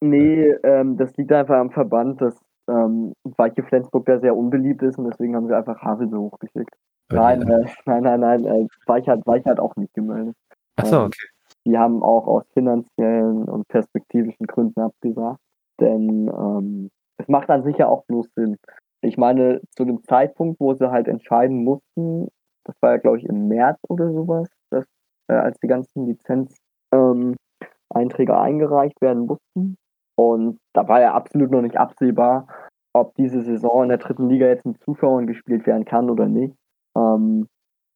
Nee, 0.00 0.50
ähm, 0.62 0.96
das 0.96 1.14
liegt 1.16 1.32
einfach 1.32 1.56
am 1.56 1.70
Verband, 1.70 2.20
dass 2.22 2.34
ähm, 2.68 3.12
Weiche 3.36 3.62
Flensburg 3.62 4.06
da 4.06 4.18
sehr 4.18 4.36
unbeliebt 4.36 4.82
ist 4.82 4.98
und 4.98 5.10
deswegen 5.10 5.36
haben 5.36 5.46
sie 5.46 5.56
einfach 5.56 5.80
Havelse 5.82 6.18
hochgeschickt. 6.18 6.74
Nein, 7.12 7.42
äh, 7.42 7.66
nein, 7.84 8.02
nein, 8.02 8.20
nein, 8.20 8.44
äh, 8.44 8.66
Weich, 8.86 9.06
hat, 9.08 9.26
Weich 9.26 9.44
hat 9.44 9.60
auch 9.60 9.76
nicht 9.76 9.92
gemeldet. 9.94 10.34
Achso, 10.76 11.00
Ähm, 11.00 11.06
okay. 11.06 11.31
Die 11.66 11.78
haben 11.78 12.02
auch 12.02 12.26
aus 12.26 12.44
finanziellen 12.54 13.44
und 13.44 13.68
perspektivischen 13.68 14.46
Gründen 14.46 14.80
abgesagt. 14.80 15.40
Denn 15.80 16.28
ähm, 16.28 16.90
es 17.18 17.28
macht 17.28 17.50
an 17.50 17.62
sich 17.62 17.76
ja 17.78 17.88
auch 17.88 18.04
bloß 18.06 18.28
Sinn. 18.34 18.56
Ich 19.02 19.16
meine, 19.16 19.60
zu 19.76 19.84
dem 19.84 20.02
Zeitpunkt, 20.04 20.60
wo 20.60 20.74
sie 20.74 20.90
halt 20.90 21.08
entscheiden 21.08 21.64
mussten, 21.64 22.28
das 22.64 22.76
war 22.80 22.92
ja, 22.92 22.96
glaube 22.98 23.18
ich, 23.18 23.24
im 23.26 23.48
März 23.48 23.78
oder 23.88 24.12
sowas, 24.12 24.48
dass, 24.70 24.84
äh, 25.28 25.34
als 25.34 25.58
die 25.60 25.66
ganzen 25.66 26.06
Lizenzeinträge 26.06 26.56
ähm, 26.92 27.36
eingereicht 27.94 29.00
werden 29.00 29.26
mussten. 29.26 29.76
Und 30.16 30.58
da 30.72 30.86
war 30.88 31.00
ja 31.00 31.14
absolut 31.14 31.50
noch 31.50 31.62
nicht 31.62 31.76
absehbar, 31.76 32.46
ob 32.92 33.14
diese 33.14 33.42
Saison 33.42 33.84
in 33.84 33.88
der 33.88 33.98
dritten 33.98 34.28
Liga 34.28 34.46
jetzt 34.46 34.66
mit 34.66 34.80
Zuschauern 34.82 35.26
gespielt 35.26 35.66
werden 35.66 35.84
kann 35.84 36.10
oder 36.10 36.26
nicht. 36.26 36.54
Ähm, 36.96 37.48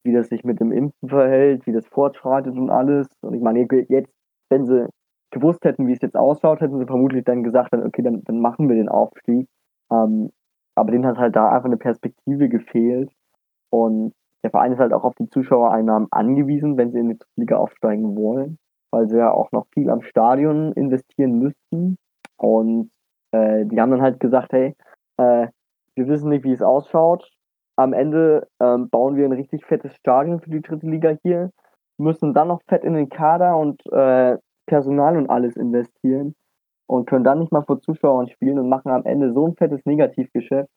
wie 0.07 0.13
das 0.13 0.29
sich 0.29 0.45
mit 0.45 0.61
dem 0.61 0.73
Impfen 0.73 1.09
verhält, 1.09 1.67
wie 1.67 1.73
das 1.73 1.87
fortschreitet 1.89 2.57
und 2.57 2.71
alles. 2.71 3.09
Und 3.21 3.35
ich 3.35 3.43
meine, 3.43 3.67
jetzt, 3.89 4.13
wenn 4.49 4.67
sie 4.67 4.89
gewusst 5.31 5.65
hätten, 5.65 5.87
wie 5.87 5.93
es 5.93 6.01
jetzt 6.01 6.17
ausschaut, 6.17 6.61
hätten 6.61 6.79
sie 6.79 6.87
vermutlich 6.87 7.25
dann 7.25 7.43
gesagt, 7.43 7.73
dann, 7.73 7.85
okay, 7.85 8.03
dann, 8.03 8.23
dann 8.25 8.41
machen 8.41 8.69
wir 8.69 8.77
den 8.77 8.89
Aufstieg. 8.89 9.49
Ähm, 9.93 10.31
aber 10.75 10.93
denen 10.93 11.07
hat 11.07 11.19
halt 11.19 11.37
da 11.37 11.51
einfach 11.51 11.67
eine 11.67 11.77
Perspektive 11.77 12.49
gefehlt. 12.49 13.11
Und 13.71 14.13
der 14.43 14.51
Verein 14.51 14.73
ist 14.73 14.79
halt 14.79 14.93
auch 14.93 15.05
auf 15.05 15.15
die 15.15 15.29
Zuschauereinnahmen 15.29 16.09
angewiesen, 16.11 16.77
wenn 16.77 16.93
sie 16.93 17.01
in 17.01 17.09
die 17.11 17.19
Liga 17.37 17.57
aufsteigen 17.57 18.17
wollen, 18.17 18.59
weil 18.93 19.09
sie 19.09 19.19
ja 19.19 19.33
auch 19.33 19.51
noch 19.53 19.67
viel 19.75 19.91
am 19.91 20.03
Stadion 20.03 20.73
investieren 20.73 21.39
müssten. 21.39 21.97
Und 22.37 22.91
äh, 23.33 23.67
die 23.67 23.81
haben 23.81 23.91
dann 23.91 24.03
halt 24.03 24.21
gesagt, 24.21 24.53
hey, 24.53 24.75
äh, 25.17 25.49
wir 25.97 26.09
wissen 26.09 26.29
nicht, 26.29 26.45
wie 26.45 26.53
es 26.53 26.63
ausschaut. 26.63 27.29
Am 27.77 27.93
Ende 27.93 28.49
ähm, 28.61 28.89
bauen 28.89 29.16
wir 29.16 29.27
ein 29.27 29.33
richtig 29.33 29.64
fettes 29.66 29.95
Stadion 29.97 30.41
für 30.41 30.51
die 30.51 30.62
dritte 30.62 30.87
Liga 30.87 31.16
hier, 31.22 31.51
müssen 31.99 32.35
dann 32.35 32.49
noch 32.49 32.62
fett 32.68 32.85
in 32.85 32.95
den 32.95 33.09
Kader 33.09 33.57
und 33.57 33.81
äh, 33.93 34.39
Personal 34.66 35.16
und 35.16 35.31
alles 35.31 35.57
investieren 35.57 36.35
und 36.87 37.07
können 37.07 37.24
dann 37.24 37.39
nicht 37.39 37.53
mal 37.53 37.62
vor 37.62 37.81
Zuschauern 37.81 38.29
spielen 38.29 38.59
und 38.59 38.68
machen 38.68 38.91
am 38.91 39.05
Ende 39.05 39.33
so 39.33 39.47
ein 39.47 39.57
fettes 39.57 39.85
Negativgeschäft, 39.85 40.70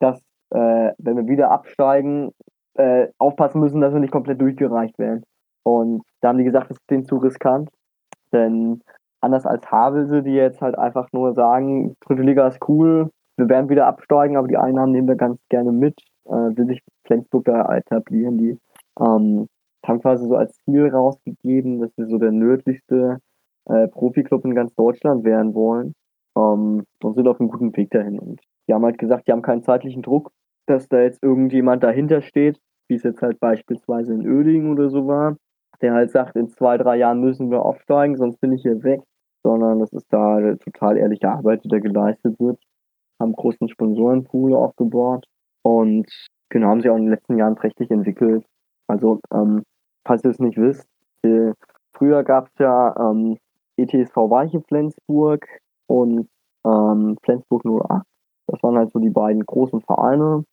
dass, 0.00 0.20
äh, 0.50 0.92
wenn 0.98 1.16
wir 1.16 1.26
wieder 1.26 1.50
absteigen, 1.50 2.32
äh, 2.74 3.08
aufpassen 3.18 3.60
müssen, 3.60 3.80
dass 3.80 3.92
wir 3.92 4.00
nicht 4.00 4.12
komplett 4.12 4.40
durchgereicht 4.40 4.98
werden. 4.98 5.24
Und 5.64 6.02
da 6.20 6.28
haben 6.28 6.38
die 6.38 6.44
gesagt, 6.44 6.70
das 6.70 6.78
ist 6.78 6.90
denen 6.90 7.04
zu 7.04 7.16
riskant. 7.16 7.70
Denn 8.32 8.82
anders 9.20 9.46
als 9.46 9.70
Havelse, 9.70 10.22
die 10.22 10.32
jetzt 10.32 10.60
halt 10.60 10.78
einfach 10.78 11.08
nur 11.12 11.34
sagen, 11.34 11.96
dritte 12.06 12.22
Liga 12.22 12.46
ist 12.46 12.60
cool, 12.68 13.10
wir 13.36 13.48
werden 13.48 13.68
wieder 13.68 13.86
absteigen, 13.86 14.36
aber 14.36 14.48
die 14.48 14.56
Einnahmen 14.56 14.92
nehmen 14.92 15.08
wir 15.08 15.16
ganz 15.16 15.38
gerne 15.48 15.72
mit, 15.72 15.94
äh, 16.28 16.56
will 16.56 16.66
sich 16.66 16.80
Flensburg 17.06 17.44
da 17.44 17.74
etablieren. 17.74 18.38
Die 18.38 18.58
ähm, 19.00 19.48
haben 19.86 20.00
quasi 20.00 20.26
so 20.26 20.36
als 20.36 20.56
Ziel 20.64 20.88
rausgegeben, 20.88 21.80
dass 21.80 21.90
wir 21.96 22.06
so 22.06 22.18
der 22.18 22.32
nördlichste 22.32 23.18
äh, 23.66 23.88
Profiklub 23.88 24.44
in 24.44 24.54
ganz 24.54 24.74
Deutschland 24.74 25.24
werden 25.24 25.54
wollen 25.54 25.94
ähm, 26.36 26.84
und 27.02 27.14
sind 27.14 27.28
auf 27.28 27.40
einem 27.40 27.50
guten 27.50 27.76
Weg 27.76 27.90
dahin. 27.90 28.18
Und 28.18 28.40
die 28.68 28.74
haben 28.74 28.84
halt 28.84 28.98
gesagt, 28.98 29.26
die 29.26 29.32
haben 29.32 29.42
keinen 29.42 29.62
zeitlichen 29.62 30.02
Druck, 30.02 30.30
dass 30.66 30.88
da 30.88 31.00
jetzt 31.00 31.22
irgendjemand 31.22 31.82
dahinter 31.82 32.20
steht, 32.20 32.58
wie 32.88 32.94
es 32.94 33.02
jetzt 33.02 33.22
halt 33.22 33.40
beispielsweise 33.40 34.12
in 34.14 34.28
Oeding 34.28 34.70
oder 34.70 34.90
so 34.90 35.06
war, 35.06 35.36
der 35.80 35.94
halt 35.94 36.10
sagt, 36.10 36.36
in 36.36 36.48
zwei, 36.48 36.76
drei 36.76 36.96
Jahren 36.96 37.20
müssen 37.20 37.50
wir 37.50 37.62
aufsteigen, 37.62 38.16
sonst 38.16 38.40
bin 38.40 38.52
ich 38.52 38.62
hier 38.62 38.82
weg, 38.82 39.00
sondern 39.42 39.78
das 39.78 39.92
ist 39.92 40.06
da 40.10 40.54
total 40.56 40.98
ehrliche 40.98 41.28
Arbeit, 41.28 41.64
die 41.64 41.68
da 41.68 41.78
geleistet 41.78 42.38
wird. 42.38 42.58
Haben 43.20 43.32
großen 43.32 43.68
Sponsorenpool 43.68 44.54
aufgebaut 44.54 45.26
und 45.68 46.06
genau 46.48 46.68
haben 46.68 46.80
sie 46.80 46.88
auch 46.88 46.96
in 46.96 47.02
den 47.02 47.10
letzten 47.10 47.36
Jahren 47.36 47.54
prächtig 47.54 47.90
entwickelt. 47.90 48.42
Also, 48.86 49.20
ähm, 49.30 49.64
falls 50.06 50.24
ihr 50.24 50.30
es 50.30 50.38
nicht 50.38 50.56
wisst, 50.56 50.88
äh, 51.22 51.52
früher 51.92 52.24
gab 52.24 52.46
es 52.46 52.58
ja 52.58 52.96
ähm, 52.96 53.36
ETSV 53.76 54.16
Weiche 54.16 54.62
Flensburg 54.62 55.46
und 55.86 56.26
ähm, 56.64 57.18
Flensburg 57.22 57.66
08. 57.66 58.02
Das 58.46 58.62
waren 58.62 58.78
halt 58.78 58.90
so 58.92 58.98
die 58.98 59.10
beiden 59.10 59.44
großen 59.44 59.82
Vereine. 59.82 60.44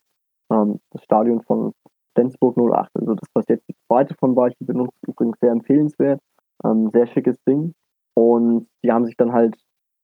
Ähm, 0.51 0.81
das 0.91 1.01
Stadion 1.05 1.41
von 1.43 1.71
Flensburg 2.13 2.57
08, 2.57 2.89
also 2.95 3.15
das, 3.15 3.29
was 3.33 3.45
jetzt 3.47 3.67
die 3.69 3.75
zweite 3.87 4.15
von 4.15 4.35
Weiche 4.35 4.65
benutzt, 4.65 4.97
übrigens 5.07 5.39
sehr 5.39 5.51
empfehlenswert. 5.51 6.19
Ähm, 6.65 6.89
sehr 6.91 7.07
schickes 7.07 7.41
Ding. 7.47 7.73
Und 8.15 8.67
die 8.83 8.91
haben 8.91 9.05
sich 9.05 9.15
dann 9.15 9.31
halt 9.31 9.55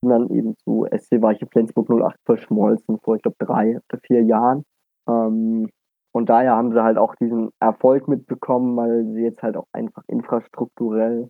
dann 0.03 0.29
eben 0.29 0.55
zu 0.57 0.87
SC 0.89 1.21
Weiche 1.21 1.47
Flensburg 1.47 1.89
08 1.89 2.17
verschmolzen 2.25 2.97
vor, 3.03 3.17
ich 3.17 3.21
glaube, 3.21 3.37
drei 3.39 3.77
oder 3.77 3.99
vier 4.07 4.23
Jahren. 4.23 4.63
Ähm, 5.07 5.69
und 6.13 6.29
daher 6.29 6.55
haben 6.55 6.73
sie 6.73 6.83
halt 6.83 6.97
auch 6.97 7.15
diesen 7.15 7.51
Erfolg 7.59 8.07
mitbekommen, 8.07 8.75
weil 8.75 9.05
sie 9.13 9.21
jetzt 9.21 9.41
halt 9.41 9.55
auch 9.55 9.67
einfach 9.71 10.03
infrastrukturell 10.07 11.29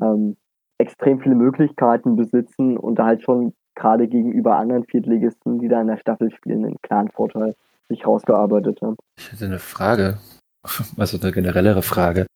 ähm, 0.00 0.36
extrem 0.78 1.20
viele 1.20 1.34
Möglichkeiten 1.34 2.16
besitzen 2.16 2.76
und 2.76 2.98
da 2.98 3.06
halt 3.06 3.22
schon 3.22 3.54
gerade 3.74 4.08
gegenüber 4.08 4.56
anderen 4.56 4.84
Viertligisten, 4.84 5.60
die 5.60 5.68
da 5.68 5.80
in 5.80 5.86
der 5.86 5.98
Staffel 5.98 6.30
spielen, 6.30 6.64
einen 6.64 6.76
klaren 6.82 7.10
Vorteil 7.10 7.54
sich 7.88 8.06
rausgearbeitet 8.06 8.80
haben. 8.82 8.96
Ich 9.18 9.32
hätte 9.32 9.46
eine 9.46 9.58
Frage, 9.58 10.18
also 10.96 11.18
eine 11.20 11.32
generellere 11.32 11.82
Frage. 11.82 12.26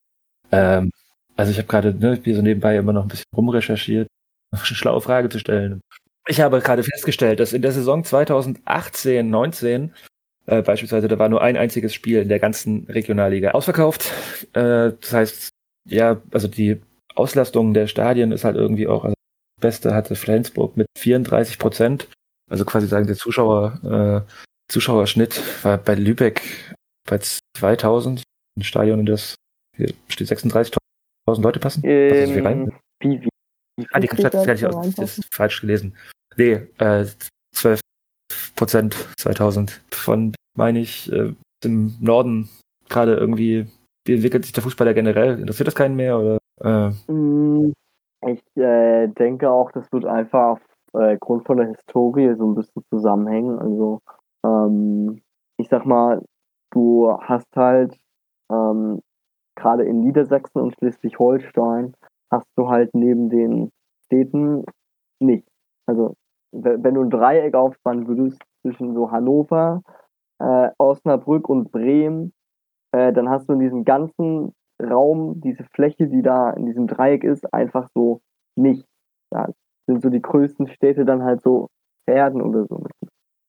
Ähm, 0.50 0.90
also 1.36 1.50
ich 1.50 1.58
habe 1.58 1.68
gerade 1.68 1.94
ne, 1.94 2.18
hier 2.22 2.36
so 2.36 2.42
nebenbei 2.42 2.76
immer 2.76 2.92
noch 2.92 3.02
ein 3.02 3.08
bisschen 3.08 3.26
rumrecherchiert, 3.36 4.08
eine 4.50 4.62
schlaue 4.62 5.00
Frage 5.00 5.28
zu 5.28 5.38
stellen. 5.38 5.80
Ich 6.28 6.40
habe 6.40 6.60
gerade 6.60 6.84
festgestellt, 6.84 7.40
dass 7.40 7.52
in 7.52 7.62
der 7.62 7.72
Saison 7.72 8.04
2018, 8.04 9.28
19 9.28 9.92
äh, 10.46 10.62
beispielsweise, 10.62 11.08
da 11.08 11.18
war 11.18 11.28
nur 11.28 11.42
ein 11.42 11.56
einziges 11.56 11.94
Spiel 11.94 12.20
in 12.20 12.28
der 12.28 12.38
ganzen 12.38 12.86
Regionalliga 12.88 13.52
ausverkauft. 13.52 14.10
Äh, 14.54 14.92
das 15.00 15.12
heißt, 15.12 15.48
ja, 15.88 16.20
also 16.32 16.48
die 16.48 16.80
Auslastung 17.14 17.74
der 17.74 17.86
Stadien 17.86 18.32
ist 18.32 18.44
halt 18.44 18.56
irgendwie 18.56 18.88
auch, 18.88 19.04
also 19.04 19.14
das 19.56 19.60
Beste 19.60 19.94
hatte 19.94 20.14
Flensburg 20.14 20.76
mit 20.76 20.86
34 20.98 21.58
Prozent. 21.58 22.08
Also 22.50 22.64
quasi 22.64 22.86
sagen 22.86 23.06
der 23.06 23.16
Zuschauer, 23.16 24.26
äh, 24.26 24.32
Zuschauerschnitt 24.70 25.40
war 25.64 25.78
bei 25.78 25.94
Lübeck 25.94 26.42
bei 27.08 27.18
2000. 27.56 28.22
Ein 28.58 28.64
Stadion, 28.64 29.00
in 29.00 29.06
das 29.06 29.34
hier 29.76 29.92
steht 30.08 30.28
36.000 30.28 30.76
Leute 31.40 31.60
passen. 31.60 31.82
Passt 31.82 32.22
das 32.22 32.30
hier 32.30 32.44
rein? 32.44 32.60
Ähm, 32.60 32.72
wie, 33.00 33.20
wie, 33.22 33.28
wie 33.78 33.86
Ah, 33.90 34.00
die 34.00 34.08
Stadt 34.08 34.34
da 34.34 34.44
fertig 34.44 34.62
so 34.62 34.68
aus. 34.68 34.94
Das 34.94 35.18
ist 35.18 35.34
falsch 35.34 35.60
gelesen. 35.60 35.96
Nee, 36.36 36.52
äh, 36.78 37.04
12 37.04 37.28
Prozent 38.62 38.94
2000 39.16 39.82
von, 39.90 40.32
meine 40.56 40.78
ich, 40.78 41.10
äh, 41.12 41.34
im 41.64 41.96
Norden 42.00 42.48
gerade 42.88 43.16
irgendwie, 43.16 43.66
wie 44.06 44.14
entwickelt 44.14 44.44
sich 44.44 44.52
der 44.52 44.62
Fußballer 44.62 44.94
generell? 44.94 45.40
Interessiert 45.40 45.66
das 45.66 45.74
keinen 45.74 45.96
mehr 45.96 46.16
oder? 46.16 46.38
Äh, 46.60 46.92
Mm, 47.12 47.72
Ich 48.24 48.40
äh, 48.54 49.08
denke 49.08 49.50
auch, 49.50 49.72
das 49.72 49.92
wird 49.92 50.04
einfach 50.04 50.60
aufgrund 50.92 51.44
von 51.44 51.56
der 51.56 51.70
Historie 51.70 52.36
so 52.36 52.46
ein 52.46 52.54
bisschen 52.54 52.84
zusammenhängen. 52.88 53.58
Also 53.58 53.98
ähm, 54.46 55.20
ich 55.56 55.68
sag 55.68 55.84
mal, 55.84 56.22
du 56.70 57.10
hast 57.20 57.48
halt 57.56 57.98
ähm, 58.48 59.00
gerade 59.56 59.82
in 59.82 60.02
Niedersachsen 60.02 60.60
und 60.60 60.76
Schleswig-Holstein 60.78 61.94
hast 62.30 62.46
du 62.54 62.68
halt 62.68 62.94
neben 62.94 63.28
den 63.28 63.70
Städten 64.04 64.64
nicht. 65.18 65.48
Also 65.88 66.14
wenn 66.52 66.94
du 66.94 67.02
ein 67.02 67.10
Dreieck 67.10 67.54
aufspannen 67.54 68.06
würdest 68.06 68.40
zwischen 68.62 68.94
so 68.94 69.10
Hannover, 69.10 69.82
äh, 70.38 70.70
Osnabrück 70.78 71.48
und 71.48 71.70
Bremen, 71.70 72.32
äh, 72.92 73.12
dann 73.12 73.28
hast 73.28 73.48
du 73.48 73.54
in 73.54 73.60
diesem 73.60 73.84
ganzen 73.84 74.54
Raum, 74.82 75.40
diese 75.40 75.64
Fläche, 75.74 76.08
die 76.08 76.22
da 76.22 76.50
in 76.50 76.66
diesem 76.66 76.86
Dreieck 76.86 77.24
ist, 77.24 77.52
einfach 77.52 77.88
so 77.94 78.20
nicht. 78.56 78.86
Da 79.30 79.48
sind 79.86 80.02
so 80.02 80.10
die 80.10 80.22
größten 80.22 80.68
Städte 80.68 81.04
dann 81.04 81.22
halt 81.22 81.42
so 81.42 81.68
Pferden 82.08 82.42
oder 82.42 82.66
so, 82.66 82.78
mit, 82.78 82.92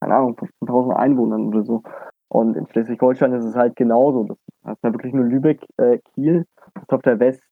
keine 0.00 0.14
Ahnung, 0.14 0.36
15.000 0.36 0.94
Einwohnern 0.94 1.48
oder 1.48 1.64
so. 1.64 1.82
Und 2.28 2.56
in 2.56 2.66
Schleswig-Holstein 2.66 3.32
ist 3.32 3.44
es 3.44 3.54
halt 3.54 3.76
genauso. 3.76 4.24
Das 4.24 4.38
hast 4.64 4.84
ja 4.84 4.92
wirklich 4.92 5.12
nur 5.12 5.24
Lübeck, 5.24 5.64
äh, 5.76 5.98
Kiel, 6.14 6.46
das 6.74 6.88
auf 6.88 7.02
der 7.02 7.20
West, 7.20 7.42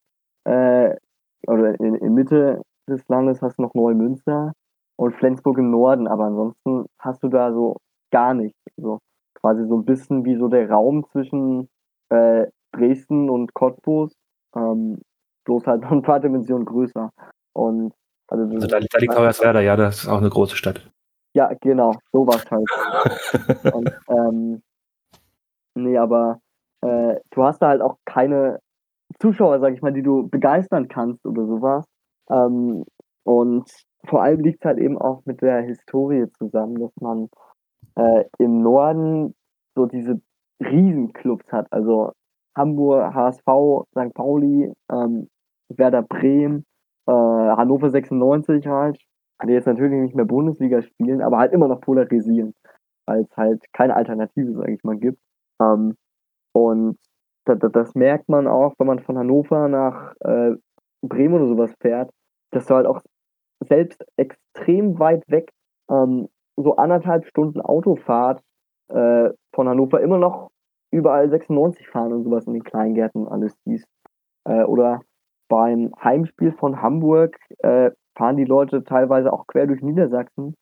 äh, 0.44 0.96
oder 1.46 1.78
in, 1.80 1.94
in 1.96 2.14
Mitte 2.14 2.62
des 2.88 3.06
Landes 3.08 3.42
hast 3.42 3.58
du 3.58 3.62
noch 3.62 3.74
Neumünster 3.74 4.52
und 4.96 5.14
Flensburg 5.16 5.58
im 5.58 5.70
Norden, 5.70 6.06
aber 6.06 6.24
ansonsten 6.24 6.86
hast 6.98 7.22
du 7.22 7.28
da 7.28 7.52
so 7.52 7.76
gar 8.10 8.34
nichts. 8.34 8.58
So 8.76 8.98
quasi 9.42 9.66
so 9.66 9.76
ein 9.76 9.84
bisschen 9.84 10.24
wie 10.24 10.36
so 10.36 10.48
der 10.48 10.70
Raum 10.70 11.04
zwischen 11.10 11.68
äh, 12.10 12.46
Dresden 12.72 13.28
und 13.28 13.54
Cottbus, 13.54 14.14
ähm, 14.56 15.00
bloß 15.44 15.66
halt 15.66 15.82
noch 15.82 15.92
ein 15.92 16.02
paar 16.02 16.20
Dimensionen 16.20 16.64
größer. 16.64 17.10
Und 17.54 17.92
also, 18.28 18.44
also 18.54 18.66
da, 18.66 18.80
da 18.80 18.98
liegt 18.98 19.16
Hoyerswerda, 19.16 19.60
ja, 19.60 19.76
das 19.76 20.04
ist 20.04 20.08
auch 20.08 20.18
eine 20.18 20.30
große 20.30 20.56
Stadt. 20.56 20.90
Ja, 21.34 21.52
genau, 21.60 21.94
sowas 22.12 22.44
halt. 22.50 23.74
und, 23.74 23.90
ähm, 24.08 24.62
nee, 25.74 25.98
aber 25.98 26.40
äh, 26.82 27.16
du 27.30 27.42
hast 27.42 27.60
da 27.60 27.68
halt 27.68 27.82
auch 27.82 27.96
keine 28.04 28.60
Zuschauer, 29.18 29.60
sag 29.60 29.74
ich 29.74 29.82
mal, 29.82 29.92
die 29.92 30.02
du 30.02 30.28
begeistern 30.28 30.88
kannst 30.88 31.24
oder 31.26 31.46
sowas. 31.46 31.84
Ähm, 32.30 32.84
und 33.24 33.70
vor 34.06 34.22
allem 34.22 34.40
liegt 34.40 34.60
es 34.60 34.64
halt 34.64 34.78
eben 34.78 34.98
auch 34.98 35.22
mit 35.24 35.42
der 35.42 35.62
Historie 35.62 36.26
zusammen, 36.38 36.76
dass 36.80 36.92
man 37.00 37.28
äh, 37.96 38.24
im 38.38 38.62
Norden 38.62 39.34
so 39.74 39.86
diese 39.86 40.20
Riesenclubs 40.60 41.50
hat. 41.52 41.66
Also 41.70 42.12
Hamburg, 42.56 43.14
HSV, 43.14 43.86
St. 43.90 44.14
Pauli, 44.14 44.72
ähm, 44.90 45.28
Werder 45.68 46.02
Bremen, 46.02 46.64
äh, 47.06 47.12
Hannover 47.12 47.90
96 47.90 48.66
halt, 48.66 48.98
die 49.44 49.52
jetzt 49.52 49.66
natürlich 49.66 50.00
nicht 50.00 50.14
mehr 50.14 50.24
Bundesliga 50.24 50.82
spielen, 50.82 51.22
aber 51.22 51.38
halt 51.38 51.52
immer 51.52 51.68
noch 51.68 51.80
polarisieren, 51.80 52.54
weil 53.06 53.22
es 53.22 53.36
halt 53.36 53.64
keine 53.72 53.96
Alternative, 53.96 54.52
sage 54.52 54.74
ich 54.74 54.84
mal, 54.84 54.96
gibt. 54.96 55.18
Ähm, 55.60 55.96
und 56.52 56.98
das, 57.46 57.58
das, 57.72 57.94
merkt 57.94 58.28
man 58.28 58.46
auch, 58.46 58.74
wenn 58.78 58.86
man 58.86 59.00
von 59.00 59.18
Hannover 59.18 59.68
nach 59.68 60.14
äh, 60.20 60.52
Bremen 61.02 61.34
oder 61.34 61.48
sowas 61.48 61.74
fährt, 61.80 62.10
dass 62.52 62.66
du 62.66 62.74
halt 62.74 62.86
auch 62.86 63.00
selbst 63.68 64.04
extrem 64.16 64.98
weit 64.98 65.24
weg, 65.28 65.52
ähm, 65.90 66.28
so 66.56 66.76
anderthalb 66.76 67.26
Stunden 67.26 67.60
Autofahrt 67.60 68.42
äh, 68.88 69.30
von 69.54 69.68
Hannover 69.68 70.00
immer 70.00 70.18
noch 70.18 70.50
überall 70.90 71.28
96 71.30 71.88
fahren 71.88 72.12
und 72.12 72.24
sowas 72.24 72.46
in 72.46 72.52
den 72.52 72.64
Kleingärten 72.64 73.26
alles 73.26 73.56
dies. 73.64 73.84
Äh, 74.44 74.64
oder 74.64 75.00
beim 75.48 75.92
Heimspiel 76.02 76.52
von 76.52 76.80
Hamburg 76.82 77.38
äh, 77.58 77.90
fahren 78.16 78.36
die 78.36 78.44
Leute 78.44 78.84
teilweise 78.84 79.32
auch 79.32 79.46
quer 79.46 79.66
durch 79.66 79.82
Niedersachsen, 79.82 80.54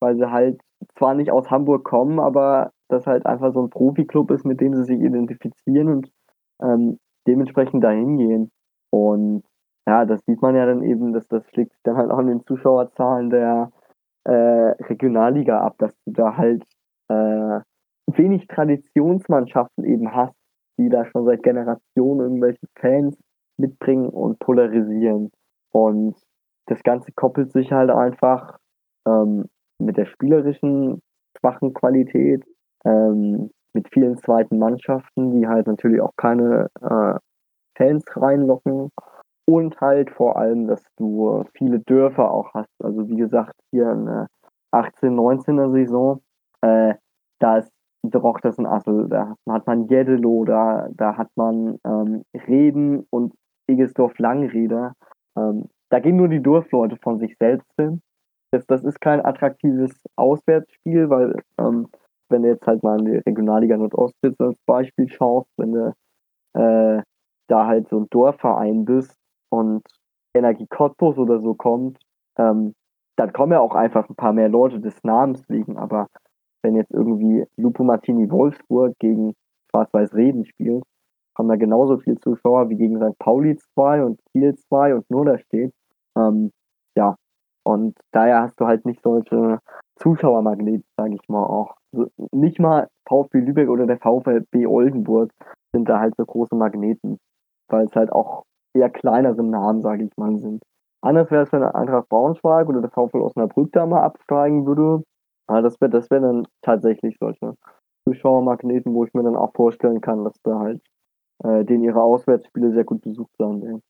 weil 0.00 0.16
sie 0.16 0.30
halt 0.30 0.60
zwar 0.96 1.14
nicht 1.14 1.30
aus 1.30 1.50
Hamburg 1.50 1.84
kommen, 1.84 2.18
aber 2.18 2.72
das 2.88 3.06
halt 3.06 3.26
einfach 3.26 3.52
so 3.52 3.62
ein 3.62 3.70
Profiklub 3.70 4.30
ist, 4.30 4.44
mit 4.44 4.60
dem 4.60 4.74
sie 4.74 4.84
sich 4.84 5.00
identifizieren 5.00 5.88
und 5.88 6.12
ähm, 6.62 6.98
dementsprechend 7.26 7.82
dahin 7.82 8.18
gehen. 8.18 8.50
Und 8.90 9.44
ja, 9.86 10.04
das 10.04 10.20
sieht 10.26 10.42
man 10.42 10.56
ja 10.56 10.66
dann 10.66 10.82
eben, 10.82 11.12
dass 11.12 11.28
das 11.28 11.46
schlägt 11.50 11.72
dann 11.84 11.96
halt 11.96 12.10
auch 12.10 12.18
in 12.18 12.26
den 12.26 12.44
Zuschauerzahlen 12.44 13.30
der 13.30 13.70
äh, 14.24 14.32
Regionalliga 14.32 15.60
ab, 15.60 15.76
dass 15.78 15.94
du 16.04 16.12
da 16.12 16.36
halt 16.36 16.64
äh, 17.08 17.60
wenig 18.06 18.48
Traditionsmannschaften 18.48 19.84
eben 19.84 20.12
hast, 20.12 20.34
die 20.78 20.88
da 20.88 21.04
schon 21.06 21.24
seit 21.24 21.42
Generationen 21.42 22.20
irgendwelche 22.20 22.66
Fans 22.78 23.16
mitbringen 23.58 24.08
und 24.08 24.38
polarisieren. 24.40 25.30
Und 25.70 26.16
das 26.66 26.82
Ganze 26.82 27.12
koppelt 27.12 27.52
sich 27.52 27.70
halt 27.72 27.90
einfach 27.90 28.58
ähm, 29.06 29.46
mit 29.78 29.96
der 29.96 30.06
spielerischen 30.06 31.00
schwachen 31.38 31.74
Qualität, 31.74 32.44
ähm, 32.84 33.50
mit 33.72 33.88
vielen 33.92 34.16
zweiten 34.16 34.58
Mannschaften, 34.58 35.38
die 35.38 35.46
halt 35.46 35.66
natürlich 35.66 36.00
auch 36.00 36.16
keine 36.16 36.70
äh, 36.80 37.18
Fans 37.76 38.04
reinlocken 38.16 38.90
und 39.46 39.80
halt 39.80 40.10
vor 40.10 40.36
allem, 40.36 40.66
dass 40.66 40.82
du 40.96 41.44
viele 41.54 41.80
Dörfer 41.80 42.30
auch 42.30 42.52
hast. 42.52 42.72
Also 42.82 43.08
wie 43.08 43.16
gesagt, 43.16 43.54
hier 43.70 43.90
in 43.92 44.06
der 44.06 44.26
18, 44.72 45.14
19er 45.14 45.70
Saison, 45.72 46.20
äh, 46.62 46.94
da 47.38 47.58
ist 47.58 47.70
Droch 48.02 48.40
das 48.40 48.58
in 48.58 48.66
Assel, 48.66 49.08
da 49.08 49.34
hat 49.48 49.66
man 49.66 49.88
Jeddelo, 49.88 50.44
da, 50.44 50.88
da 50.92 51.16
hat 51.16 51.28
man 51.34 51.78
ähm, 51.84 52.22
Reden 52.46 53.04
und 53.10 53.34
Egesdorf 53.68 54.18
Langreder. 54.18 54.92
Ähm, 55.36 55.68
da 55.90 55.98
gehen 55.98 56.16
nur 56.16 56.28
die 56.28 56.42
Dorfleute 56.42 56.96
von 57.02 57.18
sich 57.18 57.36
selbst 57.38 57.68
hin. 57.76 58.00
Das, 58.52 58.64
das 58.66 58.84
ist 58.84 59.00
kein 59.00 59.24
attraktives 59.24 60.00
Auswärtsspiel, 60.16 61.10
weil 61.10 61.42
ähm, 61.58 61.88
wenn 62.28 62.42
du 62.42 62.48
jetzt 62.48 62.66
halt 62.66 62.82
mal 62.82 62.98
in 63.00 63.06
die 63.06 63.18
Regionalliga 63.18 63.76
Nordost 63.76 64.14
als 64.38 64.58
Beispiel 64.66 65.08
schaust, 65.08 65.48
wenn 65.56 65.72
du 65.72 65.94
äh, 66.54 67.02
da 67.48 67.66
halt 67.66 67.88
so 67.88 68.00
ein 68.00 68.06
Dorfverein 68.10 68.84
bist 68.84 69.15
und 69.50 69.82
Energie 70.34 70.66
Cottbus 70.68 71.18
oder 71.18 71.40
so 71.40 71.54
kommt, 71.54 71.98
ähm, 72.38 72.74
dann 73.16 73.32
kommen 73.32 73.52
ja 73.52 73.60
auch 73.60 73.74
einfach 73.74 74.08
ein 74.08 74.16
paar 74.16 74.32
mehr 74.32 74.48
Leute 74.48 74.80
des 74.80 75.02
Namens 75.02 75.48
wegen, 75.48 75.78
aber 75.78 76.08
wenn 76.62 76.74
jetzt 76.74 76.90
irgendwie 76.90 77.44
Lupo 77.56 77.84
Martini 77.84 78.30
Wolfsburg 78.30 78.94
gegen 78.98 79.34
Schwarz-Weiß 79.70 80.14
Reden 80.14 80.44
spielt, 80.44 80.84
haben 81.36 81.48
da 81.48 81.56
genauso 81.56 81.98
viele 81.98 82.18
Zuschauer 82.18 82.68
wie 82.70 82.76
gegen 82.76 82.96
St. 82.96 83.18
Pauli 83.18 83.56
2 83.56 84.04
und 84.04 84.20
Kiel 84.32 84.54
2 84.54 84.94
und 84.94 85.10
nur 85.10 85.24
da 85.24 85.38
steht. 85.38 85.72
Ähm, 86.16 86.50
ja, 86.96 87.16
und 87.64 87.98
daher 88.12 88.42
hast 88.42 88.60
du 88.60 88.66
halt 88.66 88.86
nicht 88.86 89.02
solche 89.02 89.58
Zuschauermagneten, 89.96 90.84
sage 90.96 91.14
ich 91.14 91.28
mal 91.28 91.44
auch. 91.44 91.76
Also 91.92 92.10
nicht 92.32 92.58
mal 92.58 92.88
VfB 93.08 93.40
Lübeck 93.40 93.68
oder 93.68 93.86
der 93.86 93.98
VfB 93.98 94.66
Oldenburg 94.66 95.30
sind 95.72 95.88
da 95.88 96.00
halt 96.00 96.14
so 96.16 96.24
große 96.24 96.54
Magneten, 96.54 97.18
weil 97.68 97.86
es 97.86 97.94
halt 97.94 98.12
auch 98.12 98.44
eher 98.76 98.90
kleinere 98.90 99.42
Namen, 99.42 99.82
sage 99.82 100.04
ich 100.04 100.16
mal, 100.16 100.36
sind. 100.38 100.62
Anders 101.02 101.30
wäre 101.30 101.44
es, 101.44 101.52
wenn 101.52 101.62
Eintracht 101.62 102.08
Braunschweig 102.08 102.68
oder 102.68 102.80
der 102.80 102.90
VfL 102.90 103.20
Osnabrück 103.20 103.72
da 103.72 103.86
mal 103.86 104.02
absteigen 104.02 104.66
würde. 104.66 105.04
Aber 105.46 105.62
das 105.62 105.80
wäre 105.80 105.90
das 105.90 106.10
wär 106.10 106.20
dann 106.20 106.46
tatsächlich 106.62 107.16
solche 107.20 107.54
Zuschauermagneten, 108.04 108.94
wo 108.94 109.04
ich 109.04 109.14
mir 109.14 109.22
dann 109.22 109.36
auch 109.36 109.52
vorstellen 109.54 110.00
kann, 110.00 110.24
dass 110.24 110.40
da 110.42 110.58
halt 110.58 110.82
äh, 111.44 111.64
denen 111.64 111.84
ihre 111.84 112.02
Auswärtsspiele 112.02 112.72
sehr 112.72 112.84
gut 112.84 113.02
besucht 113.02 113.30
sein 113.38 113.62
werden. 113.62 113.82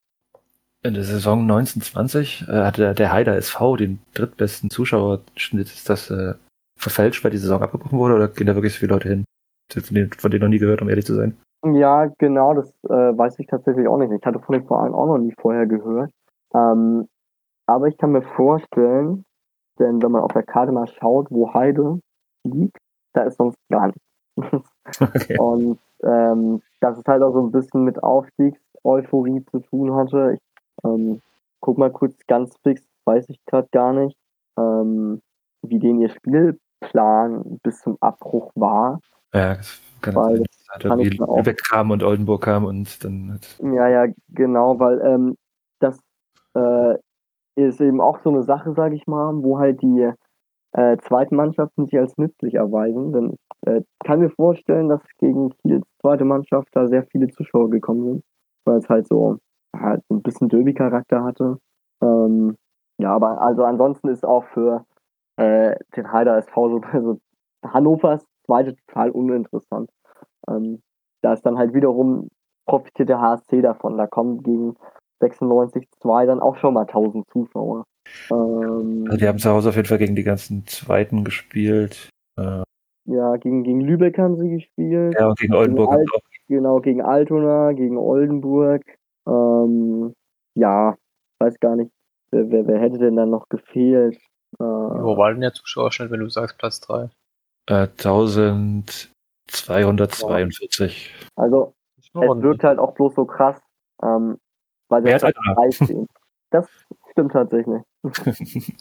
In 0.82 0.94
der 0.94 1.04
Saison 1.04 1.40
1920 1.42 2.46
äh, 2.48 2.64
hatte 2.64 2.94
der 2.94 3.12
Heider 3.12 3.36
SV 3.36 3.76
den 3.76 3.98
drittbesten 4.14 4.70
Zuschauerschnitt. 4.70 5.66
Ist 5.66 5.88
das 5.88 6.10
äh, 6.10 6.34
verfälscht, 6.78 7.24
weil 7.24 7.30
die 7.30 7.38
Saison 7.38 7.62
abgebrochen 7.62 7.98
wurde 7.98 8.14
oder 8.14 8.28
gehen 8.28 8.46
da 8.46 8.54
wirklich 8.54 8.74
so 8.74 8.80
viele 8.80 8.92
Leute 8.92 9.08
hin? 9.08 9.24
Von 9.72 9.94
denen, 9.94 10.12
von 10.12 10.30
denen 10.30 10.42
noch 10.42 10.48
nie 10.48 10.58
gehört, 10.58 10.82
um 10.82 10.88
ehrlich 10.88 11.06
zu 11.06 11.14
sein. 11.14 11.36
Ja, 11.64 12.06
genau, 12.18 12.54
das 12.54 12.70
äh, 12.84 13.18
weiß 13.18 13.38
ich 13.38 13.46
tatsächlich 13.46 13.88
auch 13.88 13.98
nicht. 13.98 14.12
Ich 14.12 14.24
hatte 14.24 14.40
von 14.40 14.54
den 14.54 14.66
Vereinen 14.66 14.94
auch 14.94 15.06
noch 15.06 15.18
nie 15.18 15.34
vorher 15.40 15.66
gehört. 15.66 16.10
Ähm, 16.54 17.08
aber 17.66 17.88
ich 17.88 17.98
kann 17.98 18.12
mir 18.12 18.22
vorstellen, 18.22 19.24
denn 19.78 20.02
wenn 20.02 20.12
man 20.12 20.22
auf 20.22 20.32
der 20.32 20.44
Karte 20.44 20.72
mal 20.72 20.86
schaut, 20.86 21.26
wo 21.30 21.52
Heide 21.52 22.00
liegt, 22.44 22.78
da 23.12 23.22
ist 23.22 23.36
sonst 23.36 23.58
gar 23.68 23.88
nichts. 23.88 24.62
Okay. 25.00 25.38
Und 25.40 25.78
ähm, 26.02 26.62
dass 26.80 26.98
es 26.98 27.04
halt 27.06 27.22
auch 27.22 27.32
so 27.32 27.40
ein 27.40 27.52
bisschen 27.52 27.84
mit 27.84 28.02
Aufstiegseuphorie 28.02 29.44
zu 29.50 29.60
tun 29.60 29.94
hatte. 29.94 30.34
Ich 30.34 30.40
ähm, 30.84 31.20
guck 31.60 31.78
mal 31.78 31.90
kurz 31.90 32.14
ganz 32.26 32.56
fix, 32.62 32.82
weiß 33.04 33.28
ich 33.28 33.44
gerade 33.46 33.68
gar 33.72 33.92
nicht, 33.92 34.16
ähm, 34.58 35.22
wie 35.62 35.78
den 35.78 36.00
ihr 36.00 36.10
Spielplan 36.10 37.58
bis 37.62 37.80
zum 37.80 37.96
Abbruch 38.00 38.52
war. 38.54 39.00
Ja, 39.32 39.54
das 39.54 39.80
kann 40.00 40.14
weil 40.14 40.38
das 40.38 40.55
kann 40.80 41.00
ich 41.00 41.18
Lübeck 41.18 41.62
kam 41.68 41.90
und 41.90 42.02
Oldenburg 42.02 42.42
kam 42.42 42.64
und 42.64 43.04
dann 43.04 43.34
hat 43.34 43.58
Ja, 43.62 43.88
ja, 43.88 44.12
genau, 44.28 44.78
weil 44.78 45.00
ähm, 45.00 45.36
das 45.80 45.98
äh, 46.54 46.96
ist 47.56 47.80
eben 47.80 48.00
auch 48.00 48.20
so 48.22 48.30
eine 48.30 48.42
Sache, 48.42 48.74
sage 48.74 48.94
ich 48.94 49.06
mal, 49.06 49.32
wo 49.42 49.58
halt 49.58 49.82
die 49.82 50.12
äh, 50.72 50.96
zweiten 50.98 51.36
Mannschaften 51.36 51.86
sich 51.86 51.98
als 51.98 52.16
nützlich 52.18 52.54
erweisen. 52.54 53.12
Denn 53.12 53.32
ich 53.32 53.68
äh, 53.68 53.82
kann 54.04 54.20
mir 54.20 54.30
vorstellen, 54.30 54.88
dass 54.88 55.00
gegen 55.18 55.50
Kiels 55.62 55.86
zweite 56.00 56.24
Mannschaft 56.24 56.68
da 56.72 56.86
sehr 56.86 57.04
viele 57.04 57.28
Zuschauer 57.28 57.70
gekommen 57.70 58.04
sind, 58.04 58.24
weil 58.64 58.78
es 58.78 58.88
halt 58.88 59.08
so 59.08 59.38
halt 59.74 60.02
ein 60.10 60.22
bisschen 60.22 60.48
Derby-Charakter 60.48 61.24
hatte. 61.24 61.58
Ähm, 62.02 62.56
ja, 62.98 63.14
aber 63.14 63.40
also 63.40 63.64
ansonsten 63.64 64.08
ist 64.08 64.24
auch 64.24 64.44
für 64.44 64.84
äh, 65.36 65.76
den 65.96 66.12
Heider 66.12 66.36
SV 66.38 66.68
so, 66.70 66.80
also 66.92 67.18
Hannovers 67.64 68.24
zweite 68.44 68.76
total 68.76 69.10
uninteressant. 69.10 69.90
Ähm, 70.50 70.80
da 71.22 71.32
ist 71.32 71.42
dann 71.46 71.58
halt 71.58 71.74
wiederum 71.74 72.28
profitiert 72.66 73.08
der 73.08 73.20
HSC 73.20 73.62
davon. 73.62 73.96
Da 73.96 74.06
kommen 74.06 74.42
gegen 74.42 74.76
96-2 75.20 76.26
dann 76.26 76.40
auch 76.40 76.56
schon 76.56 76.74
mal 76.74 76.86
1000 76.86 77.24
Zuschauer. 77.30 77.84
Ähm, 78.30 79.04
Also 79.06 79.18
die 79.18 79.26
haben 79.28 79.38
zu 79.38 79.50
Hause 79.50 79.70
auf 79.70 79.76
jeden 79.76 79.88
Fall 79.88 79.98
gegen 79.98 80.16
die 80.16 80.22
ganzen 80.24 80.66
Zweiten 80.66 81.24
gespielt. 81.24 82.10
Äh, 82.38 82.62
ja, 83.08 83.36
gegen, 83.36 83.62
gegen 83.62 83.80
Lübeck 83.80 84.18
haben 84.18 84.36
sie 84.36 84.50
gespielt. 84.50 85.14
ja, 85.18 85.28
und 85.28 85.38
gegen 85.38 85.54
Oldenburg 85.54 85.90
Alt- 85.90 85.98
haben 86.00 86.04
sie 86.06 86.16
auch 86.16 86.22
Genau, 86.48 86.80
gegen 86.80 87.02
Altona, 87.02 87.72
gegen 87.72 87.98
Oldenburg. 87.98 88.82
Ähm, 89.26 90.12
ja, 90.54 90.96
weiß 91.40 91.58
gar 91.58 91.74
nicht, 91.74 91.90
wer, 92.30 92.48
wer, 92.50 92.66
wer 92.68 92.78
hätte 92.78 92.98
denn 92.98 93.16
dann 93.16 93.30
noch 93.30 93.48
gefehlt? 93.48 94.16
Äh, 94.60 94.64
Wo 94.64 95.16
war 95.16 95.32
denn 95.32 95.40
der 95.40 95.52
Zuschauerschnitt, 95.52 96.10
wenn 96.12 96.20
du 96.20 96.28
sagst 96.28 96.56
Platz 96.58 96.80
3? 96.80 97.10
äh, 97.68 97.88
1242. 99.48 101.14
also 101.36 101.74
es 101.98 102.14
wirkt 102.14 102.64
halt 102.64 102.78
auch 102.78 102.94
bloß 102.94 103.14
so 103.14 103.24
krass, 103.24 103.60
ähm, 104.02 104.38
weil 104.88 105.06
auf 105.06 105.22
hat 105.22 105.34
Platz 105.34 105.56
3 105.78 105.84
stehen. 105.84 106.06
Das 106.50 106.68
stimmt 107.10 107.32
tatsächlich. 107.32 107.82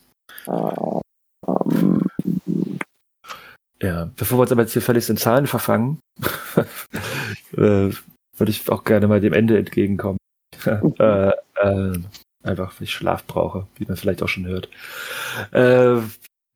äh, 0.47 0.99
ähm, 1.47 2.01
Ja, 3.81 4.09
bevor 4.15 4.37
wir 4.37 4.41
uns 4.43 4.51
aber 4.51 4.61
jetzt 4.61 4.73
hier 4.73 4.81
völlig 4.81 5.09
in 5.09 5.17
Zahlen 5.17 5.47
verfangen, 5.47 5.99
äh, 7.57 7.91
würde 8.37 8.49
ich 8.49 8.69
auch 8.69 8.83
gerne 8.83 9.07
mal 9.07 9.19
dem 9.19 9.33
Ende 9.33 9.57
entgegenkommen. 9.57 10.17
äh, 10.65 11.29
äh, 11.29 11.99
einfach, 12.43 12.73
weil 12.79 12.83
ich 12.83 12.91
Schlaf 12.91 13.25
brauche, 13.25 13.67
wie 13.75 13.85
man 13.85 13.97
vielleicht 13.97 14.23
auch 14.23 14.29
schon 14.29 14.45
hört. 14.45 14.69
Äh, 15.51 16.01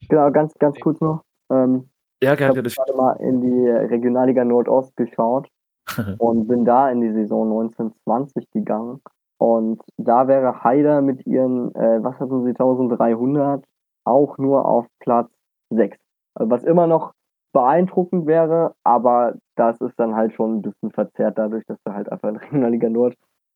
genau, 0.08 0.32
ganz, 0.32 0.54
ganz 0.60 0.80
kurz 0.80 1.02
noch. 1.02 1.24
Ähm, 1.52 1.89
ja, 2.22 2.34
ich 2.34 2.42
habe 2.42 2.54
gerne. 2.54 2.70
Gerade 2.70 2.96
mal 2.96 3.14
in 3.14 3.42
die 3.42 3.70
Regionalliga 3.70 4.44
Nordost 4.44 4.96
geschaut 4.96 5.48
und 6.18 6.48
bin 6.48 6.66
da 6.66 6.90
in 6.90 7.02
die 7.02 7.12
Saison 7.12 7.50
1920 7.52 8.52
gegangen. 8.52 9.02
Und 9.38 9.82
da 9.98 10.28
wäre 10.28 10.64
Haider 10.64 11.02
mit 11.02 11.26
ihren, 11.26 11.74
äh, 11.76 12.04
was 12.04 12.20
hatten 12.20 12.44
sie, 12.44 12.50
1300, 12.50 13.64
auch 14.06 14.38
nur 14.38 14.66
auf 14.66 14.86
Platz 15.00 15.30
6. 15.70 15.98
Also 16.36 16.52
was 16.52 16.64
immer 16.66 16.88
noch 16.88 17.14
beeindruckend 17.54 18.28
wäre, 18.28 18.76
aber 18.84 19.36
das 19.56 19.80
ist 19.82 19.98
dann 19.98 20.16
halt 20.16 20.34
schon 20.34 20.58
ein 20.58 20.62
bisschen 20.62 20.92
verzerrt 20.92 21.38
dadurch, 21.38 21.66
dass 21.66 21.78
du 21.84 21.94
halt 21.94 22.12
einfach 22.12 22.30
in 22.30 22.38
Regionalliga 22.38 22.90
Nord 22.90 23.16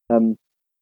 ähm, 0.10 0.38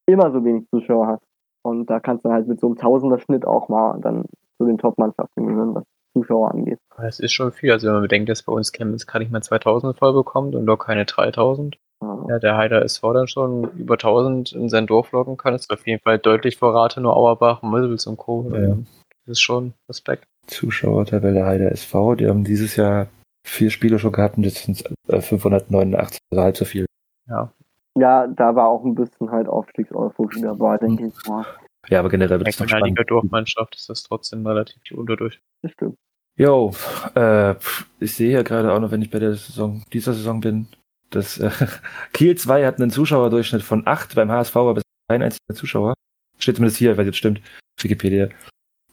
immer 0.08 0.32
so 0.32 0.44
wenig 0.46 0.68
Zuschauer 0.70 1.08
hast. 1.08 1.24
Und 1.64 1.90
da 1.90 2.00
kannst 2.00 2.26
du 2.26 2.30
halt 2.30 2.48
mit 2.48 2.60
so 2.60 2.68
einem 2.68 2.76
Tausender-Schnitt 2.76 3.46
auch 3.46 3.70
mal 3.70 4.00
dann 4.02 4.26
zu 4.58 4.66
den 4.66 4.78
Top-Mannschaften 4.78 5.48
gehören, 5.48 5.76
was 5.76 5.84
Zuschauer 6.14 6.52
angeht. 6.52 6.80
Das 6.98 7.20
ist 7.20 7.34
schon 7.34 7.52
viel. 7.52 7.72
Also 7.72 7.88
wenn 7.88 7.94
man 7.94 8.04
bedenkt, 8.04 8.30
dass 8.30 8.44
bei 8.44 8.54
uns 8.54 8.72
Chemnitz 8.72 9.08
gerade 9.08 9.24
nicht 9.24 9.32
mehr 9.32 9.42
2000 9.42 9.98
voll 9.98 10.14
bekommt 10.14 10.56
und 10.56 10.66
doch 10.66 10.78
keine 10.78 11.06
3000. 11.06 11.78
Ja. 12.02 12.26
Ja, 12.30 12.40
der 12.40 12.58
Heider 12.58 12.82
SV 12.82 13.14
dann 13.14 13.28
schon 13.28 13.70
über 13.78 13.94
1000 13.94 14.54
in 14.54 14.70
sein 14.70 14.88
Dorf 14.88 15.12
locken 15.12 15.38
kann. 15.38 15.54
ist 15.54 15.72
auf 15.72 15.86
jeden 15.86 16.02
Fall 16.02 16.18
deutlich 16.18 16.58
vor 16.58 16.74
Rathenow, 16.74 17.16
Auerbach, 17.16 17.62
Mösels 17.62 18.08
und 18.08 18.18
Co. 18.18 18.50
Ja. 18.52 18.78
Das 19.26 19.34
ist 19.38 19.42
schon 19.42 19.74
Respekt. 19.88 20.26
Zuschauertabelle 20.48 21.46
Heider 21.46 21.72
SV, 21.72 22.16
die 22.16 22.28
haben 22.28 22.44
dieses 22.44 22.76
Jahr 22.76 23.08
vier 23.46 23.70
Spiele 23.70 24.00
schon 24.00 24.12
gehabt 24.12 24.38
und 24.38 24.44
jetzt 24.44 24.66
sind 24.66 24.78
es 24.78 25.14
äh, 25.14 25.22
589, 25.22 26.20
also 26.32 26.44
halb 26.44 26.58
so 26.58 26.66
viel. 26.66 26.86
Ja. 27.30 27.52
Ja, 27.98 28.28
da 28.28 28.56
war 28.56 28.68
auch 28.68 28.86
ein 28.86 28.96
bisschen 28.96 29.32
halt 29.32 29.48
Aufstiegseuphorie 29.48 30.42
dabei, 30.42 30.78
denke 30.78 31.08
ich 31.08 31.28
mal. 31.28 31.46
Ja, 31.90 32.00
aber 32.00 32.10
generell 32.10 32.40
wird 32.40 32.48
es 32.48 32.60
noch 32.60 32.68
spannend. 32.68 33.00
Dorfmannschaft 33.08 33.76
ist 33.76 33.90
das 33.90 34.04
trotzdem 34.04 34.46
relativ 34.46 34.80
unterdurch. 34.92 35.42
Das 35.62 35.72
stimmt. 35.72 35.98
Jo, 36.38 36.74
äh, 37.16 37.56
ich 38.00 38.14
sehe 38.16 38.30
hier 38.30 38.44
gerade 38.44 38.72
auch 38.72 38.80
noch, 38.80 38.92
wenn 38.92 39.02
ich 39.02 39.10
bei 39.10 39.20
der 39.20 39.34
Saison, 39.34 39.84
dieser 39.92 40.14
Saison 40.14 40.42
bin, 40.42 40.68
dass 41.10 41.38
äh, 41.38 41.52
Kiel 42.14 42.36
2 42.36 42.66
hat 42.66 42.80
einen 42.80 42.92
Zuschauerdurchschnitt 42.92 43.64
von 43.64 43.86
8, 43.86 44.16
beim 44.16 44.32
HSV 44.32 44.56
aber 44.56 44.74
bis 44.76 44.84
kein 45.10 45.22
einziger 45.22 45.54
Zuschauer. 45.54 45.94
Steht 46.40 46.56
zumindest 46.56 46.78
hier, 46.78 46.98
weil 46.98 47.06
jetzt 47.06 47.18
stimmt, 47.18 47.42
Wikipedia. 47.80 48.30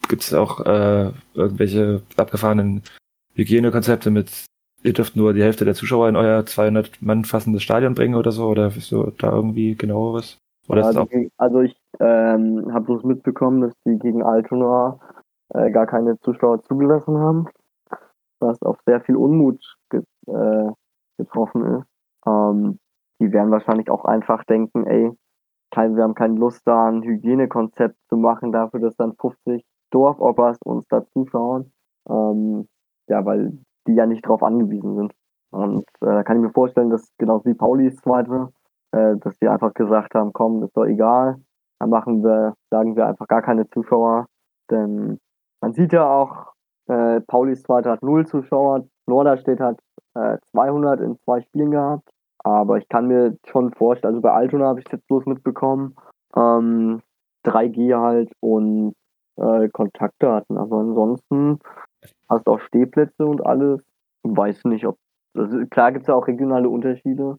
Gibt 0.09 0.23
es 0.23 0.35
auch 0.35 0.61
äh, 0.67 1.13
irgendwelche 1.35 2.03
abgefahrenen 2.17 2.83
Hygienekonzepte 3.35 4.11
mit, 4.11 4.31
ihr 4.83 4.93
dürft 4.93 5.17
nur 5.17 5.33
die 5.33 5.43
Hälfte 5.43 5.65
der 5.65 5.75
Zuschauer 5.75 6.09
in 6.09 6.17
euer 6.17 6.45
200 6.45 7.01
Mann 7.03 7.25
fassendes 7.25 7.63
Stadion 7.63 7.95
bringen 7.95 8.15
oder 8.15 8.33
so, 8.33 8.47
oder 8.49 8.71
so 8.71 9.11
da 9.11 9.31
irgendwie 9.31 9.77
genaueres? 9.77 10.39
Oder 10.69 10.87
also, 10.87 11.07
gegen- 11.07 11.31
also 11.37 11.61
ich 11.61 11.77
ähm, 12.01 12.73
habe 12.73 12.85
bloß 12.87 13.05
mitbekommen, 13.05 13.61
dass 13.63 13.75
die 13.85 13.99
gegen 13.99 14.23
Altona 14.23 14.99
äh, 15.55 15.71
gar 15.71 15.87
keine 15.87 16.19
Zuschauer 16.21 16.63
zugelassen 16.63 17.19
haben, 17.19 17.49
was 18.41 18.61
auf 18.63 18.79
sehr 18.87 19.01
viel 19.01 19.17
Unmut 19.17 19.61
ge 19.91 20.03
äh, 20.27 20.71
getroffen 21.17 21.65
ist. 21.79 21.87
Ähm, 22.27 22.79
die 23.21 23.33
werden 23.33 23.51
wahrscheinlich 23.51 23.91
auch 23.91 24.05
einfach 24.05 24.45
denken, 24.45 24.87
ey, 24.87 25.11
kein, 25.71 25.97
wir 25.97 26.05
haben 26.05 26.15
keine 26.15 26.39
Lust 26.39 26.63
da 26.67 26.89
ein 26.89 27.03
Hygienekonzept 27.03 27.97
zu 28.09 28.17
machen 28.17 28.53
dafür, 28.53 28.81
dass 28.81 28.97
dann 28.97 29.15
50 29.15 29.65
Dorfoppers 29.91 30.59
uns 30.65 30.87
da 30.89 31.05
zuschauen. 31.07 31.73
Ähm, 32.09 32.69
ja, 33.09 33.25
weil 33.25 33.59
die 33.87 33.95
ja 33.95 34.07
nicht 34.07 34.27
drauf 34.27 34.43
angewiesen 34.43 34.97
sind. 34.97 35.13
Und 35.51 35.85
äh, 36.01 36.07
da 36.07 36.23
kann 36.23 36.37
ich 36.37 36.43
mir 36.43 36.53
vorstellen, 36.53 36.91
dass 36.91 37.11
genauso 37.19 37.47
wie 37.47 37.55
Paulis 37.55 37.97
zweite, 37.97 38.51
äh, 38.93 39.17
dass 39.17 39.39
die 39.39 39.49
einfach 39.49 39.75
gesagt 39.75 40.15
haben, 40.15 40.33
komm, 40.33 40.63
ist 40.63 40.77
doch 40.77 40.85
egal, 40.85 41.41
dann 41.79 41.91
machen 41.91 42.23
wir, 42.23 42.55
sagen 42.71 42.97
wir 42.97 43.07
einfach 43.07 43.29
gar 43.29 43.43
keine 43.43 43.69
Zuschauer. 43.71 44.27
Denn 44.71 45.19
man 45.61 45.73
sieht 45.73 45.93
ja 45.93 46.09
auch, 46.09 46.53
äh, 46.89 47.21
Paulis 47.21 47.63
zweite 47.63 47.91
hat 47.91 48.03
null 48.03 48.27
Zuschauer, 48.27 48.87
Norderstedt 49.07 49.61
hat 49.61 49.79
äh, 50.15 50.39
200 50.53 51.01
in 51.01 51.19
zwei 51.25 51.41
Spielen 51.43 51.71
gehabt. 51.71 52.09
Aber 52.45 52.79
ich 52.79 52.89
kann 52.89 53.09
mir 53.09 53.37
schon 53.47 53.73
vorstellen, 53.73 54.15
also 54.15 54.23
bei 54.23 54.33
Altona 54.33 54.69
habe 54.69 54.81
ich 54.81 54.87
es 54.87 54.93
jetzt 54.93 55.07
bloß 55.09 55.27
mitbekommen, 55.27 55.97
ähm, 56.37 57.03
3G 57.45 57.99
halt 57.99 58.33
und 58.41 58.95
äh, 59.37 59.69
Kontaktdaten. 59.69 60.57
Aber 60.57 60.79
ansonsten 60.79 61.59
hast 62.29 62.47
auch 62.47 62.61
Stehplätze 62.61 63.27
und 63.27 63.45
alles. 63.45 63.81
Weiß 64.23 64.65
nicht, 64.65 64.87
ob. 64.87 64.97
Also 65.35 65.59
klar 65.67 65.93
gibt 65.93 66.03
es 66.03 66.09
ja 66.09 66.15
auch 66.15 66.27
regionale 66.27 66.69
Unterschiede. 66.69 67.39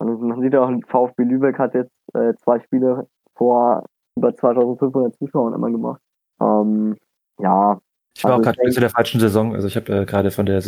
Also 0.00 0.16
man 0.24 0.40
sieht 0.40 0.54
ja 0.54 0.62
auch, 0.62 0.70
VfB 0.88 1.24
Lübeck 1.24 1.58
hat 1.58 1.74
jetzt 1.74 1.92
äh, 2.14 2.34
zwei 2.42 2.60
Spiele 2.60 3.06
vor 3.36 3.84
über 4.16 4.34
2500 4.34 5.14
Zuschauern 5.16 5.54
immer 5.54 5.70
gemacht. 5.70 6.00
Ähm, 6.40 6.96
ja, 7.38 7.80
ich 8.16 8.24
war 8.24 8.32
also 8.32 8.40
auch 8.40 8.44
gerade 8.44 8.56
denke- 8.56 8.72
zu 8.72 8.80
der 8.80 8.90
falschen 8.90 9.20
Saison, 9.20 9.54
also 9.54 9.68
ich 9.68 9.76
habe 9.76 10.00
äh, 10.00 10.04
gerade 10.06 10.30
von 10.30 10.46
der 10.46 10.62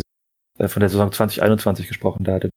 äh, 0.59 0.69
von 0.69 0.81
der 0.81 0.89
Saison 0.89 1.11
2021 1.11 1.89
gesprochen, 1.89 2.25
da 2.25 2.35
hatte 2.35 2.51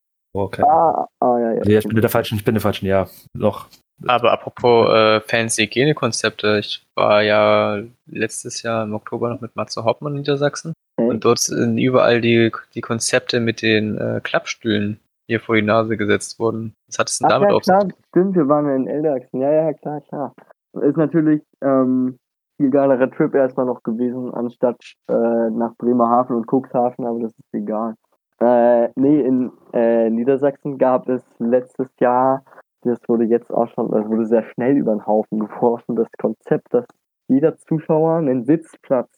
kein, 0.51 0.65
ah, 0.65 1.07
ah 1.21 1.39
ja, 1.39 1.51
ja. 1.53 1.59
also 1.59 1.71
ja, 1.71 1.79
ich 1.79 1.87
bin 1.87 1.95
in 1.95 2.01
der 2.01 2.09
falschen, 2.09 2.37
ich 2.37 2.43
bin 2.43 2.55
im 2.55 2.61
falschen 2.61 2.85
Jahr 2.85 3.09
noch. 3.33 3.67
Aber 4.05 4.33
apropos 4.33 4.89
äh, 4.89 5.21
fancy 5.21 5.65
Hygienekonzepte, 5.65 6.59
ich 6.59 6.83
war 6.95 7.23
ja 7.23 7.81
letztes 8.07 8.61
Jahr 8.61 8.83
im 8.83 8.93
Oktober 8.93 9.29
noch 9.29 9.39
mit 9.39 9.55
Matze 9.55 9.85
Hauptmann 9.85 10.13
in 10.13 10.19
Niedersachsen. 10.19 10.73
Okay. 10.97 11.09
Und 11.09 11.23
dort 11.23 11.39
sind 11.39 11.77
überall 11.77 12.19
die, 12.19 12.51
die 12.73 12.81
Konzepte 12.81 13.39
mit 13.39 13.61
den 13.61 13.97
äh, 13.97 14.19
Klappstühlen 14.21 14.99
hier 15.27 15.39
vor 15.39 15.55
die 15.55 15.61
Nase 15.61 15.97
gesetzt 15.97 16.39
worden. 16.39 16.75
Was 16.87 16.99
hat 16.99 17.09
es 17.09 17.17
denn 17.19 17.27
Ach 17.27 17.31
damit 17.31 17.49
ja, 17.49 17.55
auf 17.55 17.63
klar, 17.63 17.87
stimmt, 18.09 18.35
wir 18.35 18.47
waren 18.47 18.65
ja 18.65 18.75
in 18.75 18.87
Eldachsen. 18.87 19.41
Ja, 19.41 19.51
ja, 19.51 19.73
klar, 19.73 20.01
klar. 20.01 20.33
Ist 20.81 20.97
natürlich 20.97 21.41
ähm, 21.61 22.17
viel 22.57 22.69
geilerer 22.69 23.09
Trip 23.11 23.33
erstmal 23.33 23.65
noch 23.65 23.83
gewesen, 23.83 24.33
anstatt 24.33 24.81
äh, 25.07 25.49
nach 25.49 25.75
Bremerhaven 25.77 26.35
und 26.35 26.47
Cuxhaven, 26.47 27.05
aber 27.05 27.19
das 27.19 27.31
ist 27.31 27.53
egal. 27.53 27.95
Äh, 28.39 28.89
nee, 28.95 29.21
in 29.21 29.51
äh, 29.73 30.09
Niedersachsen 30.09 30.77
gab 30.77 31.07
es 31.07 31.23
letztes 31.39 31.87
Jahr, 31.99 32.43
das 32.81 32.99
wurde 33.07 33.23
jetzt 33.25 33.51
auch 33.51 33.67
schon, 33.69 33.89
das 33.91 34.05
wurde 34.07 34.25
sehr 34.25 34.43
schnell 34.43 34.77
über 34.77 34.93
den 34.93 35.05
Haufen 35.05 35.39
geworfen, 35.39 35.95
das 35.95 36.07
Konzept, 36.19 36.73
dass 36.73 36.85
jeder 37.27 37.57
Zuschauer 37.57 38.17
einen 38.17 38.45
Sitzplatz 38.45 39.09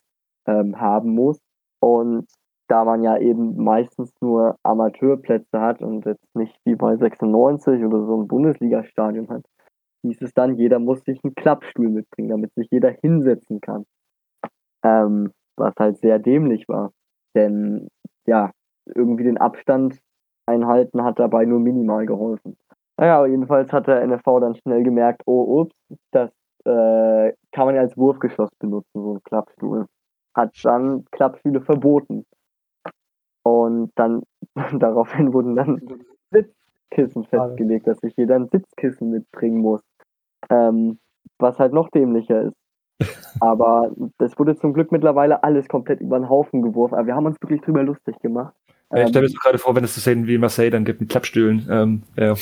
ähm, 0.45 0.79
haben 0.79 1.09
muss. 1.09 1.39
Und 1.79 2.27
da 2.67 2.83
man 2.83 3.03
ja 3.03 3.17
eben 3.17 3.61
meistens 3.63 4.13
nur 4.21 4.57
Amateurplätze 4.63 5.59
hat 5.59 5.81
und 5.81 6.05
jetzt 6.05 6.35
nicht 6.35 6.59
wie 6.65 6.75
bei 6.75 6.95
96 6.97 7.83
oder 7.83 8.05
so 8.05 8.21
ein 8.21 8.27
Bundesligastadion 8.27 9.29
hat, 9.29 9.43
hieß 10.03 10.21
es 10.21 10.33
dann, 10.33 10.55
jeder 10.55 10.79
muss 10.79 11.03
sich 11.03 11.23
einen 11.23 11.35
Klappstuhl 11.35 11.89
mitbringen, 11.89 12.29
damit 12.29 12.53
sich 12.53 12.67
jeder 12.71 12.89
hinsetzen 12.89 13.61
kann. 13.61 13.85
Ähm, 14.83 15.31
was 15.57 15.73
halt 15.79 15.97
sehr 15.97 16.19
dämlich 16.19 16.67
war. 16.67 16.91
Denn 17.35 17.87
ja, 18.25 18.51
irgendwie 18.85 19.23
den 19.23 19.37
Abstand 19.37 19.99
einhalten 20.45 21.03
hat 21.03 21.19
dabei 21.19 21.45
nur 21.45 21.59
minimal 21.59 22.05
geholfen. 22.05 22.57
Naja, 22.97 23.17
aber 23.17 23.27
jedenfalls 23.27 23.71
hat 23.71 23.87
der 23.87 24.05
NFV 24.05 24.39
dann 24.39 24.55
schnell 24.55 24.83
gemerkt, 24.83 25.21
oh 25.25 25.61
ups, 25.61 25.75
das 26.11 26.31
äh, 26.65 27.33
kann 27.51 27.65
man 27.65 27.75
ja 27.75 27.81
als 27.81 27.97
Wurfgeschoss 27.97 28.49
benutzen, 28.59 29.01
so 29.01 29.15
ein 29.15 29.23
Klappstuhl. 29.23 29.87
Hat 30.35 30.53
dann 30.63 31.05
Klappstühle 31.11 31.61
verboten. 31.61 32.25
Und 33.47 33.91
dann 33.95 34.23
daraufhin 34.79 35.33
wurden 35.33 35.55
dann 35.55 35.81
Sitzkissen 36.31 37.23
festgelegt, 37.25 37.87
dass 37.87 37.99
sich 37.99 38.13
jeder 38.17 38.35
ein 38.35 38.49
Sitzkissen 38.49 39.11
mitbringen 39.11 39.59
muss. 39.59 39.81
Ähm, 40.49 40.99
was 41.39 41.59
halt 41.59 41.73
noch 41.73 41.89
dämlicher 41.89 42.43
ist. 42.43 42.55
Aber 43.39 43.91
das 44.17 44.37
wurde 44.39 44.55
zum 44.55 44.73
Glück 44.73 44.91
mittlerweile 44.91 45.43
alles 45.43 45.67
komplett 45.67 46.01
über 46.01 46.19
den 46.19 46.29
Haufen 46.29 46.61
geworfen. 46.61 46.95
Aber 46.95 47.07
wir 47.07 47.15
haben 47.15 47.25
uns 47.25 47.41
wirklich 47.41 47.61
drüber 47.61 47.83
lustig 47.83 48.17
gemacht. 48.19 48.53
Ja, 48.91 48.97
ich 48.97 49.03
Ähm, 49.03 49.09
stelle 49.09 49.23
mir 49.23 49.29
so 49.29 49.37
gerade 49.37 49.57
vor, 49.57 49.75
wenn 49.75 49.83
es 49.83 49.95
so 49.95 50.01
Szenen 50.01 50.27
wie 50.27 50.35
in 50.35 50.41
Marseille 50.41 50.71
dann 50.71 50.85
gibt 50.85 50.99
mit 50.99 51.09
Klappstühlen. 51.09 51.67
Ähm, 51.69 52.03
ja. 52.15 52.33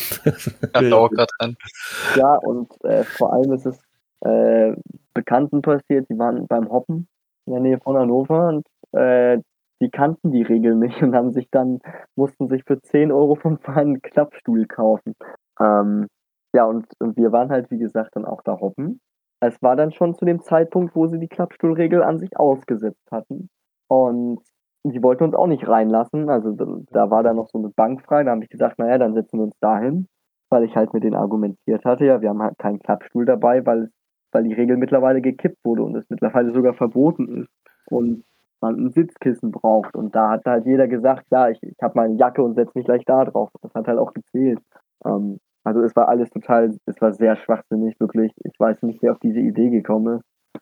Dran. 0.74 1.58
Ja, 2.16 2.36
und 2.38 2.72
äh, 2.86 3.04
vor 3.04 3.34
allem 3.34 3.52
ist 3.52 3.66
es 3.66 3.78
äh, 4.22 4.74
Bekannten 5.14 5.62
passiert, 5.62 6.08
die 6.10 6.18
waren 6.18 6.48
beim 6.48 6.70
Hoppen 6.70 7.08
in 7.46 7.54
der 7.54 7.62
Nähe 7.62 7.80
von 7.80 7.98
Hannover 7.98 8.48
und 8.48 8.68
äh, 8.94 9.40
die 9.82 9.90
kannten 9.90 10.32
die 10.32 10.44
Regeln 10.44 10.80
nicht 10.80 11.02
und 11.02 11.16
haben 11.16 11.32
sich 11.32 11.50
dann, 11.52 11.80
mussten 12.16 12.48
sich 12.48 12.64
für 12.64 12.82
10 12.82 13.12
Euro 13.12 13.36
vom 13.36 13.58
Verein 13.60 13.88
einen 13.88 14.02
Klappstuhl 14.02 14.66
kaufen. 14.68 15.16
Ähm, 15.60 16.08
ja, 16.54 16.66
und, 16.66 16.88
und 17.00 17.18
wir 17.18 17.32
waren 17.32 17.50
halt, 17.50 17.70
wie 17.72 17.78
gesagt, 17.78 18.16
dann 18.16 18.26
auch 18.26 18.42
da 18.44 18.60
hoppen. 18.60 19.02
Es 19.42 19.62
war 19.62 19.76
dann 19.76 19.92
schon 19.92 20.16
zu 20.16 20.26
dem 20.26 20.42
Zeitpunkt, 20.42 20.96
wo 20.96 21.08
sie 21.08 21.20
die 21.20 21.28
Klappstuhlregel 21.28 22.02
an 22.02 22.20
sich 22.20 22.38
ausgesetzt 22.38 23.12
hatten. 23.12 23.50
Und 23.90 24.40
die 24.84 25.04
wollten 25.04 25.26
uns 25.26 25.36
auch 25.36 25.48
nicht 25.48 25.68
reinlassen. 25.68 26.30
Also 26.30 26.52
da, 26.92 27.10
war 27.10 27.24
dann 27.24 27.36
noch 27.36 27.50
so 27.50 27.58
eine 27.58 27.70
Bank 27.70 28.02
frei. 28.04 28.24
Da 28.24 28.32
habe 28.32 28.44
ich 28.44 28.50
gesagt, 28.50 28.80
naja, 28.80 28.98
dann 28.98 29.14
setzen 29.14 29.40
wir 29.40 29.44
uns 29.44 29.60
dahin, 29.60 30.08
weil 30.50 30.64
ich 30.64 30.76
halt 30.76 30.94
mit 30.94 31.04
denen 31.04 31.16
argumentiert 31.16 31.84
hatte, 31.86 32.06
ja, 32.06 32.22
wir 32.22 32.30
haben 32.30 32.42
halt 32.42 32.58
keinen 32.58 32.80
Klappstuhl 32.80 33.26
dabei, 33.26 33.66
weil, 33.66 33.90
weil 34.32 34.44
die 34.44 34.54
Regel 34.54 34.78
mittlerweile 34.78 35.22
gekippt 35.22 35.58
wurde 35.64 35.84
und 35.84 35.96
es 35.96 36.10
mittlerweile 36.10 36.54
sogar 36.54 36.74
verboten 36.74 37.42
ist. 37.42 37.50
Und 37.88 38.24
man 38.66 38.76
ein 38.78 38.92
Sitzkissen 38.92 39.52
braucht. 39.52 39.96
Und 39.96 40.16
da 40.16 40.32
hat 40.32 40.46
halt 40.46 40.66
jeder 40.66 40.88
gesagt, 40.88 41.26
ja, 41.32 41.50
ich, 41.50 41.62
ich 41.62 41.78
habe 41.82 41.94
meine 41.96 42.16
Jacke 42.16 42.42
und 42.44 42.56
setze 42.56 42.72
mich 42.76 42.86
gleich 42.86 43.06
da 43.06 43.26
drauf. 43.26 43.50
Das 43.62 43.74
hat 43.74 43.88
halt 43.88 44.00
auch 44.00 44.14
gezählt. 44.14 44.60
Ähm, 45.06 45.40
also 45.64 45.82
es 45.82 45.96
war 45.96 46.10
alles 46.10 46.30
total, 46.30 46.76
es 46.86 47.02
war 47.02 47.14
sehr 47.14 47.36
schwachsinnig, 47.38 48.00
wirklich. 48.00 48.32
Ich 48.44 48.60
weiß 48.60 48.84
nicht, 48.84 49.02
wer 49.02 49.14
auf 49.14 49.20
diese 49.20 49.40
Idee 49.40 49.70
gekommen 49.70 50.18
ist. 50.18 50.62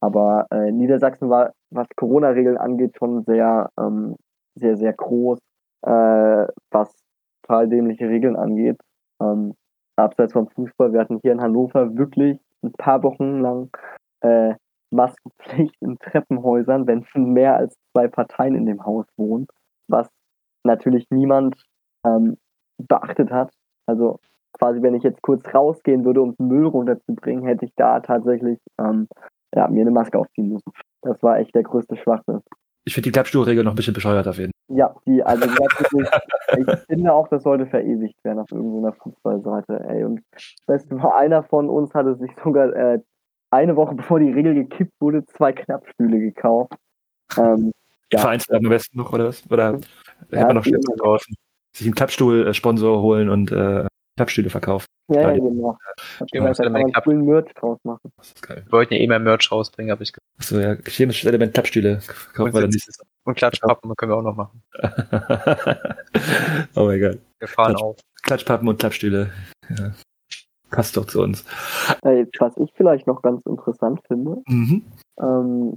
Aber 0.00 0.46
äh, 0.50 0.70
Niedersachsen 0.70 1.30
war, 1.30 1.52
was 1.70 1.88
Corona-Regeln 1.96 2.58
angeht, 2.58 2.96
schon 2.98 3.24
sehr, 3.24 3.70
ähm, 3.78 4.16
sehr, 4.54 4.76
sehr 4.76 4.92
groß, 4.92 5.38
äh, 5.82 6.46
was 6.70 6.94
total 7.42 7.68
dämliche 7.68 8.08
Regeln 8.08 8.36
angeht. 8.36 8.78
Ähm, 9.20 9.54
abseits 9.96 10.32
vom 10.32 10.48
Fußball, 10.48 10.92
wir 10.92 11.00
hatten 11.00 11.20
hier 11.22 11.32
in 11.32 11.40
Hannover 11.40 11.96
wirklich 11.96 12.38
ein 12.62 12.72
paar 12.72 13.02
Wochen 13.02 13.40
lang 13.40 13.70
äh, 14.20 14.54
Maskenpflicht 14.94 15.76
in 15.80 15.98
Treppenhäusern, 15.98 16.86
wenn 16.86 17.04
mehr 17.14 17.56
als 17.56 17.76
zwei 17.92 18.08
Parteien 18.08 18.54
in 18.54 18.66
dem 18.66 18.84
Haus 18.84 19.06
wohnen, 19.16 19.46
was 19.88 20.08
natürlich 20.64 21.06
niemand 21.10 21.62
ähm, 22.06 22.36
beachtet 22.78 23.30
hat. 23.30 23.52
Also 23.86 24.18
quasi, 24.58 24.82
wenn 24.82 24.94
ich 24.94 25.02
jetzt 25.02 25.22
kurz 25.22 25.42
rausgehen 25.52 26.04
würde, 26.04 26.22
um 26.22 26.34
den 26.36 26.48
Müll 26.48 26.66
runterzubringen, 26.66 27.44
hätte 27.44 27.66
ich 27.66 27.72
da 27.76 28.00
tatsächlich 28.00 28.58
ähm, 28.78 29.08
ja, 29.54 29.68
mir 29.68 29.82
eine 29.82 29.90
Maske 29.90 30.18
aufziehen 30.18 30.48
müssen. 30.48 30.72
Das 31.02 31.22
war 31.22 31.38
echt 31.38 31.54
der 31.54 31.62
größte 31.62 31.96
Schwachsinn. 31.96 32.40
Ich 32.86 32.94
finde 32.94 33.08
die 33.08 33.12
Klappstuhlregel 33.12 33.64
noch 33.64 33.72
ein 33.72 33.76
bisschen 33.76 33.94
bescheuert 33.94 34.28
auf 34.28 34.36
jeden 34.36 34.52
Fall. 34.52 34.76
Ja, 34.76 34.94
die, 35.06 35.22
also 35.22 35.44
wirklich, 35.44 36.68
ich 36.68 36.80
finde 36.86 37.12
auch, 37.12 37.28
das 37.28 37.42
sollte 37.42 37.66
verewigt 37.66 38.22
werden 38.24 38.40
auf 38.40 38.50
irgendeiner 38.50 38.92
Fußballseite. 38.92 39.84
Ey, 39.88 40.04
und 40.04 40.22
das 40.66 40.90
war 40.90 41.16
einer 41.16 41.42
von 41.42 41.68
uns 41.68 41.94
hatte 41.94 42.16
sich 42.16 42.30
sogar 42.42 42.74
äh, 42.74 43.00
eine 43.54 43.76
Woche 43.76 43.94
bevor 43.94 44.20
die 44.20 44.30
Regel 44.30 44.54
gekippt 44.54 44.92
wurde, 45.00 45.24
zwei 45.26 45.52
Knappstühle 45.52 46.18
gekauft. 46.18 46.74
Ähm, 47.38 47.72
ja. 48.12 48.18
Vereinswerbung 48.18 48.66
am 48.66 48.70
besten 48.70 48.98
noch, 48.98 49.12
oder 49.12 49.26
was? 49.26 49.42
Oder 49.50 49.72
ja, 49.72 49.78
hätte 50.30 50.46
man 50.46 50.56
noch 50.56 50.64
schlechter 50.64 50.96
draußen. 50.96 51.34
Sich 51.76 51.86
einen 51.86 51.94
Klappstuhl-Sponsor 51.94 53.02
holen 53.02 53.28
und 53.28 53.50
äh, 53.50 53.86
Klappstühle 54.16 54.50
verkaufen. 54.50 54.86
Ja, 55.08 55.22
ja, 55.22 55.32
genau. 55.32 55.76
Ja, 56.32 56.44
da 56.44 56.52
kann 56.52 56.72
man 56.72 56.92
coolen 56.92 57.24
Merch 57.24 57.52
draus 57.54 57.78
machen. 57.82 58.12
Das 58.16 58.28
ist 58.28 58.42
geil. 58.42 58.62
Wir 58.64 58.72
wollten 58.72 58.94
ja 58.94 59.00
eh 59.00 59.06
mehr 59.06 59.18
Merch 59.18 59.50
rausbringen, 59.50 59.90
habe 59.90 60.04
ich 60.04 60.12
gesagt. 60.12 60.26
Achso, 60.38 60.58
ja, 60.58 60.76
chemisches 60.86 61.26
Element 61.26 61.52
Klappstühle. 61.52 61.98
Kaufen 62.32 62.54
wir 62.54 62.60
dann 62.60 62.70
nicht. 62.70 62.88
Und 63.24 63.36
Klatschpappen 63.36 63.94
können 63.96 64.12
wir 64.12 64.16
auch 64.16 64.22
noch 64.22 64.36
machen. 64.36 64.62
oh 66.76 66.86
mein 66.86 67.00
Gott. 67.00 67.18
Wir 67.38 67.48
fahren 67.48 67.72
Klatsch, 67.72 67.82
auf. 67.82 67.96
Klatschpappen 68.22 68.68
und 68.68 68.78
Klappstühle. 68.78 69.30
Ja. 69.76 69.92
Passt 70.74 70.96
doch 70.96 71.06
zu 71.06 71.22
uns. 71.22 71.44
Äh, 72.02 72.26
was 72.40 72.56
ich 72.56 72.72
vielleicht 72.74 73.06
noch 73.06 73.22
ganz 73.22 73.46
interessant 73.46 74.00
finde, 74.08 74.42
mhm. 74.48 74.82
ähm, 75.20 75.74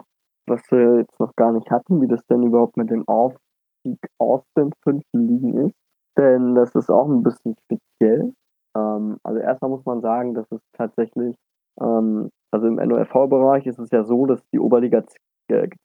was 0.47 0.61
wir 0.71 0.97
jetzt 0.97 1.19
noch 1.19 1.35
gar 1.35 1.51
nicht 1.51 1.69
hatten, 1.69 2.01
wie 2.01 2.07
das 2.07 2.25
denn 2.25 2.41
überhaupt 2.41 2.77
mit 2.77 2.89
dem 2.89 3.07
Aufstieg 3.07 3.99
aus 4.17 4.41
den 4.57 4.71
fünften 4.83 5.27
Ligen 5.27 5.67
ist. 5.67 5.75
Denn 6.17 6.55
das 6.55 6.73
ist 6.73 6.89
auch 6.89 7.07
ein 7.07 7.21
bisschen 7.21 7.55
speziell. 7.65 8.33
Ähm, 8.75 9.17
also 9.21 9.39
erstmal 9.39 9.69
muss 9.69 9.85
man 9.85 10.01
sagen, 10.01 10.33
dass 10.33 10.51
es 10.51 10.61
tatsächlich, 10.73 11.35
ähm, 11.79 12.29
also 12.51 12.65
im 12.65 12.75
NOFV-Bereich 12.77 13.67
ist 13.67 13.77
es 13.77 13.91
ja 13.91 14.03
so, 14.03 14.25
dass 14.25 14.41
die 14.51 14.59
Oberliga 14.59 15.03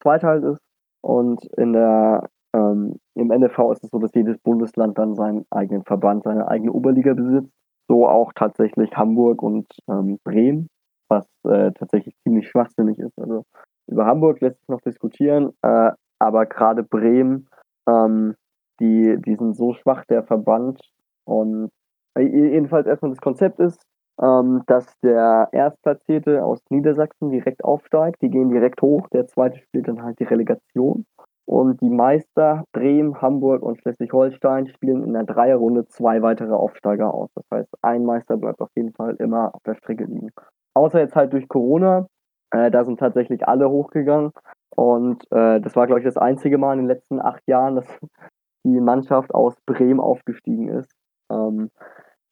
zweiteilt 0.01 0.43
ist 0.43 0.61
und 1.01 1.45
in 1.57 1.73
der 1.73 2.27
ähm, 2.55 2.95
im 3.15 3.27
NFV 3.27 3.73
ist 3.73 3.83
es 3.83 3.89
so, 3.91 3.99
dass 3.99 4.13
jedes 4.13 4.37
Bundesland 4.39 4.97
dann 4.97 5.15
seinen 5.15 5.45
eigenen 5.51 5.83
Verband, 5.83 6.23
seine 6.23 6.47
eigene 6.47 6.71
Oberliga 6.71 7.13
besitzt 7.13 7.51
so 7.87 8.07
auch 8.07 8.33
tatsächlich 8.33 8.95
Hamburg 8.95 9.41
und 9.41 9.67
ähm, 9.89 10.19
Bremen, 10.23 10.69
was 11.09 11.25
äh, 11.45 11.71
tatsächlich 11.73 12.15
ziemlich 12.23 12.49
schwachsinnig 12.49 12.97
ist. 12.99 13.17
Also 13.19 13.43
über 13.87 14.05
Hamburg 14.05 14.41
lässt 14.41 14.59
sich 14.59 14.69
noch 14.69 14.81
diskutieren, 14.81 15.51
äh, 15.61 15.91
aber 16.19 16.45
gerade 16.45 16.83
Bremen, 16.83 17.47
ähm, 17.87 18.35
die, 18.79 19.17
die 19.19 19.35
sind 19.35 19.55
so 19.55 19.73
schwach, 19.73 20.05
der 20.05 20.23
Verband. 20.23 20.79
Und 21.25 21.69
äh, 22.17 22.23
jedenfalls 22.23 22.87
erstmal 22.87 23.11
das 23.11 23.21
Konzept 23.21 23.59
ist, 23.59 23.81
ähm, 24.21 24.63
dass 24.67 24.85
der 25.01 25.49
Erstplatzierte 25.51 26.43
aus 26.43 26.59
Niedersachsen 26.69 27.31
direkt 27.31 27.63
aufsteigt. 27.63 28.21
Die 28.21 28.29
gehen 28.29 28.49
direkt 28.49 28.81
hoch. 28.81 29.07
Der 29.09 29.27
zweite 29.27 29.59
spielt 29.59 29.87
dann 29.87 30.03
halt 30.03 30.19
die 30.19 30.25
Relegation. 30.25 31.05
Und 31.45 31.81
die 31.81 31.89
Meister 31.89 32.63
Bremen, 32.71 33.21
Hamburg 33.21 33.63
und 33.63 33.79
Schleswig-Holstein 33.79 34.67
spielen 34.67 35.03
in 35.03 35.13
der 35.13 35.25
Dreierrunde 35.25 35.85
zwei 35.87 36.21
weitere 36.21 36.53
Aufsteiger 36.53 37.13
aus. 37.13 37.29
Das 37.35 37.45
heißt, 37.53 37.69
ein 37.81 38.05
Meister 38.05 38.37
bleibt 38.37 38.61
auf 38.61 38.71
jeden 38.75 38.93
Fall 38.93 39.15
immer 39.19 39.53
auf 39.53 39.61
der 39.63 39.75
Strecke 39.75 40.05
liegen. 40.05 40.31
Außer 40.73 40.99
jetzt 40.99 41.15
halt 41.15 41.33
durch 41.33 41.47
Corona. 41.47 42.07
Äh, 42.51 42.71
da 42.71 42.85
sind 42.85 42.99
tatsächlich 42.99 43.47
alle 43.47 43.69
hochgegangen. 43.69 44.31
Und 44.75 45.23
äh, 45.31 45.59
das 45.59 45.75
war, 45.75 45.85
glaube 45.85 45.99
ich, 45.99 46.05
das 46.05 46.17
einzige 46.17 46.57
Mal 46.57 46.73
in 46.73 46.79
den 46.79 46.87
letzten 46.87 47.19
acht 47.19 47.43
Jahren, 47.47 47.75
dass 47.75 47.87
die 48.65 48.79
Mannschaft 48.79 49.33
aus 49.33 49.55
Bremen 49.65 49.99
aufgestiegen 49.99 50.69
ist. 50.69 50.91
Ähm, 51.29 51.69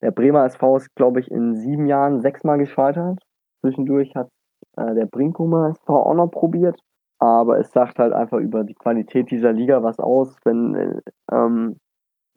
der 0.01 0.11
Bremer 0.11 0.45
SV 0.45 0.77
ist, 0.77 0.95
glaube 0.95 1.19
ich, 1.19 1.29
in 1.29 1.55
sieben 1.55 1.85
Jahren 1.85 2.21
sechsmal 2.21 2.57
gescheitert. 2.57 3.19
Zwischendurch 3.59 4.15
hat 4.15 4.29
äh, 4.77 4.95
der 4.95 5.05
Brinkumer 5.05 5.69
SV 5.69 5.95
auch 5.95 6.15
noch 6.15 6.31
probiert. 6.31 6.79
Aber 7.21 7.59
es 7.59 7.71
sagt 7.71 7.99
halt 7.99 8.13
einfach 8.13 8.39
über 8.39 8.63
die 8.63 8.73
Qualität 8.73 9.29
dieser 9.29 9.53
Liga 9.53 9.83
was 9.83 9.99
aus, 9.99 10.35
wenn 10.43 11.01
ähm, 11.31 11.77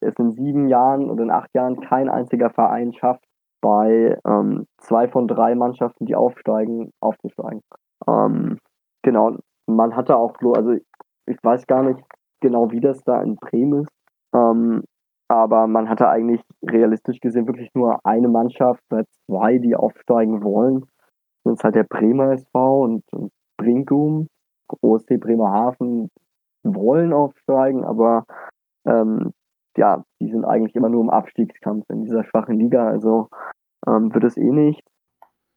es 0.00 0.14
in 0.18 0.32
sieben 0.32 0.68
Jahren 0.68 1.10
oder 1.10 1.22
in 1.22 1.30
acht 1.30 1.54
Jahren 1.54 1.80
kein 1.80 2.10
einziger 2.10 2.50
Verein 2.50 2.92
schafft, 2.92 3.24
bei 3.62 4.18
ähm, 4.26 4.66
zwei 4.76 5.08
von 5.08 5.26
drei 5.26 5.54
Mannschaften, 5.54 6.04
die 6.04 6.14
aufsteigen, 6.14 6.90
aufzusteigen. 7.00 7.62
Ähm, 8.06 8.58
genau, 9.02 9.38
man 9.66 9.96
hatte 9.96 10.16
auch, 10.16 10.34
also 10.54 10.72
ich 10.72 11.38
weiß 11.42 11.66
gar 11.66 11.82
nicht 11.82 12.00
genau, 12.40 12.70
wie 12.70 12.80
das 12.80 13.02
da 13.04 13.22
in 13.22 13.36
Bremen 13.36 13.84
ist, 13.84 13.92
ähm, 14.34 14.82
aber 15.28 15.66
man 15.66 15.88
hatte 15.88 16.10
eigentlich 16.10 16.42
realistisch 16.62 17.20
gesehen 17.20 17.46
wirklich 17.46 17.70
nur 17.74 18.04
eine 18.04 18.28
Mannschaft, 18.28 18.82
bei 18.90 19.04
zwei, 19.24 19.56
die 19.56 19.74
aufsteigen 19.74 20.44
wollen. 20.44 20.84
Das 21.44 21.54
ist 21.54 21.64
halt 21.64 21.76
der 21.76 21.84
Bremer 21.84 22.32
SV 22.32 22.82
und, 22.82 23.02
und 23.12 23.32
Brinkum. 23.56 24.28
OSC 24.80 25.18
Bremerhaven 25.18 26.10
wollen 26.62 27.12
aufsteigen, 27.12 27.84
aber 27.84 28.24
ähm, 28.86 29.32
ja, 29.76 30.04
die 30.20 30.30
sind 30.30 30.44
eigentlich 30.44 30.74
immer 30.74 30.88
nur 30.88 31.02
im 31.02 31.10
Abstiegskampf 31.10 31.88
in 31.90 32.02
dieser 32.02 32.24
schwachen 32.24 32.58
Liga, 32.58 32.86
also 32.86 33.28
ähm, 33.86 34.14
wird 34.14 34.24
es 34.24 34.36
eh 34.36 34.50
nicht. 34.50 34.82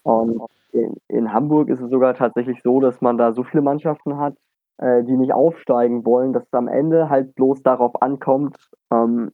Und 0.04 0.42
in, 0.72 0.96
in, 1.08 1.34
Hamburg 1.34 1.70
ist 1.70 1.82
es 1.82 1.90
sogar 1.90 2.14
tatsächlich 2.14 2.62
so, 2.64 2.80
dass 2.80 3.02
man 3.02 3.18
da 3.18 3.34
so 3.34 3.44
viele 3.44 3.62
Mannschaften 3.62 4.18
hat, 4.18 4.36
äh, 4.78 5.04
die 5.04 5.18
nicht 5.18 5.34
aufsteigen 5.34 6.06
wollen, 6.06 6.34
dass 6.34 6.46
es 6.46 6.54
am 6.54 6.68
Ende 6.68 7.10
halt 7.10 7.36
bloß 7.36 7.62
darauf 7.62 8.02
ankommt, 8.02 8.70
ähm, 8.92 9.32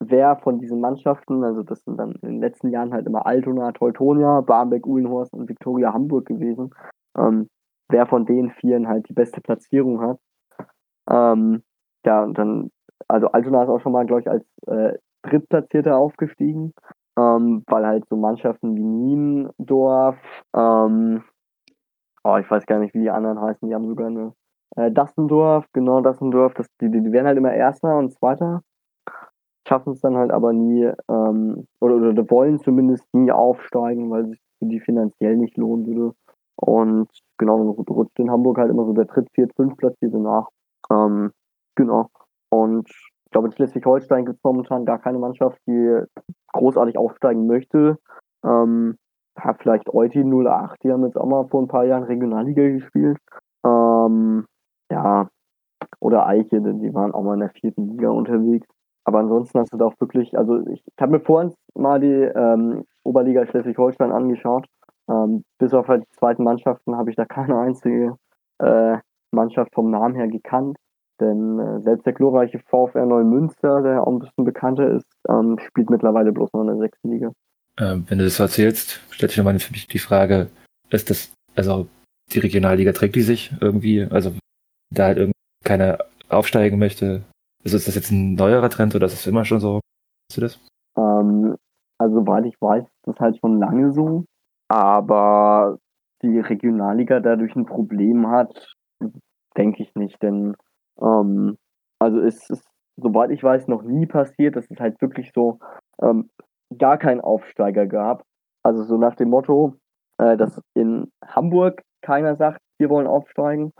wer 0.00 0.36
von 0.36 0.58
diesen 0.58 0.80
Mannschaften, 0.80 1.44
also 1.44 1.62
das 1.62 1.84
sind 1.84 1.98
dann 1.98 2.12
in 2.22 2.28
den 2.28 2.40
letzten 2.40 2.70
Jahren 2.70 2.92
halt 2.92 3.06
immer 3.06 3.26
Altona, 3.26 3.72
Teutonia, 3.72 4.40
Barmbek, 4.40 4.86
Uhlenhorst 4.86 5.32
und 5.32 5.48
Viktoria 5.48 5.92
Hamburg 5.92 6.26
gewesen, 6.26 6.74
ähm, 7.18 7.48
wer 7.88 8.06
von 8.06 8.26
den 8.26 8.50
Vieren 8.50 8.88
halt 8.88 9.08
die 9.08 9.12
beste 9.12 9.40
Platzierung 9.40 10.00
hat. 10.00 10.18
Ähm, 11.08 11.62
ja, 12.04 12.22
und 12.22 12.36
dann, 12.38 12.70
also 13.08 13.28
Altona 13.28 13.62
ist 13.62 13.68
auch 13.68 13.80
schon 13.80 13.92
mal, 13.92 14.06
glaube 14.06 14.22
ich, 14.22 14.30
als 14.30 14.44
äh, 14.66 14.98
Drittplatzierter 15.22 15.96
aufgestiegen, 15.96 16.72
ähm, 17.18 17.64
weil 17.66 17.86
halt 17.86 18.04
so 18.08 18.16
Mannschaften 18.16 18.76
wie 18.76 18.82
Niendorf, 18.82 20.16
ähm, 20.54 21.22
oh, 22.24 22.36
ich 22.36 22.50
weiß 22.50 22.66
gar 22.66 22.78
nicht, 22.78 22.94
wie 22.94 23.00
die 23.00 23.10
anderen 23.10 23.40
heißen, 23.40 23.68
die 23.68 23.74
haben 23.74 23.86
sogar 23.86 24.08
eine 24.08 24.32
äh, 24.76 24.90
Dassendorf, 24.90 25.66
genau 25.72 26.00
Dassendorf, 26.00 26.54
das, 26.54 26.66
die, 26.80 26.90
die 26.90 27.12
werden 27.12 27.26
halt 27.26 27.38
immer 27.38 27.52
Erster 27.52 27.96
und 27.96 28.12
Zweiter, 28.12 28.62
schaffen 29.66 29.92
es 29.92 30.00
dann 30.00 30.16
halt 30.16 30.30
aber 30.30 30.52
nie, 30.52 30.90
ähm, 31.08 31.66
oder, 31.80 31.96
oder 31.96 32.30
wollen 32.30 32.58
zumindest 32.60 33.12
nie 33.14 33.32
aufsteigen, 33.32 34.10
weil 34.10 34.26
sich 34.26 34.40
für 34.58 34.66
die 34.66 34.80
finanziell 34.80 35.36
nicht 35.36 35.56
lohnen 35.56 35.86
würde. 35.86 36.14
Und 36.56 37.08
genau, 37.38 37.58
dann 37.58 37.68
rutscht 37.68 38.18
in 38.18 38.30
Hamburg 38.30 38.58
halt 38.58 38.70
immer 38.70 38.84
so 38.84 38.92
der 38.92 39.04
dritt, 39.04 39.28
viert, 39.34 39.52
fünf 39.56 39.76
Platzierte 39.76 40.18
nach. 40.18 40.48
Ähm, 40.90 41.32
genau. 41.74 42.08
Und 42.50 42.88
ich 42.88 43.30
glaube, 43.30 43.48
in 43.48 43.52
Schleswig-Holstein 43.52 44.24
gibt 44.24 44.38
es 44.38 44.44
momentan 44.44 44.84
gar 44.84 44.98
keine 44.98 45.18
Mannschaft, 45.18 45.58
die 45.66 46.02
großartig 46.52 46.96
aufsteigen 46.96 47.46
möchte. 47.46 47.98
Ähm, 48.44 48.96
ja, 49.36 49.54
vielleicht 49.54 49.92
Eutin 49.92 50.32
08, 50.32 50.82
die 50.82 50.92
haben 50.92 51.04
jetzt 51.04 51.18
auch 51.18 51.26
mal 51.26 51.46
vor 51.48 51.62
ein 51.62 51.68
paar 51.68 51.84
Jahren 51.84 52.04
Regionalliga 52.04 52.62
gespielt. 52.68 53.18
Ähm, 53.64 54.46
ja, 54.90 55.28
oder 56.00 56.26
Eiche, 56.26 56.60
denn 56.60 56.80
die 56.80 56.94
waren 56.94 57.12
auch 57.12 57.22
mal 57.22 57.34
in 57.34 57.40
der 57.40 57.50
vierten 57.50 57.88
Liga 57.88 58.10
unterwegs. 58.10 58.66
Aber 59.04 59.20
ansonsten 59.20 59.60
hast 59.60 59.72
du 59.72 59.76
da 59.76 59.86
auch 59.86 60.00
wirklich, 60.00 60.36
also 60.36 60.66
ich, 60.66 60.82
ich 60.84 61.00
habe 61.02 61.12
mir 61.12 61.20
vorhin 61.20 61.52
mal 61.74 62.00
die 62.00 62.06
ähm, 62.06 62.84
Oberliga 63.04 63.46
Schleswig-Holstein 63.46 64.10
angeschaut. 64.10 64.66
Ähm, 65.08 65.44
bis 65.58 65.72
auf 65.74 65.88
halt 65.88 66.04
die 66.04 66.16
zweiten 66.16 66.44
Mannschaften 66.44 66.96
habe 66.96 67.10
ich 67.10 67.16
da 67.16 67.24
keine 67.24 67.58
einzige 67.60 68.16
äh, 68.58 68.98
Mannschaft 69.32 69.74
vom 69.74 69.90
Namen 69.90 70.14
her 70.14 70.28
gekannt. 70.28 70.76
Denn 71.20 71.58
äh, 71.58 71.80
selbst 71.80 72.04
der 72.04 72.12
glorreiche 72.12 72.58
VfR 72.58 73.06
Neumünster, 73.06 73.82
der 73.82 74.02
auch 74.06 74.12
ein 74.12 74.18
bisschen 74.18 74.44
bekannter 74.44 74.90
ist, 74.90 75.06
ähm, 75.28 75.58
spielt 75.58 75.88
mittlerweile 75.88 76.32
bloß 76.32 76.52
noch 76.52 76.60
in 76.60 76.66
der 76.66 76.76
sechsten 76.76 77.10
Liga. 77.10 77.32
Ähm, 77.78 78.04
wenn 78.08 78.18
du 78.18 78.24
das 78.24 78.36
so 78.36 78.42
erzählst, 78.42 79.00
stellt 79.10 79.30
sich 79.30 79.38
nochmal 79.38 79.58
für 79.58 79.72
mich 79.72 79.86
die 79.86 79.98
Frage, 79.98 80.48
ist 80.90 81.08
das, 81.08 81.32
also 81.54 81.86
die 82.32 82.38
Regionalliga 82.38 82.92
trägt 82.92 83.16
die 83.16 83.22
sich 83.22 83.52
irgendwie, 83.60 84.04
also 84.04 84.32
da 84.94 85.04
halt 85.04 85.18
irgendwie 85.18 85.32
keiner 85.64 85.98
aufsteigen 86.28 86.78
möchte, 86.78 87.22
also 87.64 87.78
ist 87.78 87.88
das 87.88 87.96
jetzt 87.96 88.12
ein 88.12 88.34
neuerer 88.34 88.70
Trend 88.70 88.94
oder 88.94 89.06
ist 89.06 89.14
das 89.14 89.26
immer 89.26 89.44
schon 89.44 89.58
so? 89.58 89.80
Weißt 90.30 90.36
du 90.36 90.40
das? 90.40 90.60
Ähm, 90.96 91.56
also 91.98 92.20
soweit 92.20 92.46
ich 92.46 92.54
weiß, 92.60 92.84
ist 92.84 93.06
das 93.06 93.18
halt 93.18 93.38
schon 93.38 93.58
lange 93.58 93.92
so. 93.92 94.24
Aber 94.68 95.78
die 96.22 96.40
Regionalliga 96.40 97.20
dadurch 97.20 97.54
ein 97.56 97.66
Problem 97.66 98.28
hat, 98.28 98.74
denke 99.56 99.82
ich 99.82 99.94
nicht. 99.94 100.22
Denn 100.22 100.56
ähm, 101.00 101.56
also 101.98 102.20
es 102.20 102.48
ist, 102.50 102.68
soweit 102.96 103.30
ich 103.30 103.42
weiß, 103.42 103.68
noch 103.68 103.82
nie 103.82 104.06
passiert, 104.06 104.56
dass 104.56 104.70
es 104.70 104.80
halt 104.80 105.00
wirklich 105.00 105.32
so 105.34 105.58
ähm, 106.00 106.30
gar 106.76 106.98
keinen 106.98 107.20
Aufsteiger 107.20 107.86
gab. 107.86 108.24
Also 108.62 108.82
so 108.82 108.96
nach 108.96 109.14
dem 109.14 109.30
Motto, 109.30 109.74
äh, 110.18 110.36
dass 110.36 110.60
in 110.74 111.12
Hamburg 111.24 111.82
keiner 112.02 112.36
sagt, 112.36 112.60
wir 112.78 112.90
wollen 112.90 113.06
aufsteigen. 113.06 113.72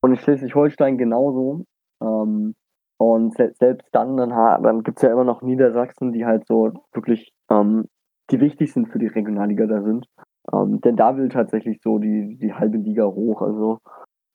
Und 0.00 0.12
in 0.12 0.16
Schleswig-Holstein 0.16 0.98
genauso. 0.98 1.64
Ähm, 2.02 2.54
und 2.98 3.36
se 3.36 3.52
selbst 3.58 3.88
dann, 3.92 4.16
dann, 4.16 4.30
dann 4.30 4.82
gibt 4.82 4.98
es 4.98 5.02
ja 5.02 5.12
immer 5.12 5.24
noch 5.24 5.42
Niedersachsen, 5.42 6.12
die 6.12 6.24
halt 6.24 6.46
so 6.46 6.72
wirklich 6.92 7.32
ähm, 7.50 7.88
die 8.32 8.40
wichtig 8.40 8.72
sind 8.72 8.88
für 8.88 8.98
die 8.98 9.06
Regionalliga 9.06 9.66
da 9.66 9.82
sind. 9.82 10.06
Ähm, 10.52 10.80
denn 10.80 10.96
da 10.96 11.16
will 11.16 11.28
tatsächlich 11.28 11.80
so 11.82 11.98
die, 11.98 12.36
die 12.38 12.52
halbe 12.52 12.78
Liga 12.78 13.04
hoch. 13.06 13.42
Also 13.42 13.78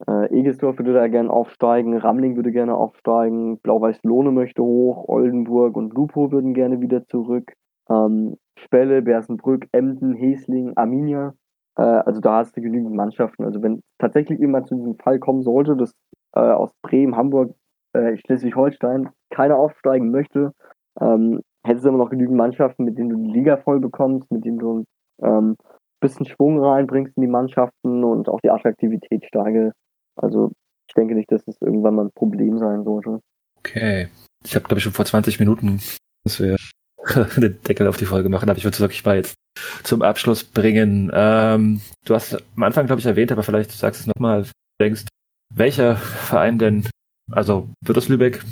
äh, 0.08 0.32
Egesdorf 0.32 0.78
würde 0.78 0.94
da 0.94 1.08
gerne 1.08 1.30
aufsteigen, 1.30 1.98
Ramling 1.98 2.36
würde 2.36 2.52
gerne 2.52 2.76
aufsteigen, 2.76 3.60
Blau-Weiß-Lohne 3.60 4.32
möchte 4.32 4.62
hoch, 4.64 5.08
Oldenburg 5.08 5.76
und 5.76 5.94
Lupo 5.94 6.32
würden 6.32 6.54
gerne 6.54 6.80
wieder 6.80 7.06
zurück. 7.06 7.52
Ähm, 7.90 8.38
Spelle, 8.60 9.02
Bersenbrück, 9.02 9.68
Emden, 9.72 10.14
Hesling, 10.14 10.74
Arminia. 10.76 11.34
Äh, 11.78 11.82
also 11.82 12.22
da 12.22 12.38
hast 12.38 12.56
du 12.56 12.62
genügend 12.62 12.96
Mannschaften. 12.96 13.44
Also 13.44 13.62
wenn 13.64 13.82
tatsächlich 13.98 14.40
jemand 14.40 14.68
zu 14.68 14.76
diesem 14.76 14.98
Fall 14.98 15.20
kommen 15.20 15.42
sollte, 15.42 15.76
dass 15.76 15.94
äh, 16.36 16.40
aus 16.40 16.72
Bremen, 16.84 17.16
Hamburg, 17.16 17.56
äh, 17.94 18.18
Schleswig-Holstein 18.18 19.10
keiner 19.32 19.58
aufsteigen 19.58 20.12
möchte, 20.12 20.54
ähm, 21.02 21.42
hättest 21.68 21.86
du 21.86 21.90
immer 21.90 22.00
noch 22.00 22.10
genügend 22.10 22.38
Mannschaften, 22.38 22.86
mit 22.86 22.98
denen 22.98 23.10
du 23.10 23.18
die 23.18 23.32
Liga 23.32 23.58
voll 23.58 23.80
bekommst, 23.80 24.32
mit 24.32 24.46
denen 24.46 24.60
du 24.60 24.80
ein 24.80 24.86
ähm, 25.24 25.58
bisschen 26.00 26.26
Schwung 26.26 26.60
reinbringst 26.64 27.16
in 27.18 27.22
die 27.22 27.30
Mannschaften 27.30 28.04
und 28.04 28.30
auch 28.30 28.40
die 28.42 28.50
Attraktivität 28.50 29.26
steige. 29.26 29.74
Also 30.16 30.52
ich 30.88 30.94
denke 30.96 31.16
nicht, 31.16 31.32
dass 31.32 31.44
das 31.46 31.58
irgendwann 31.62 31.96
mal 31.96 32.06
ein 32.06 32.12
Problem 32.16 32.58
sein 32.58 32.84
sollte. 32.84 33.20
Okay. 33.60 34.08
Ich 34.46 34.56
habe, 34.56 34.66
glaube 34.66 34.78
ich, 34.78 34.84
schon 34.84 34.94
vor 34.94 35.06
20 35.06 35.40
Minuten, 35.40 35.80
dass 36.24 36.40
wir 36.40 36.56
den 37.38 37.62
Deckel 37.64 37.88
auf 37.88 37.98
die 37.98 38.06
Folge 38.06 38.30
machen, 38.30 38.50
aber 38.50 38.58
ich 38.58 38.64
würde 38.64 38.76
es 38.76 38.80
wirklich 38.80 39.04
mal 39.04 39.18
jetzt 39.18 39.36
zum 39.84 40.02
Abschluss 40.02 40.44
bringen. 40.44 41.12
Ähm, 41.14 41.82
du 42.06 42.16
hast 42.16 42.44
am 42.56 42.64
Anfang, 42.64 42.86
glaube 42.86 43.00
ich, 43.00 43.06
erwähnt, 43.06 43.32
aber 43.32 43.44
vielleicht 43.44 43.72
sagst 43.72 44.02
du 44.02 44.10
es 44.10 44.16
nochmal, 44.16 44.46
denkst, 44.80 45.06
welcher 45.54 45.96
Verein 45.96 46.60
denn 46.60 46.88
also 47.32 47.70
wird 47.84 47.98
das 47.98 48.08
Lübeck 48.08 48.44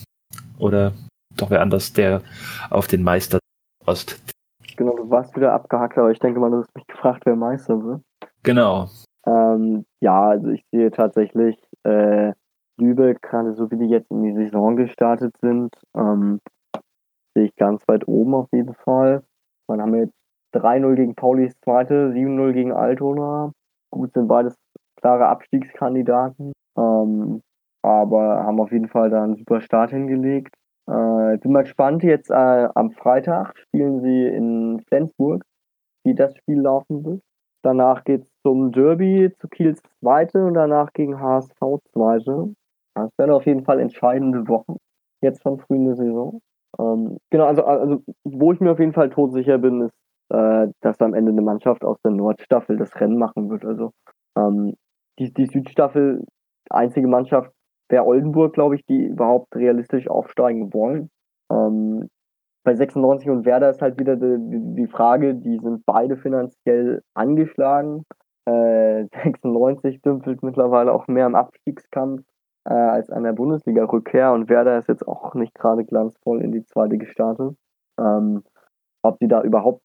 oder 0.57 0.93
doch 1.37 1.49
wer 1.49 1.61
anders, 1.61 1.93
der 1.93 2.21
auf 2.69 2.87
den 2.87 3.03
Meister 3.03 3.39
Ost. 3.85 4.21
Genau, 4.77 4.95
du 4.95 5.09
warst 5.09 5.35
wieder 5.35 5.53
abgehackt, 5.53 5.97
aber 5.97 6.11
ich 6.11 6.19
denke 6.19 6.39
mal, 6.39 6.51
du 6.51 6.57
hast 6.57 6.75
mich 6.75 6.87
gefragt, 6.87 7.23
wer 7.25 7.35
Meister 7.35 7.83
wird. 7.83 8.01
Genau. 8.43 8.89
Ähm, 9.25 9.85
ja, 10.01 10.29
also 10.29 10.49
ich 10.49 10.63
sehe 10.71 10.91
tatsächlich 10.91 11.57
äh, 11.83 12.33
Lübeck, 12.77 13.21
gerade 13.21 13.53
so 13.53 13.71
wie 13.71 13.77
die 13.77 13.89
jetzt 13.89 14.11
in 14.11 14.23
die 14.23 14.33
Saison 14.33 14.75
gestartet 14.75 15.37
sind, 15.37 15.73
ähm, 15.95 16.41
sehe 17.33 17.45
ich 17.45 17.55
ganz 17.55 17.87
weit 17.87 18.07
oben 18.07 18.33
auf 18.33 18.49
jeden 18.51 18.75
Fall. 18.75 19.23
Dann 19.67 19.81
haben 19.81 19.95
jetzt 19.95 20.13
3-0 20.53 20.95
gegen 20.95 21.15
Paulis 21.15 21.53
Zweite, 21.61 22.11
7-0 22.11 22.53
gegen 22.53 22.71
Altona. 22.71 23.51
Gut, 23.91 24.13
sind 24.13 24.27
beides 24.27 24.55
klare 24.97 25.27
Abstiegskandidaten. 25.27 26.53
Ähm, 26.77 27.41
aber 27.81 28.43
haben 28.43 28.59
auf 28.59 28.71
jeden 28.71 28.89
Fall 28.89 29.09
da 29.09 29.23
einen 29.23 29.35
super 29.35 29.61
Start 29.61 29.91
hingelegt. 29.91 30.53
Äh, 30.87 31.37
bin 31.37 31.51
mal 31.51 31.63
gespannt, 31.63 32.03
jetzt 32.03 32.29
äh, 32.29 32.67
am 32.75 32.91
Freitag 32.91 33.57
spielen 33.57 34.01
sie 34.01 34.27
in 34.27 34.81
Flensburg, 34.87 35.43
wie 36.03 36.13
das 36.13 36.35
Spiel 36.37 36.61
laufen 36.61 37.03
wird. 37.03 37.21
Danach 37.63 38.03
geht 38.03 38.21
es 38.21 38.27
zum 38.43 38.71
Derby, 38.71 39.33
zu 39.39 39.47
Kiels 39.47 39.81
Zweite 39.99 40.45
und 40.45 40.53
danach 40.53 40.93
gegen 40.93 41.19
HSV 41.19 41.59
Zweite. 41.91 42.53
Das 42.93 43.09
werden 43.17 43.31
auf 43.31 43.45
jeden 43.45 43.65
Fall 43.65 43.79
entscheidende 43.79 44.47
Wochen, 44.47 44.77
jetzt 45.21 45.41
von 45.41 45.59
früh 45.59 45.75
in 45.75 45.85
der 45.85 45.95
Saison. 45.95 46.41
Ähm, 46.79 47.17
genau, 47.31 47.45
also, 47.45 47.63
also 47.63 48.03
wo 48.23 48.53
ich 48.53 48.59
mir 48.59 48.71
auf 48.71 48.79
jeden 48.79 48.93
Fall 48.93 49.09
todsicher 49.09 49.57
bin, 49.57 49.81
ist, 49.81 49.95
äh, 50.29 50.67
dass 50.81 51.01
am 51.01 51.13
Ende 51.13 51.31
eine 51.31 51.41
Mannschaft 51.41 51.83
aus 51.83 51.97
der 52.03 52.11
Nordstaffel 52.11 52.77
das 52.77 52.99
Rennen 52.99 53.17
machen 53.17 53.49
wird. 53.49 53.65
Also 53.65 53.91
ähm, 54.37 54.75
die, 55.17 55.33
die 55.33 55.47
Südstaffel, 55.47 56.23
einzige 56.69 57.07
Mannschaft, 57.07 57.51
wäre 57.89 58.05
Oldenburg, 58.05 58.53
glaube 58.53 58.75
ich, 58.75 58.85
die 58.85 59.05
überhaupt 59.05 59.55
realistisch 59.55 60.07
aufsteigen 60.07 60.73
wollen. 60.73 61.09
Ähm, 61.51 62.09
bei 62.63 62.75
96 62.75 63.29
und 63.29 63.45
Werder 63.45 63.69
ist 63.69 63.81
halt 63.81 63.99
wieder 63.99 64.15
die, 64.15 64.37
die, 64.39 64.75
die, 64.75 64.87
Frage, 64.87 65.35
die 65.35 65.59
sind 65.59 65.85
beide 65.85 66.17
finanziell 66.17 67.03
angeschlagen. 67.13 68.03
Äh, 68.45 69.05
96 69.23 70.01
dümpelt 70.01 70.41
mittlerweile 70.43 70.91
auch 70.91 71.07
mehr 71.07 71.27
im 71.27 71.35
Abstiegskampf 71.35 72.23
äh, 72.67 72.73
als 72.73 73.11
an 73.11 73.23
der 73.23 73.33
Bundesliga-Rückkehr 73.33 74.33
und 74.33 74.49
Werder 74.49 74.79
ist 74.79 74.89
jetzt 74.89 75.07
auch 75.07 75.35
nicht 75.35 75.53
gerade 75.53 75.85
glanzvoll 75.85 76.41
in 76.41 76.51
die 76.51 76.65
zweite 76.65 76.97
gestartet. 76.97 77.55
Ähm, 77.99 78.43
ob 79.03 79.17
sie 79.19 79.27
da 79.27 79.43
überhaupt 79.43 79.81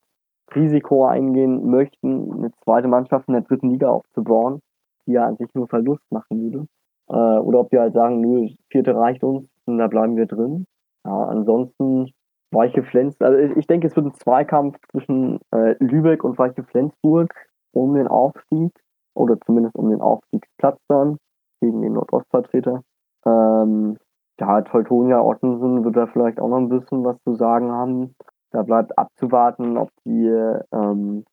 Risiko 0.54 1.04
eingehen 1.04 1.70
möchten, 1.70 2.32
eine 2.32 2.50
zweite 2.64 2.88
Mannschaft 2.88 3.28
in 3.28 3.34
der 3.34 3.42
dritten 3.42 3.70
Liga 3.70 3.90
aufzubauen, 3.90 4.60
die 5.06 5.12
ja 5.12 5.26
an 5.26 5.36
sich 5.36 5.48
nur 5.54 5.68
Verlust 5.68 6.10
machen 6.10 6.42
würde. 6.42 6.66
Äh, 7.10 7.38
oder 7.38 7.60
ob 7.60 7.72
wir 7.72 7.80
halt 7.80 7.94
sagen, 7.94 8.20
nö, 8.20 8.48
vierte 8.70 8.94
reicht 8.94 9.22
uns 9.24 9.48
und 9.66 9.78
da 9.78 9.88
bleiben 9.88 10.16
wir 10.16 10.26
drin. 10.26 10.66
Ja, 11.04 11.24
ansonsten 11.24 12.12
Weiche 12.52 12.82
Flens, 12.82 13.20
also 13.20 13.38
ich 13.38 13.66
denke, 13.68 13.86
es 13.86 13.94
wird 13.94 14.06
ein 14.06 14.14
Zweikampf 14.14 14.76
zwischen 14.90 15.38
äh, 15.52 15.76
Lübeck 15.78 16.24
und 16.24 16.36
Weiche 16.36 16.64
Flensburg 16.64 17.32
um 17.72 17.94
den 17.94 18.08
Aufstieg 18.08 18.72
oder 19.14 19.38
zumindest 19.40 19.76
um 19.76 19.90
den 19.90 20.00
Aufstiegsplatz 20.00 20.78
dann 20.88 21.18
gegen 21.60 21.80
den 21.82 21.92
Nordostvertreter. 21.92 22.82
Ähm, 23.24 23.98
ja, 24.40 24.62
Teutonia 24.62 25.20
Ottensen 25.20 25.84
wird 25.84 25.96
da 25.96 26.06
vielleicht 26.06 26.40
auch 26.40 26.48
noch 26.48 26.56
ein 26.56 26.70
bisschen 26.70 27.04
was 27.04 27.22
zu 27.22 27.34
sagen 27.34 27.70
haben. 27.70 28.14
Da 28.50 28.62
bleibt 28.62 28.98
abzuwarten, 28.98 29.76
ob 29.76 29.90
die 30.04 30.26
ähm, 30.72 31.24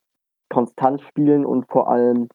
konstant 0.50 1.00
spielen 1.02 1.44
und 1.44 1.66
vor 1.68 1.90
allem, 1.90 2.28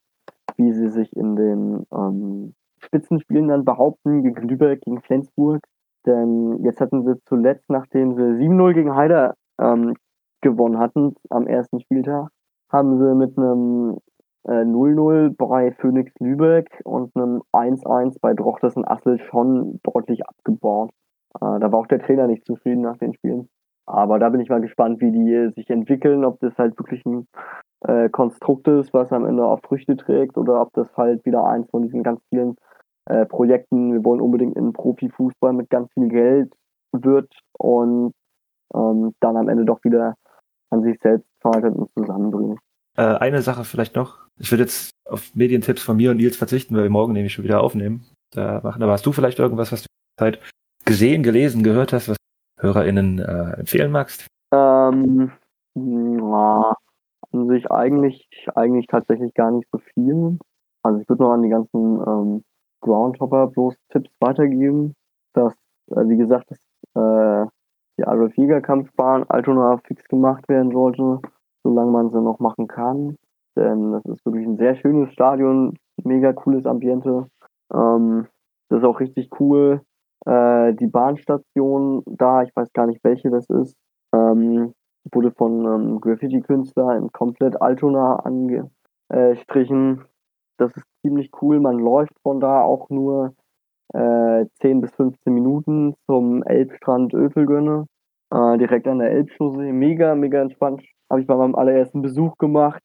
wie 0.57 0.74
sie 0.74 0.90
sich 0.90 1.15
in 1.15 1.36
den 1.36 1.86
ähm, 1.94 2.53
Spitzenspielen 2.84 3.47
dann 3.47 3.65
behaupten, 3.65 4.23
gegen 4.23 4.47
Lübeck, 4.47 4.81
gegen 4.81 5.01
Flensburg. 5.01 5.61
Denn 6.05 6.64
jetzt 6.64 6.81
hatten 6.81 7.03
sie 7.03 7.19
zuletzt, 7.26 7.69
nachdem 7.69 8.15
sie 8.15 8.22
7-0 8.22 8.73
gegen 8.73 8.95
Heider 8.95 9.35
ähm, 9.60 9.95
gewonnen 10.41 10.80
hatten 10.80 11.15
am 11.30 11.47
ersten 11.47 11.80
Spieltag, 11.80 12.30
haben 12.69 12.97
sie 12.97 13.15
mit 13.15 13.38
einem 13.38 13.97
äh, 14.45 14.64
0-0 14.64 15.35
bei 15.38 15.72
Phoenix 15.72 16.11
Lübeck 16.19 16.81
und 16.84 17.15
einem 17.15 17.41
1-1 17.53 18.18
bei 18.22 18.34
Drochtersen 18.34 18.85
Assel 18.85 19.19
schon 19.19 19.80
deutlich 19.84 20.27
abgebaut. 20.27 20.91
Äh, 21.35 21.60
da 21.60 21.72
war 21.72 21.80
auch 21.80 21.88
der 21.88 21.99
Trainer 21.99 22.27
nicht 22.27 22.45
zufrieden 22.45 22.81
nach 22.81 22.97
den 22.97 23.14
Spielen. 23.14 23.47
Aber 23.85 24.19
da 24.19 24.30
bin 24.30 24.39
ich 24.39 24.49
mal 24.49 24.61
gespannt, 24.61 25.01
wie 25.01 25.11
die 25.11 25.51
sich 25.55 25.69
entwickeln, 25.69 26.23
ob 26.23 26.39
das 26.39 26.57
halt 26.57 26.77
wirklich 26.80 27.05
ein 27.05 27.27
äh, 27.81 28.10
Konstrukt 28.10 28.68
ist, 28.68 28.93
was 28.93 29.11
am 29.11 29.26
Ende 29.26 29.45
auch 29.45 29.60
Früchte 29.61 29.97
trägt, 29.97 30.38
oder 30.38 30.61
ob 30.61 30.73
das 30.73 30.95
halt 30.95 31.26
wieder 31.26 31.45
eins 31.45 31.69
von 31.69 31.84
diesen 31.84 32.03
ganz 32.03 32.22
vielen 32.30 32.55
äh, 33.05 33.25
Projekten, 33.25 33.93
wir 33.93 34.03
wollen 34.03 34.21
unbedingt 34.21 34.55
in 34.55 34.73
Profifußball 34.73 35.53
mit 35.53 35.69
ganz 35.69 35.91
viel 35.93 36.07
Geld 36.07 36.53
wird 36.91 37.31
und 37.57 38.13
ähm, 38.73 39.13
dann 39.19 39.38
am 39.38 39.49
Ende 39.49 39.65
doch 39.65 39.84
wieder 39.84 40.15
an 40.69 40.84
sich 40.84 40.99
selbst 41.01 41.27
scheitert 41.41 41.75
und 41.75 41.89
zusammenbringt. 41.97 42.59
Äh, 42.97 43.03
eine 43.03 43.41
Sache 43.41 43.63
vielleicht 43.63 43.95
noch. 43.95 44.19
Ich 44.39 44.51
würde 44.51 44.63
jetzt 44.63 44.91
auf 45.05 45.35
Medientipps 45.35 45.84
von 45.84 45.97
mir 45.97 46.11
und 46.11 46.17
Nils 46.17 46.38
verzichten, 46.38 46.75
weil 46.75 46.84
wir 46.84 46.89
morgen 46.89 47.13
nämlich 47.13 47.34
schon 47.34 47.43
wieder 47.43 47.61
aufnehmen. 47.61 48.05
Da 48.31 48.61
machen. 48.63 48.81
Aber 48.81 48.93
hast 48.93 49.05
du 49.05 49.11
vielleicht 49.11 49.39
irgendwas, 49.39 49.71
was 49.71 49.84
du 49.84 49.88
Zeit 50.17 50.39
gesehen, 50.85 51.23
gelesen, 51.23 51.63
gehört 51.63 51.93
hast, 51.93 52.09
was 52.09 52.17
HörerInnen 52.59 53.19
äh, 53.19 53.59
empfehlen 53.59 53.91
magst? 53.91 54.27
Ähm, 54.51 55.31
ja, 55.75 56.75
an 57.31 57.47
sich 57.47 57.69
eigentlich, 57.71 58.27
eigentlich 58.55 58.88
tatsächlich 58.88 59.34
gar 59.34 59.51
nicht 59.51 59.67
so 59.71 59.80
viel. 59.93 60.38
Also 60.81 60.99
ich 60.99 61.09
würde 61.09 61.23
noch 61.23 61.31
an 61.31 61.43
die 61.43 61.49
ganzen 61.49 62.01
ähm, 62.07 62.43
Groundhopper 62.84 63.47
bloß 63.47 63.76
Tipps 63.89 64.11
weitergeben, 64.19 64.93
dass, 65.34 65.53
äh, 65.91 66.07
wie 66.07 66.18
gesagt, 66.18 66.51
dass 66.51 66.60
äh, 66.95 67.47
die 67.97 68.05
Adolf 68.05 68.35
Jäger 68.35 68.61
Kampfbahn 68.61 69.23
Altona 69.30 69.77
fix 69.85 70.03
gemacht 70.07 70.47
werden 70.49 70.72
sollte, 70.72 71.19
solange 71.64 71.91
man 71.91 72.10
sie 72.10 72.22
noch 72.22 72.39
machen 72.39 72.68
kann. 72.68 73.18
Denn 73.55 73.91
das 73.91 74.05
ist 74.05 74.26
wirklich 74.26 74.45
ein 74.45 74.57
sehr 74.57 74.76
schönes 74.76 75.11
Stadion, 75.14 75.77
mega 76.03 76.34
cooles 76.34 76.65
Ambiente. 76.65 77.27
Ähm, 77.73 78.27
das 78.69 78.80
ist 78.80 78.85
auch 78.85 78.99
richtig 78.99 79.30
cool. 79.39 79.81
Äh, 80.26 80.73
die 80.73 80.88
Bahnstation 80.88 82.03
da, 82.05 82.43
ich 82.43 82.55
weiß 82.55 82.73
gar 82.73 82.88
nicht 82.88 83.03
welche 83.03 83.30
das 83.30 83.49
ist, 83.49 83.76
ähm, 84.14 84.73
wurde 85.11 85.31
von 85.31 85.65
einem 85.65 86.01
Graffiti-Künstler 86.01 86.97
in 86.97 87.11
komplett 87.11 87.61
Altona 87.61 88.15
angestrichen. 88.15 90.01
Das 90.57 90.75
ist 90.75 90.85
ziemlich 91.01 91.31
cool. 91.41 91.59
Man 91.59 91.80
läuft 91.80 92.13
von 92.21 92.39
da 92.39 92.61
auch 92.61 92.89
nur 92.89 93.34
äh, 93.93 94.45
10 94.61 94.81
bis 94.81 94.93
15 94.95 95.34
Minuten 95.34 95.95
zum 96.05 96.43
Elbstrand 96.43 97.13
Öfelgönne, 97.13 97.85
äh, 98.31 98.57
direkt 98.57 98.88
an 98.88 98.99
der 98.99 99.11
Elbchaussee. 99.11 99.71
Mega, 99.71 100.15
mega 100.15 100.41
entspannt. 100.41 100.84
Habe 101.09 101.21
ich 101.21 101.27
bei 101.27 101.35
meinem 101.35 101.55
allerersten 101.55 102.01
Besuch 102.01 102.38
gemacht. 102.38 102.84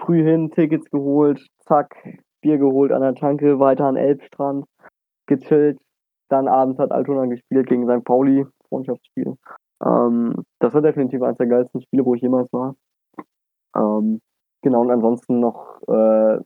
Früh 0.00 0.22
hin, 0.22 0.50
Tickets 0.50 0.90
geholt, 0.90 1.46
zack, 1.60 1.96
Bier 2.40 2.58
geholt 2.58 2.92
an 2.92 3.00
der 3.00 3.14
Tanke, 3.14 3.58
weiter 3.58 3.86
an 3.86 3.96
Elbstrand, 3.96 4.66
gechillt. 5.26 5.78
Dann 6.28 6.48
abends 6.48 6.78
hat 6.78 6.92
Altona 6.92 7.26
gespielt 7.26 7.68
gegen 7.68 7.86
St. 7.88 8.04
Pauli, 8.04 8.44
Freundschaftsspiel. 8.68 9.36
Ähm, 9.84 10.34
das 10.58 10.74
war 10.74 10.82
definitiv 10.82 11.22
eines 11.22 11.38
der 11.38 11.46
geilsten 11.46 11.82
Spiele, 11.82 12.04
wo 12.04 12.14
ich 12.14 12.22
jemals 12.22 12.52
war. 12.52 12.74
Ähm, 13.76 14.20
genau, 14.62 14.80
und 14.80 14.90
ansonsten 14.90 15.40
noch 15.40 15.80
äh, 15.88 16.38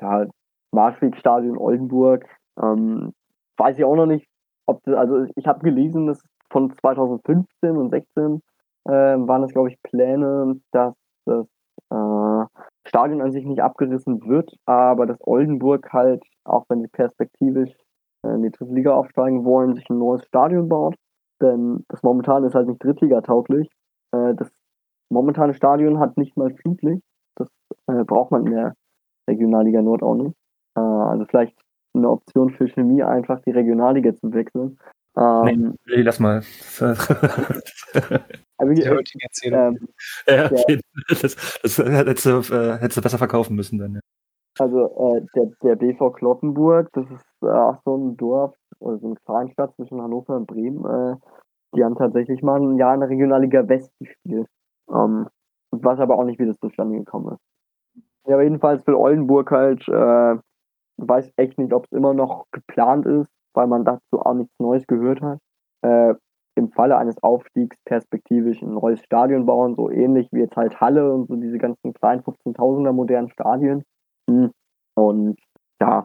ja, 0.00 0.26
Marschwegstadion 0.72 1.56
Oldenburg. 1.56 2.26
Ähm, 2.60 3.12
weiß 3.56 3.78
ich 3.78 3.84
auch 3.84 3.96
noch 3.96 4.06
nicht, 4.06 4.26
ob 4.66 4.82
das, 4.84 4.94
also 4.94 5.26
ich 5.36 5.46
habe 5.46 5.60
gelesen, 5.60 6.06
dass 6.06 6.22
von 6.50 6.74
2015 6.80 7.76
und 7.76 7.90
16 7.90 8.40
äh, 8.86 8.90
waren 8.90 9.42
es, 9.42 9.52
glaube 9.52 9.70
ich, 9.70 9.82
Pläne, 9.82 10.56
dass 10.72 10.94
das 11.26 11.46
äh, 11.90 12.46
Stadion 12.86 13.20
an 13.20 13.32
sich 13.32 13.44
nicht 13.44 13.62
abgerissen 13.62 14.26
wird, 14.26 14.54
aber 14.66 15.06
dass 15.06 15.18
Oldenburg 15.26 15.92
halt, 15.92 16.24
auch 16.44 16.64
wenn 16.68 16.80
sie 16.80 16.88
perspektivisch 16.88 17.74
äh, 18.24 18.34
in 18.34 18.42
die 18.42 18.50
dritte 18.50 18.72
Liga 18.72 18.94
aufsteigen 18.94 19.44
wollen, 19.44 19.74
sich 19.74 19.88
ein 19.90 19.98
neues 19.98 20.24
Stadion 20.24 20.68
baut. 20.68 20.96
Denn 21.40 21.84
das 21.88 22.02
momentane 22.02 22.46
ist 22.46 22.54
halt 22.54 22.68
nicht 22.68 22.82
Drittliga-tauglich. 22.82 23.68
Äh, 24.12 24.34
das 24.34 24.50
momentane 25.10 25.54
Stadion 25.54 25.98
hat 25.98 26.16
nicht 26.16 26.36
mal 26.36 26.50
Flutlicht. 26.54 27.02
Das 27.36 27.48
äh, 27.86 28.04
braucht 28.04 28.30
man 28.30 28.46
in 28.46 28.52
der 28.52 28.74
Regionalliga 29.28 29.82
Nord 29.82 30.02
auch 30.02 30.14
nicht. 30.16 30.34
Äh, 30.76 30.80
also 30.80 31.24
vielleicht 31.26 31.56
eine 31.94 32.10
Option 32.10 32.50
für 32.50 32.68
Chemie, 32.68 33.02
einfach 33.02 33.40
die 33.40 33.50
Regionalliga 33.52 34.14
zu 34.14 34.32
wechseln. 34.32 34.78
Ähm, 35.16 35.74
nee, 35.86 36.02
lass 36.02 36.20
mal. 36.20 36.42
aber 38.58 38.74
Die 38.74 38.88
heutige 38.88 39.24
Erzählung. 39.24 39.60
ähm, 39.76 39.88
ja, 40.26 40.50
Ja. 40.50 40.76
das, 41.08 41.60
das 41.62 41.78
hättest, 41.78 42.26
du, 42.26 42.38
äh, 42.54 42.78
hättest 42.78 42.98
du 42.98 43.02
besser 43.02 43.18
verkaufen 43.18 43.56
müssen 43.56 43.78
dann. 43.78 43.94
Ja. 43.94 44.00
Also 44.60 45.16
äh, 45.16 45.26
der, 45.34 45.50
der 45.62 45.76
BV 45.76 46.10
Kloppenburg, 46.12 46.88
das 46.92 47.06
ist 47.10 47.24
äh, 47.42 47.46
auch 47.48 47.78
so 47.84 47.96
ein 47.96 48.16
Dorf 48.16 48.54
oder 48.80 48.98
so 48.98 49.06
eine 49.06 49.16
Kleinstadt 49.24 49.74
zwischen 49.76 50.00
Hannover 50.02 50.36
und 50.36 50.46
Bremen. 50.46 50.84
Äh, 50.84 51.16
die 51.74 51.84
haben 51.84 51.96
tatsächlich 51.96 52.42
mal 52.42 52.60
ein 52.60 52.76
Jahr 52.76 52.94
in 52.94 53.00
der 53.00 53.08
Regionalliga 53.08 53.68
West 53.68 53.92
gespielt. 54.00 54.46
Ähm, 54.92 55.28
ich 55.76 55.84
weiß 55.84 55.98
aber 56.00 56.16
auch 56.18 56.24
nicht, 56.24 56.38
wie 56.40 56.46
das 56.46 56.58
zustande 56.58 56.96
gekommen 56.96 57.34
ist. 57.34 57.40
Ja, 58.28 58.34
aber 58.34 58.42
jedenfalls 58.44 58.86
will 58.86 58.94
Oldenburg 58.94 59.50
halt, 59.50 59.88
äh, 59.88 60.36
weiß 60.98 61.32
echt 61.36 61.58
nicht, 61.58 61.72
ob 61.72 61.86
es 61.86 61.92
immer 61.92 62.12
noch 62.12 62.44
geplant 62.52 63.06
ist, 63.06 63.30
weil 63.54 63.66
man 63.66 63.84
dazu 63.84 64.20
auch 64.20 64.34
nichts 64.34 64.52
Neues 64.58 64.86
gehört 64.86 65.22
hat. 65.22 65.38
Äh, 65.82 66.14
Im 66.56 66.70
Falle 66.72 66.98
eines 66.98 67.22
Aufstiegs 67.22 67.76
perspektivisch 67.86 68.60
ein 68.62 68.74
neues 68.74 69.00
Stadion 69.00 69.46
bauen, 69.46 69.76
so 69.76 69.90
ähnlich 69.90 70.28
wie 70.32 70.40
jetzt 70.40 70.56
halt 70.56 70.78
Halle 70.80 71.14
und 71.14 71.28
so 71.28 71.36
diese 71.36 71.56
ganzen 71.56 71.94
kleinen 71.94 72.22
15.000er 72.22 72.92
modernen 72.92 73.30
Stadien. 73.30 73.84
Hm. 74.28 74.50
Und 74.94 75.38
ja, 75.80 76.04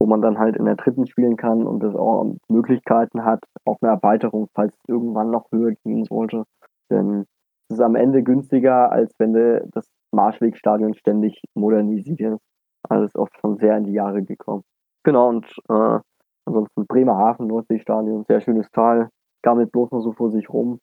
wo 0.00 0.06
man 0.06 0.22
dann 0.22 0.38
halt 0.38 0.56
in 0.56 0.64
der 0.64 0.76
dritten 0.76 1.06
spielen 1.06 1.36
kann 1.36 1.66
und 1.66 1.82
das 1.82 1.94
auch 1.94 2.34
Möglichkeiten 2.48 3.24
hat 3.24 3.44
auf 3.64 3.76
eine 3.82 3.92
Erweiterung, 3.92 4.48
falls 4.54 4.74
es 4.74 4.88
irgendwann 4.88 5.30
noch 5.30 5.46
höher 5.52 5.74
gehen 5.84 6.04
sollte. 6.04 6.44
Denn 6.90 7.26
es 7.68 7.76
ist 7.76 7.80
am 7.82 7.94
Ende 7.94 8.22
günstiger, 8.22 8.90
als 8.90 9.12
wenn 9.18 9.34
du 9.34 9.68
das 9.70 9.86
Marschwegstadion 10.12 10.94
ständig 10.94 11.40
modernisierst. 11.54 12.42
Also 12.88 13.04
ist 13.04 13.16
oft 13.16 13.36
schon 13.40 13.56
sehr 13.58 13.76
in 13.76 13.84
die 13.84 13.92
Jahre 13.92 14.22
gekommen. 14.22 14.62
Genau, 15.04 15.28
und 15.28 15.46
äh, 15.68 15.98
ansonsten 16.46 16.86
Bremerhaven, 16.86 17.46
Nordseestadion, 17.46 18.24
sehr 18.24 18.40
schönes 18.40 18.70
Tal, 18.70 19.08
gammelt 19.42 19.72
bloß 19.72 19.90
noch 19.92 20.00
so 20.00 20.12
vor 20.12 20.30
sich 20.30 20.48
rum. 20.50 20.80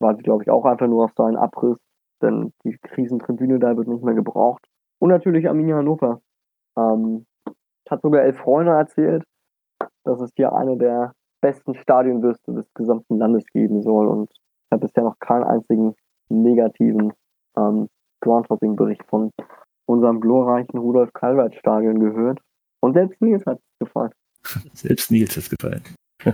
War, 0.00 0.14
glaube 0.14 0.42
ich, 0.42 0.50
auch 0.50 0.64
einfach 0.64 0.88
nur 0.88 1.04
auf 1.04 1.12
seinen 1.16 1.36
Abriss, 1.36 1.78
denn 2.22 2.52
die 2.64 2.76
Krisentribüne 2.82 3.58
da 3.58 3.76
wird 3.76 3.88
nicht 3.88 4.02
mehr 4.02 4.14
gebraucht. 4.14 4.66
Und 4.98 5.10
natürlich 5.10 5.48
Arminia 5.48 5.76
Hannover. 5.76 6.20
Ähm, 6.76 7.26
hat 7.90 8.02
sogar 8.02 8.22
Elf 8.22 8.38
Freunde 8.38 8.72
erzählt, 8.72 9.24
dass 10.04 10.20
es 10.20 10.30
hier 10.36 10.54
eine 10.54 10.76
der 10.76 11.12
besten 11.40 11.74
Stadionwürste 11.74 12.52
des 12.52 12.72
gesamten 12.74 13.18
Landes 13.18 13.44
geben 13.52 13.82
soll. 13.82 14.08
Und 14.08 14.30
ich 14.32 14.72
habe 14.72 14.86
bisher 14.86 15.04
noch 15.04 15.18
keinen 15.18 15.44
einzigen 15.44 15.94
negativen 16.28 17.12
ähm, 17.56 17.88
Groundhopping-Bericht 18.24 19.04
von 19.08 19.30
unserem 19.86 20.20
glorreichen 20.20 20.78
Rudolf 20.78 21.12
Calvert 21.12 21.54
Stadion 21.54 22.00
gehört. 22.00 22.40
Und 22.80 22.94
selbst 22.94 23.20
Nils 23.20 23.44
hat 23.46 23.58
es 23.58 23.86
gefallen. 23.86 24.12
Selbst 24.72 25.10
Nils 25.10 25.36
ist 25.36 25.50
gefallen. 25.50 25.82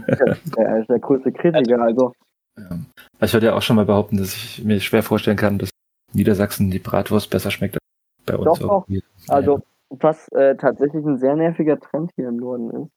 Er 0.56 0.80
ist 0.80 0.88
der 0.88 1.00
größte 1.00 1.32
Kritiker, 1.32 1.82
also 1.82 2.12
Ja. 2.56 2.78
Ich 3.20 3.32
würde 3.32 3.46
ja 3.46 3.54
auch 3.54 3.62
schon 3.62 3.76
mal 3.76 3.86
behaupten, 3.86 4.18
dass 4.18 4.34
ich 4.34 4.64
mir 4.64 4.80
schwer 4.80 5.02
vorstellen 5.02 5.36
kann, 5.36 5.58
dass 5.58 5.70
Niedersachsen 6.12 6.70
die 6.70 6.78
Bratwurst 6.78 7.30
besser 7.30 7.50
schmeckt 7.50 7.74
als 7.74 8.26
bei 8.26 8.36
uns. 8.36 8.58
Doch, 8.58 8.88
irgendwie. 8.88 9.02
Also, 9.28 9.62
was 9.90 10.28
äh, 10.28 10.56
tatsächlich 10.56 11.04
ein 11.04 11.18
sehr 11.18 11.34
nerviger 11.34 11.78
Trend 11.80 12.12
hier 12.14 12.28
im 12.28 12.36
Norden 12.36 12.70
ist, 12.70 12.90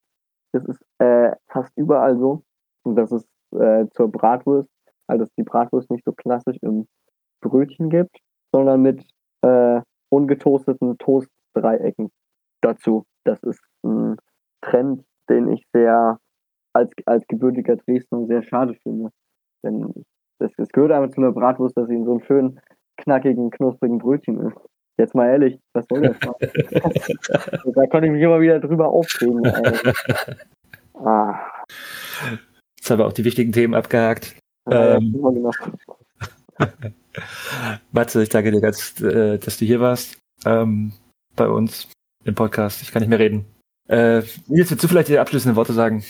das 0.52 0.66
ist 0.66 0.82
äh, 1.00 1.32
fast 1.48 1.72
überall 1.76 2.18
so, 2.18 2.44
und 2.84 2.96
das 2.96 3.12
ist 3.12 3.28
äh, 3.52 3.86
zur 3.92 4.12
Bratwurst, 4.12 4.70
also 5.08 5.26
dass 5.26 5.34
die 5.36 5.44
Bratwurst 5.44 5.90
nicht 5.90 6.06
so 6.06 6.12
klassisch 6.12 6.58
im 6.62 6.88
Brötchen 7.42 7.90
gibt, 7.90 8.18
sondern 8.54 8.82
mit 8.82 9.04
äh, 9.42 9.82
ungetoasteten 10.10 10.98
Toastdreiecken 11.00 12.12
dazu. 12.62 13.04
Das 13.26 13.42
ist 13.44 13.62
ein 13.84 14.16
Trend, 14.62 15.04
den 15.30 15.50
ich 15.50 15.66
sehr 15.74 16.20
als, 16.74 16.92
als 17.06 17.26
gebürtiger 17.28 17.76
Dresdner 17.76 18.26
sehr 18.28 18.44
schade 18.44 18.76
finde. 18.84 19.10
Denn 19.64 19.94
das, 20.40 20.52
das 20.58 20.70
gehört 20.70 20.92
einfach 20.92 21.14
zu 21.14 21.22
einer 21.22 21.32
Bratwurst, 21.32 21.76
dass 21.78 21.88
sie 21.88 21.96
in 21.96 22.06
so 22.06 22.12
einem 22.12 22.22
schönen, 22.22 22.60
knackigen, 22.98 23.50
knusprigen 23.50 23.98
Brötchen 23.98 24.40
ist. 24.48 24.58
Jetzt 24.98 25.16
mal 25.16 25.28
ehrlich, 25.28 25.60
was 25.74 25.86
soll 25.90 26.02
das? 26.02 26.18
da 27.74 27.88
konnte 27.88 28.06
ich 28.06 28.12
mich 28.12 28.22
immer 28.22 28.40
wieder 28.40 28.60
drüber 28.60 28.88
aufregen. 28.90 29.42
Ah, 30.96 31.40
Jetzt 32.78 32.92
haben 32.92 33.00
wir 33.00 33.08
auch 33.08 33.14
die 33.14 33.26
wichtigen 33.26 33.52
Themen 33.52 33.74
abgehakt. 33.74 34.36
ja, 34.70 34.98
Ähm. 34.98 35.16
immer 35.18 35.34
genau. 35.34 35.52
Matze, 37.92 38.24
ich 38.24 38.30
danke 38.30 38.52
dir 38.52 38.62
ganz, 38.62 39.00
äh, 39.02 39.38
dass 39.38 39.58
du 39.58 39.66
hier 39.66 39.80
warst 39.80 40.18
ähm, 40.46 40.94
bei 41.36 41.48
uns 41.48 41.88
im 42.24 42.36
Podcast. 42.36 42.82
Ich 42.82 42.92
kann 42.92 43.02
nicht 43.02 43.10
mehr 43.10 43.20
reden. 43.20 43.46
Äh, 43.88 44.22
Nils, 44.48 44.72
willst 44.72 44.84
du 44.84 44.88
vielleicht 44.88 45.10
die 45.10 45.20
abschließenden 45.20 45.56
Worte 45.56 45.74
sagen? 45.74 46.04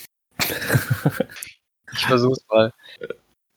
Ich 1.95 2.05
versuch's 2.05 2.45
mal. 2.49 2.73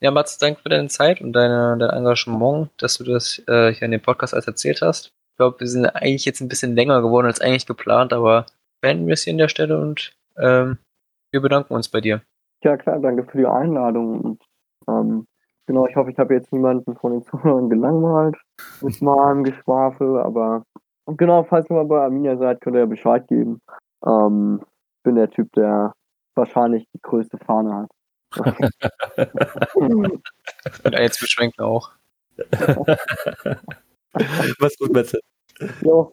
Ja, 0.01 0.11
Mats, 0.11 0.39
danke 0.39 0.61
für 0.61 0.69
deine 0.69 0.89
Zeit 0.89 1.21
und 1.21 1.33
deine, 1.33 1.77
dein 1.79 1.91
Engagement, 1.91 2.71
dass 2.77 2.99
du 2.99 3.05
das 3.05 3.43
äh, 3.49 3.73
hier 3.73 3.87
in 3.87 3.93
dem 3.93 4.03
Podcast 4.03 4.35
alles 4.35 4.47
erzählt 4.47 4.83
hast. 4.83 5.07
Ich 5.07 5.39
glaube, 5.39 5.61
wir 5.61 5.67
sind 5.67 5.87
eigentlich 5.87 6.25
jetzt 6.25 6.41
ein 6.41 6.49
bisschen 6.49 6.75
länger 6.75 7.01
geworden 7.01 7.27
als 7.27 7.41
eigentlich 7.41 7.67
geplant, 7.67 8.13
aber 8.13 8.47
beenden 8.83 9.07
wir 9.07 9.15
es 9.15 9.23
hier 9.23 9.33
an 9.33 9.39
der 9.39 9.49
Stelle 9.49 9.79
und 9.81 10.13
ähm, 10.37 10.79
wir 11.33 11.41
bedanken 11.41 11.75
uns 11.75 11.89
bei 11.89 12.01
dir. 12.01 12.23
Ja, 12.63 12.77
klar, 12.77 13.01
danke 13.01 13.25
für 13.25 13.39
die 13.39 13.47
Einladung. 13.47 14.21
Und, 14.21 14.43
ähm, 14.89 15.27
genau, 15.67 15.87
ich 15.87 15.97
hoffe, 15.97 16.11
ich 16.11 16.19
habe 16.19 16.35
jetzt 16.35 16.53
niemanden 16.53 16.97
von 16.97 17.13
den 17.13 17.23
Zuhörern 17.27 17.69
gelangweilt 17.69 18.37
mit 18.81 19.01
meinem 19.03 19.45
Geschwafel, 19.45 20.19
aber 20.19 20.63
und 21.07 21.19
genau, 21.19 21.45
falls 21.45 21.71
ihr 21.71 21.75
mal 21.75 21.85
bei 21.85 22.03
Arminia 22.03 22.37
seid, 22.37 22.61
könnt 22.61 22.75
ihr 22.77 22.81
ja 22.81 22.87
Bescheid 22.87 23.27
geben. 23.29 23.61
Ähm, 24.05 24.61
bin 25.05 25.15
der 25.15 25.31
Typ, 25.31 25.53
der 25.53 25.95
wahrscheinlich 26.35 26.85
die 26.93 27.01
größte 27.01 27.39
Fahne 27.39 27.75
hat. 27.75 27.89
Und 29.75 30.21
jetzt 30.99 31.21
beschränkt 31.21 31.61
auch. 31.61 31.93
Mach's 34.59 34.77
gut, 34.79 34.93
Matze. 34.93 35.21
jo, 35.81 36.13